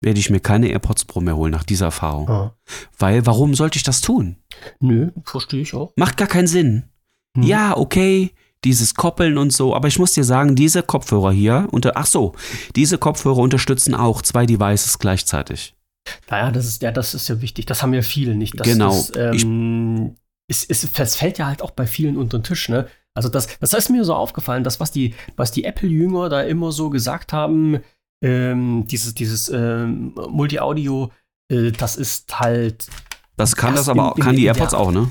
werde 0.03 0.21
ich 0.21 0.31
mir 0.31 0.41
keine 0.41 0.69
AirPods 0.69 1.07
Pro 1.07 1.21
mehr 1.21 1.37
holen 1.37 1.53
nach 1.53 1.65
dieser 1.65 1.87
Erfahrung. 1.87 2.29
Ah. 2.29 2.57
Weil, 2.99 3.27
warum 3.27 3.55
sollte 3.55 3.77
ich 3.77 3.83
das 3.83 4.01
tun? 4.01 4.37
Nö, 4.81 5.11
verstehe 5.25 5.63
ich 5.63 5.75
auch. 5.75 5.93
Macht 5.97 6.17
gar 6.17 6.29
keinen 6.29 6.47
Sinn. 6.47 6.85
Hm. 7.37 7.45
Ja, 7.45 7.77
okay, 7.77 8.33
dieses 8.65 8.95
Koppeln 8.95 9.39
und 9.39 9.53
so, 9.53 9.75
aber 9.75 9.89
ich 9.89 9.99
muss 9.99 10.13
dir 10.13 10.25
sagen, 10.25 10.57
diese 10.57 10.83
Kopfhörer 10.83 11.31
hier, 11.31 11.69
unter, 11.71 11.93
ach 11.95 12.07
so, 12.07 12.35
diese 12.75 12.99
Kopfhörer 12.99 13.39
unterstützen 13.39 13.95
auch 13.95 14.23
zwei 14.23 14.45
Devices 14.45 14.99
gleichzeitig. 14.99 15.76
Naja, 16.31 16.51
das 16.51 16.67
ist, 16.67 16.83
ja, 16.83 16.93
das 16.93 17.15
ist 17.15 17.29
ja 17.29 17.41
wichtig. 17.41 17.67
Das 17.67 17.83
haben 17.83 17.95
ja 17.95 18.03
viele 18.03 18.35
nicht. 18.35 18.59
Das, 18.59 18.67
Genau. 18.67 18.89
Das, 18.91 19.13
ähm, 19.17 20.17
es, 20.49 20.65
es, 20.65 20.91
das 20.93 21.17
fällt 21.17 21.39
ja 21.39 21.47
halt 21.47 21.63
auch 21.63 21.73
bei 21.73 21.87
vielen 21.87 22.17
unter 22.17 22.39
den 22.39 22.45
Tisch, 22.45 22.69
ne? 22.69 22.87
Also 23.15 23.29
das, 23.29 23.49
das 23.61 23.73
ist 23.73 23.89
mir 23.91 24.05
so 24.05 24.15
aufgefallen, 24.15 24.63
dass 24.63 24.79
was 24.79 24.91
die, 24.93 25.15
was 25.37 25.51
die 25.51 25.65
Apple-Jünger 25.65 26.29
da 26.29 26.43
immer 26.43 26.71
so 26.73 26.91
gesagt 26.91 27.33
haben, 27.33 27.81
ähm, 28.23 28.87
dieses, 28.87 29.15
dieses 29.15 29.49
ähm, 29.49 30.15
Multi-Audio, 30.29 31.11
äh, 31.51 31.73
das 31.73 31.97
ist 31.97 32.39
halt 32.39 32.87
Das 33.37 33.57
kann 33.57 33.75
Das 33.75 33.89
aber, 33.89 34.13
in- 34.15 34.17
in- 34.19 34.23
kann 34.23 34.37
die 34.37 34.43
in 34.43 34.49
AirPods 34.49 34.71
der- 34.73 34.81
auch, 34.81 34.93
ne? 34.93 35.11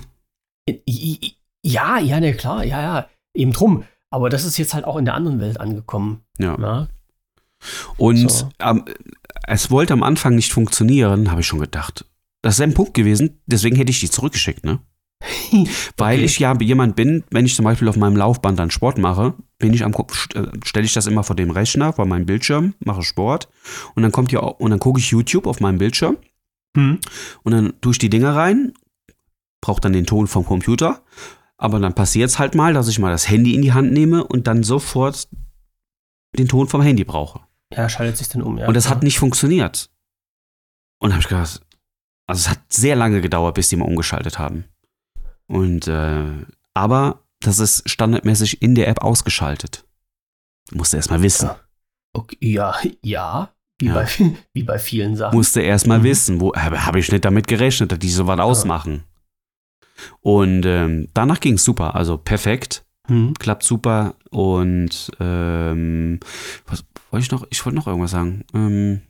I- 0.69 1.35
Ja, 1.65 1.97
ja, 1.99 2.19
ne, 2.19 2.33
klar, 2.35 2.63
ja, 2.63 2.81
ja, 2.81 3.09
eben 3.35 3.51
drum. 3.53 3.83
Aber 4.11 4.29
das 4.29 4.45
ist 4.45 4.57
jetzt 4.57 4.73
halt 4.73 4.85
auch 4.85 4.97
in 4.97 5.05
der 5.05 5.15
anderen 5.15 5.39
Welt 5.41 5.59
angekommen. 5.59 6.21
Ja. 6.37 6.55
Na? 6.59 6.87
Und 7.97 8.29
So. 8.31 8.49
ähm, 8.59 8.85
es 9.47 9.69
wollte 9.71 9.93
am 9.93 10.03
Anfang 10.03 10.35
nicht 10.35 10.51
funktionieren, 10.53 11.31
habe 11.31 11.41
ich 11.41 11.47
schon 11.47 11.59
gedacht. 11.59 12.05
Das 12.41 12.55
ist 12.55 12.61
ein 12.61 12.73
Punkt 12.73 12.93
gewesen, 12.93 13.41
deswegen 13.45 13.75
hätte 13.75 13.89
ich 13.91 13.99
die 13.99 14.09
zurückgeschickt, 14.09 14.65
ne? 14.65 14.79
Weil 15.97 16.17
Okay. 16.17 16.25
ich 16.25 16.39
ja 16.39 16.53
jemand 16.59 16.95
bin, 16.95 17.23
wenn 17.31 17.45
ich 17.45 17.55
zum 17.55 17.65
Beispiel 17.65 17.87
auf 17.87 17.95
meinem 17.95 18.17
Laufband 18.17 18.59
dann 18.59 18.69
Sport 18.69 18.97
mache, 18.97 19.33
bin 19.57 19.73
ich 19.73 19.83
am 19.83 19.93
Kopf, 19.93 20.27
stelle 20.63 20.85
ich 20.85 20.93
das 20.93 21.07
immer 21.07 21.23
vor 21.23 21.35
dem 21.35 21.49
Rechner, 21.51 21.93
vor 21.93 22.05
meinem 22.05 22.25
Bildschirm, 22.25 22.75
mache 22.83 23.01
Sport 23.01 23.47
und 23.95 24.03
dann 24.03 24.11
kommt 24.11 24.31
ja 24.31 24.41
und 24.41 24.69
dann 24.71 24.79
gucke 24.79 24.99
ich 24.99 25.09
YouTube 25.11 25.47
auf 25.47 25.59
meinem 25.59 25.77
Bildschirm 25.77 26.17
Hm. 26.77 26.99
und 27.43 27.51
dann 27.53 27.73
tue 27.81 27.93
ich 27.93 27.97
die 27.97 28.09
Dinger 28.09 28.35
rein, 28.35 28.73
brauche 29.61 29.79
dann 29.81 29.93
den 29.93 30.05
Ton 30.05 30.27
vom 30.27 30.45
Computer, 30.45 31.01
aber 31.57 31.79
dann 31.79 31.95
passiert 31.95 32.29
es 32.29 32.37
halt 32.37 32.53
mal, 32.53 32.73
dass 32.73 32.89
ich 32.89 32.99
mal 32.99 33.11
das 33.11 33.29
Handy 33.29 33.55
in 33.55 33.61
die 33.61 33.71
Hand 33.73 33.93
nehme 33.93 34.25
und 34.25 34.45
dann 34.47 34.61
sofort 34.61 35.29
den 36.37 36.49
Ton 36.49 36.67
vom 36.67 36.81
Handy 36.81 37.05
brauche. 37.05 37.39
Ja, 37.75 37.89
schaltet 37.89 38.17
sich 38.17 38.29
dann 38.29 38.41
um, 38.41 38.57
ja. 38.57 38.67
Und 38.67 38.73
das 38.75 38.89
hat 38.89 39.03
nicht 39.03 39.19
funktioniert. 39.19 39.89
Und 40.99 41.11
habe 41.11 41.21
ich 41.21 41.27
gedacht, 41.27 41.61
also 42.27 42.39
es 42.39 42.49
hat 42.49 42.59
sehr 42.69 42.95
lange 42.95 43.21
gedauert, 43.21 43.55
bis 43.55 43.69
die 43.69 43.75
mal 43.75 43.85
umgeschaltet 43.85 44.39
haben. 44.39 44.65
Und 45.47 45.87
äh, 45.87 46.45
aber 46.73 47.19
das 47.41 47.59
ist 47.59 47.87
standardmäßig 47.89 48.61
in 48.61 48.75
der 48.75 48.87
App 48.87 49.01
ausgeschaltet. 49.03 49.85
Musste 50.71 50.97
erst 50.97 51.11
mal 51.11 51.21
wissen. 51.21 51.47
Ja. 51.47 51.59
Okay, 52.13 52.37
ja, 52.41 52.75
ja. 53.01 53.49
Wie, 53.77 53.87
Ja. 53.87 53.93
Bei, 53.95 54.07
wie 54.53 54.63
bei 54.63 54.79
vielen 54.79 55.15
Sachen. 55.17 55.35
Musste 55.35 55.61
erst 55.61 55.85
mal 55.85 55.99
Mhm. 55.99 56.03
wissen, 56.03 56.39
wo 56.41 56.55
habe 56.55 56.85
hab 56.85 56.95
ich 56.95 57.11
nicht 57.11 57.25
damit 57.25 57.47
gerechnet, 57.47 57.91
dass 57.91 57.99
die 57.99 58.09
so 58.09 58.25
was 58.25 58.39
ausmachen. 58.39 59.03
Und 60.21 60.65
ähm, 60.65 61.09
danach 61.13 61.39
ging 61.39 61.55
es 61.55 61.63
super, 61.63 61.95
also 61.95 62.17
perfekt, 62.17 62.85
Hm. 63.07 63.33
klappt 63.37 63.63
super. 63.63 64.15
Und 64.31 65.11
ähm, 65.19 66.19
was 66.65 66.83
wollte 67.15 67.25
ich 67.25 67.31
noch? 67.31 67.47
Ich 67.49 67.65
wollte 67.65 67.77
noch 67.77 67.87
irgendwas 67.87 68.11
sagen. 68.11 68.43
Ähm, 68.53 69.01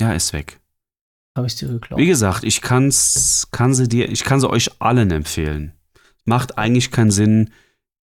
ja, 0.00 0.12
ist 0.12 0.32
weg. 0.32 0.60
Habe 1.36 1.46
ich 1.46 1.56
dir 1.56 1.68
geklaut. 1.68 1.98
Wie 1.98 2.06
gesagt, 2.06 2.44
ich 2.44 2.60
kann's, 2.60 3.48
kann 3.50 3.74
sie 3.74 3.88
dir, 3.88 4.08
ich 4.08 4.22
kann 4.22 4.38
sie 4.38 4.48
euch 4.48 4.70
allen 4.80 5.10
empfehlen. 5.10 5.72
Macht 6.24 6.58
eigentlich 6.58 6.90
keinen 6.90 7.10
Sinn, 7.10 7.50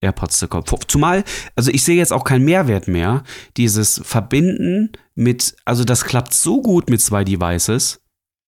AirPods 0.01 0.39
zu 0.39 0.47
kaufen. 0.47 0.81
Zumal, 0.87 1.23
also 1.55 1.71
ich 1.71 1.83
sehe 1.83 1.95
jetzt 1.95 2.11
auch 2.11 2.23
keinen 2.23 2.43
Mehrwert 2.43 2.87
mehr. 2.87 3.23
Dieses 3.55 4.01
Verbinden 4.03 4.91
mit, 5.15 5.55
also 5.63 5.85
das 5.85 6.03
klappt 6.03 6.33
so 6.33 6.61
gut 6.61 6.89
mit 6.89 7.01
zwei 7.01 7.23
Devices, 7.23 8.01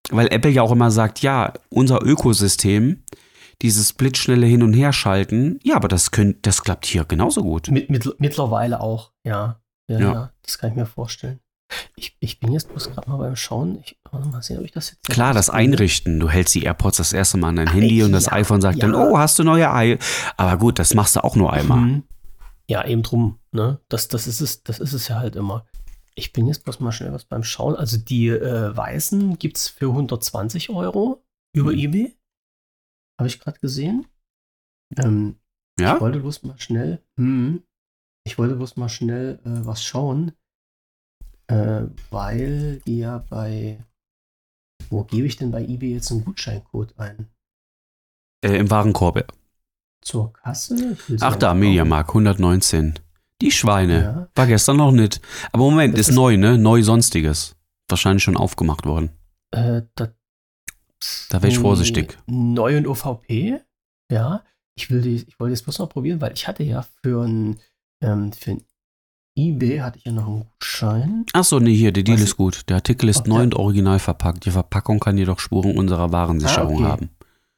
weil 0.10 0.28
Apple 0.28 0.52
ja 0.52 0.62
auch 0.62 0.72
immer 0.72 0.92
sagt, 0.92 1.22
ja, 1.22 1.54
unser 1.70 2.04
Ökosystem, 2.04 3.04
dieses 3.62 3.94
blitzschnelle 3.94 4.48
Hin- 4.48 4.64
und 4.64 4.74
Herschalten, 4.74 5.60
ja, 5.64 5.76
aber 5.76 5.88
das 5.88 6.12
könnt, 6.12 6.46
das 6.46 6.64
klappt 6.64 6.86
hier 6.86 7.06
genauso 7.06 7.44
gut. 7.44 7.70
Mit, 7.70 7.90
mit, 7.90 8.20
mittlerweile 8.20 8.82
auch, 8.82 9.12
ja. 9.24 9.61
Ja, 9.90 10.00
Ja. 10.00 10.34
Das 10.44 10.58
kann 10.58 10.72
ich 10.72 10.76
mir 10.76 10.86
vorstellen. 10.86 11.40
Ich, 11.96 12.18
ich 12.20 12.40
bin 12.42 12.52
jetzt 12.52 12.68
bloß 12.70 12.90
gerade 12.92 13.10
mal 13.10 13.18
beim 13.18 13.36
Schauen. 13.38 13.80
Ich 13.84 13.98
mal 14.12 14.42
sehen, 14.42 14.60
ob 14.60 14.66
ich 14.66 14.72
das 14.74 14.92
jetzt. 14.92 15.08
Klar, 15.10 15.34
das 15.34 15.50
Einrichten. 15.50 16.20
Du 16.20 16.30
hältst 16.30 16.54
die 16.54 16.64
AirPods 16.64 16.98
das 16.98 17.14
erste 17.14 17.38
Mal 17.38 17.50
an 17.50 17.56
dein 17.56 17.72
Handy 17.72 18.04
und 18.04 18.12
das 18.12 18.30
iPhone 18.30 18.60
sagt 18.60 18.84
dann, 18.84 18.94
ja. 18.94 19.00
oh, 19.08 19.18
hast 19.18 19.40
du 19.40 19.44
neue 19.44 19.72
Ei. 19.72 19.98
Aber 20.36 20.58
gut, 20.58 20.80
das 20.80 20.94
machst 20.94 21.16
du 21.16 21.24
auch 21.24 21.36
nur 21.38 21.54
einmal. 21.54 21.80
Mhm. 21.80 22.04
Ja, 22.70 22.86
eben 22.86 23.04
drum. 23.04 23.40
Ne? 23.52 23.80
Das, 23.88 24.10
das, 24.10 24.28
ist 24.28 24.42
es, 24.42 24.64
das 24.64 24.80
ist 24.80 24.92
es 24.94 25.08
ja 25.08 25.20
halt 25.20 25.36
immer. 25.38 25.66
Ich 26.14 26.34
bin 26.34 26.46
jetzt 26.48 26.66
bloß 26.66 26.82
mal 26.82 26.92
schnell 26.92 27.14
was 27.14 27.24
beim 27.24 27.44
Schauen. 27.44 27.76
Also 27.76 27.98
die 27.98 28.28
äh, 28.28 28.76
weißen 28.76 29.40
gibt 29.40 29.56
es 29.58 29.70
für 29.70 29.88
120 29.88 30.70
Euro 30.72 31.24
über 31.56 31.72
Mhm. 31.72 31.78
eBay. 31.80 32.18
Habe 33.18 33.28
ich 33.30 33.40
gerade 33.40 33.60
gesehen. 33.60 34.08
Ähm, 34.98 35.38
Ja? 35.80 35.96
Ich 35.96 36.02
wollte 36.02 36.20
bloß 36.20 36.44
mal 36.44 36.60
schnell, 36.60 37.02
hm, 37.18 37.64
ich 38.24 38.38
wollte 38.38 38.56
bloß 38.56 38.78
mal 38.78 38.90
schnell 38.90 39.40
äh, 39.46 39.66
was 39.66 39.84
schauen, 39.84 40.34
äh, 41.48 41.84
weil 42.10 42.82
die 42.86 43.00
ja 43.00 43.20
bei, 43.30 43.84
wo 44.90 45.04
gebe 45.04 45.28
ich 45.28 45.38
denn 45.38 45.52
bei 45.52 45.64
eBay 45.64 45.94
jetzt 45.94 46.12
einen 46.12 46.24
Gutscheincode 46.26 46.98
ein? 46.98 47.28
Äh, 48.44 48.58
Im 48.58 48.70
Warenkorb. 48.70 49.34
Zur 50.04 50.34
Kasse? 50.34 50.98
Ach 51.20 51.32
mal 51.32 51.38
da, 51.38 51.50
schauen. 51.50 51.60
Mediamarkt, 51.60 52.10
119. 52.10 53.00
Die 53.42 53.52
Schweine. 53.52 54.02
Ja. 54.04 54.30
War 54.36 54.48
gestern 54.48 54.78
noch 54.78 54.92
nicht. 54.92 55.22
Aber 55.52 55.64
Moment, 55.64 55.94
Das 55.94 56.02
ist, 56.02 56.10
ist- 56.10 56.16
neu, 56.16 56.38
ne? 56.38 56.58
Neu 56.58 56.82
sonstiges. 56.84 57.56
Wahrscheinlich 57.90 58.24
schon 58.24 58.38
aufgemacht 58.38 58.86
worden. 58.86 59.10
Äh, 59.52 59.82
das, 59.96 60.10
Da 61.30 61.42
wäre 61.42 61.52
ich 61.52 61.60
vorsichtig. 61.60 62.18
Neu 62.28 62.78
und 62.78 62.88
OVP, 62.88 63.62
ja. 64.12 64.44
Ich, 64.76 64.90
will 64.90 65.02
die, 65.02 65.16
ich 65.28 65.40
wollte 65.40 65.52
jetzt 65.54 65.64
bloß 65.64 65.80
noch 65.80 65.90
probieren, 65.90 66.22
weil 66.22 66.34
ich 66.34 66.48
hatte 66.48 66.64
ja 66.64 66.86
für 67.04 67.24
ein, 67.28 67.60
ähm, 68.02 68.32
für 68.34 68.58
eBay 69.38 69.80
hatte 69.80 69.98
ich 69.98 70.06
ja 70.06 70.12
noch 70.12 70.28
einen 70.28 70.46
Gutschein. 70.60 71.26
Ach 71.34 71.44
so, 71.44 71.60
nee, 71.60 71.74
hier, 71.76 71.92
der 71.94 72.04
Deal 72.04 72.18
Was- 72.18 72.24
ist 72.26 72.38
gut. 72.38 72.70
Der 72.70 72.78
Artikel 72.78 73.08
ist 73.10 73.28
neu 73.28 73.42
und 73.44 73.56
original 73.56 74.00
verpackt. 74.00 74.46
Die 74.46 74.52
Verpackung 74.52 75.00
kann 75.00 75.18
jedoch 75.18 75.40
Spuren 75.40 75.78
unserer 75.78 76.12
Warensicherung 76.12 76.74
Ah, 76.74 76.80
okay. 76.80 76.92
haben. 76.92 77.10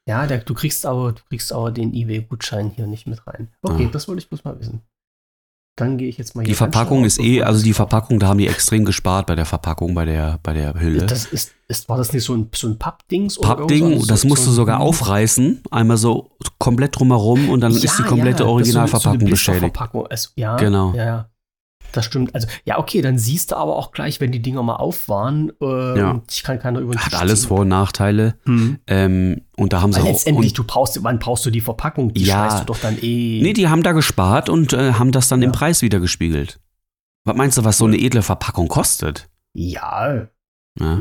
Ja, 0.06 0.26
der, 0.26 0.38
du 0.38 0.54
kriegst 0.54 0.86
aber, 0.86 1.12
du 1.12 1.22
kriegst 1.28 1.52
aber 1.52 1.72
den 1.72 1.92
eBay-Gutschein 1.94 2.70
hier 2.70 2.86
nicht 2.86 3.06
mit 3.06 3.26
rein. 3.26 3.48
Okay, 3.62 3.86
Ah. 3.86 3.90
das 3.92 4.06
wollte 4.06 4.20
ich 4.22 4.28
bloß 4.28 4.44
mal 4.44 4.58
wissen. 4.60 4.82
Dann 5.76 5.98
gehe 5.98 6.08
ich 6.08 6.18
jetzt 6.18 6.36
mal 6.36 6.42
Die 6.42 6.52
hier 6.52 6.58
ganz 6.58 6.72
Verpackung 6.72 7.04
ist 7.04 7.18
eh, 7.18 7.42
also 7.42 7.62
die. 7.64 7.72
Verpackung, 7.72 8.20
da 8.20 8.28
haben 8.28 8.38
die 8.38 8.46
extrem 8.46 8.84
gespart 8.84 9.26
bei 9.26 9.34
der 9.34 9.44
Verpackung, 9.44 9.92
bei 9.94 10.04
der, 10.04 10.38
bei 10.42 10.52
der 10.52 10.74
Hülle. 10.78 11.06
Das 11.06 11.26
ist, 11.26 11.50
ist, 11.66 11.88
war 11.88 11.96
das 11.98 12.12
nicht 12.12 12.22
so 12.22 12.32
ein, 12.34 12.48
so 12.54 12.68
ein 12.68 12.78
Pappdings? 12.78 13.40
Pappding, 13.40 13.84
irgendwas? 13.88 14.06
das 14.06 14.20
So- 14.20 14.28
musst 14.28 14.44
so- 14.44 14.50
du 14.50 14.54
sogar 14.54 14.78
aufreißen, 14.80 15.62
einmal 15.72 15.96
so 15.96 16.30
komplett 16.58 16.96
drumherum 16.98 17.48
und 17.48 17.60
dann 17.60 17.72
Ja, 17.72 17.82
ist 17.82 17.98
die 17.98 18.02
komplette 18.04 18.44
ja, 18.44 18.48
Originalverpackung 18.48 19.20
so 19.20 19.26
beschädigt. 19.26 19.76
Also, 20.10 20.28
ja, 20.36 20.56
Genau. 20.56 20.94
Ja. 20.94 21.28
Das 21.92 22.04
stimmt. 22.06 22.34
Also, 22.34 22.48
ja, 22.64 22.78
okay, 22.78 23.02
dann 23.02 23.18
siehst 23.18 23.52
du 23.52 23.56
aber 23.56 23.76
auch 23.76 23.92
gleich, 23.92 24.20
wenn 24.20 24.32
die 24.32 24.42
Dinger 24.42 24.62
mal 24.64 24.76
auf 24.76 25.08
waren, 25.08 25.52
äh, 25.60 25.98
Ja. 25.98 26.22
ich 26.28 26.42
kann 26.42 26.58
keiner 26.58 26.80
über 26.80 26.96
Hat 26.96 27.14
alles 27.14 27.42
ziehen. 27.42 27.48
Vor- 27.48 27.60
und 27.60 27.68
Nachteile. 27.68 28.34
Hm. 28.46 28.78
Ähm, 28.88 29.42
und 29.56 29.72
da 29.72 29.80
haben 29.80 29.92
sie 29.92 30.00
Weil 30.00 30.06
auch. 30.06 30.12
letztendlich, 30.12 30.52
du 30.54 30.64
brauchst, 30.64 31.00
wann 31.04 31.18
brauchst 31.20 31.46
du 31.46 31.50
die 31.50 31.60
Verpackung? 31.60 32.12
Die 32.12 32.24
Ja. 32.24 32.48
schmeißt 32.48 32.62
du 32.62 32.66
doch 32.66 32.78
dann 32.80 32.98
eh. 33.00 33.40
nee, 33.42 33.52
die 33.52 33.68
haben 33.68 33.82
da 33.84 33.92
gespart 33.92 34.48
und 34.48 34.72
äh, 34.72 34.94
haben 34.94 35.12
das 35.12 35.28
dann 35.28 35.40
Ja. 35.42 35.46
im 35.46 35.52
Preis 35.52 35.82
wieder 35.82 36.00
gespiegelt. 36.00 36.58
Was 37.24 37.36
meinst 37.36 37.56
du, 37.58 37.64
was 37.64 37.78
so 37.78 37.84
eine 37.86 37.96
edle 37.98 38.22
Verpackung 38.22 38.68
kostet? 38.68 39.28
ja, 39.56 40.26
Ja. 40.80 41.00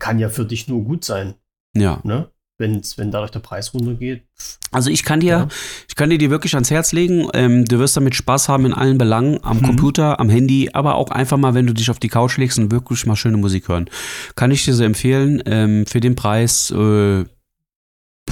kann 0.00 0.18
ja 0.18 0.28
für 0.28 0.44
dich 0.44 0.66
nur 0.66 0.82
gut 0.82 1.04
sein. 1.04 1.34
ja. 1.74 2.00
Ne? 2.02 2.28
Wenn's, 2.62 2.96
wenn 2.96 3.10
dadurch 3.10 3.30
der 3.32 3.40
Preis 3.40 3.74
runtergeht. 3.74 4.22
Also 4.70 4.88
ich 4.88 5.04
kann 5.04 5.20
dir, 5.20 5.28
Ja. 5.28 5.48
ich 5.86 5.94
kann 5.96 6.08
dir 6.08 6.16
die 6.16 6.30
wirklich 6.30 6.54
ans 6.54 6.70
Herz 6.70 6.92
legen. 6.92 7.28
Ähm, 7.34 7.66
du 7.66 7.78
wirst 7.78 7.94
damit 7.98 8.14
Spaß 8.14 8.48
haben 8.48 8.64
in 8.64 8.72
allen 8.72 8.96
Belangen, 8.96 9.38
am 9.44 9.58
Mhm. 9.58 9.66
Computer, 9.66 10.18
am 10.18 10.30
Handy, 10.30 10.70
aber 10.72 10.94
auch 10.94 11.10
einfach 11.10 11.36
mal, 11.36 11.52
wenn 11.52 11.66
du 11.66 11.74
dich 11.74 11.90
auf 11.90 11.98
die 11.98 12.08
Couch 12.08 12.38
legst 12.38 12.58
und 12.58 12.70
wirklich 12.70 13.04
mal 13.04 13.16
schöne 13.16 13.36
Musik 13.36 13.68
hören. 13.68 13.90
Kann 14.34 14.50
ich 14.50 14.64
dir 14.64 14.72
so 14.72 14.82
empfehlen. 14.84 15.42
Ähm, 15.44 15.84
für 15.86 16.00
den 16.00 16.14
Preis 16.16 16.70
äh, 16.70 17.24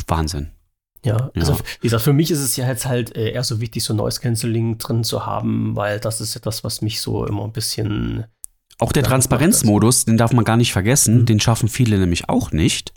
Wahnsinn. 0.07 0.49
Ja, 1.05 1.31
also 1.35 1.53
Ja. 1.53 1.59
wie 1.81 1.87
gesagt, 1.87 2.03
für 2.05 2.13
mich 2.13 2.31
ist 2.31 2.41
es 2.41 2.57
ja 2.57 2.67
jetzt 2.69 2.87
halt 2.87 3.17
äh, 3.17 3.31
eher 3.33 3.43
so 3.45 3.61
wichtig, 3.61 3.83
so 3.85 3.95
Noise 3.95 4.21
Cancelling 4.21 4.77
drin 4.79 5.03
zu 5.03 5.25
haben, 5.27 5.75
weil 5.75 5.99
das 5.99 6.21
ist 6.21 6.37
etwas, 6.37 6.63
was 6.63 6.83
mich 6.83 7.01
so 7.01 7.25
immer 7.27 7.45
ein 7.45 7.53
bisschen. 7.53 8.25
Auch 8.81 8.93
der 8.93 9.03
Transparenzmodus, 9.03 10.07
den 10.07 10.17
darf 10.17 10.33
man 10.33 10.45
gar 10.45 10.57
nicht 10.57 10.73
vergessen, 10.73 11.19
Mhm. 11.21 11.27
den 11.27 11.41
schaffen 11.41 11.69
viele 11.69 11.99
nämlich 11.99 12.29
auch 12.29 12.51
nicht 12.51 12.93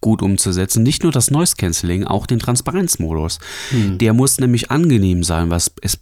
gut 0.00 0.20
umzusetzen. 0.22 0.82
Nicht 0.82 1.02
nur 1.04 1.12
das 1.12 1.30
Noise 1.30 1.56
Cancelling, 1.56 2.04
auch 2.04 2.26
den 2.26 2.38
Transparenzmodus. 2.38 3.38
Hm. 3.70 3.98
Der 3.98 4.12
muss 4.14 4.38
nämlich 4.40 4.70
angenehm 4.70 5.22
sein, 5.22 5.50
was 5.50 5.72
es 5.80 6.00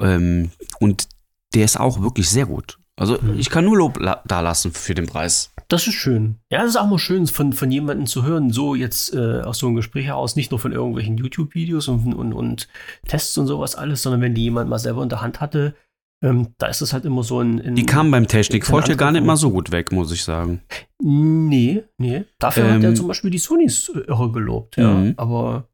ähm, 0.00 0.50
und 0.78 1.08
der 1.54 1.64
ist 1.64 1.78
auch 1.80 2.00
wirklich 2.00 2.28
sehr 2.30 2.46
gut. 2.46 2.78
Also 2.96 3.18
Mhm. 3.20 3.38
ich 3.38 3.50
kann 3.50 3.64
nur 3.64 3.76
Lob 3.78 3.98
la- 3.98 4.22
da 4.26 4.40
lassen 4.40 4.72
für 4.72 4.94
den 4.94 5.06
Preis. 5.06 5.50
Das 5.68 5.86
ist 5.86 5.94
schön. 5.94 6.36
Ja, 6.50 6.60
das 6.60 6.70
ist 6.70 6.76
auch 6.76 6.86
mal 6.88 6.98
schön, 6.98 7.26
von, 7.26 7.52
von 7.52 7.70
jemandem 7.72 8.06
zu 8.06 8.24
hören, 8.24 8.50
so 8.52 8.74
jetzt 8.74 9.14
äh, 9.14 9.40
aus 9.40 9.58
so 9.58 9.66
einem 9.66 9.76
Gespräch 9.76 10.06
heraus, 10.06 10.36
nicht 10.36 10.50
nur 10.50 10.60
von 10.60 10.72
irgendwelchen 10.72 11.16
YouTube-Videos 11.16 11.88
und, 11.88 12.12
und, 12.14 12.32
und 12.34 12.68
Tests 13.08 13.36
und 13.38 13.46
sowas 13.46 13.74
alles, 13.74 14.02
sondern 14.02 14.20
wenn 14.20 14.34
die 14.34 14.42
jemand 14.42 14.68
mal 14.68 14.78
selber 14.78 15.02
in 15.02 15.08
der 15.08 15.22
Hand 15.22 15.40
hatte, 15.40 15.74
ähm, 16.22 16.54
da 16.58 16.66
ist 16.66 16.82
es 16.82 16.92
halt 16.92 17.04
immer 17.06 17.22
so 17.22 17.40
ein. 17.40 17.60
ein 17.60 17.74
Die 17.74 17.86
kam 17.86 18.10
beim 18.10 18.26
Technik 18.26 18.68
ja 18.68 18.94
gar 18.94 19.10
nicht 19.12 19.24
mal 19.24 19.36
so 19.36 19.50
gut 19.50 19.72
weg, 19.72 19.90
muss 19.90 20.12
ich 20.12 20.22
sagen. 20.22 20.60
Nee, 21.00 21.84
nee. 21.96 22.24
Dafür 22.38 22.74
hat 22.74 22.82
er 22.82 22.90
Ähm, 22.90 22.96
zum 22.96 23.08
Beispiel 23.08 23.30
die 23.30 23.38
Sonys 23.38 23.90
äh, 23.94 24.00
irre 24.00 24.30
gelobt, 24.30 24.76
ja. 24.76 24.92
Mhm. 24.92 25.14
Aber. 25.16 25.66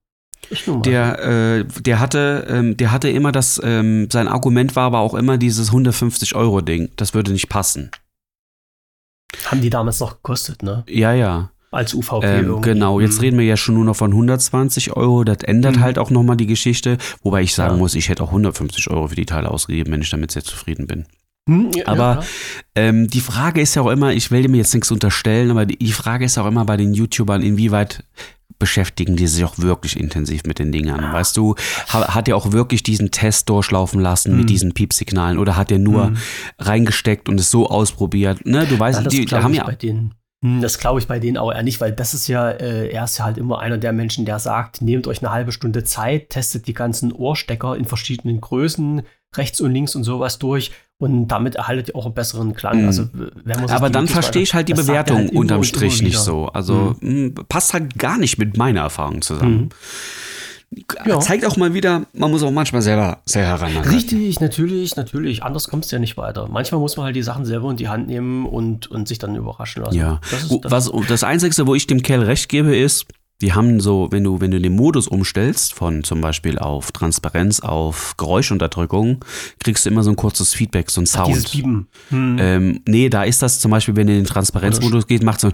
Der, 0.84 1.18
äh, 1.24 1.64
der 1.64 1.98
hatte, 1.98 2.46
ähm, 2.48 2.76
der 2.76 2.92
hatte 2.92 3.08
immer 3.08 3.32
das, 3.32 3.60
ähm, 3.64 4.08
sein 4.12 4.28
Argument 4.28 4.76
war 4.76 4.84
aber 4.84 5.00
auch 5.00 5.14
immer 5.14 5.38
dieses 5.38 5.68
150 5.68 6.36
Euro 6.36 6.60
Ding. 6.60 6.90
Das 6.94 7.14
würde 7.14 7.32
nicht 7.32 7.48
passen. 7.48 7.90
Haben 9.46 9.60
die 9.60 9.70
damals 9.70 9.98
noch 9.98 10.16
gekostet, 10.16 10.62
ne? 10.62 10.84
Ja, 10.88 11.12
ja. 11.12 11.50
Als 11.72 11.94
UVP 11.94 12.24
Ähm, 12.24 12.60
genau, 12.62 13.00
jetzt 13.00 13.16
Mhm. 13.16 13.20
reden 13.20 13.38
wir 13.38 13.44
ja 13.46 13.56
schon 13.56 13.74
nur 13.74 13.84
noch 13.84 13.96
von 13.96 14.12
120 14.12 14.96
Euro. 14.96 15.24
Das 15.24 15.38
ändert 15.42 15.76
Mhm. 15.76 15.80
halt 15.80 15.98
auch 15.98 16.10
nochmal 16.10 16.36
die 16.36 16.46
Geschichte. 16.46 16.96
Wobei 17.22 17.42
ich 17.42 17.54
sagen 17.54 17.74
Ja. 17.74 17.78
muss, 17.78 17.94
ich 17.94 18.08
hätte 18.08 18.22
auch 18.22 18.30
150 18.32 18.88
Euro 18.90 19.08
für 19.08 19.16
die 19.16 19.26
Teile 19.26 19.50
ausgegeben, 19.50 19.92
wenn 19.92 20.00
ich 20.02 20.10
damit 20.10 20.30
sehr 20.30 20.44
zufrieden 20.44 20.86
bin. 20.86 21.06
Hm, 21.48 21.70
ja, 21.76 21.86
aber- 21.86 22.20
ja, 22.20 22.22
Ähm, 22.74 23.08
die 23.08 23.20
Frage 23.20 23.60
ist 23.60 23.74
ja 23.74 23.82
auch 23.82 23.90
immer, 23.90 24.12
ich 24.12 24.30
will 24.30 24.48
mir 24.48 24.58
jetzt 24.58 24.74
nichts 24.74 24.90
unterstellen, 24.90 25.50
aber 25.50 25.64
die, 25.66 25.92
Frage 25.92 26.24
ist 26.24 26.36
auch 26.38 26.46
immer 26.46 26.64
bei 26.64 26.76
den 26.76 26.92
YouTubern, 26.92 27.40
inwieweit 27.42 28.04
beschäftigen 28.58 29.16
die 29.16 29.26
sich 29.26 29.44
auch 29.44 29.58
wirklich 29.58 29.98
intensiv 29.98 30.44
mit 30.44 30.58
den 30.58 30.72
Dingern. 30.72 31.12
Weißt 31.12 31.36
du, 31.36 31.54
ha, 31.92 32.14
hat 32.14 32.26
er 32.28 32.36
auch 32.36 32.52
wirklich 32.52 32.82
diesen 32.82 33.10
Test 33.10 33.48
durchlaufen 33.50 34.00
lassen 34.00 34.32
Mhm. 34.32 34.38
mit 34.38 34.50
diesen 34.50 34.72
Piepsignalen 34.72 35.38
oder 35.38 35.56
hat 35.56 35.70
er 35.70 35.78
nur 35.78 36.10
Mhm. 36.10 36.16
reingesteckt 36.58 37.28
und 37.28 37.38
es 37.38 37.50
so 37.50 37.68
ausprobiert? 37.68 38.46
Ne, 38.46 38.66
du 38.66 38.78
weißt, 38.78 39.02
Ja, 39.02 39.08
die, 39.08 39.24
die 39.26 39.34
haben 39.34 39.52
ja 39.54 39.66
Das 40.42 40.78
glaube 40.78 41.00
ich 41.00 41.06
bei 41.06 41.18
denen 41.18 41.38
aber 41.38 41.56
eher 41.56 41.62
nicht, 41.62 41.80
weil 41.80 41.92
das 41.92 42.14
ist 42.14 42.28
ja, 42.28 42.50
äh, 42.50 42.88
er 42.88 43.04
ist 43.04 43.18
ja 43.18 43.24
halt 43.24 43.38
immer 43.38 43.58
einer 43.58 43.78
der 43.78 43.92
Menschen, 43.92 44.24
der 44.26 44.38
sagt, 44.38 44.82
nehmt 44.82 45.06
euch 45.06 45.22
eine 45.22 45.32
halbe 45.32 45.50
Stunde 45.50 45.82
Zeit, 45.82 46.30
testet 46.30 46.66
die 46.66 46.74
ganzen 46.74 47.10
Ohrstecker 47.10 47.76
in 47.76 47.84
verschiedenen 47.84 48.40
Größen, 48.40 49.02
rechts 49.34 49.60
und 49.60 49.72
links 49.72 49.96
und 49.96 50.04
sowas 50.04 50.38
durch 50.38 50.72
und 50.98 51.28
damit 51.28 51.56
erhaltet 51.56 51.88
ihr 51.88 51.96
auch 51.96 52.04
einen 52.06 52.14
besseren 52.14 52.54
Klang. 52.54 52.82
Mhm. 52.82 52.86
Also, 52.86 53.08
wenn 53.12 53.60
man 53.60 53.70
Aber 53.70 53.90
dann 53.90 54.08
verstehe 54.08 54.42
ich 54.42 54.54
halt 54.54 54.68
die 54.68 54.72
er 54.72 54.78
Bewertung 54.78 55.18
halt 55.18 55.32
unterm 55.32 55.64
Strich 55.64 56.02
nicht 56.02 56.18
so. 56.18 56.46
Also 56.46 56.96
mh, 57.00 57.42
passt 57.48 57.74
halt 57.74 57.98
gar 57.98 58.18
nicht 58.18 58.38
mit 58.38 58.56
meiner 58.56 58.82
Erfahrung 58.82 59.22
zusammen. 59.22 59.56
Mhm. 59.56 59.68
Ja. 61.06 61.20
Zeigt 61.20 61.46
auch 61.46 61.56
mal 61.56 61.74
wieder, 61.74 62.06
man 62.12 62.30
muss 62.30 62.42
auch 62.42 62.50
manchmal 62.50 62.82
selber 62.82 63.18
sehr 63.24 63.46
heranhalten. 63.46 63.90
Richtig, 63.90 64.40
natürlich, 64.40 64.96
natürlich. 64.96 65.42
Anders 65.44 65.68
kommst 65.68 65.90
du 65.92 65.96
ja 65.96 66.00
nicht 66.00 66.16
weiter. 66.16 66.48
Manchmal 66.50 66.80
muss 66.80 66.96
man 66.96 67.06
halt 67.06 67.16
die 67.16 67.22
Sachen 67.22 67.44
selber 67.44 67.70
in 67.70 67.76
die 67.76 67.88
Hand 67.88 68.08
nehmen 68.08 68.46
und, 68.46 68.88
und 68.90 69.06
sich 69.06 69.18
dann 69.18 69.36
überraschen 69.36 69.82
lassen. 69.84 69.96
Ja. 69.96 70.20
Das 70.30 70.42
ist, 70.42 70.50
Wo- 70.50 70.58
das 70.60 70.72
Was, 70.72 70.90
das 71.08 71.22
Einzige, 71.24 71.66
wo 71.66 71.74
ich 71.74 71.86
dem 71.86 72.02
Kerl 72.02 72.24
recht 72.24 72.48
gebe, 72.48 72.76
ist, 72.76 73.06
die 73.42 73.52
haben 73.52 73.80
so, 73.80 74.08
wenn 74.10 74.24
du, 74.24 74.40
wenn 74.40 74.50
du 74.50 74.60
den 74.60 74.74
Modus 74.74 75.06
umstellst, 75.08 75.72
von 75.74 76.02
zum 76.02 76.20
Beispiel 76.20 76.58
auf 76.58 76.90
Transparenz, 76.90 77.60
auf 77.60 78.16
Geräuschunterdrückung, 78.16 79.24
kriegst 79.62 79.84
du 79.86 79.90
immer 79.90 80.02
so 80.02 80.10
ein 80.10 80.16
kurzes 80.16 80.52
Feedback, 80.54 80.90
so 80.90 81.00
ein 81.00 81.06
Sound. 81.06 81.28
dieses 81.28 81.50
Bieben. 81.50 81.86
Hm. 82.08 82.36
Ähm, 82.40 82.80
nee, 82.88 83.08
da 83.08 83.22
ist 83.24 83.40
das 83.42 83.60
zum 83.60 83.70
Beispiel, 83.70 83.94
wenn 83.96 84.06
du 84.08 84.14
in 84.14 84.20
den 84.20 84.26
Transparenzmodus 84.26 85.06
geht, 85.06 85.22
macht 85.22 85.40
so, 85.40 85.48
ein- 85.48 85.52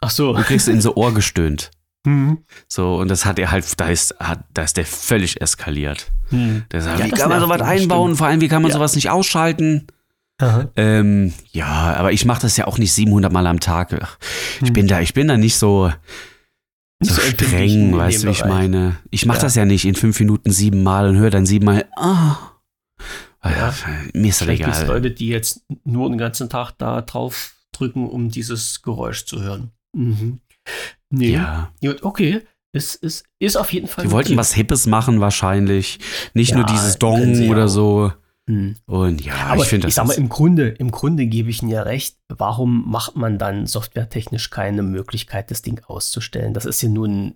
Ach 0.00 0.10
so. 0.10 0.32
du 0.32 0.42
kriegst 0.42 0.68
in 0.68 0.80
so 0.80 0.94
Ohr 0.96 1.12
gestöhnt. 1.12 1.70
Hm. 2.04 2.38
So, 2.68 2.96
und 2.96 3.08
das 3.08 3.24
hat 3.24 3.38
er 3.38 3.50
halt, 3.52 3.78
da 3.80 3.88
ist, 3.88 4.14
hat, 4.18 4.44
da 4.54 4.62
ist 4.62 4.76
der 4.76 4.84
völlig 4.86 5.40
eskaliert. 5.40 6.10
Hm. 6.30 6.64
Der 6.72 6.82
sagt, 6.82 6.98
Ja, 6.98 7.06
wie 7.06 7.10
kann 7.10 7.28
man 7.28 7.40
sowas 7.40 7.60
einbauen? 7.60 8.08
stimmt. 8.08 8.18
Vor 8.18 8.26
allem, 8.26 8.40
wie 8.40 8.48
kann 8.48 8.62
man 8.62 8.70
Ja. 8.70 8.76
sowas 8.76 8.94
nicht 8.96 9.10
ausschalten? 9.10 9.86
Ähm, 10.74 11.32
ja, 11.52 11.94
aber 11.96 12.10
ich 12.12 12.24
mache 12.24 12.42
das 12.42 12.56
ja 12.56 12.66
auch 12.66 12.76
nicht 12.78 12.92
700 12.92 13.32
Mal 13.32 13.46
am 13.46 13.60
Tag. 13.60 13.92
Ich 14.60 14.66
Hm. 14.68 14.72
bin 14.72 14.88
da, 14.88 15.00
ich 15.00 15.14
bin 15.14 15.28
da 15.28 15.36
nicht 15.36 15.56
so, 15.56 15.92
so 17.00 17.14
so 17.14 17.20
streng, 17.20 17.96
weißt 17.96 18.24
du, 18.24 18.26
wie 18.26 18.32
ich 18.32 18.44
meine? 18.44 18.96
Ich 19.10 19.24
mache 19.24 19.38
Ja. 19.38 19.42
das 19.42 19.54
ja 19.54 19.64
nicht 19.64 19.84
in 19.84 19.94
fünf 19.94 20.18
Minuten 20.18 20.50
siebenmal 20.50 21.08
und 21.08 21.16
höre 21.16 21.30
dann 21.30 21.46
siebenmal, 21.46 21.84
ah. 21.96 22.36
Ja. 23.44 23.72
Mir 24.14 24.28
ist 24.30 24.40
das 24.40 24.46
Vielleicht 24.46 24.62
gibt 24.64 24.74
es 24.74 24.82
egal. 24.82 24.94
Leute, 24.96 25.10
die 25.12 25.28
jetzt 25.28 25.62
nur 25.84 26.08
den 26.08 26.18
ganzen 26.18 26.48
Tag 26.48 26.72
da 26.78 27.02
drauf 27.02 27.54
drücken, 27.72 28.08
um 28.08 28.28
dieses 28.28 28.82
Geräusch 28.82 29.24
zu 29.26 29.42
hören. 29.42 29.70
Mhm. 29.92 30.40
Nee. 31.10 31.32
Ja, 31.32 31.72
Gut, 31.80 32.02
okay. 32.02 32.42
Es 32.74 32.94
ist, 32.94 33.24
ist 33.38 33.56
auf 33.56 33.72
jeden 33.72 33.86
Fall. 33.86 34.04
die 34.06 34.10
wollten 34.10 34.36
was 34.36 34.54
Hippes 34.54 34.86
machen 34.86 35.20
wahrscheinlich. 35.20 35.98
Nicht 36.32 36.50
Ja, 36.52 36.56
nur 36.56 36.66
dieses 36.66 36.94
sie 36.94 36.98
Dong 36.98 37.34
ja 37.34 37.50
oder 37.50 37.68
so. 37.68 38.12
Hm. 38.48 38.76
Und 38.86 39.22
ja, 39.24 39.34
Aber 39.48 39.62
ich 39.62 39.68
finde 39.68 39.86
das. 39.86 39.94
sag 39.94 40.06
mal, 40.06 40.14
im 40.14 40.28
Grunde, 40.30 40.68
im 40.68 40.90
Grunde 40.90 41.26
gebe 41.26 41.50
ich 41.50 41.62
Ihnen 41.62 41.70
ja 41.70 41.82
recht. 41.82 42.16
Warum 42.28 42.90
macht 42.90 43.14
man 43.14 43.38
dann 43.38 43.66
softwaretechnisch 43.66 44.50
keine 44.50 44.82
Möglichkeit, 44.82 45.50
das 45.50 45.62
Ding 45.62 45.80
auszustellen? 45.86 46.54
Das 46.54 46.64
ist 46.64 46.82
ja 46.82 46.88
nun 46.88 47.34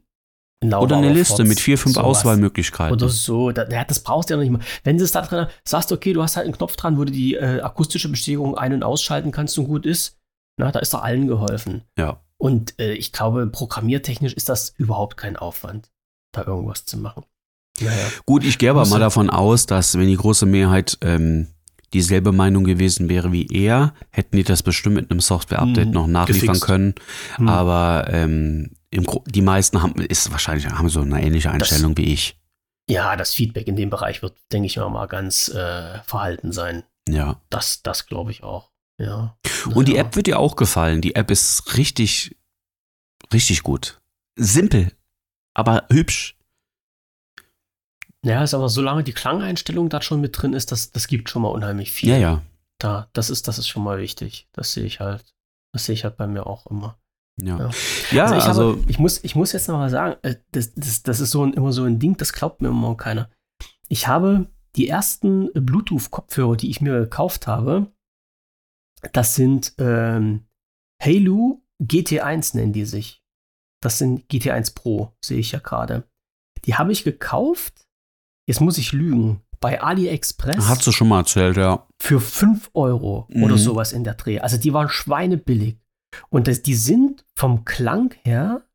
ein 0.64 0.72
oder 0.72 0.96
eine 0.96 1.12
Liste 1.12 1.44
mit 1.44 1.60
vier, 1.60 1.76
fünf 1.76 1.94
sowas. 1.96 2.06
Auswahlmöglichkeiten. 2.06 2.94
Oder 2.94 3.10
so. 3.10 3.52
Da, 3.52 3.68
ja, 3.68 3.84
das 3.84 4.00
brauchst 4.00 4.30
du 4.30 4.34
ja 4.34 4.36
noch 4.38 4.42
nicht 4.42 4.52
mal. 4.52 4.62
Wenn 4.84 4.96
du 4.96 5.04
es 5.04 5.12
da 5.12 5.20
drin 5.22 5.46
sagst, 5.64 5.92
okay, 5.92 6.12
du 6.14 6.22
hast 6.22 6.36
halt 6.36 6.46
einen 6.46 6.56
Knopf 6.56 6.76
dran, 6.76 6.96
wo 6.98 7.04
du 7.04 7.12
die 7.12 7.34
äh, 7.34 7.60
akustische 7.60 8.08
Bestätigung 8.08 8.56
ein- 8.56 8.72
und 8.72 8.82
ausschalten 8.82 9.32
kannst 9.32 9.58
und 9.58 9.66
gut 9.66 9.84
ist, 9.84 10.18
na, 10.58 10.72
da 10.72 10.78
ist 10.78 10.94
doch 10.94 11.02
allen 11.02 11.26
geholfen. 11.26 11.82
Ja. 11.98 12.22
Und 12.38 12.78
äh, 12.78 12.92
ich 12.92 13.12
glaube, 13.12 13.46
programmiertechnisch 13.46 14.34
ist 14.34 14.48
das 14.48 14.74
überhaupt 14.76 15.16
kein 15.16 15.36
Aufwand, 15.36 15.90
da 16.32 16.44
irgendwas 16.44 16.84
zu 16.84 16.98
machen. 16.98 17.24
Naja. 17.80 18.06
Gut, 18.24 18.44
ich 18.44 18.58
gehe 18.58 18.70
aber 18.70 18.86
mal 18.86 19.00
davon 19.00 19.30
aus, 19.30 19.66
dass 19.66 19.98
wenn 19.98 20.06
die 20.08 20.16
große 20.16 20.46
Mehrheit 20.46 20.98
ähm, 21.02 21.48
dieselbe 21.92 22.32
Meinung 22.32 22.64
gewesen 22.64 23.08
wäre 23.08 23.32
wie 23.32 23.46
er, 23.46 23.94
hätten 24.10 24.36
die 24.36 24.44
das 24.44 24.62
bestimmt 24.62 24.96
mit 24.96 25.10
einem 25.10 25.20
Software-Update 25.20 25.88
Mhm, 25.88 25.92
noch 25.94 26.06
nachliefern 26.06 26.48
gefixt. 26.48 26.64
können. 26.64 26.94
Hm. 27.36 27.48
Aber 27.48 28.06
ähm, 28.10 28.70
die 29.26 29.42
meisten 29.42 29.82
haben, 29.82 30.00
ist 30.00 30.30
wahrscheinlich, 30.30 30.66
haben 30.68 30.88
so 30.88 31.00
eine 31.00 31.22
ähnliche 31.22 31.50
Einstellung 31.50 31.96
wie 31.96 32.12
ich. 32.12 32.38
Ja, 32.88 33.16
das 33.16 33.34
Feedback 33.34 33.66
in 33.66 33.76
dem 33.76 33.90
Bereich 33.90 34.22
wird, 34.22 34.36
denke 34.52 34.66
ich 34.66 34.76
mal, 34.76 34.88
mal 34.88 35.06
ganz 35.06 35.48
äh, 35.48 35.98
verhalten 36.04 36.52
sein. 36.52 36.84
Ja. 37.08 37.40
Das, 37.50 37.82
das 37.82 38.06
glaube 38.06 38.30
ich 38.30 38.42
auch. 38.42 38.70
Ja. 38.98 39.36
Und 39.74 39.88
die. 39.88 39.96
App 39.96 40.16
wird 40.16 40.26
dir 40.26 40.38
auch 40.38 40.56
gefallen. 40.56 41.00
Die 41.00 41.14
App 41.14 41.30
ist 41.30 41.76
richtig, 41.76 42.36
richtig 43.32 43.62
gut. 43.62 44.00
Simpel, 44.36 44.92
aber 45.54 45.86
hübsch. 45.90 46.36
Ja, 48.24 48.42
ist 48.42 48.54
aber 48.54 48.68
solange 48.68 49.04
die 49.04 49.12
Klangeinstellung 49.12 49.88
da 49.88 50.02
schon 50.02 50.20
mit 50.20 50.40
drin 50.40 50.52
ist, 50.52 50.72
das, 50.72 50.90
das 50.90 51.06
gibt 51.06 51.30
schon 51.30 51.42
mal 51.42 51.48
unheimlich 51.48 51.92
viel. 51.92 52.10
Ja, 52.10 52.16
ja. 52.16 52.42
Da, 52.78 53.08
das 53.12 53.30
ist, 53.30 53.48
das 53.48 53.58
ist 53.58 53.68
schon 53.68 53.84
mal 53.84 53.98
wichtig. 53.98 54.48
Das 54.52 54.72
sehe 54.72 54.84
ich 54.84 55.00
halt. 55.00 55.24
Das 55.72 55.84
sehe 55.84 55.94
ich 55.94 56.04
halt 56.04 56.16
bei 56.16 56.26
mir 56.26 56.46
auch 56.46 56.66
immer. 56.66 56.98
Ja, 57.40 57.58
Ja. 57.58 57.70
ja 58.10 58.24
also 58.24 58.36
ich, 58.36 58.44
also, 58.44 58.62
habe, 58.70 58.84
ich, 58.88 58.98
muss, 58.98 59.22
ich 59.22 59.34
muss 59.34 59.52
jetzt 59.52 59.68
noch 59.68 59.76
mal 59.76 59.90
sagen, 59.90 60.16
äh, 60.22 60.36
das, 60.52 60.74
das, 60.74 61.02
das 61.02 61.20
ist 61.20 61.30
so 61.30 61.44
ein, 61.44 61.52
immer 61.52 61.72
so 61.72 61.84
ein 61.84 61.98
Ding, 61.98 62.16
das 62.16 62.32
glaubt 62.32 62.62
mir 62.62 62.68
immer 62.68 62.96
keiner. 62.96 63.30
Ich 63.88 64.08
habe 64.08 64.46
die 64.74 64.88
ersten 64.88 65.50
Bluetooth-Kopfhörer, 65.52 66.56
die 66.56 66.70
ich 66.70 66.80
mir 66.80 66.98
gekauft 66.98 67.46
habe, 67.46 67.92
das 69.12 69.34
sind 69.34 69.74
ähm, 69.78 70.46
Halo 71.02 71.62
GT1 71.82 72.56
nennen 72.56 72.72
die 72.72 72.84
sich. 72.86 73.22
Das 73.82 73.98
sind 73.98 74.28
GT1 74.30 74.74
Pro, 74.74 75.12
sehe 75.24 75.38
ich 75.38 75.52
ja 75.52 75.58
gerade. 75.58 76.08
Die 76.64 76.74
habe 76.74 76.92
ich 76.92 77.04
gekauft, 77.04 77.86
jetzt 78.48 78.60
muss 78.60 78.78
ich 78.78 78.92
lügen, 78.92 79.42
bei 79.60 79.80
AliExpress 79.80 80.66
hast 80.68 80.86
du 80.86 80.92
schon 80.92 81.08
mal 81.08 81.20
erzählt, 81.20 81.56
ja. 81.56 81.86
für 82.00 82.20
5 82.20 82.70
Euro 82.74 83.26
oder 83.34 83.54
Mhm. 83.54 83.58
sowas 83.58 83.92
in 83.92 84.04
der 84.04 84.14
Dreh. 84.14 84.40
Also 84.40 84.56
die 84.56 84.72
waren 84.72 84.88
schweinebillig. 84.88 85.78
Und 86.30 86.46
das, 86.48 86.62
die 86.62 86.74
sind 86.74 87.24
vom 87.34 87.64
Klang 87.64 88.14
her, 88.24 88.66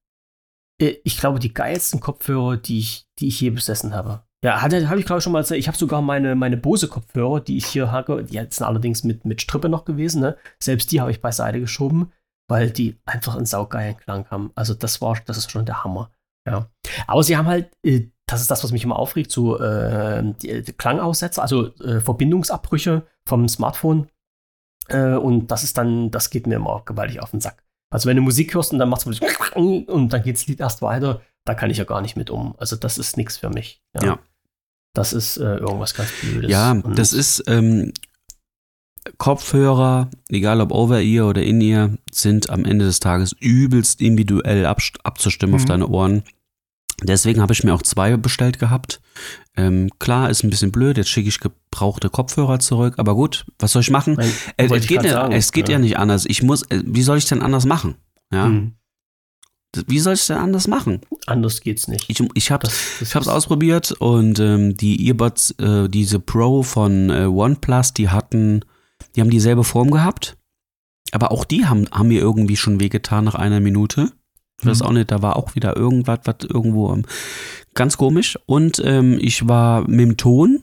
äh, 0.79 0.95
ich 1.03 1.17
glaube, 1.17 1.39
die 1.39 1.53
geilsten 1.53 1.99
Kopfhörer, 1.99 2.57
die 2.57 2.79
ich, 2.79 3.07
die 3.19 3.27
ich 3.27 3.41
je 3.41 3.49
besessen 3.49 3.93
habe. 3.93 4.23
Ja, 4.43 4.61
hatte- 4.61 4.89
habe 4.89 4.99
ich 4.99 5.05
glaube 5.05 5.19
ich 5.19 5.23
schon 5.23 5.33
mal 5.33 5.39
erzählt. 5.39 5.59
Ich 5.59 5.67
habe 5.67 5.77
sogar 5.77 6.01
meine, 6.01 6.35
meine 6.35 6.57
Bose-Kopfhörer, 6.57 7.41
die 7.41 7.57
ich 7.57 7.65
hier 7.67 7.91
habe, 7.91 8.23
die 8.23 8.37
sind 8.37 8.63
allerdings 8.63 9.03
mit, 9.03 9.23
mit 9.25 9.41
Strippe 9.41 9.69
noch 9.69 9.85
gewesen. 9.85 10.21
Ne? 10.21 10.35
Selbst 10.59 10.91
die 10.91 10.99
habe 10.99 11.11
ich 11.11 11.21
beiseite 11.21 11.59
geschoben, 11.59 12.11
weil 12.49 12.71
die 12.71 12.97
einfach 13.05 13.35
einen 13.35 13.45
saugeilen 13.45 13.97
Klang 13.97 14.27
haben. 14.31 14.51
Also 14.55 14.73
das 14.73 14.99
war, 15.01 15.15
das 15.25 15.37
ist 15.37 15.51
schon 15.51 15.65
der 15.65 15.83
Hammer. 15.83 16.11
Ja. 16.47 16.67
Aber 17.05 17.21
sie 17.23 17.37
haben 17.37 17.47
halt, 17.47 17.69
äh, 17.83 18.07
das 18.25 18.41
ist 18.41 18.49
das, 18.49 18.63
was 18.63 18.71
mich 18.71 18.83
immer 18.83 18.97
aufregt, 18.97 19.31
so 19.31 19.59
äh, 19.59 20.23
die, 20.41 20.63
die 20.63 20.73
Klangaussetzer, 20.73 21.41
also 21.41 21.67
äh, 21.75 21.99
Verbindungsabbrüche 21.99 23.05
vom 23.27 23.47
Smartphone. 23.47 24.07
Äh, 24.87 25.15
und 25.15 25.51
das 25.51 25.63
ist 25.63 25.77
dann, 25.77 26.09
das 26.09 26.31
geht 26.31 26.47
mir 26.47 26.55
immer 26.55 26.81
gewaltig 26.85 27.21
auf 27.21 27.29
den 27.31 27.41
Sack. 27.41 27.63
Also 27.93 28.09
wenn 28.09 28.15
du 28.15 28.23
Musik 28.23 28.55
hörst 28.55 28.71
und 28.73 28.79
dann 28.79 28.89
machst 28.89 29.05
du 29.05 29.85
und 29.87 30.13
dann 30.13 30.23
geht 30.23 30.37
das 30.37 30.47
Lied 30.47 30.61
erst 30.61 30.81
weiter, 30.81 31.21
da 31.45 31.53
kann 31.53 31.69
ich 31.69 31.77
ja 31.77 31.83
gar 31.83 32.01
nicht 32.01 32.15
mit 32.15 32.29
um. 32.29 32.55
Also 32.57 32.75
das 32.75 32.97
ist 32.97 33.17
nichts 33.17 33.37
für 33.37 33.49
mich. 33.49 33.83
Ja. 33.95 34.03
ja. 34.07 34.19
Das 34.93 35.13
ist 35.13 35.37
äh, 35.37 35.57
irgendwas 35.57 35.93
ganz 35.93 36.09
Blödes. 36.21 36.51
Ja, 36.51 36.71
und 36.71 36.97
das 36.99 37.13
ist 37.13 37.43
ähm, 37.47 37.93
Kopfhörer, 39.17 40.09
egal 40.29 40.61
ob 40.61 40.71
Over-Ear 40.71 41.27
oder 41.27 41.43
In-Ear, 41.43 41.91
sind 42.11 42.49
am 42.49 42.65
Ende 42.65 42.85
des 42.85 42.99
Tages 42.99 43.33
übelst 43.39 44.01
individuell 44.01 44.65
ab, 44.65 44.81
abzustimmen 45.03 45.53
mhm. 45.53 45.61
auf 45.61 45.65
deine 45.65 45.87
Ohren. 45.87 46.23
Deswegen 47.03 47.41
habe 47.41 47.53
ich 47.53 47.63
mir 47.63 47.73
auch 47.73 47.81
zwei 47.81 48.15
bestellt 48.17 48.59
gehabt. 48.59 49.01
Ähm, 49.57 49.89
klar, 49.97 50.29
ist 50.29 50.43
ein 50.43 50.49
bisschen 50.49 50.71
blöd, 50.71 50.97
jetzt 50.97 51.09
schicke 51.09 51.29
ich 51.29 51.39
gebrauchte 51.39 52.09
Kopfhörer 52.09 52.59
zurück, 52.59 52.95
aber 52.97 53.15
gut, 53.15 53.45
was 53.57 53.71
soll 53.71 53.81
ich 53.81 53.89
machen? 53.89 54.17
Weil, 54.17 54.29
äh, 54.57 54.67
es, 54.69 54.87
geht, 54.87 55.03
ja, 55.03 55.13
sagen, 55.13 55.33
es 55.33 55.51
geht 55.51 55.67
ja. 55.67 55.73
ja. 55.73 55.79
nicht 55.79 55.97
anders. 55.97 56.25
Ich 56.25 56.43
muss, 56.43 56.63
äh, 56.69 56.83
wie 56.85 57.01
soll 57.01 57.17
ich 57.17 57.25
denn 57.25 57.41
anders 57.41 57.65
machen? 57.65 57.95
Ja. 58.31 58.47
Mhm. 58.47 58.75
Wie 59.87 59.99
soll 59.99 60.15
ich 60.15 60.27
denn 60.27 60.37
anders 60.37 60.67
machen? 60.67 61.01
Anders 61.27 61.61
geht's 61.61 61.87
nicht. 61.87 62.09
Ich, 62.09 62.21
ich 62.33 62.51
habe 62.51 62.67
es 62.67 63.27
ausprobiert 63.27 63.93
und 63.93 64.39
ähm, 64.39 64.75
die 64.75 65.07
Earbuds, 65.07 65.51
äh, 65.59 65.87
diese 65.87 66.19
Pro 66.19 66.63
von 66.63 67.09
äh, 67.09 67.25
OnePlus, 67.25 67.93
die 67.93 68.09
hatten 68.09 68.65
die 69.15 69.21
haben 69.21 69.29
dieselbe 69.29 69.63
Form 69.63 69.91
gehabt, 69.91 70.37
aber 71.11 71.31
auch 71.31 71.45
die 71.45 71.65
haben, 71.65 71.87
haben 71.91 72.07
mir 72.07 72.21
irgendwie 72.21 72.57
schon 72.57 72.79
wehgetan 72.79 73.25
nach 73.25 73.35
einer 73.35 73.59
Minute. 73.59 74.11
Ich 74.59 74.65
weiß 74.65 74.79
mhm. 74.79 74.85
auch 74.85 74.91
nicht, 74.93 75.11
da 75.11 75.21
war 75.21 75.35
auch 75.35 75.55
wieder 75.55 75.75
irgendwas, 75.75 76.19
was 76.25 76.35
irgendwo 76.47 76.93
ähm, 76.93 77.03
ganz 77.73 77.97
komisch. 77.97 78.37
Und 78.45 78.81
ähm, 78.85 79.17
ich 79.19 79.47
war 79.47 79.81
mit 79.81 79.99
dem 79.99 80.17
Ton 80.17 80.61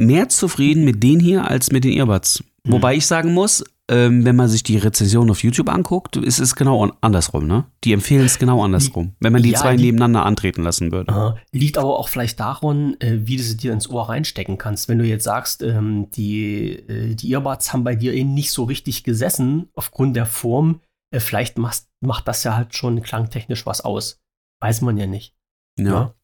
mehr 0.00 0.28
zufrieden 0.28 0.84
mit 0.84 1.02
denen 1.02 1.20
hier 1.20 1.48
als 1.48 1.72
mit 1.72 1.82
den 1.82 1.92
Earbuds. 1.92 2.44
Mhm. 2.64 2.72
Wobei 2.72 2.94
ich 2.94 3.06
sagen 3.06 3.34
muss, 3.34 3.64
ähm, 3.90 4.24
wenn 4.24 4.36
man 4.36 4.48
sich 4.48 4.62
die 4.62 4.76
Rezession 4.76 5.30
auf 5.30 5.42
YouTube 5.42 5.70
anguckt, 5.70 6.16
ist 6.16 6.38
es 6.38 6.54
genau 6.54 6.90
andersrum, 7.00 7.46
ne? 7.46 7.64
Die 7.84 7.92
empfehlen 7.92 8.26
es 8.26 8.38
genau 8.38 8.62
andersrum, 8.62 9.14
wenn 9.20 9.32
man 9.32 9.42
die 9.42 9.50
ja, 9.50 9.58
zwei 9.58 9.76
die, 9.76 9.84
nebeneinander 9.84 10.26
antreten 10.26 10.62
lassen 10.62 10.92
würde. 10.92 11.12
Aha. 11.12 11.38
Liegt 11.52 11.78
aber 11.78 11.98
auch 11.98 12.08
vielleicht 12.08 12.38
daran, 12.38 13.00
äh, 13.00 13.20
wie 13.26 13.36
du 13.36 13.42
sie 13.42 13.56
dir 13.56 13.72
ins 13.72 13.88
Ohr 13.88 14.08
reinstecken 14.08 14.58
kannst. 14.58 14.88
Wenn 14.88 14.98
du 14.98 15.06
jetzt 15.06 15.24
sagst, 15.24 15.62
ähm, 15.62 16.10
die, 16.10 16.72
äh, 16.72 17.14
die 17.14 17.32
Earbuds 17.32 17.72
haben 17.72 17.84
bei 17.84 17.94
dir 17.94 18.12
eben 18.12 18.34
nicht 18.34 18.50
so 18.50 18.64
richtig 18.64 19.04
gesessen 19.04 19.68
aufgrund 19.74 20.16
der 20.16 20.26
Form, 20.26 20.80
äh, 21.10 21.20
vielleicht 21.20 21.56
macht, 21.56 21.84
macht 22.00 22.28
das 22.28 22.44
ja 22.44 22.56
halt 22.56 22.74
schon 22.76 23.02
klangtechnisch 23.02 23.64
was 23.64 23.80
aus. 23.80 24.20
Weiß 24.60 24.82
man 24.82 24.98
ja 24.98 25.06
nicht. 25.06 25.34
Ja. 25.78 25.86
ja? 25.86 26.14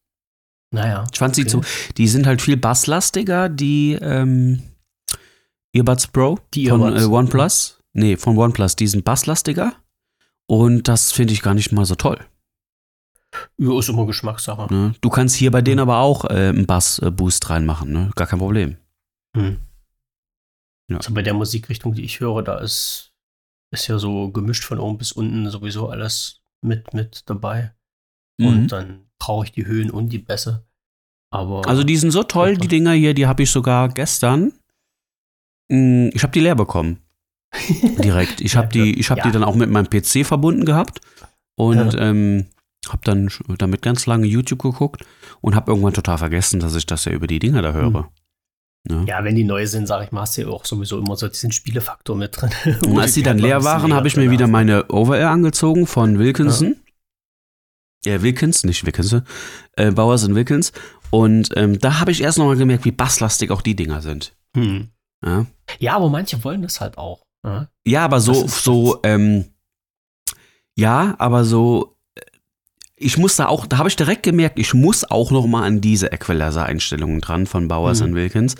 Naja. 0.71 1.07
Ich 1.11 1.17
fand 1.17 1.33
okay. 1.33 1.41
sie 1.41 1.47
zu, 1.47 1.61
die 1.97 2.07
sind 2.07 2.27
halt 2.27 2.41
viel 2.41 2.57
basslastiger, 2.57 3.49
die, 3.49 3.93
ähm, 3.93 4.61
Earbuds 5.75 6.07
Pro 6.07 6.39
die 6.53 6.67
von 6.67 6.81
Earbuds. 6.81 7.03
Äh, 7.03 7.07
OnePlus. 7.07 7.79
Nee, 7.93 8.17
von 8.17 8.37
OnePlus. 8.37 8.75
Die 8.75 8.87
sind 8.87 9.03
basslastiger. 9.03 9.73
Und 10.47 10.87
das 10.87 11.11
finde 11.11 11.33
ich 11.33 11.41
gar 11.41 11.53
nicht 11.53 11.71
mal 11.71 11.85
so 11.85 11.95
toll. 11.95 12.19
Ja, 13.57 13.77
ist 13.77 13.89
immer 13.89 14.05
Geschmackssache. 14.05 14.73
Ne? 14.73 14.95
Du 15.01 15.09
kannst 15.09 15.35
hier 15.35 15.51
bei 15.51 15.61
denen 15.61 15.79
aber 15.79 15.97
auch 15.97 16.25
äh, 16.25 16.49
einen 16.49 16.65
Bass-Boost 16.65 17.49
reinmachen, 17.49 17.91
ne? 17.91 18.11
Gar 18.15 18.27
kein 18.27 18.39
Problem. 18.39 18.77
Hm. 19.35 19.57
Ja. 20.89 20.97
Also 20.97 21.13
bei 21.13 21.21
der 21.21 21.33
Musikrichtung, 21.33 21.93
die 21.93 22.03
ich 22.03 22.19
höre, 22.19 22.43
da 22.43 22.59
ist, 22.59 23.11
ist 23.71 23.87
ja 23.87 23.97
so 23.97 24.29
gemischt 24.29 24.63
von 24.63 24.79
oben 24.79 24.97
bis 24.97 25.11
unten 25.11 25.49
sowieso 25.49 25.89
alles 25.89 26.41
mit, 26.61 26.93
mit 26.93 27.29
dabei. 27.29 27.73
Mhm. 28.37 28.47
Und 28.47 28.67
dann 28.67 29.07
brauche 29.19 29.45
ich 29.45 29.51
die 29.51 29.65
Höhen 29.65 29.89
und 29.89 30.09
die 30.09 30.19
Bässe. 30.19 30.65
Aber 31.31 31.67
also 31.67 31.83
die 31.83 31.97
sind 31.97 32.11
so 32.11 32.23
toll, 32.23 32.55
die 32.55 32.67
Dinger 32.67 32.93
hier, 32.93 33.13
die 33.13 33.27
habe 33.27 33.43
ich 33.43 33.51
sogar 33.51 33.89
gestern 33.89 34.53
ich 35.67 36.23
habe 36.23 36.31
die 36.31 36.41
leer 36.41 36.55
bekommen. 36.55 36.99
Direkt. 38.03 38.41
Ich 38.41 38.55
habe 38.55 38.67
die, 38.67 38.99
ich 38.99 39.09
hab 39.09 39.19
ja. 39.19 39.23
die 39.25 39.31
dann 39.31 39.43
auch 39.43 39.55
mit 39.55 39.69
meinem 39.69 39.89
PC 39.89 40.25
verbunden 40.25 40.65
gehabt 40.65 41.01
und 41.55 41.93
ja. 41.93 42.09
ähm, 42.09 42.47
habe 42.89 43.01
dann 43.03 43.29
damit 43.57 43.81
ganz 43.81 44.05
lange 44.05 44.27
YouTube 44.27 44.61
geguckt 44.61 45.03
und 45.41 45.55
habe 45.55 45.71
irgendwann 45.71 45.93
total 45.93 46.17
vergessen, 46.17 46.59
dass 46.59 46.75
ich 46.75 46.85
das 46.85 47.05
ja 47.05 47.11
über 47.11 47.27
die 47.27 47.39
Dinger 47.39 47.61
da 47.61 47.73
höre. 47.73 47.89
Mhm. 47.89 48.05
Ja. 48.89 49.03
ja. 49.05 49.23
wenn 49.23 49.35
die 49.35 49.43
neu 49.43 49.65
sind, 49.65 49.87
sage 49.87 50.05
ich 50.05 50.11
mal, 50.11 50.21
hast 50.21 50.37
du 50.37 50.41
ja 50.41 50.47
auch 50.47 50.65
sowieso 50.65 50.99
immer 50.99 51.15
so 51.15 51.27
diesen 51.27 51.51
Spielefaktor 51.51 52.15
mit 52.15 52.39
drin. 52.39 52.51
Und 52.85 52.99
als 52.99 53.13
die 53.13 53.23
dann 53.23 53.39
leer 53.39 53.63
waren, 53.63 53.93
habe 53.93 54.07
ich 54.07 54.17
mir 54.17 54.29
wieder 54.29 54.47
meine 54.47 54.89
Over-Air 54.89 55.31
angezogen 55.31 55.87
von 55.87 56.19
Wilkinson. 56.19 56.75
Ja, 58.05 58.13
ja 58.13 58.21
Wilkins, 58.21 58.63
nicht 58.63 58.85
Wilkinson, 58.85 59.23
äh, 59.73 59.91
Bowers 59.91 60.23
und 60.25 60.35
Wilkins. 60.35 60.71
Und 61.09 61.49
ähm, 61.55 61.79
da 61.79 61.99
habe 61.99 62.11
ich 62.11 62.21
erst 62.21 62.37
nochmal 62.37 62.57
gemerkt, 62.57 62.85
wie 62.85 62.91
basslastig 62.91 63.49
auch 63.49 63.61
die 63.61 63.75
Dinger 63.75 64.01
sind. 64.01 64.35
Hm. 64.55 64.89
Ja, 65.25 65.45
ja 65.79 65.95
aber 65.95 66.09
manche 66.09 66.43
wollen 66.43 66.61
das 66.61 66.79
halt 66.81 66.97
auch. 66.97 67.25
Ja, 67.45 67.67
ja 67.85 68.05
aber 68.05 68.19
so, 68.19 68.47
so, 68.47 68.99
ähm, 69.03 69.45
ja, 70.77 71.15
aber 71.17 71.45
so, 71.45 71.97
äh, 72.15 72.21
ich 72.95 73.17
muss 73.17 73.35
da 73.35 73.47
auch, 73.47 73.65
da 73.65 73.77
habe 73.77 73.89
ich 73.89 73.95
direkt 73.95 74.23
gemerkt, 74.23 74.59
ich 74.59 74.73
muss 74.73 75.09
auch 75.09 75.31
noch 75.31 75.47
mal 75.47 75.63
an 75.63 75.81
diese 75.81 76.11
Equalizer-Einstellungen 76.11 77.21
dran 77.21 77.47
von 77.47 77.67
Bowers 77.67 78.01
mhm. 78.01 78.15
Wilkins, 78.15 78.55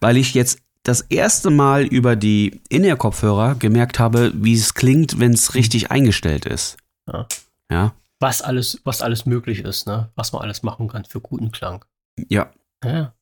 weil 0.00 0.16
ich 0.16 0.34
jetzt 0.34 0.60
das 0.82 1.02
erste 1.02 1.50
Mal 1.50 1.84
über 1.84 2.16
die 2.16 2.60
In-Ear-Kopfhörer 2.68 3.56
gemerkt 3.56 3.98
habe, 3.98 4.32
wie 4.34 4.54
es 4.54 4.74
klingt, 4.74 5.18
wenn 5.18 5.32
es 5.32 5.54
richtig 5.54 5.90
eingestellt 5.90 6.46
ist. 6.46 6.78
Ja. 7.06 7.26
ja. 7.70 7.94
Was 8.18 8.42
alles, 8.42 8.80
was 8.84 9.02
alles 9.02 9.26
möglich 9.26 9.60
ist, 9.60 9.86
ne? 9.86 10.10
Was 10.14 10.32
man 10.32 10.42
alles 10.42 10.62
machen 10.62 10.88
kann 10.88 11.04
für 11.04 11.20
guten 11.20 11.52
Klang. 11.52 11.84
Ja. 12.28 12.50
Ja. 12.84 13.14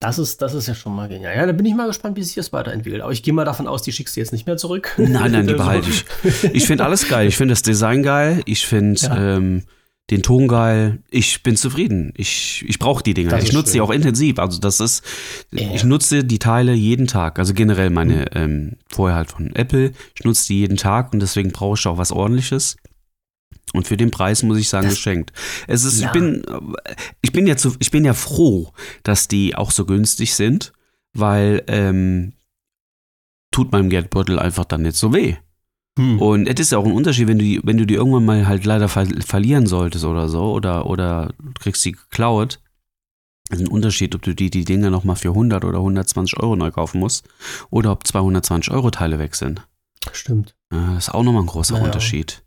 Das 0.00 0.18
ist, 0.18 0.40
das 0.42 0.54
ist 0.54 0.68
ja 0.68 0.74
schon 0.74 0.94
mal 0.94 1.08
genial. 1.08 1.34
Ja, 1.36 1.44
da 1.44 1.52
bin 1.52 1.66
ich 1.66 1.74
mal 1.74 1.88
gespannt, 1.88 2.16
wie 2.16 2.22
sich 2.22 2.36
das 2.36 2.52
weiterentwickelt. 2.52 3.02
Aber 3.02 3.10
ich 3.10 3.24
gehe 3.24 3.34
mal 3.34 3.44
davon 3.44 3.66
aus, 3.66 3.82
die 3.82 3.90
schickst 3.90 4.14
du 4.14 4.20
jetzt 4.20 4.32
nicht 4.32 4.46
mehr 4.46 4.56
zurück. 4.56 4.94
Nein, 4.96 5.32
nein, 5.32 5.46
die 5.48 5.54
behalte 5.54 5.90
ich. 5.90 6.04
Ich 6.52 6.66
finde 6.66 6.84
alles 6.84 7.08
geil. 7.08 7.26
Ich 7.26 7.36
finde 7.36 7.52
das 7.52 7.62
Design 7.62 8.04
geil. 8.04 8.42
Ich 8.44 8.64
finde 8.64 9.00
ja. 9.00 9.36
ähm, 9.36 9.64
den 10.10 10.22
Ton 10.22 10.46
geil. 10.46 11.00
Ich 11.10 11.42
bin 11.42 11.56
zufrieden. 11.56 12.12
Ich, 12.16 12.64
ich 12.68 12.78
brauche 12.78 13.02
die 13.02 13.12
Dinger. 13.12 13.38
Ich 13.38 13.52
nutze 13.52 13.72
schön. 13.72 13.74
die 13.74 13.80
auch 13.80 13.90
intensiv. 13.90 14.38
Also 14.38 14.60
das 14.60 14.78
ist, 14.78 15.02
ja. 15.50 15.68
ich 15.74 15.82
nutze 15.82 16.22
die 16.22 16.38
Teile 16.38 16.74
jeden 16.74 17.08
Tag. 17.08 17.40
Also 17.40 17.52
generell 17.52 17.90
meine, 17.90 18.14
mhm. 18.14 18.26
ähm, 18.34 18.72
vorher 18.88 19.16
halt 19.16 19.32
von 19.32 19.54
Apple. 19.56 19.92
Ich 20.14 20.24
nutze 20.24 20.46
die 20.46 20.60
jeden 20.60 20.76
Tag 20.76 21.12
und 21.12 21.18
deswegen 21.20 21.50
brauche 21.50 21.76
ich 21.76 21.86
auch 21.88 21.98
was 21.98 22.12
ordentliches. 22.12 22.76
Und 23.72 23.86
für 23.86 23.96
den 23.96 24.10
Preis 24.10 24.42
muss 24.42 24.58
ich 24.58 24.68
sagen, 24.68 24.86
das, 24.86 24.94
geschenkt. 24.94 25.32
Es 25.66 25.84
ist, 25.84 26.00
ja. 26.00 26.06
ich 26.06 26.12
bin, 26.12 26.42
ich 27.22 27.32
bin 27.32 27.46
ja 27.46 27.56
zu, 27.56 27.74
ich 27.78 27.90
bin 27.90 28.04
ja 28.04 28.14
froh, 28.14 28.72
dass 29.02 29.28
die 29.28 29.54
auch 29.54 29.70
so 29.70 29.84
günstig 29.84 30.34
sind, 30.34 30.72
weil 31.12 31.64
ähm, 31.66 32.32
tut 33.50 33.72
meinem 33.72 33.90
Geldbeutel 33.90 34.38
einfach 34.38 34.64
dann 34.64 34.82
nicht 34.82 34.96
so 34.96 35.12
weh. 35.12 35.36
Hm. 35.98 36.20
Und 36.20 36.46
es 36.46 36.60
ist 36.60 36.72
ja 36.72 36.78
auch 36.78 36.84
ein 36.84 36.92
Unterschied, 36.92 37.26
wenn 37.26 37.38
du 37.38 37.44
die, 37.44 37.60
wenn 37.64 37.76
du 37.76 37.86
die 37.86 37.94
irgendwann 37.94 38.24
mal 38.24 38.46
halt 38.46 38.64
leider 38.64 38.88
ver 38.88 39.06
verlieren 39.26 39.66
solltest 39.66 40.04
oder 40.04 40.28
so, 40.28 40.52
oder, 40.52 40.86
oder 40.86 41.34
du 41.38 41.52
kriegst 41.60 41.82
sie 41.82 41.92
geklaut. 41.92 42.60
ist 43.50 43.60
ein 43.60 43.68
Unterschied, 43.68 44.14
ob 44.14 44.22
du 44.22 44.34
die, 44.34 44.50
die 44.50 44.64
Dinge 44.64 44.90
nochmal 44.90 45.16
für 45.16 45.30
100 45.30 45.64
oder 45.64 45.78
120 45.78 46.38
Euro 46.38 46.54
neu 46.54 46.70
kaufen 46.70 47.00
musst 47.00 47.28
oder 47.70 47.92
ob 47.92 48.06
220 48.06 48.72
Euro 48.72 48.90
Teile 48.90 49.18
weg 49.18 49.34
sind. 49.34 49.66
Stimmt. 50.12 50.54
das 50.70 51.08
ist 51.08 51.14
auch 51.14 51.24
nochmal 51.24 51.42
ein 51.42 51.46
großer 51.46 51.74
naja. 51.74 51.86
Unterschied. 51.86 52.44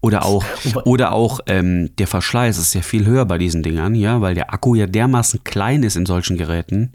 Oder 0.00 0.24
auch, 0.24 0.44
oder 0.84 1.12
auch 1.12 1.40
ähm, 1.46 1.94
der 1.96 2.06
Verschleiß 2.06 2.58
ist 2.58 2.74
ja 2.74 2.82
viel 2.82 3.06
höher 3.06 3.24
bei 3.24 3.38
diesen 3.38 3.62
Dingern, 3.62 3.94
ja, 3.94 4.20
weil 4.20 4.34
der 4.34 4.52
Akku 4.52 4.74
ja 4.74 4.86
dermaßen 4.86 5.44
klein 5.44 5.82
ist 5.82 5.96
in 5.96 6.06
solchen 6.06 6.36
Geräten. 6.36 6.92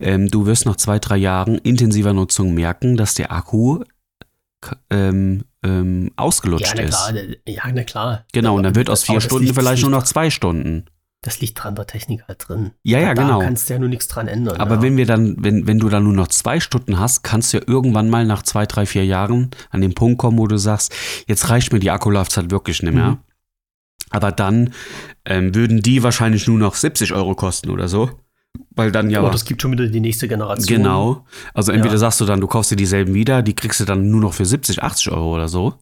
Ähm, 0.00 0.28
du 0.28 0.46
wirst 0.46 0.66
nach 0.66 0.76
zwei, 0.76 0.98
drei 0.98 1.16
Jahren 1.16 1.58
intensiver 1.58 2.12
Nutzung 2.12 2.54
merken, 2.54 2.96
dass 2.96 3.14
der 3.14 3.32
Akku 3.32 3.84
ähm, 4.90 5.44
ähm, 5.64 6.10
ausgelutscht 6.16 6.78
ja, 6.78 6.84
ist. 6.84 7.08
Klar, 7.08 7.22
ja, 7.46 7.62
na 7.72 7.84
klar. 7.84 8.24
Genau, 8.32 8.56
und 8.56 8.64
dann 8.64 8.74
wird 8.74 8.90
aus 8.90 9.04
vier 9.04 9.20
Stunden 9.20 9.52
vielleicht 9.54 9.82
nur 9.82 9.90
noch 9.90 10.04
zwei 10.04 10.30
Stunden 10.30 10.86
das 11.22 11.40
liegt 11.40 11.62
dran 11.62 11.76
der 11.76 11.86
Technik 11.86 12.24
halt 12.26 12.46
drin. 12.46 12.72
Ja, 12.82 12.98
ja, 12.98 13.14
da 13.14 13.22
genau. 13.22 13.38
Da 13.38 13.46
kannst 13.46 13.68
du 13.68 13.74
ja 13.74 13.78
nur 13.78 13.88
nichts 13.88 14.08
dran 14.08 14.26
ändern. 14.26 14.56
Aber 14.56 14.76
ja. 14.76 14.82
wenn 14.82 14.96
wir 14.96 15.06
dann, 15.06 15.36
wenn, 15.38 15.68
wenn 15.68 15.78
du 15.78 15.88
dann 15.88 16.02
nur 16.02 16.12
noch 16.12 16.26
zwei 16.28 16.58
Stunden 16.58 16.98
hast, 16.98 17.22
kannst 17.22 17.52
du 17.52 17.58
ja 17.58 17.64
irgendwann 17.66 18.10
mal 18.10 18.26
nach 18.26 18.42
zwei, 18.42 18.66
drei, 18.66 18.86
vier 18.86 19.06
Jahren 19.06 19.50
an 19.70 19.80
den 19.80 19.94
Punkt 19.94 20.18
kommen, 20.18 20.36
wo 20.38 20.48
du 20.48 20.58
sagst, 20.58 20.92
jetzt 21.28 21.48
reicht 21.48 21.72
mir 21.72 21.78
die 21.78 21.92
Akkulaufzeit 21.92 22.50
wirklich 22.50 22.82
nicht 22.82 22.92
mehr. 22.94 23.12
Mhm. 23.12 23.18
Aber 24.10 24.32
dann 24.32 24.74
ähm, 25.24 25.54
würden 25.54 25.80
die 25.80 26.02
wahrscheinlich 26.02 26.48
nur 26.48 26.58
noch 26.58 26.74
70 26.74 27.14
Euro 27.14 27.36
kosten 27.36 27.70
oder 27.70 27.86
so. 27.86 28.10
Weil 28.70 28.90
dann 28.90 29.08
ja. 29.08 29.22
Oh, 29.22 29.30
das 29.30 29.44
gibt 29.44 29.62
schon 29.62 29.70
wieder 29.72 29.86
die 29.86 30.00
nächste 30.00 30.26
Generation. 30.26 30.78
Genau. 30.78 31.24
Also 31.54 31.70
entweder 31.70 31.94
ja. 31.94 31.98
sagst 31.98 32.20
du 32.20 32.24
dann, 32.24 32.40
du 32.40 32.48
kaufst 32.48 32.72
dir 32.72 32.76
dieselben 32.76 33.14
wieder, 33.14 33.42
die 33.42 33.54
kriegst 33.54 33.80
du 33.80 33.84
dann 33.84 34.10
nur 34.10 34.20
noch 34.20 34.34
für 34.34 34.44
70, 34.44 34.82
80 34.82 35.12
Euro 35.12 35.34
oder 35.34 35.48
so. 35.48 35.74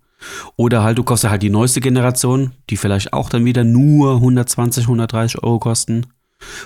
Oder 0.57 0.83
halt, 0.83 0.99
du 0.99 1.05
kostet 1.05 1.31
halt 1.31 1.43
die 1.43 1.51
neueste 1.51 1.81
Generation, 1.81 2.53
die 2.69 2.77
vielleicht 2.77 3.13
auch 3.13 3.29
dann 3.29 3.45
wieder 3.45 3.65
nur 3.65 4.17
120, 4.17 4.85
130 4.85 5.43
Euro 5.43 5.59
kosten. 5.59 6.07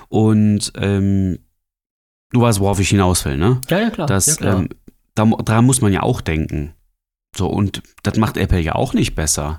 Und 0.08 0.72
ähm, 0.76 1.38
du 2.30 2.40
weißt, 2.40 2.60
worauf 2.60 2.80
ich 2.80 2.88
hinaus 2.88 3.24
will, 3.24 3.36
ne? 3.36 3.60
Ja, 3.68 3.80
ja, 3.80 3.90
klar. 3.90 4.06
Das, 4.06 4.26
ja, 4.26 4.34
klar. 4.36 4.58
Ähm, 4.58 4.68
da, 5.14 5.24
daran 5.44 5.66
muss 5.66 5.80
man 5.80 5.92
ja 5.92 6.02
auch 6.02 6.20
denken. 6.20 6.74
So, 7.36 7.48
und 7.48 7.82
das 8.02 8.16
macht 8.16 8.36
Apple 8.36 8.60
ja 8.60 8.74
auch 8.74 8.94
nicht 8.94 9.14
besser. 9.14 9.58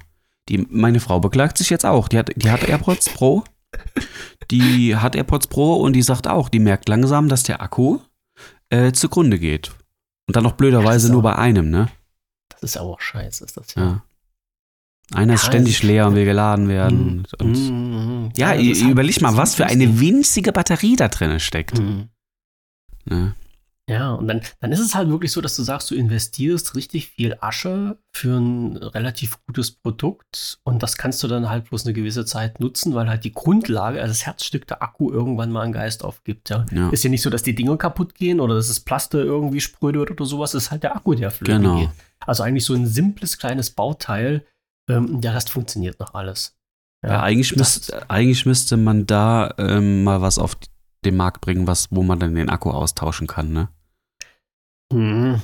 Die, 0.50 0.66
meine 0.70 1.00
Frau 1.00 1.20
beklagt 1.20 1.58
sich 1.58 1.70
jetzt 1.70 1.86
auch. 1.86 2.08
Die 2.08 2.18
hat, 2.18 2.32
die 2.36 2.52
hat 2.52 2.68
AirPods 2.68 3.10
Pro. 3.10 3.44
Die 4.52 4.96
hat 4.96 5.16
AirPods 5.16 5.48
Pro 5.48 5.76
und 5.76 5.94
die 5.94 6.02
sagt 6.02 6.28
auch, 6.28 6.50
die 6.50 6.60
merkt 6.60 6.88
langsam, 6.88 7.30
dass 7.30 7.44
der 7.44 7.62
Akku 7.62 8.00
äh, 8.70 8.92
zugrunde 8.92 9.40
geht. 9.40 9.72
Und 10.28 10.36
dann 10.36 10.44
noch 10.44 10.54
blöderweise 10.54 11.12
nur 11.12 11.22
bei 11.22 11.36
einem, 11.36 11.70
ne? 11.70 11.88
Das 12.62 12.72
ist 12.72 12.78
aber 12.78 12.90
auch 12.92 13.02
scheiße, 13.02 13.44
ist 13.46 13.58
das 13.58 13.76
ja. 13.76 13.84
Ja. 13.84 14.04
Einer 15.14 15.36
ist 15.36 15.44
Ja, 15.44 15.48
ständig 15.52 15.76
das- 15.76 15.84
leer 15.84 16.08
und 16.08 16.16
will 16.16 16.26
geladen 16.26 16.68
werden. 16.68 17.18
Mhm. 17.18 17.26
Und, 17.40 17.54
Mhm. 18.26 18.32
ja, 18.36 18.54
ist 18.54 18.82
halt- 18.82 18.92
überleg 18.92 19.22
mal, 19.22 19.38
was 19.38 19.50
ist 19.52 19.56
für 19.56 19.66
eine 19.68 20.00
winzige 20.00 20.52
Batterie 20.52 20.96
da 20.96 21.08
drin 21.10 21.40
steckt. 21.40 21.78
Mhm. 21.80 22.10
Ne? 23.06 23.36
Ja, 23.88 24.14
und 24.14 24.28
dann, 24.28 24.42
dann 24.62 24.72
ist 24.72 24.80
es 24.80 24.96
halt 24.96 25.10
wirklich 25.10 25.32
so, 25.32 25.42
dass 25.42 25.56
du 25.56 25.62
sagst, 25.62 25.92
du 25.92 25.96
investierst 25.96 26.74
richtig 26.76 27.10
viel 27.10 27.38
Asche 27.40 28.00
für 28.16 28.36
ein 28.40 28.78
relativ 28.78 29.38
gutes 29.46 29.70
Produkt 29.72 30.58
und 30.64 30.82
das 30.82 30.98
kannst 30.98 31.22
du 31.22 31.28
dann 31.28 31.50
halt 31.50 31.66
bloß 31.70 31.86
eine 31.86 31.94
gewisse 31.94 32.26
Zeit 32.26 32.60
nutzen, 32.60 32.96
weil 32.96 33.08
halt 33.08 33.24
die 33.26 33.32
Grundlage, 33.32 34.02
also 34.02 34.10
das 34.12 34.26
Herzstück 34.26 34.66
der 34.66 34.82
Akku 34.82 35.12
irgendwann 35.12 35.52
mal 35.52 35.62
einen 35.62 35.72
Geist 35.74 36.04
aufgibt. 36.04 36.50
Ja. 36.50 36.66
Ja. 36.72 36.90
Ist 36.90 37.04
ja 37.04 37.12
nicht 37.12 37.22
so, 37.22 37.30
dass 37.30 37.44
die 37.44 37.54
Dinger 37.54 37.78
kaputt 37.78 38.16
gehen 38.16 38.40
oder 38.40 38.56
dass 38.56 38.70
das 38.70 38.80
Plaste 38.80 39.20
irgendwie 39.20 39.62
spröde 39.62 40.00
wird 40.00 40.10
oder 40.10 40.26
sowas, 40.26 40.56
ist 40.56 40.72
halt 40.72 40.82
der 40.82 40.96
Akku, 40.96 41.14
der 41.14 41.30
flöten 41.30 41.62
Genau. 41.62 41.80
geht. 41.82 41.90
Also 42.26 42.42
eigentlich 42.42 42.66
so 42.66 42.74
ein 42.74 42.88
simples 42.88 43.38
kleines 43.38 43.70
Bauteil, 43.70 44.44
ähm, 44.90 45.22
der 45.22 45.36
Rest 45.36 45.52
funktioniert 45.52 46.00
noch 46.00 46.16
alles. 46.16 46.56
Ja, 47.06 47.22
eigentlich, 47.22 47.50
das- 47.50 47.58
müsste, 47.60 48.10
eigentlich 48.10 48.48
müsste 48.48 48.78
man 48.78 49.06
da 49.06 49.54
ähm, 49.60 50.04
mal 50.04 50.22
was 50.22 50.40
auf 50.40 50.58
den 51.06 51.16
Markt 51.18 51.42
bringen, 51.42 51.68
was, 51.68 51.88
wo 51.92 52.04
man 52.04 52.20
dann 52.20 52.36
den 52.36 52.50
Akku 52.50 52.72
austauschen 52.72 53.28
kann, 53.28 53.52
ne? 53.54 53.70
Mhm. 54.94 55.42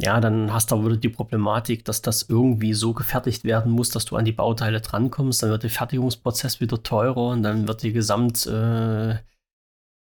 Ja, 0.00 0.20
dann 0.20 0.52
hast 0.52 0.70
du 0.70 0.74
aber 0.76 0.86
wieder 0.86 0.96
die 0.96 1.08
Problematik, 1.10 1.84
dass 1.84 2.02
das 2.02 2.22
irgendwie 2.28 2.74
so 2.74 2.92
gefertigt 2.92 3.44
werden 3.44 3.70
muss, 3.70 3.90
dass 3.90 4.04
du 4.04 4.16
an 4.16 4.24
die 4.24 4.32
Bauteile 4.32 4.80
drankommst. 4.80 5.42
Dann 5.42 5.50
wird 5.50 5.62
der 5.62 5.70
Fertigungsprozess 5.70 6.60
wieder 6.60 6.82
teurer 6.82 7.28
und 7.28 7.42
dann 7.42 7.68
wird 7.68 7.82
die 7.82 7.92
Gesamtkiste 7.92 9.22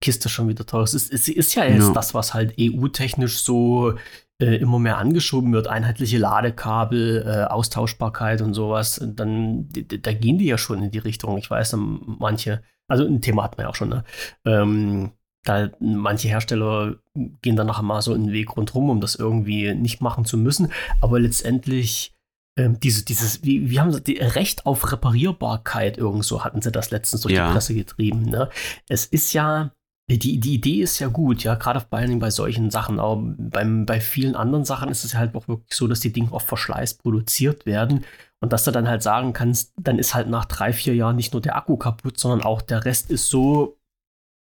äh, 0.04 0.30
schon 0.30 0.48
wieder 0.48 0.66
teurer. 0.66 0.84
Es 0.84 0.94
ist, 0.96 1.12
es 1.12 1.28
ist 1.28 1.54
ja 1.54 1.66
jetzt 1.66 1.88
Ja. 1.88 1.94
das, 1.94 2.14
was 2.16 2.34
halt 2.34 2.56
EU-technisch 2.60 3.40
so 3.40 3.94
äh, 4.42 4.56
immer 4.56 4.80
mehr 4.80 4.98
angeschoben 4.98 5.54
wird. 5.54 5.68
Einheitliche 5.68 6.18
Ladekabel, 6.18 7.24
äh, 7.26 7.44
Austauschbarkeit 7.52 8.42
und 8.42 8.54
sowas. 8.54 9.00
Dann, 9.06 9.70
da 9.70 10.12
gehen 10.14 10.38
die 10.40 10.46
ja 10.48 10.58
schon 10.58 10.82
in 10.84 10.92
die 10.92 10.98
Richtung. 10.98 11.38
Ich 11.38 11.50
weiß, 11.50 11.76
manche, 11.78 12.62
also 12.88 13.06
ein 13.06 13.22
Thema 13.22 13.44
hatten 13.44 13.58
wir 13.58 13.64
ja 13.66 13.70
auch 13.70 13.76
schon, 13.76 13.90
ne? 13.90 14.04
Ähm, 14.46 15.12
da 15.44 15.70
manche 15.80 16.28
Hersteller 16.28 16.98
gehen 17.42 17.56
dann 17.56 17.68
nachher 17.68 17.82
mal 17.84 18.02
so 18.02 18.14
einen 18.14 18.32
Weg 18.32 18.56
rundherum, 18.58 18.90
um 18.90 19.02
das 19.02 19.16
irgendwie 19.16 19.74
nicht 19.74 20.02
machen 20.02 20.26
zu 20.26 20.38
müssen. 20.38 20.72
Aber 21.02 21.20
letztendlich 21.20 22.14
ähm, 22.58 22.80
diese, 22.80 23.06
dieses, 23.06 23.44
wie, 23.44 23.70
wie 23.70 23.80
haben 23.80 23.92
sie 23.92 24.02
die 24.02 24.18
Recht 24.18 24.66
auf 24.66 24.92
Reparierbarkeit 24.92 25.98
irgend 25.98 26.26
so 26.26 26.44
hatten 26.44 26.62
sie 26.62 26.72
das 26.72 26.92
letztens 26.92 27.22
durch 27.22 27.34
Ja. 27.34 27.48
die 27.48 27.54
Presse 27.54 27.74
getrieben. 27.74 28.24
Ne? 28.24 28.50
Es 28.90 29.06
ist 29.06 29.34
ja, 29.34 29.72
die, 30.18 30.40
die 30.40 30.54
Idee 30.56 30.82
ist 30.82 31.00
ja 31.00 31.08
gut, 31.08 31.44
ja, 31.44 31.56
gerade 31.56 31.80
vor 31.82 31.98
allen 31.98 32.08
Dingen 32.08 32.20
bei 32.20 32.32
solchen 32.32 32.72
Sachen, 32.72 33.00
aber 33.00 33.22
beim, 33.22 33.86
bei 33.86 34.00
vielen 34.02 34.36
anderen 34.36 34.66
Sachen 34.66 34.90
ist 34.90 35.04
es 35.04 35.16
halt 35.16 35.36
auch 35.36 35.48
wirklich 35.48 35.74
so, 35.76 35.88
dass 35.88 36.00
die 36.00 36.12
Dinge 36.14 36.32
auf 36.32 36.44
Verschleiß 36.44 36.96
produziert 36.96 37.66
werden 37.66 38.06
und 38.40 38.52
dass 38.54 38.64
du 38.64 38.72
dann 38.72 38.88
halt 38.88 39.04
sagen 39.04 39.34
kannst, 39.34 39.74
dann 39.78 40.00
ist 40.00 40.14
halt 40.16 40.28
nach 40.30 40.46
drei, 40.46 40.74
vier 40.74 40.96
Jahren 40.96 41.16
nicht 41.16 41.34
nur 41.34 41.42
der 41.42 41.56
Akku 41.56 41.78
kaputt, 41.78 42.20
sondern 42.20 42.42
auch 42.42 42.62
der 42.62 42.86
Rest 42.86 43.12
ist 43.12 43.30
so 43.30 43.78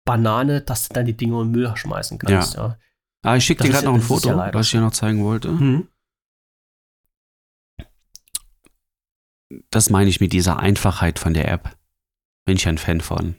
Banane, 0.05 0.61
dass 0.61 0.89
du 0.89 0.95
dann 0.95 1.07
die 1.07 1.17
Dinge 1.17 1.41
in 1.41 1.49
den 1.49 1.51
Müll 1.53 1.73
schmeißen 1.75 2.19
kannst. 2.19 2.55
Ja. 2.55 2.79
Ah, 3.23 3.37
ich 3.37 3.45
schicke 3.45 3.65
dir 3.65 3.71
gerade 3.71 3.85
ja- 3.85 3.91
noch 3.91 3.99
ein 3.99 4.03
Foto, 4.03 4.29
ja 4.29 4.55
was 4.55 4.67
ich 4.67 4.73
dir 4.73 4.81
noch 4.81 4.93
zeigen 4.93 5.25
wollte. 5.25 5.49
Mhm. 5.49 5.89
Das 9.71 9.91
meine 9.91 10.11
ich 10.11 10.21
mit 10.21 10.33
dieser 10.33 10.59
Einfachheit 10.59 11.19
von 11.19 11.35
der 11.35 11.49
App. 11.49 11.77
Bin 12.45 12.57
ich 12.57 12.69
ein 12.69 12.79
Fan 12.79 13.01
von. 13.01 13.37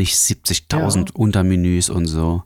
Nicht 0.00 0.14
70.000 0.16 1.12
Untermenüs 1.12 1.90
und 1.90 2.06
so, 2.06 2.42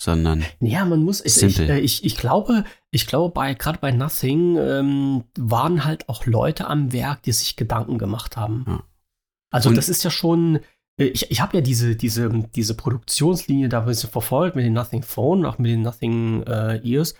sondern 0.00 0.44
Ja, 0.60 0.84
man 0.84 1.02
muss. 1.02 1.24
Ich, 1.24 1.40
ich, 1.42 1.58
äh, 1.60 1.78
ich, 1.78 2.04
ich 2.04 2.16
glaube, 2.16 2.64
ich 2.90 3.06
glaube, 3.06 3.32
bei 3.32 3.54
gerade 3.54 3.78
bei 3.78 3.92
Nothing 3.92 4.56
ähm, 4.56 5.24
waren 5.38 5.84
halt 5.84 6.08
auch 6.08 6.26
Leute 6.26 6.66
am 6.66 6.92
Werk, 6.92 7.22
die 7.22 7.32
sich 7.32 7.56
Gedanken 7.56 7.98
gemacht 7.98 8.36
haben. 8.36 8.64
Ja. 8.66 8.82
Also 9.52 9.68
Und- 9.68 9.76
das 9.76 9.88
ist 9.88 10.02
ja 10.02 10.10
schon. 10.10 10.60
äh, 10.98 11.04
Ich, 11.06 11.30
ich 11.30 11.40
habe 11.40 11.56
ja 11.56 11.60
diese, 11.60 11.94
diese, 11.96 12.28
diese 12.54 12.74
Produktionslinie 12.74 13.68
da 13.68 13.80
ein 13.80 13.86
bisschen 13.86 14.10
verfolgt 14.10 14.56
mit 14.56 14.64
den 14.64 14.72
Nothing 14.72 15.02
Phone, 15.02 15.46
auch 15.46 15.58
mit 15.58 15.70
den 15.70 15.82
Nothing 15.82 16.42
äh, 16.42 16.80
Ears. 16.86 17.14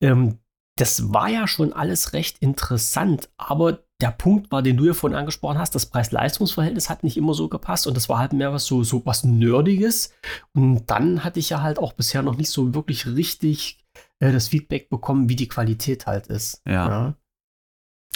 Ähm, 0.00 0.38
das 0.76 1.12
war 1.12 1.28
ja 1.28 1.46
schon 1.48 1.72
alles 1.72 2.12
recht 2.12 2.38
interessant, 2.38 3.28
aber 3.36 3.84
der 4.00 4.12
Punkt 4.12 4.52
war, 4.52 4.62
den 4.62 4.76
du 4.76 4.84
ja 4.84 4.94
vorhin 4.94 5.18
angesprochen 5.18 5.58
hast, 5.58 5.74
das 5.74 5.86
Preis-Leistungs-Verhältnis 5.86 6.88
hat 6.88 7.02
nicht 7.02 7.16
immer 7.16 7.34
so 7.34 7.48
gepasst 7.48 7.86
und 7.86 7.96
das 7.96 8.08
war 8.08 8.18
halt 8.18 8.32
mehr 8.32 8.52
was 8.52 8.64
so, 8.64 8.84
so 8.84 9.04
was 9.04 9.24
Nerdiges. 9.24 10.12
Und 10.54 10.88
dann 10.88 11.24
hatte 11.24 11.40
ich 11.40 11.50
ja 11.50 11.62
halt 11.62 11.78
auch 11.78 11.92
bisher 11.94 12.22
noch 12.22 12.36
nicht 12.36 12.50
so 12.50 12.74
wirklich 12.74 13.06
richtig 13.06 13.84
äh, 14.20 14.30
das 14.30 14.48
Feedback 14.48 14.88
bekommen, 14.88 15.28
wie 15.28 15.36
die 15.36 15.48
Qualität 15.48 16.06
halt 16.06 16.28
ist. 16.28 16.62
Ja. 16.66 17.14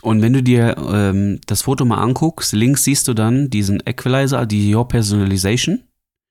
Und 0.02 0.22
wenn 0.22 0.32
du 0.32 0.42
dir 0.42 0.76
ähm, 0.78 1.40
das 1.46 1.62
Foto 1.62 1.84
mal 1.84 2.02
anguckst, 2.02 2.52
links 2.52 2.84
siehst 2.84 3.09
du 3.09 3.14
dann 3.14 3.50
diesen 3.50 3.80
Equalizer, 3.84 4.46
die 4.46 4.74
Your 4.74 4.86
Personalization. 4.86 5.82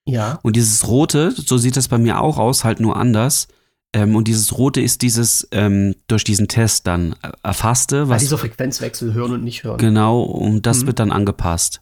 Ja. 0.06 0.40
Und 0.44 0.56
dieses 0.56 0.88
rote, 0.88 1.32
so 1.32 1.58
sieht 1.58 1.78
das 1.78 1.88
bei 1.88 1.98
mir 1.98 2.22
auch 2.22 2.38
aus, 2.38 2.64
halt 2.64 2.80
nur 2.80 2.96
anders. 2.96 3.48
Ähm, 3.94 4.16
und 4.16 4.28
dieses 4.30 4.58
rote 4.58 4.80
ist 4.82 5.02
dieses 5.02 5.48
ähm, 5.52 5.96
durch 6.08 6.24
diesen 6.24 6.48
Test 6.48 6.88
dann 6.88 7.16
erfasste, 7.44 8.04
Weil 8.08 8.16
was 8.16 8.22
dieser 8.22 8.38
Frequenzwechsel 8.38 9.14
hören 9.14 9.34
und 9.34 9.44
nicht 9.44 9.64
hören. 9.64 9.78
genau, 9.78 10.22
und 10.22 10.66
das 10.66 10.84
Mhm. 10.84 10.88
wird 10.88 11.00
dann 11.00 11.12
angepasst. 11.12 11.82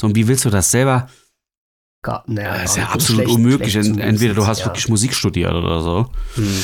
So, 0.00 0.06
und 0.06 0.14
wie 0.16 0.28
willst 0.28 0.44
du 0.46 0.50
das 0.50 0.70
selber? 0.70 1.08
Gar, 2.02 2.24
naja, 2.26 2.54
Das 2.62 2.70
ist 2.72 2.76
ja 2.76 2.88
absolut 2.88 3.24
Schlecht- 3.24 3.36
unmöglich. 3.36 3.72
schlecht 3.72 3.88
Ent- 3.88 4.00
Entweder 4.00 4.34
du 4.34 4.46
hast 4.46 4.60
ja. 4.60 4.66
wirklich 4.66 4.88
Musik 4.88 5.12
studiert 5.14 5.52
oder 5.52 5.80
so. 5.82 6.10
Hm. 6.36 6.58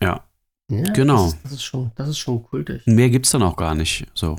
Ja. 0.00 0.24
Ja, 0.70 0.82
Genau. 0.92 1.24
Das 1.26 1.34
ist, 1.34 1.44
das 1.44 1.52
ist 1.52 1.62
schon, 1.62 1.90
das 1.94 2.08
ist 2.08 2.18
schon 2.18 2.42
kultig. 2.44 2.82
Mehr 2.86 3.08
gibt's 3.10 3.30
dann 3.30 3.42
auch 3.42 3.56
gar 3.56 3.74
nicht. 3.74 4.06
So. 4.14 4.36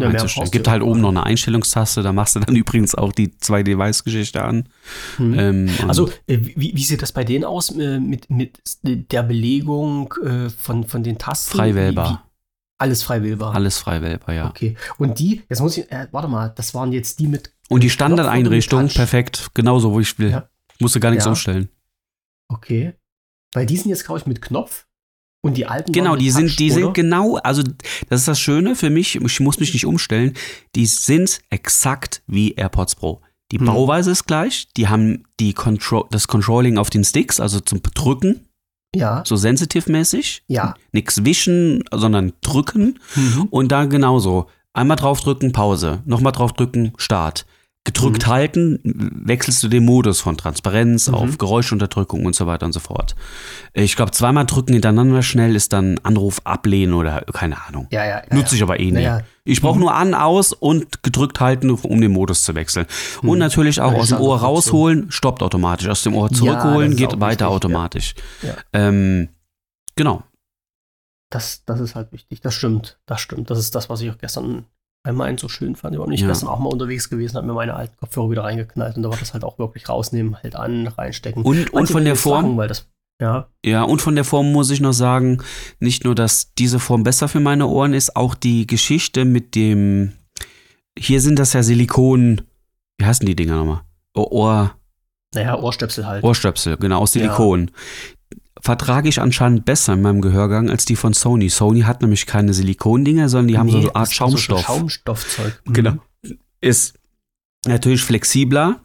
Ja, 0.00 0.08
mehr 0.08 0.20
einzustellen. 0.20 0.50
gibt 0.50 0.68
halt 0.68 0.82
oben 0.82 1.00
noch 1.00 1.10
eine 1.10 1.24
Einstellungstaste, 1.24 2.02
da 2.02 2.12
machst 2.12 2.36
du 2.36 2.40
dann 2.40 2.56
übrigens 2.62 2.94
auch 2.94 3.12
die 3.12 3.36
zwei 3.38 3.62
Device-Geschichte 3.62 4.42
an. 4.42 4.68
Hm. 5.16 5.38
Ähm, 5.38 5.70
Also, 5.88 6.08
äh, 6.26 6.38
wie, 6.40 6.72
wie 6.74 6.84
sieht 6.84 7.02
das 7.02 7.12
bei 7.12 7.24
denen 7.24 7.44
aus 7.44 7.70
äh, 7.70 7.98
mit, 8.00 8.30
mit 8.30 8.60
der 8.82 9.22
Belegung 9.22 10.12
äh, 10.24 10.48
von, 10.50 10.86
von 10.86 11.02
den 11.02 11.18
Tasten? 11.18 11.56
frei 11.56 11.70
Wie, 11.70 11.74
wie, 11.74 11.76
wählbar. 11.76 12.30
alles 12.78 13.02
frei 13.02 13.22
wählbar. 13.22 13.54
Alles 13.54 13.78
frei 13.78 14.02
wählbar, 14.02 14.34
ja. 14.34 14.48
Okay. 14.48 14.76
Und 14.98 15.18
die, 15.18 15.42
jetzt 15.48 15.60
muss 15.60 15.76
ich, 15.76 15.90
äh, 15.92 16.08
warte 16.12 16.28
mal, 16.28 16.48
das 16.56 16.74
waren 16.74 16.92
jetzt 16.92 17.18
die 17.20 17.26
mit. 17.26 17.52
Und 17.68 17.82
die 17.82 17.90
Standardeinrichtung, 17.90 18.88
perfekt, 18.88 19.50
genauso, 19.54 19.92
wo 19.92 20.00
ich 20.00 20.18
will. 20.18 20.30
Ja. 20.30 20.48
Musste 20.80 20.98
gar 20.98 21.10
nichts 21.10 21.24
Ja. 21.26 21.30
umstellen. 21.30 21.68
Okay. 22.48 22.94
Weil 23.52 23.66
die 23.66 23.76
sind 23.76 23.90
jetzt, 23.90 24.04
glaube 24.04 24.18
ich, 24.20 24.26
mit 24.26 24.40
Knopf 24.42 24.86
und 25.42 25.56
die 25.56 25.66
alten. 25.66 25.92
Genau, 25.92 26.16
die 26.16 26.28
Touch, 26.28 26.36
sind, 26.36 26.58
die 26.58 26.66
oder? 26.72 26.74
sind 26.82 26.94
genau, 26.94 27.36
also 27.36 27.62
das 28.08 28.20
ist 28.20 28.28
das 28.28 28.40
Schöne 28.40 28.74
für 28.76 28.90
mich, 28.90 29.16
ich 29.16 29.40
muss 29.40 29.58
mich 29.60 29.72
nicht 29.72 29.86
umstellen, 29.86 30.34
die 30.74 30.86
sind 30.86 31.40
exakt 31.50 32.22
wie 32.26 32.52
AirPods 32.52 32.94
Pro. 32.96 33.20
Die 33.52 33.58
Hm. 33.58 33.66
Bauweise 33.66 34.10
ist 34.12 34.26
gleich, 34.26 34.68
die 34.76 34.88
haben 34.88 35.24
die 35.40 35.54
Contro 35.54 36.06
das 36.10 36.28
Controlling 36.28 36.78
auf 36.78 36.90
den 36.90 37.02
Sticks, 37.04 37.40
also 37.40 37.58
zum 37.60 37.80
Drücken, 37.82 38.46
Ja, 38.94 39.22
so 39.26 39.34
sensitive-mäßig. 39.36 40.42
ja. 40.46 40.74
Nix 40.92 41.24
wischen, 41.24 41.84
sondern 41.92 42.32
drücken. 42.42 42.98
Mhm. 43.16 43.48
Und 43.50 43.72
da 43.72 43.84
genauso. 43.86 44.46
Einmal 44.72 44.96
draufdrücken, 44.96 45.52
Pause. 45.52 46.02
Nochmal 46.04 46.32
draufdrücken, 46.32 46.92
Start. 46.96 47.44
Gedrückt 47.84 48.26
Mhm. 48.26 48.30
halten, 48.30 48.78
wechselst 49.24 49.62
du 49.62 49.68
den 49.68 49.86
Modus 49.86 50.20
von 50.20 50.36
Transparenz 50.36 51.08
Mhm. 51.08 51.14
auf 51.14 51.38
Geräuschunterdrückung 51.38 52.26
und 52.26 52.34
so 52.36 52.46
weiter 52.46 52.66
und 52.66 52.72
so 52.72 52.80
fort. 52.80 53.14
Ich 53.72 53.96
glaube, 53.96 54.10
zweimal 54.12 54.44
drücken 54.44 54.74
hintereinander 54.74 55.22
schnell 55.22 55.56
ist 55.56 55.72
dann 55.72 55.98
Anruf 56.02 56.42
ablehnen 56.44 56.92
oder 56.92 57.22
keine 57.32 57.56
Ahnung. 57.66 57.86
Ja, 57.90 58.04
ja. 58.04 58.22
ja 58.28 58.36
Nutze 58.36 58.54
ich 58.54 58.62
aber 58.62 58.78
eh 58.80 58.84
nicht. 58.90 58.94
Naja. 59.06 59.22
Ich 59.44 59.62
brauche 59.62 59.76
Mhm. 59.76 59.80
nur 59.80 59.94
an, 59.94 60.12
aus 60.12 60.52
und 60.52 61.02
gedrückt 61.02 61.40
halten, 61.40 61.70
um 61.70 62.00
den 62.02 62.12
Modus 62.12 62.44
zu 62.44 62.54
wechseln. 62.54 62.84
Und 63.22 63.32
Mhm. 63.32 63.38
natürlich 63.38 63.80
auch 63.80 63.94
aus 63.94 64.08
dem 64.10 64.18
Ohr 64.20 64.38
rausholen, 64.40 65.10
stoppt 65.10 65.42
automatisch. 65.42 65.88
Aus 65.88 66.02
dem 66.02 66.14
Ohr 66.14 66.28
zurückholen, 66.30 66.96
geht 66.96 67.18
weiter 67.18 67.46
wichtig, 67.46 67.46
automatisch. 67.46 68.14
Ähm, 68.74 69.30
genau. 69.96 70.22
Das, 71.30 71.64
das 71.64 71.80
ist 71.80 71.94
halt 71.94 72.12
wichtig. 72.12 72.42
Das 72.42 72.54
stimmt. 72.54 72.98
Das 73.06 73.22
stimmt. 73.22 73.48
Das 73.50 73.58
ist 73.58 73.74
das, 73.74 73.88
was 73.88 74.02
ich 74.02 74.10
auch 74.10 74.18
gestern 74.18 74.66
einmal 75.02 75.28
eins 75.28 75.40
so 75.40 75.48
schön 75.48 75.76
fand. 75.76 75.94
Ich 75.94 76.00
war 76.00 76.06
nicht 76.08 76.20
Ja. 76.20 76.28
gestern 76.28 76.48
auch 76.48 76.58
mal 76.58 76.68
unterwegs 76.68 77.08
gewesen, 77.08 77.36
habe 77.36 77.46
mir 77.46 77.54
meine 77.54 77.74
alten 77.74 77.96
Kopfhörer 77.96 78.30
wieder 78.30 78.44
reingeknallt 78.44 78.96
und 78.96 79.02
da 79.02 79.08
war 79.10 79.16
das 79.18 79.32
halt 79.32 79.44
auch 79.44 79.58
wirklich 79.58 79.88
rausnehmen, 79.88 80.36
halt 80.42 80.56
an, 80.56 80.86
reinstecken. 80.86 81.42
Und, 81.42 81.72
und 81.72 81.88
von 81.88 82.04
der 82.04 82.16
Form, 82.16 82.44
Sagen, 82.44 82.56
weil 82.58 82.68
das, 82.68 82.86
ja, 83.20 83.48
Ja, 83.64 83.82
und 83.82 84.02
von 84.02 84.14
der 84.14 84.24
Form 84.24 84.52
muss 84.52 84.70
ich 84.70 84.80
noch 84.80 84.92
sagen, 84.92 85.42
nicht 85.78 86.04
nur, 86.04 86.14
dass 86.14 86.54
diese 86.54 86.78
Form 86.78 87.02
besser 87.02 87.28
für 87.28 87.40
meine 87.40 87.66
Ohren 87.66 87.94
ist, 87.94 88.16
auch 88.16 88.34
die 88.34 88.66
Geschichte 88.66 89.24
mit 89.24 89.54
dem, 89.54 90.12
hier 90.98 91.20
sind 91.20 91.38
das 91.38 91.52
ja 91.54 91.62
Silikon, 91.62 92.42
wie 92.98 93.06
heißen 93.06 93.24
die 93.26 93.36
Dinger 93.36 93.56
nochmal? 93.56 93.80
Oh, 94.14 94.26
Ohr, 94.30 94.74
naja, 95.34 95.58
Ohrstöpsel 95.58 96.06
halt. 96.06 96.24
Ohrstöpsel, 96.24 96.76
genau, 96.76 96.98
aus 97.00 97.12
Silikon. 97.12 97.70
Vertrage 98.62 99.08
ich 99.08 99.20
anscheinend 99.20 99.64
besser 99.64 99.94
in 99.94 100.02
meinem 100.02 100.20
Gehörgang 100.20 100.70
als 100.70 100.84
die 100.84 100.96
von 100.96 101.12
Sony. 101.12 101.48
Sony 101.48 101.80
hat 101.82 102.02
nämlich 102.02 102.26
keine 102.26 102.52
Silikondinger, 102.54 103.28
sondern 103.28 103.48
die 103.48 103.58
haben 103.58 103.70
so 103.70 103.78
eine 103.78 103.94
Art 103.94 104.12
Schaumstoff. 104.12 104.60
So 104.60 104.64
Schaumstoffzeug. 104.66 105.62
Mhm. 105.64 105.72
Genau. 105.72 105.92
Ist 106.60 106.94
natürlich 107.66 108.02
flexibler 108.02 108.80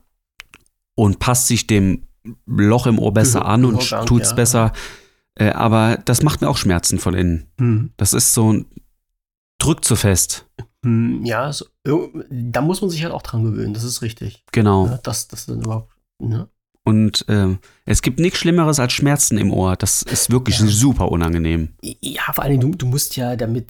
und 0.96 1.20
passt 1.20 1.48
sich 1.48 1.68
dem 1.68 2.04
Loch 2.46 2.88
im 2.88 3.00
Ohr 3.00 3.14
besser 3.14 3.42
Gehör- 3.42 3.50
an 3.50 3.66
und 3.66 3.80
Gehörgang, 3.80 4.06
tut's 4.08 4.30
ja. 4.30 4.36
besser. 4.36 4.72
Äh, 5.36 5.50
aber 5.52 5.98
das 6.06 6.24
macht 6.24 6.42
mir 6.42 6.50
auch 6.50 6.58
Schmerzen 6.58 6.98
von 6.98 7.14
innen. 7.14 7.48
Mhm. 7.58 7.92
Das 7.98 8.14
ist 8.14 8.34
so 8.34 8.54
ein 8.54 8.66
drückt 9.58 9.86
so 9.86 9.96
fest. 9.96 10.48
Hm, 10.84 11.24
Ja, 11.26 11.52
so, 11.52 11.66
da 12.30 12.62
muss 12.62 12.82
man 12.82 12.90
sich 12.90 13.04
halt 13.04 13.14
auch 13.14 13.22
dran 13.22 13.44
gewöhnen, 13.44 13.74
das 13.74 13.84
ist 13.84 14.02
richtig. 14.02 14.44
Genau. 14.52 14.88
Ja, 14.88 14.98
das, 15.04 15.28
das 15.28 15.46
dann 15.46 15.62
überhaupt. 15.62 15.94
Ne? 16.20 16.48
Und 16.86 17.26
ähm, 17.28 17.58
es 17.86 18.02
gibt 18.02 18.20
nichts 18.20 18.40
Schlimmeres 18.40 18.80
als 18.80 18.94
Schmerzen 18.94 19.38
im 19.38 19.52
Ohr. 19.52 19.76
Das 19.76 20.04
ist 20.04 20.32
wirklich 20.32 20.60
Ja. 20.60 20.68
super 20.68 21.12
unangenehm. 21.12 21.70
Ja, 21.82 22.22
vor 22.34 22.44
allen 22.44 22.60
Dingen, 22.60 22.72
du, 22.72 22.78
du 22.78 22.86
musst 22.86 23.18
ja 23.18 23.36
damit. 23.36 23.68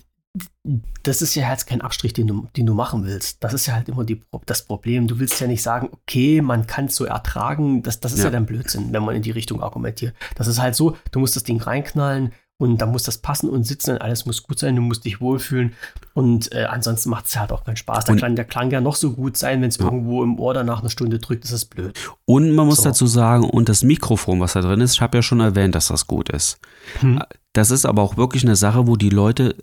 Das 1.04 1.22
ist 1.22 1.34
ja 1.36 1.50
jetzt 1.50 1.66
kein 1.66 1.80
Abstrich, 1.80 2.12
den 2.12 2.28
du, 2.28 2.48
den 2.58 2.66
du 2.66 2.74
machen 2.74 3.06
willst. 3.06 3.42
Das 3.42 3.54
ist 3.54 3.68
ja 3.68 3.74
halt 3.76 3.88
immer 3.88 4.04
die, 4.04 4.22
das 4.46 4.66
Problem. 4.66 5.08
Du 5.08 5.18
willst 5.20 5.40
ja 5.40 5.48
nicht 5.48 5.62
sagen, 5.64 5.88
okay, 5.94 6.42
man 6.42 6.68
kann 6.68 6.86
es 6.86 6.96
so 6.98 7.06
ertragen. 7.06 7.84
Das, 7.84 8.02
das 8.02 8.12
ist 8.12 8.20
ja. 8.20 8.26
Ja. 8.26 8.32
dann 8.32 8.46
Blödsinn, 8.46 8.92
wenn 8.92 9.04
man 9.06 9.16
in 9.16 9.22
die 9.22 9.32
Richtung 9.32 9.64
argumentiert. 9.64 10.14
Das 10.36 10.48
ist 10.48 10.60
halt 10.60 10.76
so, 10.76 10.98
du 11.12 11.20
musst 11.20 11.38
das 11.38 11.44
Ding 11.44 11.62
reinknallen 11.62 12.34
und 12.58 12.78
da 12.80 12.86
muss 12.86 13.04
das 13.04 13.18
passen 13.18 13.50
und 13.50 13.66
sitzen 13.66 13.92
und 13.92 14.02
alles 14.02 14.26
muss 14.26 14.44
gut 14.44 14.60
sein. 14.60 14.76
Du 14.78 14.82
musst 14.82 15.04
dich 15.04 15.20
wohlfühlen 15.20 15.74
und 16.14 16.52
äh, 16.54 16.64
ansonsten 16.66 17.10
macht 17.10 17.26
es 17.26 17.38
halt 17.38 17.52
auch 17.52 17.66
keinen 17.66 17.76
Spaß. 17.76 18.06
Der 18.06 18.16
Klang, 18.16 18.36
der 18.36 18.46
Klang 18.46 18.72
ja 18.72 18.80
noch 18.82 18.96
so 18.96 19.12
gut 19.12 19.36
sein, 19.38 19.62
wenn 19.62 19.70
es 19.70 19.78
Ja. 19.78 19.86
irgendwo 19.86 20.24
im 20.24 20.40
Ohr 20.40 20.54
danach 20.54 20.80
eine 20.80 20.90
Stunde 20.90 21.20
drückt, 21.20 21.44
ist 21.44 21.52
es 21.52 21.66
blöd. 21.66 21.98
Und 22.26 22.52
man 22.56 22.66
muss 22.68 22.78
So. 22.78 22.84
dazu 22.86 23.08
sagen, 23.08 23.44
und 23.50 23.68
das 23.68 23.84
Mikrofon, 23.84 24.40
was 24.40 24.54
da 24.54 24.62
drin 24.62 24.80
ist, 24.82 24.94
ich 24.94 25.02
habe 25.02 25.18
ja 25.18 25.22
schon 25.22 25.42
erwähnt, 25.42 25.76
dass 25.76 25.88
das 25.90 26.08
gut 26.08 26.30
ist. 26.30 26.60
Hm. 27.02 27.22
Das 27.54 27.72
ist 27.72 27.86
aber 27.86 28.02
auch 28.02 28.16
wirklich 28.18 28.44
eine 28.44 28.56
Sache, 28.56 28.88
wo 28.88 28.96
die 28.96 29.10
Leute 29.10 29.56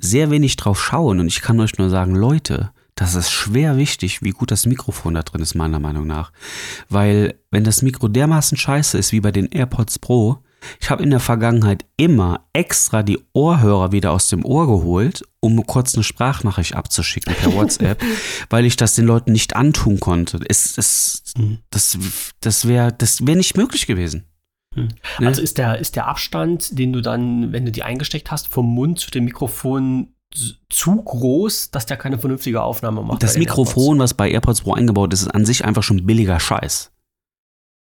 sehr 0.00 0.30
wenig 0.30 0.56
drauf 0.56 0.82
schauen. 0.82 1.20
Und 1.20 1.28
ich 1.28 1.40
kann 1.40 1.60
euch 1.60 1.78
nur 1.78 1.88
sagen, 1.88 2.16
Leute, 2.16 2.70
das 2.96 3.14
ist 3.14 3.30
schwer 3.30 3.76
wichtig, 3.76 4.22
wie 4.22 4.30
gut 4.30 4.50
das 4.50 4.66
Mikrofon 4.66 5.14
da 5.14 5.22
drin 5.22 5.40
ist, 5.42 5.54
meiner 5.54 5.78
Meinung 5.80 6.06
nach. 6.06 6.32
Weil, 6.88 7.34
wenn 7.52 7.64
das 7.64 7.82
Mikro 7.82 8.08
dermaßen 8.08 8.56
scheiße 8.58 8.98
ist 8.98 9.12
wie 9.12 9.20
bei 9.20 9.30
den 9.32 9.46
AirPods 9.50 9.98
Pro, 10.00 10.38
ich 10.80 10.90
habe 10.90 11.02
in 11.02 11.10
der 11.10 11.20
Vergangenheit 11.20 11.84
immer 11.96 12.46
extra 12.52 13.02
die 13.02 13.18
Ohrhörer 13.32 13.92
wieder 13.92 14.12
aus 14.12 14.28
dem 14.28 14.44
Ohr 14.44 14.66
geholt, 14.66 15.22
um 15.40 15.64
kurz 15.66 15.94
eine 15.94 16.04
Sprachnachricht 16.04 16.74
abzuschicken 16.74 17.34
per 17.34 17.52
WhatsApp, 17.54 18.02
weil 18.50 18.64
ich 18.64 18.76
das 18.76 18.94
den 18.94 19.06
Leuten 19.06 19.32
nicht 19.32 19.56
antun 19.56 20.00
konnte. 20.00 20.40
Es, 20.48 20.78
es, 20.78 21.24
Hm. 21.36 21.58
das 21.70 21.98
das 22.40 22.68
wäre 22.68 22.92
das 22.92 23.26
wär 23.26 23.36
nicht 23.36 23.56
möglich 23.56 23.86
gewesen. 23.86 24.24
Hm. 24.74 24.88
Ne? 25.18 25.26
Also 25.26 25.42
ist 25.42 25.58
der, 25.58 25.78
ist 25.78 25.96
der 25.96 26.06
Abstand, 26.06 26.78
den 26.78 26.92
du 26.92 27.00
dann, 27.00 27.52
wenn 27.52 27.64
du 27.64 27.72
die 27.72 27.82
eingesteckt 27.82 28.30
hast, 28.30 28.48
vom 28.48 28.66
Mund 28.66 29.00
zu 29.00 29.10
dem 29.10 29.24
Mikrofon 29.24 30.14
zu 30.68 30.96
groß, 30.96 31.70
dass 31.70 31.86
der 31.86 31.96
keine 31.96 32.18
vernünftige 32.18 32.62
Aufnahme 32.62 33.02
macht? 33.02 33.22
Das 33.22 33.38
Mikrofon, 33.38 33.98
was 33.98 34.14
bei 34.14 34.30
AirPods 34.30 34.62
Pro 34.62 34.74
eingebaut 34.74 35.12
ist, 35.12 35.22
ist 35.22 35.28
an 35.28 35.44
sich 35.44 35.64
einfach 35.64 35.82
schon 35.82 36.06
billiger 36.06 36.40
Scheiß. 36.40 36.90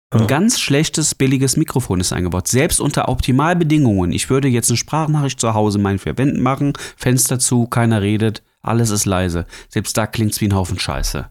Ein 0.09 0.21
Ja. 0.21 0.25
ganz 0.27 0.59
schlechtes, 0.59 1.15
billiges 1.15 1.57
Mikrofon 1.57 1.99
ist 1.99 2.13
eingebaut. 2.13 2.47
Selbst 2.47 2.79
unter 2.79 3.09
Optimalbedingungen. 3.09 4.11
Ich 4.13 4.29
würde 4.29 4.47
jetzt 4.47 4.69
eine 4.69 4.77
Sprachnachricht 4.77 5.39
zu 5.39 5.53
Hause 5.53 5.79
in 5.79 5.83
meinen 5.83 5.99
vier 5.99 6.17
Wänden 6.17 6.41
machen, 6.41 6.73
Fenster 6.95 7.39
zu, 7.39 7.67
keiner 7.67 8.01
redet, 8.01 8.41
alles 8.61 8.89
ist 8.89 9.05
leise. 9.05 9.45
Selbst 9.69 9.97
da 9.97 10.07
klingt's 10.07 10.39
wie 10.39 10.47
ein 10.47 10.55
Haufen 10.55 10.79
Scheiße. 10.79 11.29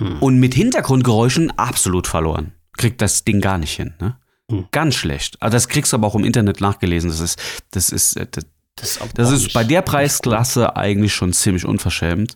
Hm. 0.00 0.18
Und 0.20 0.38
mit 0.38 0.54
Hintergrundgeräuschen 0.54 1.50
absolut 1.58 2.06
verloren. 2.06 2.52
Kriegt 2.76 3.00
das 3.02 3.24
Ding 3.24 3.40
gar 3.40 3.58
nicht 3.58 3.74
hin, 3.74 3.94
ne? 4.00 4.16
Hm. 4.50 4.66
Ganz 4.70 4.94
schlecht. 4.94 5.40
Also 5.40 5.54
das 5.54 5.68
kriegst 5.68 5.92
du 5.92 5.96
aber 5.96 6.06
auch 6.06 6.14
im 6.14 6.24
Internet 6.24 6.60
nachgelesen. 6.60 7.10
Das 7.10 7.20
ist, 7.20 7.40
das 7.72 7.90
ist, 7.90 8.16
äh, 8.16 8.26
das, 8.30 8.44
Das, 8.76 8.98
das 9.14 9.30
ist 9.30 9.52
bei 9.52 9.62
der 9.62 9.82
Preisklasse 9.82 10.74
eigentlich 10.76 11.14
schon 11.14 11.32
ziemlich 11.32 11.64
unverschämt. 11.64 12.34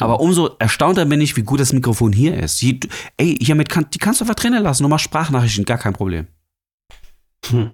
Aber 0.00 0.20
umso 0.20 0.56
erstaunter 0.58 1.04
bin 1.04 1.20
ich, 1.20 1.36
wie 1.36 1.42
gut 1.42 1.60
das 1.60 1.72
Mikrofon 1.72 2.12
hier 2.12 2.36
ist. 2.36 2.60
Du- 2.62 2.88
ey, 3.16 3.36
hiermit 3.40 3.68
kann, 3.68 3.86
die 3.94 3.98
kannst 3.98 4.20
du 4.20 4.24
einfach 4.24 4.34
drinnen 4.34 4.62
lassen. 4.62 4.82
Du 4.82 4.88
machst 4.88 5.04
Sprachnachrichten, 5.04 5.64
gar 5.64 5.78
kein 5.78 5.92
Problem. 5.92 6.26
Hm. 7.46 7.70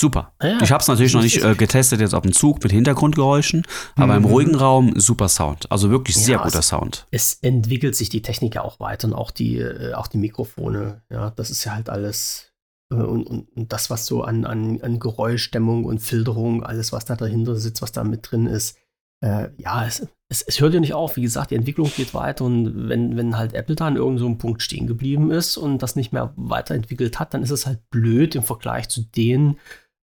Super. 0.00 0.32
Ja, 0.42 0.60
ich 0.60 0.72
habe 0.72 0.80
es 0.82 0.88
natürlich 0.88 1.12
noch 1.14 1.22
nicht 1.22 1.44
äh, 1.44 1.54
getestet 1.54 2.00
jetzt 2.00 2.14
auf 2.14 2.22
dem 2.22 2.32
Zug 2.32 2.60
mit 2.62 2.72
Hintergrundgeräuschen, 2.72 3.62
aber 3.94 4.16
im 4.16 4.22
Mhm. 4.22 4.28
ruhigen 4.28 4.54
Raum 4.56 4.98
super 4.98 5.28
Sound. 5.28 5.70
Also 5.70 5.90
wirklich 5.90 6.16
sehr 6.16 6.38
Ja, 6.38 6.42
guter 6.42 6.58
es- 6.58 6.68
Sound. 6.68 7.06
es 7.12 7.34
entwickelt 7.42 7.94
sich 7.94 8.08
die 8.08 8.22
Technik 8.22 8.56
ja 8.56 8.62
auch 8.62 8.80
weiter 8.80 9.06
und 9.06 9.14
auch 9.14 9.30
die, 9.30 9.58
äh, 9.58 9.94
auch 9.94 10.08
die 10.08 10.18
Mikrofone. 10.18 11.02
Ja, 11.10 11.30
das 11.30 11.50
ist 11.50 11.64
ja 11.64 11.74
halt 11.74 11.88
alles. 11.88 12.51
Äh, 12.92 13.02
Und, 13.02 13.26
und, 13.26 13.48
und 13.56 13.72
das, 13.72 13.90
was 13.90 14.06
so 14.06 14.22
an, 14.22 14.44
an, 14.44 14.80
an 14.82 14.98
Geräuschdämmung 14.98 15.84
und 15.84 16.00
Filterung, 16.00 16.62
alles, 16.62 16.92
was 16.92 17.04
da 17.04 17.16
dahinter 17.16 17.56
sitzt, 17.56 17.82
was 17.82 17.92
da 17.92 18.04
mit 18.04 18.30
drin 18.30 18.46
ist, 18.46 18.78
äh, 19.24 19.50
ja, 19.56 19.86
es, 19.86 20.06
es, 20.28 20.42
es 20.42 20.60
hört 20.60 20.74
ja 20.74 20.80
nicht 20.80 20.94
auf. 20.94 21.16
Wie 21.16 21.22
gesagt, 21.22 21.50
die 21.50 21.56
Entwicklung 21.56 21.90
geht 21.96 22.12
weiter 22.12 22.44
und 22.44 22.88
wenn, 22.88 23.16
wenn 23.16 23.36
halt 23.36 23.54
Apple 23.54 23.76
da 23.76 23.86
an 23.86 23.96
irgendeinem 23.96 24.34
so 24.34 24.38
Punkt 24.38 24.62
stehen 24.62 24.86
geblieben 24.86 25.30
ist 25.30 25.56
und 25.56 25.78
das 25.82 25.96
nicht 25.96 26.12
mehr 26.12 26.32
weiterentwickelt 26.36 27.18
hat, 27.18 27.32
dann 27.32 27.42
ist 27.42 27.50
es 27.50 27.66
halt 27.66 27.88
blöd 27.90 28.34
im 28.34 28.42
Vergleich 28.42 28.88
zu 28.88 29.02
den 29.02 29.58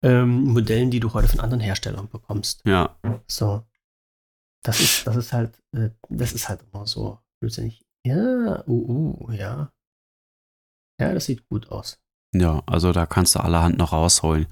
ähm, 0.04 0.44
Modellen, 0.44 0.90
die 0.90 1.00
du 1.00 1.12
heute 1.14 1.28
von 1.28 1.40
anderen 1.40 1.60
Herstellern 1.60 2.08
bekommst. 2.08 2.62
Ja. 2.66 2.96
So. 3.26 3.64
Das 4.62 4.80
ist, 4.80 5.06
das 5.06 5.16
ist 5.16 5.32
halt, 5.32 5.62
äh, 5.72 5.90
das 6.08 6.32
ist 6.32 6.48
halt 6.48 6.60
immer 6.72 6.86
so 6.86 7.20
blödsinnig. 7.40 7.84
Ja, 8.04 8.64
uh, 8.66 9.26
uh, 9.26 9.30
ja. 9.30 9.72
Ja, 11.00 11.14
das 11.14 11.26
sieht 11.26 11.48
gut 11.48 11.70
aus. 11.70 12.00
Ja, 12.40 12.62
also 12.66 12.92
da 12.92 13.06
kannst 13.06 13.34
du 13.34 13.40
allerhand 13.40 13.78
noch 13.78 13.92
rausholen. 13.92 14.46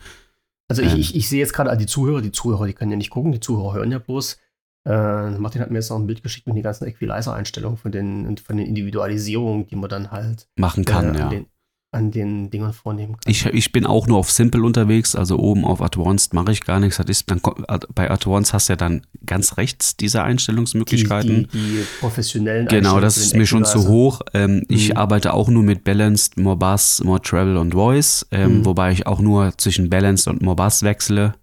Also 0.68 0.82
ich, 0.82 0.92
Ähm. 0.92 0.98
ich, 0.98 1.14
ich 1.14 1.28
sehe 1.28 1.40
jetzt 1.40 1.52
gerade 1.52 1.76
die 1.76 1.86
Zuhörer, 1.86 2.22
die 2.22 2.32
Zuhörer, 2.32 2.66
die 2.66 2.72
können 2.72 2.90
ja 2.90 2.96
nicht 2.96 3.10
gucken, 3.10 3.32
die 3.32 3.40
Zuhörer 3.40 3.74
hören 3.74 3.90
ja 3.90 3.98
bloß. 3.98 4.38
Äh, 4.86 5.30
Martin 5.38 5.60
hat 5.62 5.70
mir 5.70 5.78
jetzt 5.78 5.90
noch 5.90 5.98
ein 5.98 6.06
Bild 6.06 6.22
geschickt 6.22 6.46
mit 6.46 6.56
den 6.56 6.62
ganzen 6.62 6.86
Equalizer-Einstellungen 6.86 7.78
von 7.78 7.90
den, 7.90 8.26
und 8.26 8.40
von 8.40 8.56
den 8.56 8.66
Individualisierungen, 8.66 9.66
die 9.66 9.76
man 9.76 9.88
dann 9.88 10.10
halt 10.10 10.48
Machen 10.56 10.84
kann, 10.84 11.14
äh, 11.14 11.18
ja. 11.18 11.28
den, 11.28 11.46
an 11.94 12.10
den 12.10 12.50
Dingern 12.50 12.72
vornehmen 12.72 13.12
kann. 13.14 13.30
Ich, 13.30 13.46
ich 13.46 13.72
bin 13.72 13.86
auch 13.86 14.06
nur 14.06 14.18
auf 14.18 14.30
Simple 14.30 14.62
unterwegs, 14.62 15.14
also 15.16 15.38
oben 15.38 15.64
auf 15.64 15.80
Advanced 15.80 16.34
mache 16.34 16.52
ich 16.52 16.60
gar 16.62 16.80
nichts. 16.80 16.98
Ist, 16.98 17.30
dann, 17.30 17.40
kommt- 17.40 17.64
bei 17.94 18.10
Advanced 18.10 18.52
hast 18.52 18.68
du 18.68 18.72
ja 18.72 18.76
dann 18.76 19.06
ganz 19.24 19.56
rechts 19.56 19.96
diese 19.96 20.18
die, 20.18 20.24
Einstellungsmöglichkeiten. 20.24 21.48
die, 21.52 21.58
die 21.58 21.84
professionellen 22.00 22.66
Genau, 22.68 23.00
das 23.00 23.16
ist 23.16 23.34
mir 23.34 23.46
schon 23.46 23.64
zu 23.64 23.88
hoch. 23.88 24.20
Ähm, 24.34 24.64
Ich 24.68 24.90
Mhm. 24.90 24.96
arbeite 24.96 25.32
auch 25.34 25.48
nur 25.48 25.62
mit 25.62 25.84
Balanced, 25.84 26.36
More 26.36 26.56
Bass, 26.56 27.02
More 27.04 27.20
Treble 27.22 27.58
und 27.58 27.72
Voice, 27.74 28.26
ähm, 28.30 28.58
Mhm. 28.58 28.64
wobei 28.66 28.92
ich 28.92 29.06
auch 29.06 29.20
nur 29.20 29.56
zwischen 29.56 29.88
Balanced 29.88 30.28
und 30.28 30.42
More 30.42 30.56
Bass 30.56 30.82
wechsle. 30.82 31.34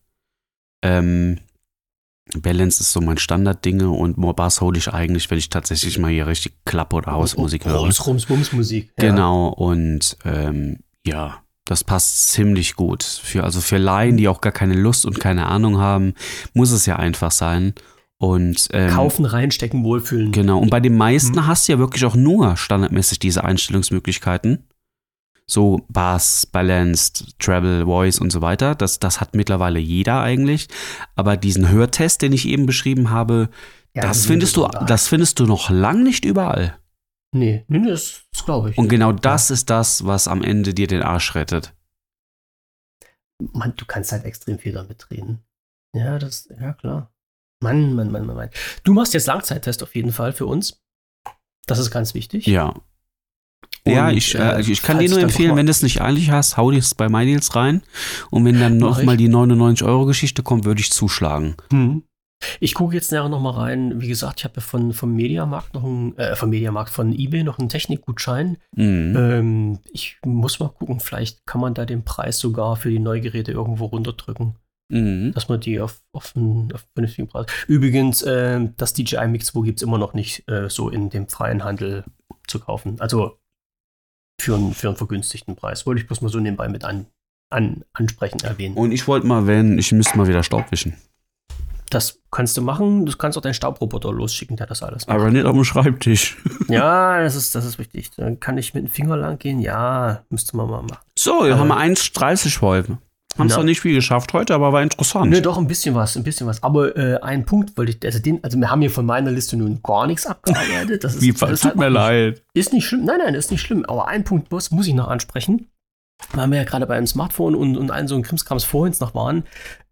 Ähm, 0.84 1.38
Balanced 2.40 2.80
ist 2.82 2.94
so 2.94 3.02
mein 3.02 3.18
Standarddinge 3.18 3.90
und 3.90 4.18
More 4.18 4.34
Bass 4.34 4.62
hole 4.62 4.78
ich 4.78 4.94
eigentlich, 4.94 5.30
wenn 5.32 5.38
ich 5.38 5.50
tatsächlich 5.50 5.98
mal 6.00 6.12
hier 6.12 6.28
richtig 6.28 6.54
Klappe 6.66 6.96
oder 6.96 7.12
Hausmusik 7.12 7.66
höre. 7.66 7.80
Rums, 7.80 8.06
Rums, 8.08 8.26
Bums 8.26 8.52
Musik. 8.54 8.92
ja. 9.00 9.10
Genau, 9.10 9.48
und 9.50 10.18
ähm, 10.26 10.78
ja, 11.06 11.38
das 11.66 11.84
passt 11.84 12.30
ziemlich 12.30 12.76
gut. 12.76 13.04
Für, 13.04 13.44
also 13.44 13.62
für 13.62 13.78
Laien, 13.78 14.18
die 14.18 14.28
auch 14.28 14.42
gar 14.42 14.52
keine 14.54 14.76
Lust 14.76 15.06
und 15.06 15.20
keine 15.20 15.46
Ahnung 15.48 15.78
haben, 15.78 16.14
muss 16.54 16.72
es 16.72 16.86
ja 16.86 16.96
einfach 16.98 17.32
sein. 17.32 17.74
Und 18.18 18.68
ähm, 18.72 18.92
Kaufen, 18.92 19.26
reinstecken, 19.26 19.84
wohlfühlen. 19.84 20.32
Genau, 20.32 20.60
und 20.60 20.70
bei 20.70 20.80
den 20.80 20.96
meisten 20.96 21.38
Mhm. 21.38 21.48
hast 21.48 21.68
du 21.68 21.72
ja 21.74 21.80
wirklich 21.80 22.06
auch 22.06 22.16
nur 22.16 22.56
standardmäßig 22.56 23.18
diese 23.20 23.44
Einstellungsmöglichkeiten. 23.44 24.64
So 25.52 25.86
Bass, 25.90 26.46
Balanced, 26.46 27.38
Treble, 27.38 27.84
Voice 27.84 28.20
und 28.20 28.32
so 28.32 28.42
weiter. 28.42 28.74
Das, 28.74 29.00
das 29.00 29.20
hat 29.20 29.36
mittlerweile 29.36 29.80
jeder 29.80 30.22
eigentlich. 30.22 30.70
Aber 31.18 31.36
diesen 31.36 31.68
Hörtest, 31.68 32.22
den 32.22 32.32
ich 32.32 32.48
eben 32.48 32.66
beschrieben 32.66 33.10
habe, 33.10 33.50
Ja, 33.94 34.04
das 34.04 34.26
findest 34.26 34.56
du, 34.56 34.66
das 34.88 35.10
findest 35.10 35.42
du 35.42 35.46
noch 35.46 35.70
lang 35.70 36.04
nicht 36.04 36.24
überall. 36.24 36.78
Nee, 37.36 37.66
nee, 37.68 37.86
das, 37.86 38.22
das 38.32 38.46
glaube 38.46 38.70
ich. 38.70 38.78
Und 38.78 38.88
genau 38.88 39.12
das 39.12 39.52
ist 39.52 39.70
das, 39.70 40.06
was 40.06 40.30
am 40.30 40.42
Ende 40.42 40.74
dir 40.74 40.88
den 40.88 41.04
Arsch 41.04 41.36
rettet. 41.36 41.74
Mann, 43.52 43.74
du 43.76 43.84
kannst 43.86 44.14
halt 44.14 44.24
extrem 44.24 44.58
viel 44.58 44.72
damit 44.72 45.12
reden. 45.12 45.40
Ja, 45.94 46.18
das, 46.18 46.48
ja 46.62 46.72
klar. 46.72 47.12
Mann, 47.62 47.94
Mann, 47.94 48.10
Mann, 48.10 48.26
Mann, 48.26 48.38
Mann. 48.38 48.50
Du 48.86 48.94
machst 48.94 49.14
jetzt 49.14 49.28
Langzeittest 49.28 49.84
auf 49.84 49.96
jeden 49.96 50.14
Fall 50.14 50.32
für 50.32 50.46
uns. 50.46 50.82
Das 51.68 51.78
ist 51.78 51.92
ganz 51.92 52.14
wichtig. 52.14 52.48
Ja. 52.48 52.74
Und, 53.84 53.94
ja, 53.94 54.12
ich, 54.12 54.36
äh, 54.36 54.60
äh, 54.60 54.62
ich 54.62 54.82
kann 54.82 55.00
dir 55.00 55.10
nur 55.10 55.20
empfehlen, 55.20 55.56
wenn 55.56 55.66
du 55.66 55.72
es 55.72 55.82
nicht 55.82 56.02
eilig 56.02 56.30
hast, 56.30 56.58
hau 56.58 56.72
dir 56.72 56.78
es 56.78 56.94
bei 56.94 57.10
MyDeals 57.10 57.56
rein. 57.56 57.82
Und 58.30 58.46
wenn 58.46 58.60
dann 58.60 58.78
Mach 58.78 58.90
noch 58.90 59.00
ich. 59.00 59.06
mal 59.06 59.18
die 59.18 59.30
99-Euro-Geschichte 59.30 60.44
kommt, 60.44 60.66
würde 60.66 60.82
ich 60.82 60.92
zuschlagen. 60.92 61.56
Hm. 61.72 62.04
Ich 62.60 62.74
gucke 62.74 62.96
jetzt 62.96 63.12
nachher 63.12 63.30
noch 63.30 63.42
mal 63.42 63.52
rein. 63.52 64.02
Wie 64.02 64.08
gesagt, 64.08 64.40
ich 64.40 64.46
habe 64.46 64.56
ja 64.58 64.62
von, 64.62 64.94
vom 64.94 65.16
Mediamarkt 65.16 65.74
noch 65.74 65.84
einen, 65.84 66.18
äh, 66.18 66.36
vom 66.36 66.50
Mediamarkt, 66.50 66.90
von 66.90 67.14
eBay 67.14 67.44
noch 67.44 67.60
einen 67.60 67.70
Technikgutschein. 67.70 68.58
Mhm. 68.76 69.16
Ähm, 69.16 69.80
ich 69.92 70.18
muss 70.26 70.60
mal 70.60 70.70
gucken, 70.70 71.00
vielleicht 71.00 71.46
kann 71.46 71.62
man 71.62 71.74
da 71.74 71.86
den 71.86 72.04
Preis 72.04 72.40
sogar 72.40 72.76
für 72.76 72.90
die 72.90 73.00
Neugeräte 73.00 73.52
irgendwo 73.52 73.86
runterdrücken. 73.86 74.56
Mhm. 74.94 75.32
dass 75.32 75.48
man 75.48 75.62
die 75.62 75.80
auf, 75.80 76.02
auf, 76.12 76.36
einen, 76.36 76.74
auf 76.74 76.82
einen 76.82 76.94
vernünftigen 76.94 77.28
Preis. 77.30 77.46
Übrigens, 77.66 78.26
ähm, 78.28 78.74
das 78.76 78.92
DJI 78.92 79.26
Mix 79.30 79.46
2 79.46 79.62
gibt 79.62 79.80
es 79.80 79.84
immer 79.84 79.98
noch 79.98 80.14
nicht 80.14 80.46
äh, 80.50 80.70
so 80.70 80.90
in 80.90 81.10
dem 81.10 81.30
freien 81.30 81.64
Handel 81.64 82.04
zu 82.46 82.60
kaufen. 82.60 83.00
Also 83.00 83.38
für 84.42 84.56
einen, 84.56 84.74
für 84.74 84.88
einen 84.90 84.98
vergünstigten 84.98 85.56
Preis. 85.56 85.86
Wollte 85.86 86.02
ich 86.02 86.08
bloß 86.08 86.22
mal 86.22 86.30
so 86.30 86.40
nebenbei 86.40 86.68
mit 86.68 86.84
an, 86.84 87.06
an, 87.50 87.84
ansprechen, 87.94 88.40
erwähnen. 88.42 88.76
Und 88.76 88.92
ich 88.92 89.08
wollte 89.08 89.26
mal, 89.28 89.48
wenn, 89.48 89.78
ich 89.78 89.92
müsste 89.92 90.18
mal 90.18 90.28
wieder 90.28 90.44
Staub 90.44 90.72
wischen. 90.72 90.96
Das 91.90 92.20
kannst 92.32 92.56
du 92.56 92.62
machen. 92.62 93.06
Du 93.06 93.12
kannst 93.18 93.38
auch 93.38 93.42
deinen 93.42 93.54
Staubroboter 93.54 94.14
losschicken, 94.14 94.56
der 94.56 94.66
das 94.66 94.82
alles 94.82 95.08
macht. 95.08 95.16
Aber 95.18 95.30
nicht 95.30 95.46
auf 95.46 95.54
dem 95.54 95.64
Schreibtisch. 95.66 96.38
Ja, 96.70 97.22
das 97.22 97.36
ist, 97.36 97.54
das 97.54 97.66
ist 97.66 97.80
richtig. 97.80 98.12
Dann 98.16 98.40
kann 98.40 98.58
ich 98.58 98.74
mit 98.74 98.86
dem 98.86 98.90
Finger 98.90 99.18
lang 99.18 99.38
gehen. 99.40 99.60
Ja, 99.60 100.24
müsste 100.30 100.56
man 100.56 100.70
mal 100.70 100.84
machen. 100.84 101.04
So, 101.20 101.44
wir 101.44 101.56
Aber- 101.56 101.60
haben 101.60 101.68
wir 101.68 101.78
1,30 101.78 102.62
heute. 102.62 102.98
Haben 103.38 103.48
es 103.48 103.54
Ja. 103.54 103.58
noch 103.60 103.66
nicht 103.66 103.82
viel 103.82 103.94
geschafft 103.96 104.34
heute, 104.34 104.54
aber 104.54 104.74
war 104.74 104.82
interessant. 104.84 105.30
Nö, 105.32 105.42
doch, 105.42 105.58
ein 105.58 105.68
bisschen 105.68 105.96
was, 105.96 106.16
ein 106.18 106.24
bisschen 106.24 106.48
was. 106.48 106.62
Aber 106.64 106.96
äh, 106.98 107.18
einen 107.22 107.46
Punkt 107.46 107.78
wollte 107.78 107.94
ich, 107.94 108.06
also 108.06 108.20
den, 108.20 108.44
also 108.44 108.58
wir 108.58 108.70
haben 108.70 108.82
hier 108.82 108.92
von 108.92 109.06
meiner 109.06 109.32
Liste 109.32 109.56
nun 109.58 109.80
gar 109.84 110.08
nichts 110.08 110.26
abgearbeitet. 110.26 111.04
Das 111.04 111.16
ist, 111.16 111.22
Wie, 111.24 111.32
das 111.32 111.62
tut 111.62 111.70
halt 111.72 111.76
mir 111.78 111.90
leid. 111.90 112.44
Ist 112.54 112.74
nicht 112.74 112.86
schlimm. 112.86 113.06
Nein, 113.06 113.20
nein, 113.24 113.34
ist 113.34 113.52
nicht 113.52 113.62
schlimm. 113.62 113.86
Aber 113.86 114.08
einen 114.08 114.24
Punkt 114.24 114.52
muss, 114.52 114.72
muss 114.72 114.88
ich 114.88 114.94
noch 114.94 115.08
ansprechen. 115.08 115.70
Weil 116.34 116.48
wir 116.50 116.58
ja 116.58 116.64
gerade 116.66 116.86
beim 116.86 117.08
Smartphone 117.08 117.56
und, 117.56 117.78
und 117.78 117.90
allen 117.90 118.08
so 118.08 118.16
ein 118.16 118.22
Krimskrams 118.22 118.64
vorhin 118.64 118.96
noch 119.00 119.16
waren. 119.16 119.44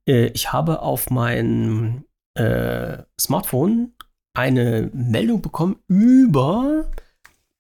Äh, 0.08 0.28
ich 0.28 0.52
habe 0.54 0.82
auf 0.82 1.10
mein 1.10 2.04
äh, 2.36 3.00
Smartphone 3.20 3.94
eine 4.36 4.90
Meldung 4.94 5.42
bekommen 5.42 5.78
über 5.88 6.86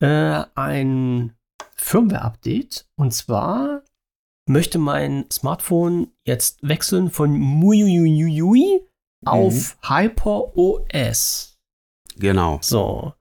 äh, 0.01 0.43
ein 0.55 1.33
Firmware-Update. 1.75 2.85
Und 2.95 3.13
zwar 3.13 3.81
möchte 4.49 4.79
mein 4.79 5.25
Smartphone 5.31 6.11
jetzt 6.25 6.57
wechseln 6.67 7.11
von 7.11 7.37
MUIUIUI 7.37 8.81
auf 9.23 9.77
Hyper 9.87 10.57
OS. 10.57 11.59
Genau. 12.17 12.57
So. 12.61 13.13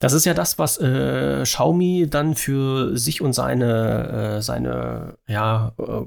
Das 0.00 0.12
ist 0.12 0.24
ja 0.24 0.34
das, 0.34 0.58
was 0.58 0.78
äh, 0.78 1.42
Xiaomi 1.44 2.08
dann 2.10 2.34
für 2.34 2.96
sich 2.98 3.22
und 3.22 3.32
seine, 3.32 4.38
äh, 4.38 4.42
seine 4.42 5.18
ja, 5.28 5.72
äh, 5.78 6.02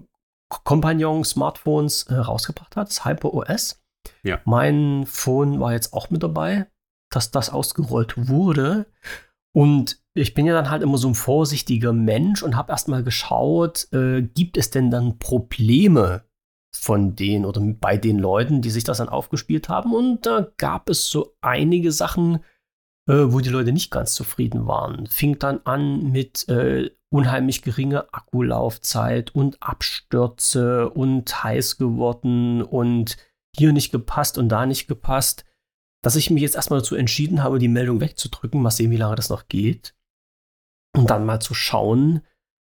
Kompagnon-Smartphones 0.50 2.04
äh, 2.04 2.16
rausgebracht 2.16 2.76
hat, 2.76 2.90
das 2.90 3.06
Hyper 3.06 3.34
OS. 3.34 3.82
Ja. 4.24 4.42
Mein 4.44 5.06
Phone 5.08 5.62
war 5.62 5.72
jetzt 5.72 5.94
auch 5.94 6.10
mit 6.10 6.22
dabei, 6.22 6.68
dass 7.10 7.32
das 7.32 7.50
ausgerollt 7.50 8.28
wurde. 8.28 8.88
Und 9.54 10.02
ich 10.16 10.34
bin 10.34 10.46
ja 10.46 10.54
dann 10.54 10.70
halt 10.70 10.82
immer 10.82 10.98
so 10.98 11.10
ein 11.10 11.16
vorsichtiger 11.16 11.92
Mensch 11.92 12.42
und 12.42 12.56
habe 12.56 12.72
erstmal 12.72 13.04
geschaut, 13.04 13.88
äh, 13.92 14.22
gibt 14.22 14.58
es 14.58 14.70
denn 14.70 14.90
dann 14.90 15.20
Probleme 15.20 16.24
von 16.74 17.16
denen 17.16 17.46
oder 17.46 17.62
bei 17.62 17.98
den 17.98 18.18
Leuten, 18.18 18.62
die 18.62 18.70
sich 18.70 18.86
das 18.86 18.98
dann 18.98 19.10
aufgespielt 19.10 19.68
haben? 19.68 19.94
Und 19.94 20.26
da 20.26 20.48
gab 20.58 20.90
es 20.90 21.10
so 21.10 21.36
einige 21.42 21.92
Sachen, 21.92 22.38
äh, 23.10 23.26
wo 23.28 23.42
die 23.42 23.50
Leute 23.50 23.74
nicht 23.74 23.92
ganz 23.92 24.16
zufrieden 24.16 24.68
waren. 24.68 25.06
Fing 25.08 25.38
dann 25.38 25.60
an 25.66 26.12
mit 26.12 26.48
äh, 26.48 26.92
unheimlich 27.10 27.62
geringe 27.62 28.14
Akkulaufzeit 28.14 29.36
und 29.36 29.62
Abstürze 29.62 30.90
und 30.90 31.44
heiß 31.44 31.78
geworden 31.78 32.62
und 32.62 33.18
hier 33.58 33.74
nicht 33.74 33.92
gepasst 33.92 34.38
und 34.38 34.48
da 34.48 34.66
nicht 34.66 34.88
gepasst, 34.88 35.44
dass 36.02 36.16
ich 36.16 36.30
mich 36.30 36.42
jetzt 36.42 36.56
erstmal 36.56 36.80
dazu 36.80 36.96
entschieden 36.96 37.44
habe, 37.44 37.60
die 37.60 37.68
Meldung 37.68 38.00
wegzudrücken, 38.00 38.62
mal 38.62 38.70
sehen, 38.70 38.92
wie 38.92 38.98
lange 38.98 39.16
das 39.16 39.30
noch 39.30 39.48
geht. 39.48 39.96
Und 40.96 41.10
dann 41.10 41.26
mal 41.26 41.40
zu 41.40 41.54
schauen, 41.54 42.22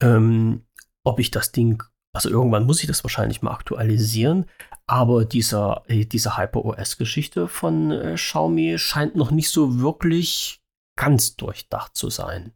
ähm, 0.02 0.64
ob 1.04 1.20
ich 1.20 1.30
das 1.30 1.52
Ding, 1.52 1.82
also 2.12 2.28
irgendwann 2.28 2.66
muss 2.66 2.80
ich 2.80 2.86
das 2.86 3.04
wahrscheinlich 3.04 3.42
mal 3.42 3.52
aktualisieren, 3.52 4.46
aber 4.86 5.24
dieser, 5.24 5.82
äh, 5.86 6.04
diese 6.04 6.36
Hyper-OS-Geschichte 6.36 7.48
von 7.48 7.90
äh, 7.90 8.14
Xiaomi 8.14 8.78
scheint 8.78 9.16
noch 9.16 9.30
nicht 9.30 9.50
so 9.50 9.80
wirklich 9.80 10.62
ganz 10.96 11.36
durchdacht 11.36 11.96
zu 11.96 12.10
sein. 12.10 12.52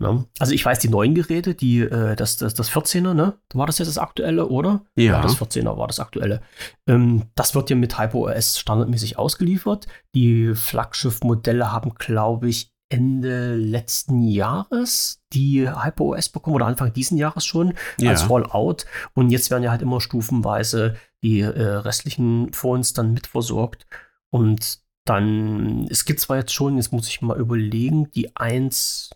Ne? 0.00 0.24
Also 0.38 0.54
ich 0.54 0.64
weiß, 0.64 0.78
die 0.78 0.88
neuen 0.88 1.14
Geräte, 1.14 1.54
die, 1.54 1.80
äh, 1.80 2.16
das, 2.16 2.38
das, 2.38 2.54
das 2.54 2.70
14er, 2.70 3.12
ne? 3.12 3.38
War 3.52 3.66
das 3.66 3.78
jetzt 3.78 3.88
das 3.88 3.98
aktuelle, 3.98 4.48
oder? 4.48 4.82
Ja. 4.96 5.20
das 5.20 5.36
14er 5.36 5.76
war 5.76 5.86
das 5.86 6.00
aktuelle. 6.00 6.40
Ähm, 6.88 7.24
das 7.34 7.54
wird 7.54 7.68
ja 7.68 7.76
mit 7.76 7.98
HyperOS 7.98 8.58
standardmäßig 8.58 9.18
ausgeliefert. 9.18 9.88
Die 10.14 10.54
Flaggschiff-Modelle 10.54 11.70
haben, 11.70 11.94
glaube 11.96 12.48
ich, 12.48 12.72
Ende 12.90 13.54
letzten 13.54 14.20
Jahres 14.22 15.22
die 15.32 15.66
HyperOS 15.70 16.28
bekommen 16.28 16.56
oder 16.56 16.66
Anfang 16.66 16.92
diesen 16.92 17.16
Jahres 17.16 17.44
schon 17.46 17.72
Ja. 17.98 18.10
als 18.10 18.28
Rollout. 18.28 18.84
Und 19.14 19.30
jetzt 19.30 19.50
werden 19.50 19.62
ja 19.62 19.70
halt 19.70 19.80
immer 19.82 20.00
stufenweise 20.00 20.96
die 21.22 21.40
äh, 21.40 21.46
restlichen 21.62 22.52
Phones 22.52 22.92
dann 22.92 23.12
mitversorgt. 23.14 23.86
Und 24.30 24.80
dann, 25.06 25.86
es 25.88 26.04
gibt 26.04 26.20
zwar 26.20 26.36
jetzt 26.36 26.52
schon, 26.52 26.76
jetzt 26.76 26.92
muss 26.92 27.08
ich 27.08 27.22
mal 27.22 27.38
überlegen, 27.38 28.10
die 28.10 28.30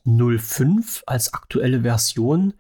1.05 0.07 1.03
als 1.07 1.35
aktuelle 1.35 1.83
Version. 1.83 2.55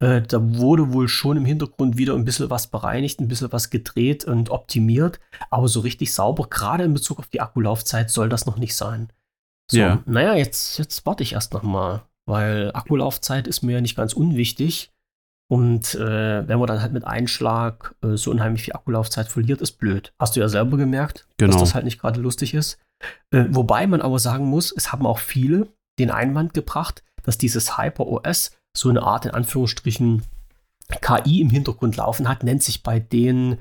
Äh, 0.00 0.22
da 0.22 0.38
wurde 0.58 0.92
wohl 0.92 1.08
schon 1.08 1.36
im 1.36 1.44
Hintergrund 1.44 1.98
wieder 1.98 2.14
ein 2.14 2.24
bisschen 2.24 2.50
was 2.50 2.68
bereinigt, 2.68 3.20
ein 3.20 3.26
bisschen 3.28 3.50
was 3.52 3.70
gedreht 3.70 4.24
und 4.24 4.50
optimiert, 4.50 5.18
aber 5.50 5.66
so 5.66 5.80
richtig 5.80 6.12
sauber, 6.12 6.46
gerade 6.48 6.84
in 6.84 6.94
Bezug 6.94 7.18
auf 7.18 7.26
die 7.26 7.40
Akkulaufzeit, 7.40 8.08
soll 8.10 8.28
das 8.28 8.46
noch 8.46 8.58
nicht 8.58 8.76
sein. 8.76 9.08
So, 9.70 9.78
Ja. 9.78 10.02
naja, 10.06 10.34
jetzt, 10.34 10.78
jetzt 10.78 11.04
warte 11.06 11.22
ich 11.22 11.34
erst 11.34 11.52
noch 11.52 11.62
mal, 11.62 12.02
weil 12.26 12.70
Akkulaufzeit 12.74 13.46
ist 13.46 13.62
mir 13.62 13.72
ja 13.74 13.80
nicht 13.80 13.96
ganz 13.96 14.12
unwichtig. 14.12 14.90
Und 15.50 15.94
äh, 15.94 16.46
wenn 16.46 16.58
man 16.58 16.66
dann 16.66 16.82
halt 16.82 16.92
mit 16.92 17.04
Einschlag 17.06 17.94
äh, 18.02 18.16
so 18.16 18.30
unheimlich 18.30 18.64
viel 18.64 18.74
Akkulaufzeit 18.74 19.28
verliert, 19.28 19.62
ist 19.62 19.72
blöd. 19.78 20.12
Hast 20.20 20.36
du 20.36 20.40
ja 20.40 20.48
selber 20.48 20.76
gemerkt, 20.76 21.26
Genau. 21.38 21.52
dass 21.52 21.62
das 21.62 21.74
halt 21.74 21.86
nicht 21.86 21.98
gerade 22.00 22.20
lustig 22.20 22.52
ist. 22.52 22.78
Äh, 23.30 23.46
wobei 23.48 23.86
man 23.86 24.02
aber 24.02 24.18
sagen 24.18 24.44
muss, 24.44 24.72
es 24.76 24.92
haben 24.92 25.06
auch 25.06 25.18
viele 25.18 25.68
den 25.98 26.10
Einwand 26.10 26.52
gebracht, 26.52 27.02
dass 27.22 27.38
dieses 27.38 27.78
Hyper 27.78 28.06
OS 28.06 28.52
so 28.76 28.90
eine 28.90 29.02
Art 29.02 29.24
in 29.24 29.30
Anführungsstrichen 29.32 30.22
KI 31.00 31.40
im 31.40 31.48
Hintergrund 31.50 31.96
laufen 31.96 32.28
hat, 32.28 32.42
nennt 32.44 32.62
sich 32.62 32.82
bei 32.82 32.98
den, 33.00 33.58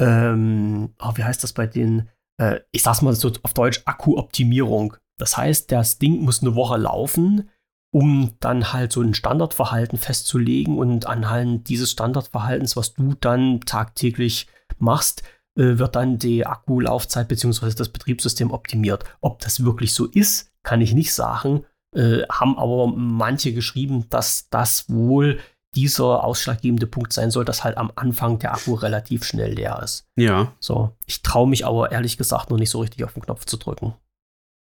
ähm, 0.00 0.94
oh, 1.00 1.12
wie 1.14 1.24
heißt 1.24 1.42
das 1.42 1.52
bei 1.54 1.66
den, 1.66 2.08
äh, 2.38 2.60
ich 2.70 2.82
sag's 2.82 3.00
mal 3.02 3.14
so 3.14 3.32
auf 3.42 3.54
Deutsch, 3.54 3.80
Akkuoptimierung. 3.86 4.96
Das 5.20 5.36
heißt, 5.36 5.70
das 5.70 5.98
Ding 5.98 6.22
muss 6.22 6.42
eine 6.42 6.54
Woche 6.54 6.78
laufen, 6.78 7.50
um 7.92 8.34
dann 8.40 8.72
halt 8.72 8.92
so 8.92 9.02
ein 9.02 9.14
Standardverhalten 9.14 9.98
festzulegen 9.98 10.78
und 10.78 11.06
anhand 11.06 11.68
dieses 11.68 11.90
Standardverhaltens, 11.90 12.76
was 12.76 12.94
du 12.94 13.14
dann 13.20 13.60
tagtäglich 13.60 14.46
machst, 14.78 15.22
äh, 15.58 15.78
wird 15.78 15.96
dann 15.96 16.18
die 16.18 16.46
Akkulaufzeit 16.46 17.28
bzw. 17.28 17.74
das 17.74 17.90
Betriebssystem 17.90 18.50
optimiert. 18.50 19.04
Ob 19.20 19.40
das 19.40 19.64
wirklich 19.64 19.92
so 19.92 20.06
ist, 20.06 20.50
kann 20.62 20.80
ich 20.80 20.94
nicht 20.94 21.12
sagen. 21.12 21.64
Äh, 21.94 22.22
haben 22.30 22.56
aber 22.56 22.86
manche 22.86 23.52
geschrieben, 23.52 24.06
dass 24.08 24.48
das 24.48 24.88
wohl 24.88 25.40
dieser 25.74 26.24
ausschlaggebende 26.24 26.86
Punkt 26.86 27.12
sein 27.12 27.30
soll, 27.30 27.44
dass 27.44 27.64
halt 27.64 27.76
am 27.76 27.92
Anfang 27.94 28.38
der 28.38 28.54
Akku 28.54 28.74
relativ 28.74 29.24
schnell 29.24 29.52
leer 29.52 29.80
ist. 29.82 30.06
Ja. 30.16 30.52
So, 30.60 30.96
ich 31.06 31.22
traue 31.22 31.48
mich 31.48 31.66
aber 31.66 31.92
ehrlich 31.92 32.16
gesagt 32.16 32.50
noch 32.50 32.58
nicht 32.58 32.70
so 32.70 32.80
richtig 32.80 33.04
auf 33.04 33.14
den 33.14 33.22
Knopf 33.22 33.44
zu 33.44 33.56
drücken. 33.56 33.94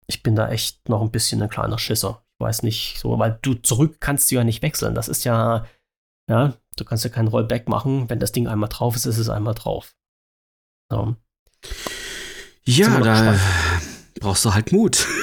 Ich 0.08 0.22
bin 0.22 0.34
da 0.34 0.48
echt 0.48 0.88
noch 0.88 1.02
ein 1.02 1.10
bisschen 1.10 1.42
ein 1.42 1.50
kleiner 1.50 1.78
Schisser. 1.78 2.22
Ich 2.34 2.44
weiß 2.44 2.62
nicht, 2.62 2.98
so, 2.98 3.18
weil 3.18 3.38
du 3.42 3.54
zurück 3.54 3.96
kannst 4.00 4.30
du 4.30 4.36
ja 4.36 4.44
nicht 4.44 4.62
wechseln. 4.62 4.94
Das 4.94 5.08
ist 5.08 5.24
ja, 5.24 5.66
ja, 6.28 6.54
du 6.76 6.84
kannst 6.84 7.04
ja 7.04 7.10
keinen 7.10 7.28
Rollback 7.28 7.68
machen. 7.68 8.08
Wenn 8.08 8.18
das 8.18 8.32
Ding 8.32 8.48
einmal 8.48 8.68
drauf 8.68 8.96
ist, 8.96 9.06
ist 9.06 9.18
es 9.18 9.28
einmal 9.28 9.54
drauf. 9.54 9.94
So. 10.90 11.16
Ja, 12.64 13.00
da 13.00 13.32
gespannt. 13.32 14.20
brauchst 14.20 14.44
du 14.44 14.54
halt 14.54 14.72
Mut. 14.72 15.06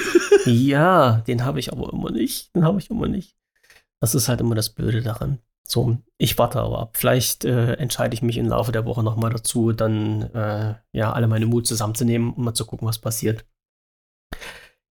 Ja, 0.46 1.22
den 1.26 1.44
habe 1.44 1.58
ich 1.58 1.72
aber 1.72 1.92
immer 1.92 2.12
nicht. 2.12 2.54
Den 2.54 2.64
habe 2.64 2.78
ich 2.78 2.88
immer 2.88 3.08
nicht. 3.08 3.36
Das 4.00 4.14
ist 4.14 4.28
halt 4.28 4.40
immer 4.40 4.54
das 4.54 4.70
Blöde 4.70 5.02
daran. 5.02 5.40
So, 5.66 5.98
ich 6.18 6.38
warte 6.38 6.60
aber 6.60 6.78
ab. 6.78 6.96
Vielleicht 6.96 7.44
äh, 7.44 7.74
entscheide 7.74 8.14
ich 8.14 8.22
mich 8.22 8.36
im 8.36 8.46
Laufe 8.46 8.70
der 8.70 8.84
Woche 8.84 9.02
nochmal 9.02 9.32
dazu, 9.32 9.72
dann 9.72 10.22
äh, 10.34 10.76
ja 10.92 11.12
alle 11.12 11.26
meine 11.26 11.46
Mut 11.46 11.66
zusammenzunehmen, 11.66 12.32
um 12.32 12.44
mal 12.44 12.54
zu 12.54 12.64
gucken, 12.64 12.86
was 12.86 12.98
passiert. 13.00 13.44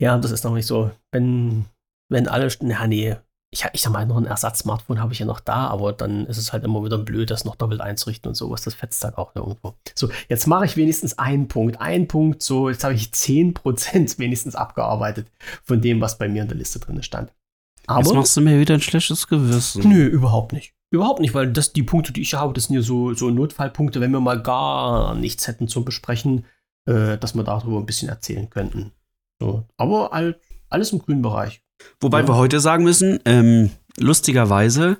Ja, 0.01 0.17
das 0.17 0.31
ist 0.31 0.43
noch 0.43 0.53
nicht 0.53 0.67
so. 0.67 0.91
Wenn, 1.11 1.65
wenn 2.09 2.27
alle, 2.27 2.49
na 2.61 2.87
nee, 2.87 3.15
ich, 3.55 3.65
ich 3.71 3.81
sag 3.81 3.93
mal, 3.93 4.05
noch 4.05 4.17
ein 4.17 4.25
Ersatz-Smartphone 4.25 4.99
habe 4.99 5.13
ich 5.13 5.19
ja 5.19 5.25
noch 5.25 5.39
da, 5.39 5.67
aber 5.67 5.93
dann 5.93 6.25
ist 6.25 6.37
es 6.37 6.51
halt 6.51 6.63
immer 6.63 6.83
wieder 6.83 6.97
blöd, 6.97 7.31
das 7.31 7.45
noch 7.45 7.55
doppelt 7.55 7.79
einzurichten 7.79 8.29
und 8.29 8.35
sowas. 8.35 8.63
Das 8.63 8.73
fetzt 8.73 9.03
halt 9.03 9.17
auch 9.17 9.33
nirgendwo. 9.33 9.75
So, 9.95 10.09
jetzt 10.27 10.47
mache 10.47 10.65
ich 10.65 10.75
wenigstens 10.75 11.17
einen 11.17 11.47
Punkt. 11.47 11.79
Einen 11.79 12.07
Punkt, 12.07 12.43
so, 12.43 12.69
jetzt 12.69 12.83
habe 12.83 12.93
ich 12.93 13.07
10% 13.07 14.19
wenigstens 14.19 14.55
abgearbeitet 14.55 15.31
von 15.63 15.81
dem, 15.81 16.01
was 16.01 16.17
bei 16.17 16.27
mir 16.27 16.41
in 16.41 16.49
der 16.49 16.57
Liste 16.57 16.79
drin 16.79 17.01
stand. 17.01 17.31
Jetzt 17.79 17.89
Aber, 17.89 18.13
machst 18.15 18.35
du 18.35 18.41
mir 18.41 18.59
wieder 18.59 18.73
ein 18.73 18.81
schlechtes 18.81 19.27
Gewissen. 19.27 19.87
nö, 19.87 20.05
überhaupt 20.05 20.51
nicht. 20.51 20.73
Überhaupt 20.91 21.19
nicht, 21.19 21.33
weil 21.33 21.51
das, 21.51 21.73
die 21.73 21.83
Punkte, 21.83 22.13
die 22.13 22.21
ich 22.21 22.33
habe, 22.33 22.53
das 22.53 22.65
sind 22.65 22.75
ja 22.75 22.81
so, 22.81 23.13
so 23.13 23.29
Notfallpunkte, 23.29 24.01
wenn 24.01 24.11
wir 24.11 24.19
mal 24.19 24.41
gar 24.41 25.13
nichts 25.15 25.47
hätten 25.47 25.67
zum 25.67 25.85
Besprechen, 25.85 26.45
äh, 26.87 27.17
dass 27.17 27.35
wir 27.35 27.43
darüber 27.43 27.77
ein 27.77 27.85
bisschen 27.85 28.09
erzählen 28.09 28.49
könnten. 28.49 28.91
So, 29.41 29.65
aber 29.77 30.13
all, 30.13 30.39
alles 30.69 30.91
im 30.91 30.99
grünen 30.99 31.21
Bereich. 31.21 31.61
Wobei 31.99 32.21
Ja. 32.21 32.27
wir 32.27 32.35
heute 32.35 32.59
sagen 32.59 32.83
müssen, 32.83 33.19
ähm, 33.25 33.71
lustigerweise 33.97 34.97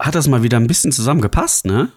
hat 0.00 0.14
das 0.14 0.28
mal 0.28 0.42
wieder 0.42 0.56
ein 0.58 0.66
bisschen 0.66 0.92
zusammengepasst, 0.92 1.66
ne? 1.66 1.92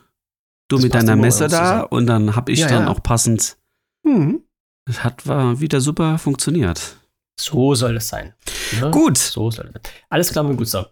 Du 0.70 0.76
Das 0.78 0.84
mit 0.84 0.94
deiner 0.94 1.16
Messe 1.16 1.48
da 1.48 1.82
und 1.82 2.06
dann 2.07 2.36
hab 2.36 2.49
ich 2.49 2.60
Ja, 2.60 2.68
dann 2.68 2.84
ja. 2.84 2.88
auch 2.90 3.02
passend. 3.02 3.57
Hm. 4.06 4.44
Das 4.86 5.03
hat 5.03 5.26
war 5.28 5.60
wieder 5.60 5.82
super 5.82 6.18
funktioniert. 6.18 6.98
So 7.40 7.74
soll 7.74 7.98
es 7.98 8.07
sein. 8.10 8.34
Ne? 8.80 8.91
Gut, 8.91 9.18
So 9.18 9.49
soll 9.49 9.68
es 9.68 9.74
sein. 9.74 9.82
Alles 10.10 10.32
klar, 10.32 10.44
mein 10.44 10.57
Guter. 10.57 10.91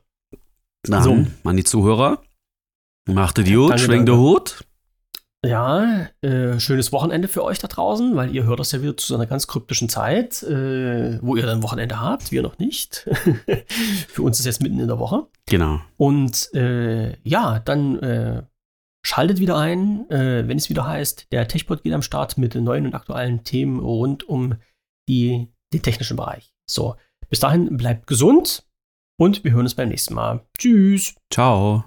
dann 0.83 1.03
So. 1.03 1.25
an 1.43 1.57
die 1.57 1.63
Zuhörer. 1.63 2.21
Machte 3.07 3.43
die 3.43 3.55
Hut, 3.57 3.87
danke. 3.87 4.17
Hut. 4.17 4.63
Ja, 5.45 6.07
äh, 6.21 6.59
schönes 6.59 6.91
Wochenende 6.91 7.27
für 7.27 7.43
euch 7.43 7.59
da 7.59 7.67
draußen, 7.67 8.15
weil 8.15 8.33
ihr 8.33 8.43
hört 8.43 8.59
das 8.59 8.71
ja 8.71 8.81
wieder 8.81 8.97
zu 8.97 9.07
so 9.07 9.15
einer 9.15 9.27
ganz 9.27 9.47
kryptischen 9.47 9.87
Zeit, 9.87 10.41
äh, 10.43 11.19
wo 11.21 11.35
ihr 11.35 11.45
dann 11.45 11.61
Wochenende 11.61 12.01
habt, 12.01 12.31
wir 12.31 12.41
noch 12.41 12.57
nicht. 12.57 13.07
für 14.07 14.23
uns 14.23 14.39
ist 14.39 14.45
jetzt 14.45 14.61
mitten 14.61 14.79
in 14.79 14.87
der 14.87 14.99
Woche. 14.99 15.27
Genau. 15.45 15.79
Und 15.95 16.53
äh, 16.55 17.17
ja, 17.23 17.59
dann 17.59 17.99
äh, 17.99 18.43
schaltet 19.05 19.39
wieder 19.39 19.57
ein, 19.57 20.09
äh, 20.09 20.47
wenn 20.47 20.57
es 20.57 20.69
wieder 20.69 20.87
heißt, 20.87 21.31
der 21.31 21.47
TechPod 21.47 21.83
geht 21.83 21.93
am 21.93 22.01
Start 22.01 22.37
mit 22.37 22.55
neuen 22.55 22.87
und 22.87 22.95
aktuellen 22.95 23.43
Themen 23.43 23.79
rund 23.79 24.27
um 24.27 24.55
die, 25.07 25.47
den 25.71 25.81
technischen 25.83 26.17
Bereich. 26.17 26.51
So, 26.69 26.95
bis 27.29 27.39
dahin 27.39 27.77
bleibt 27.77 28.07
gesund 28.07 28.67
und 29.19 29.43
wir 29.43 29.51
hören 29.51 29.61
uns 29.61 29.75
beim 29.75 29.89
nächsten 29.89 30.15
Mal. 30.15 30.45
Tschüss. 30.57 31.15
Ciao. 31.31 31.85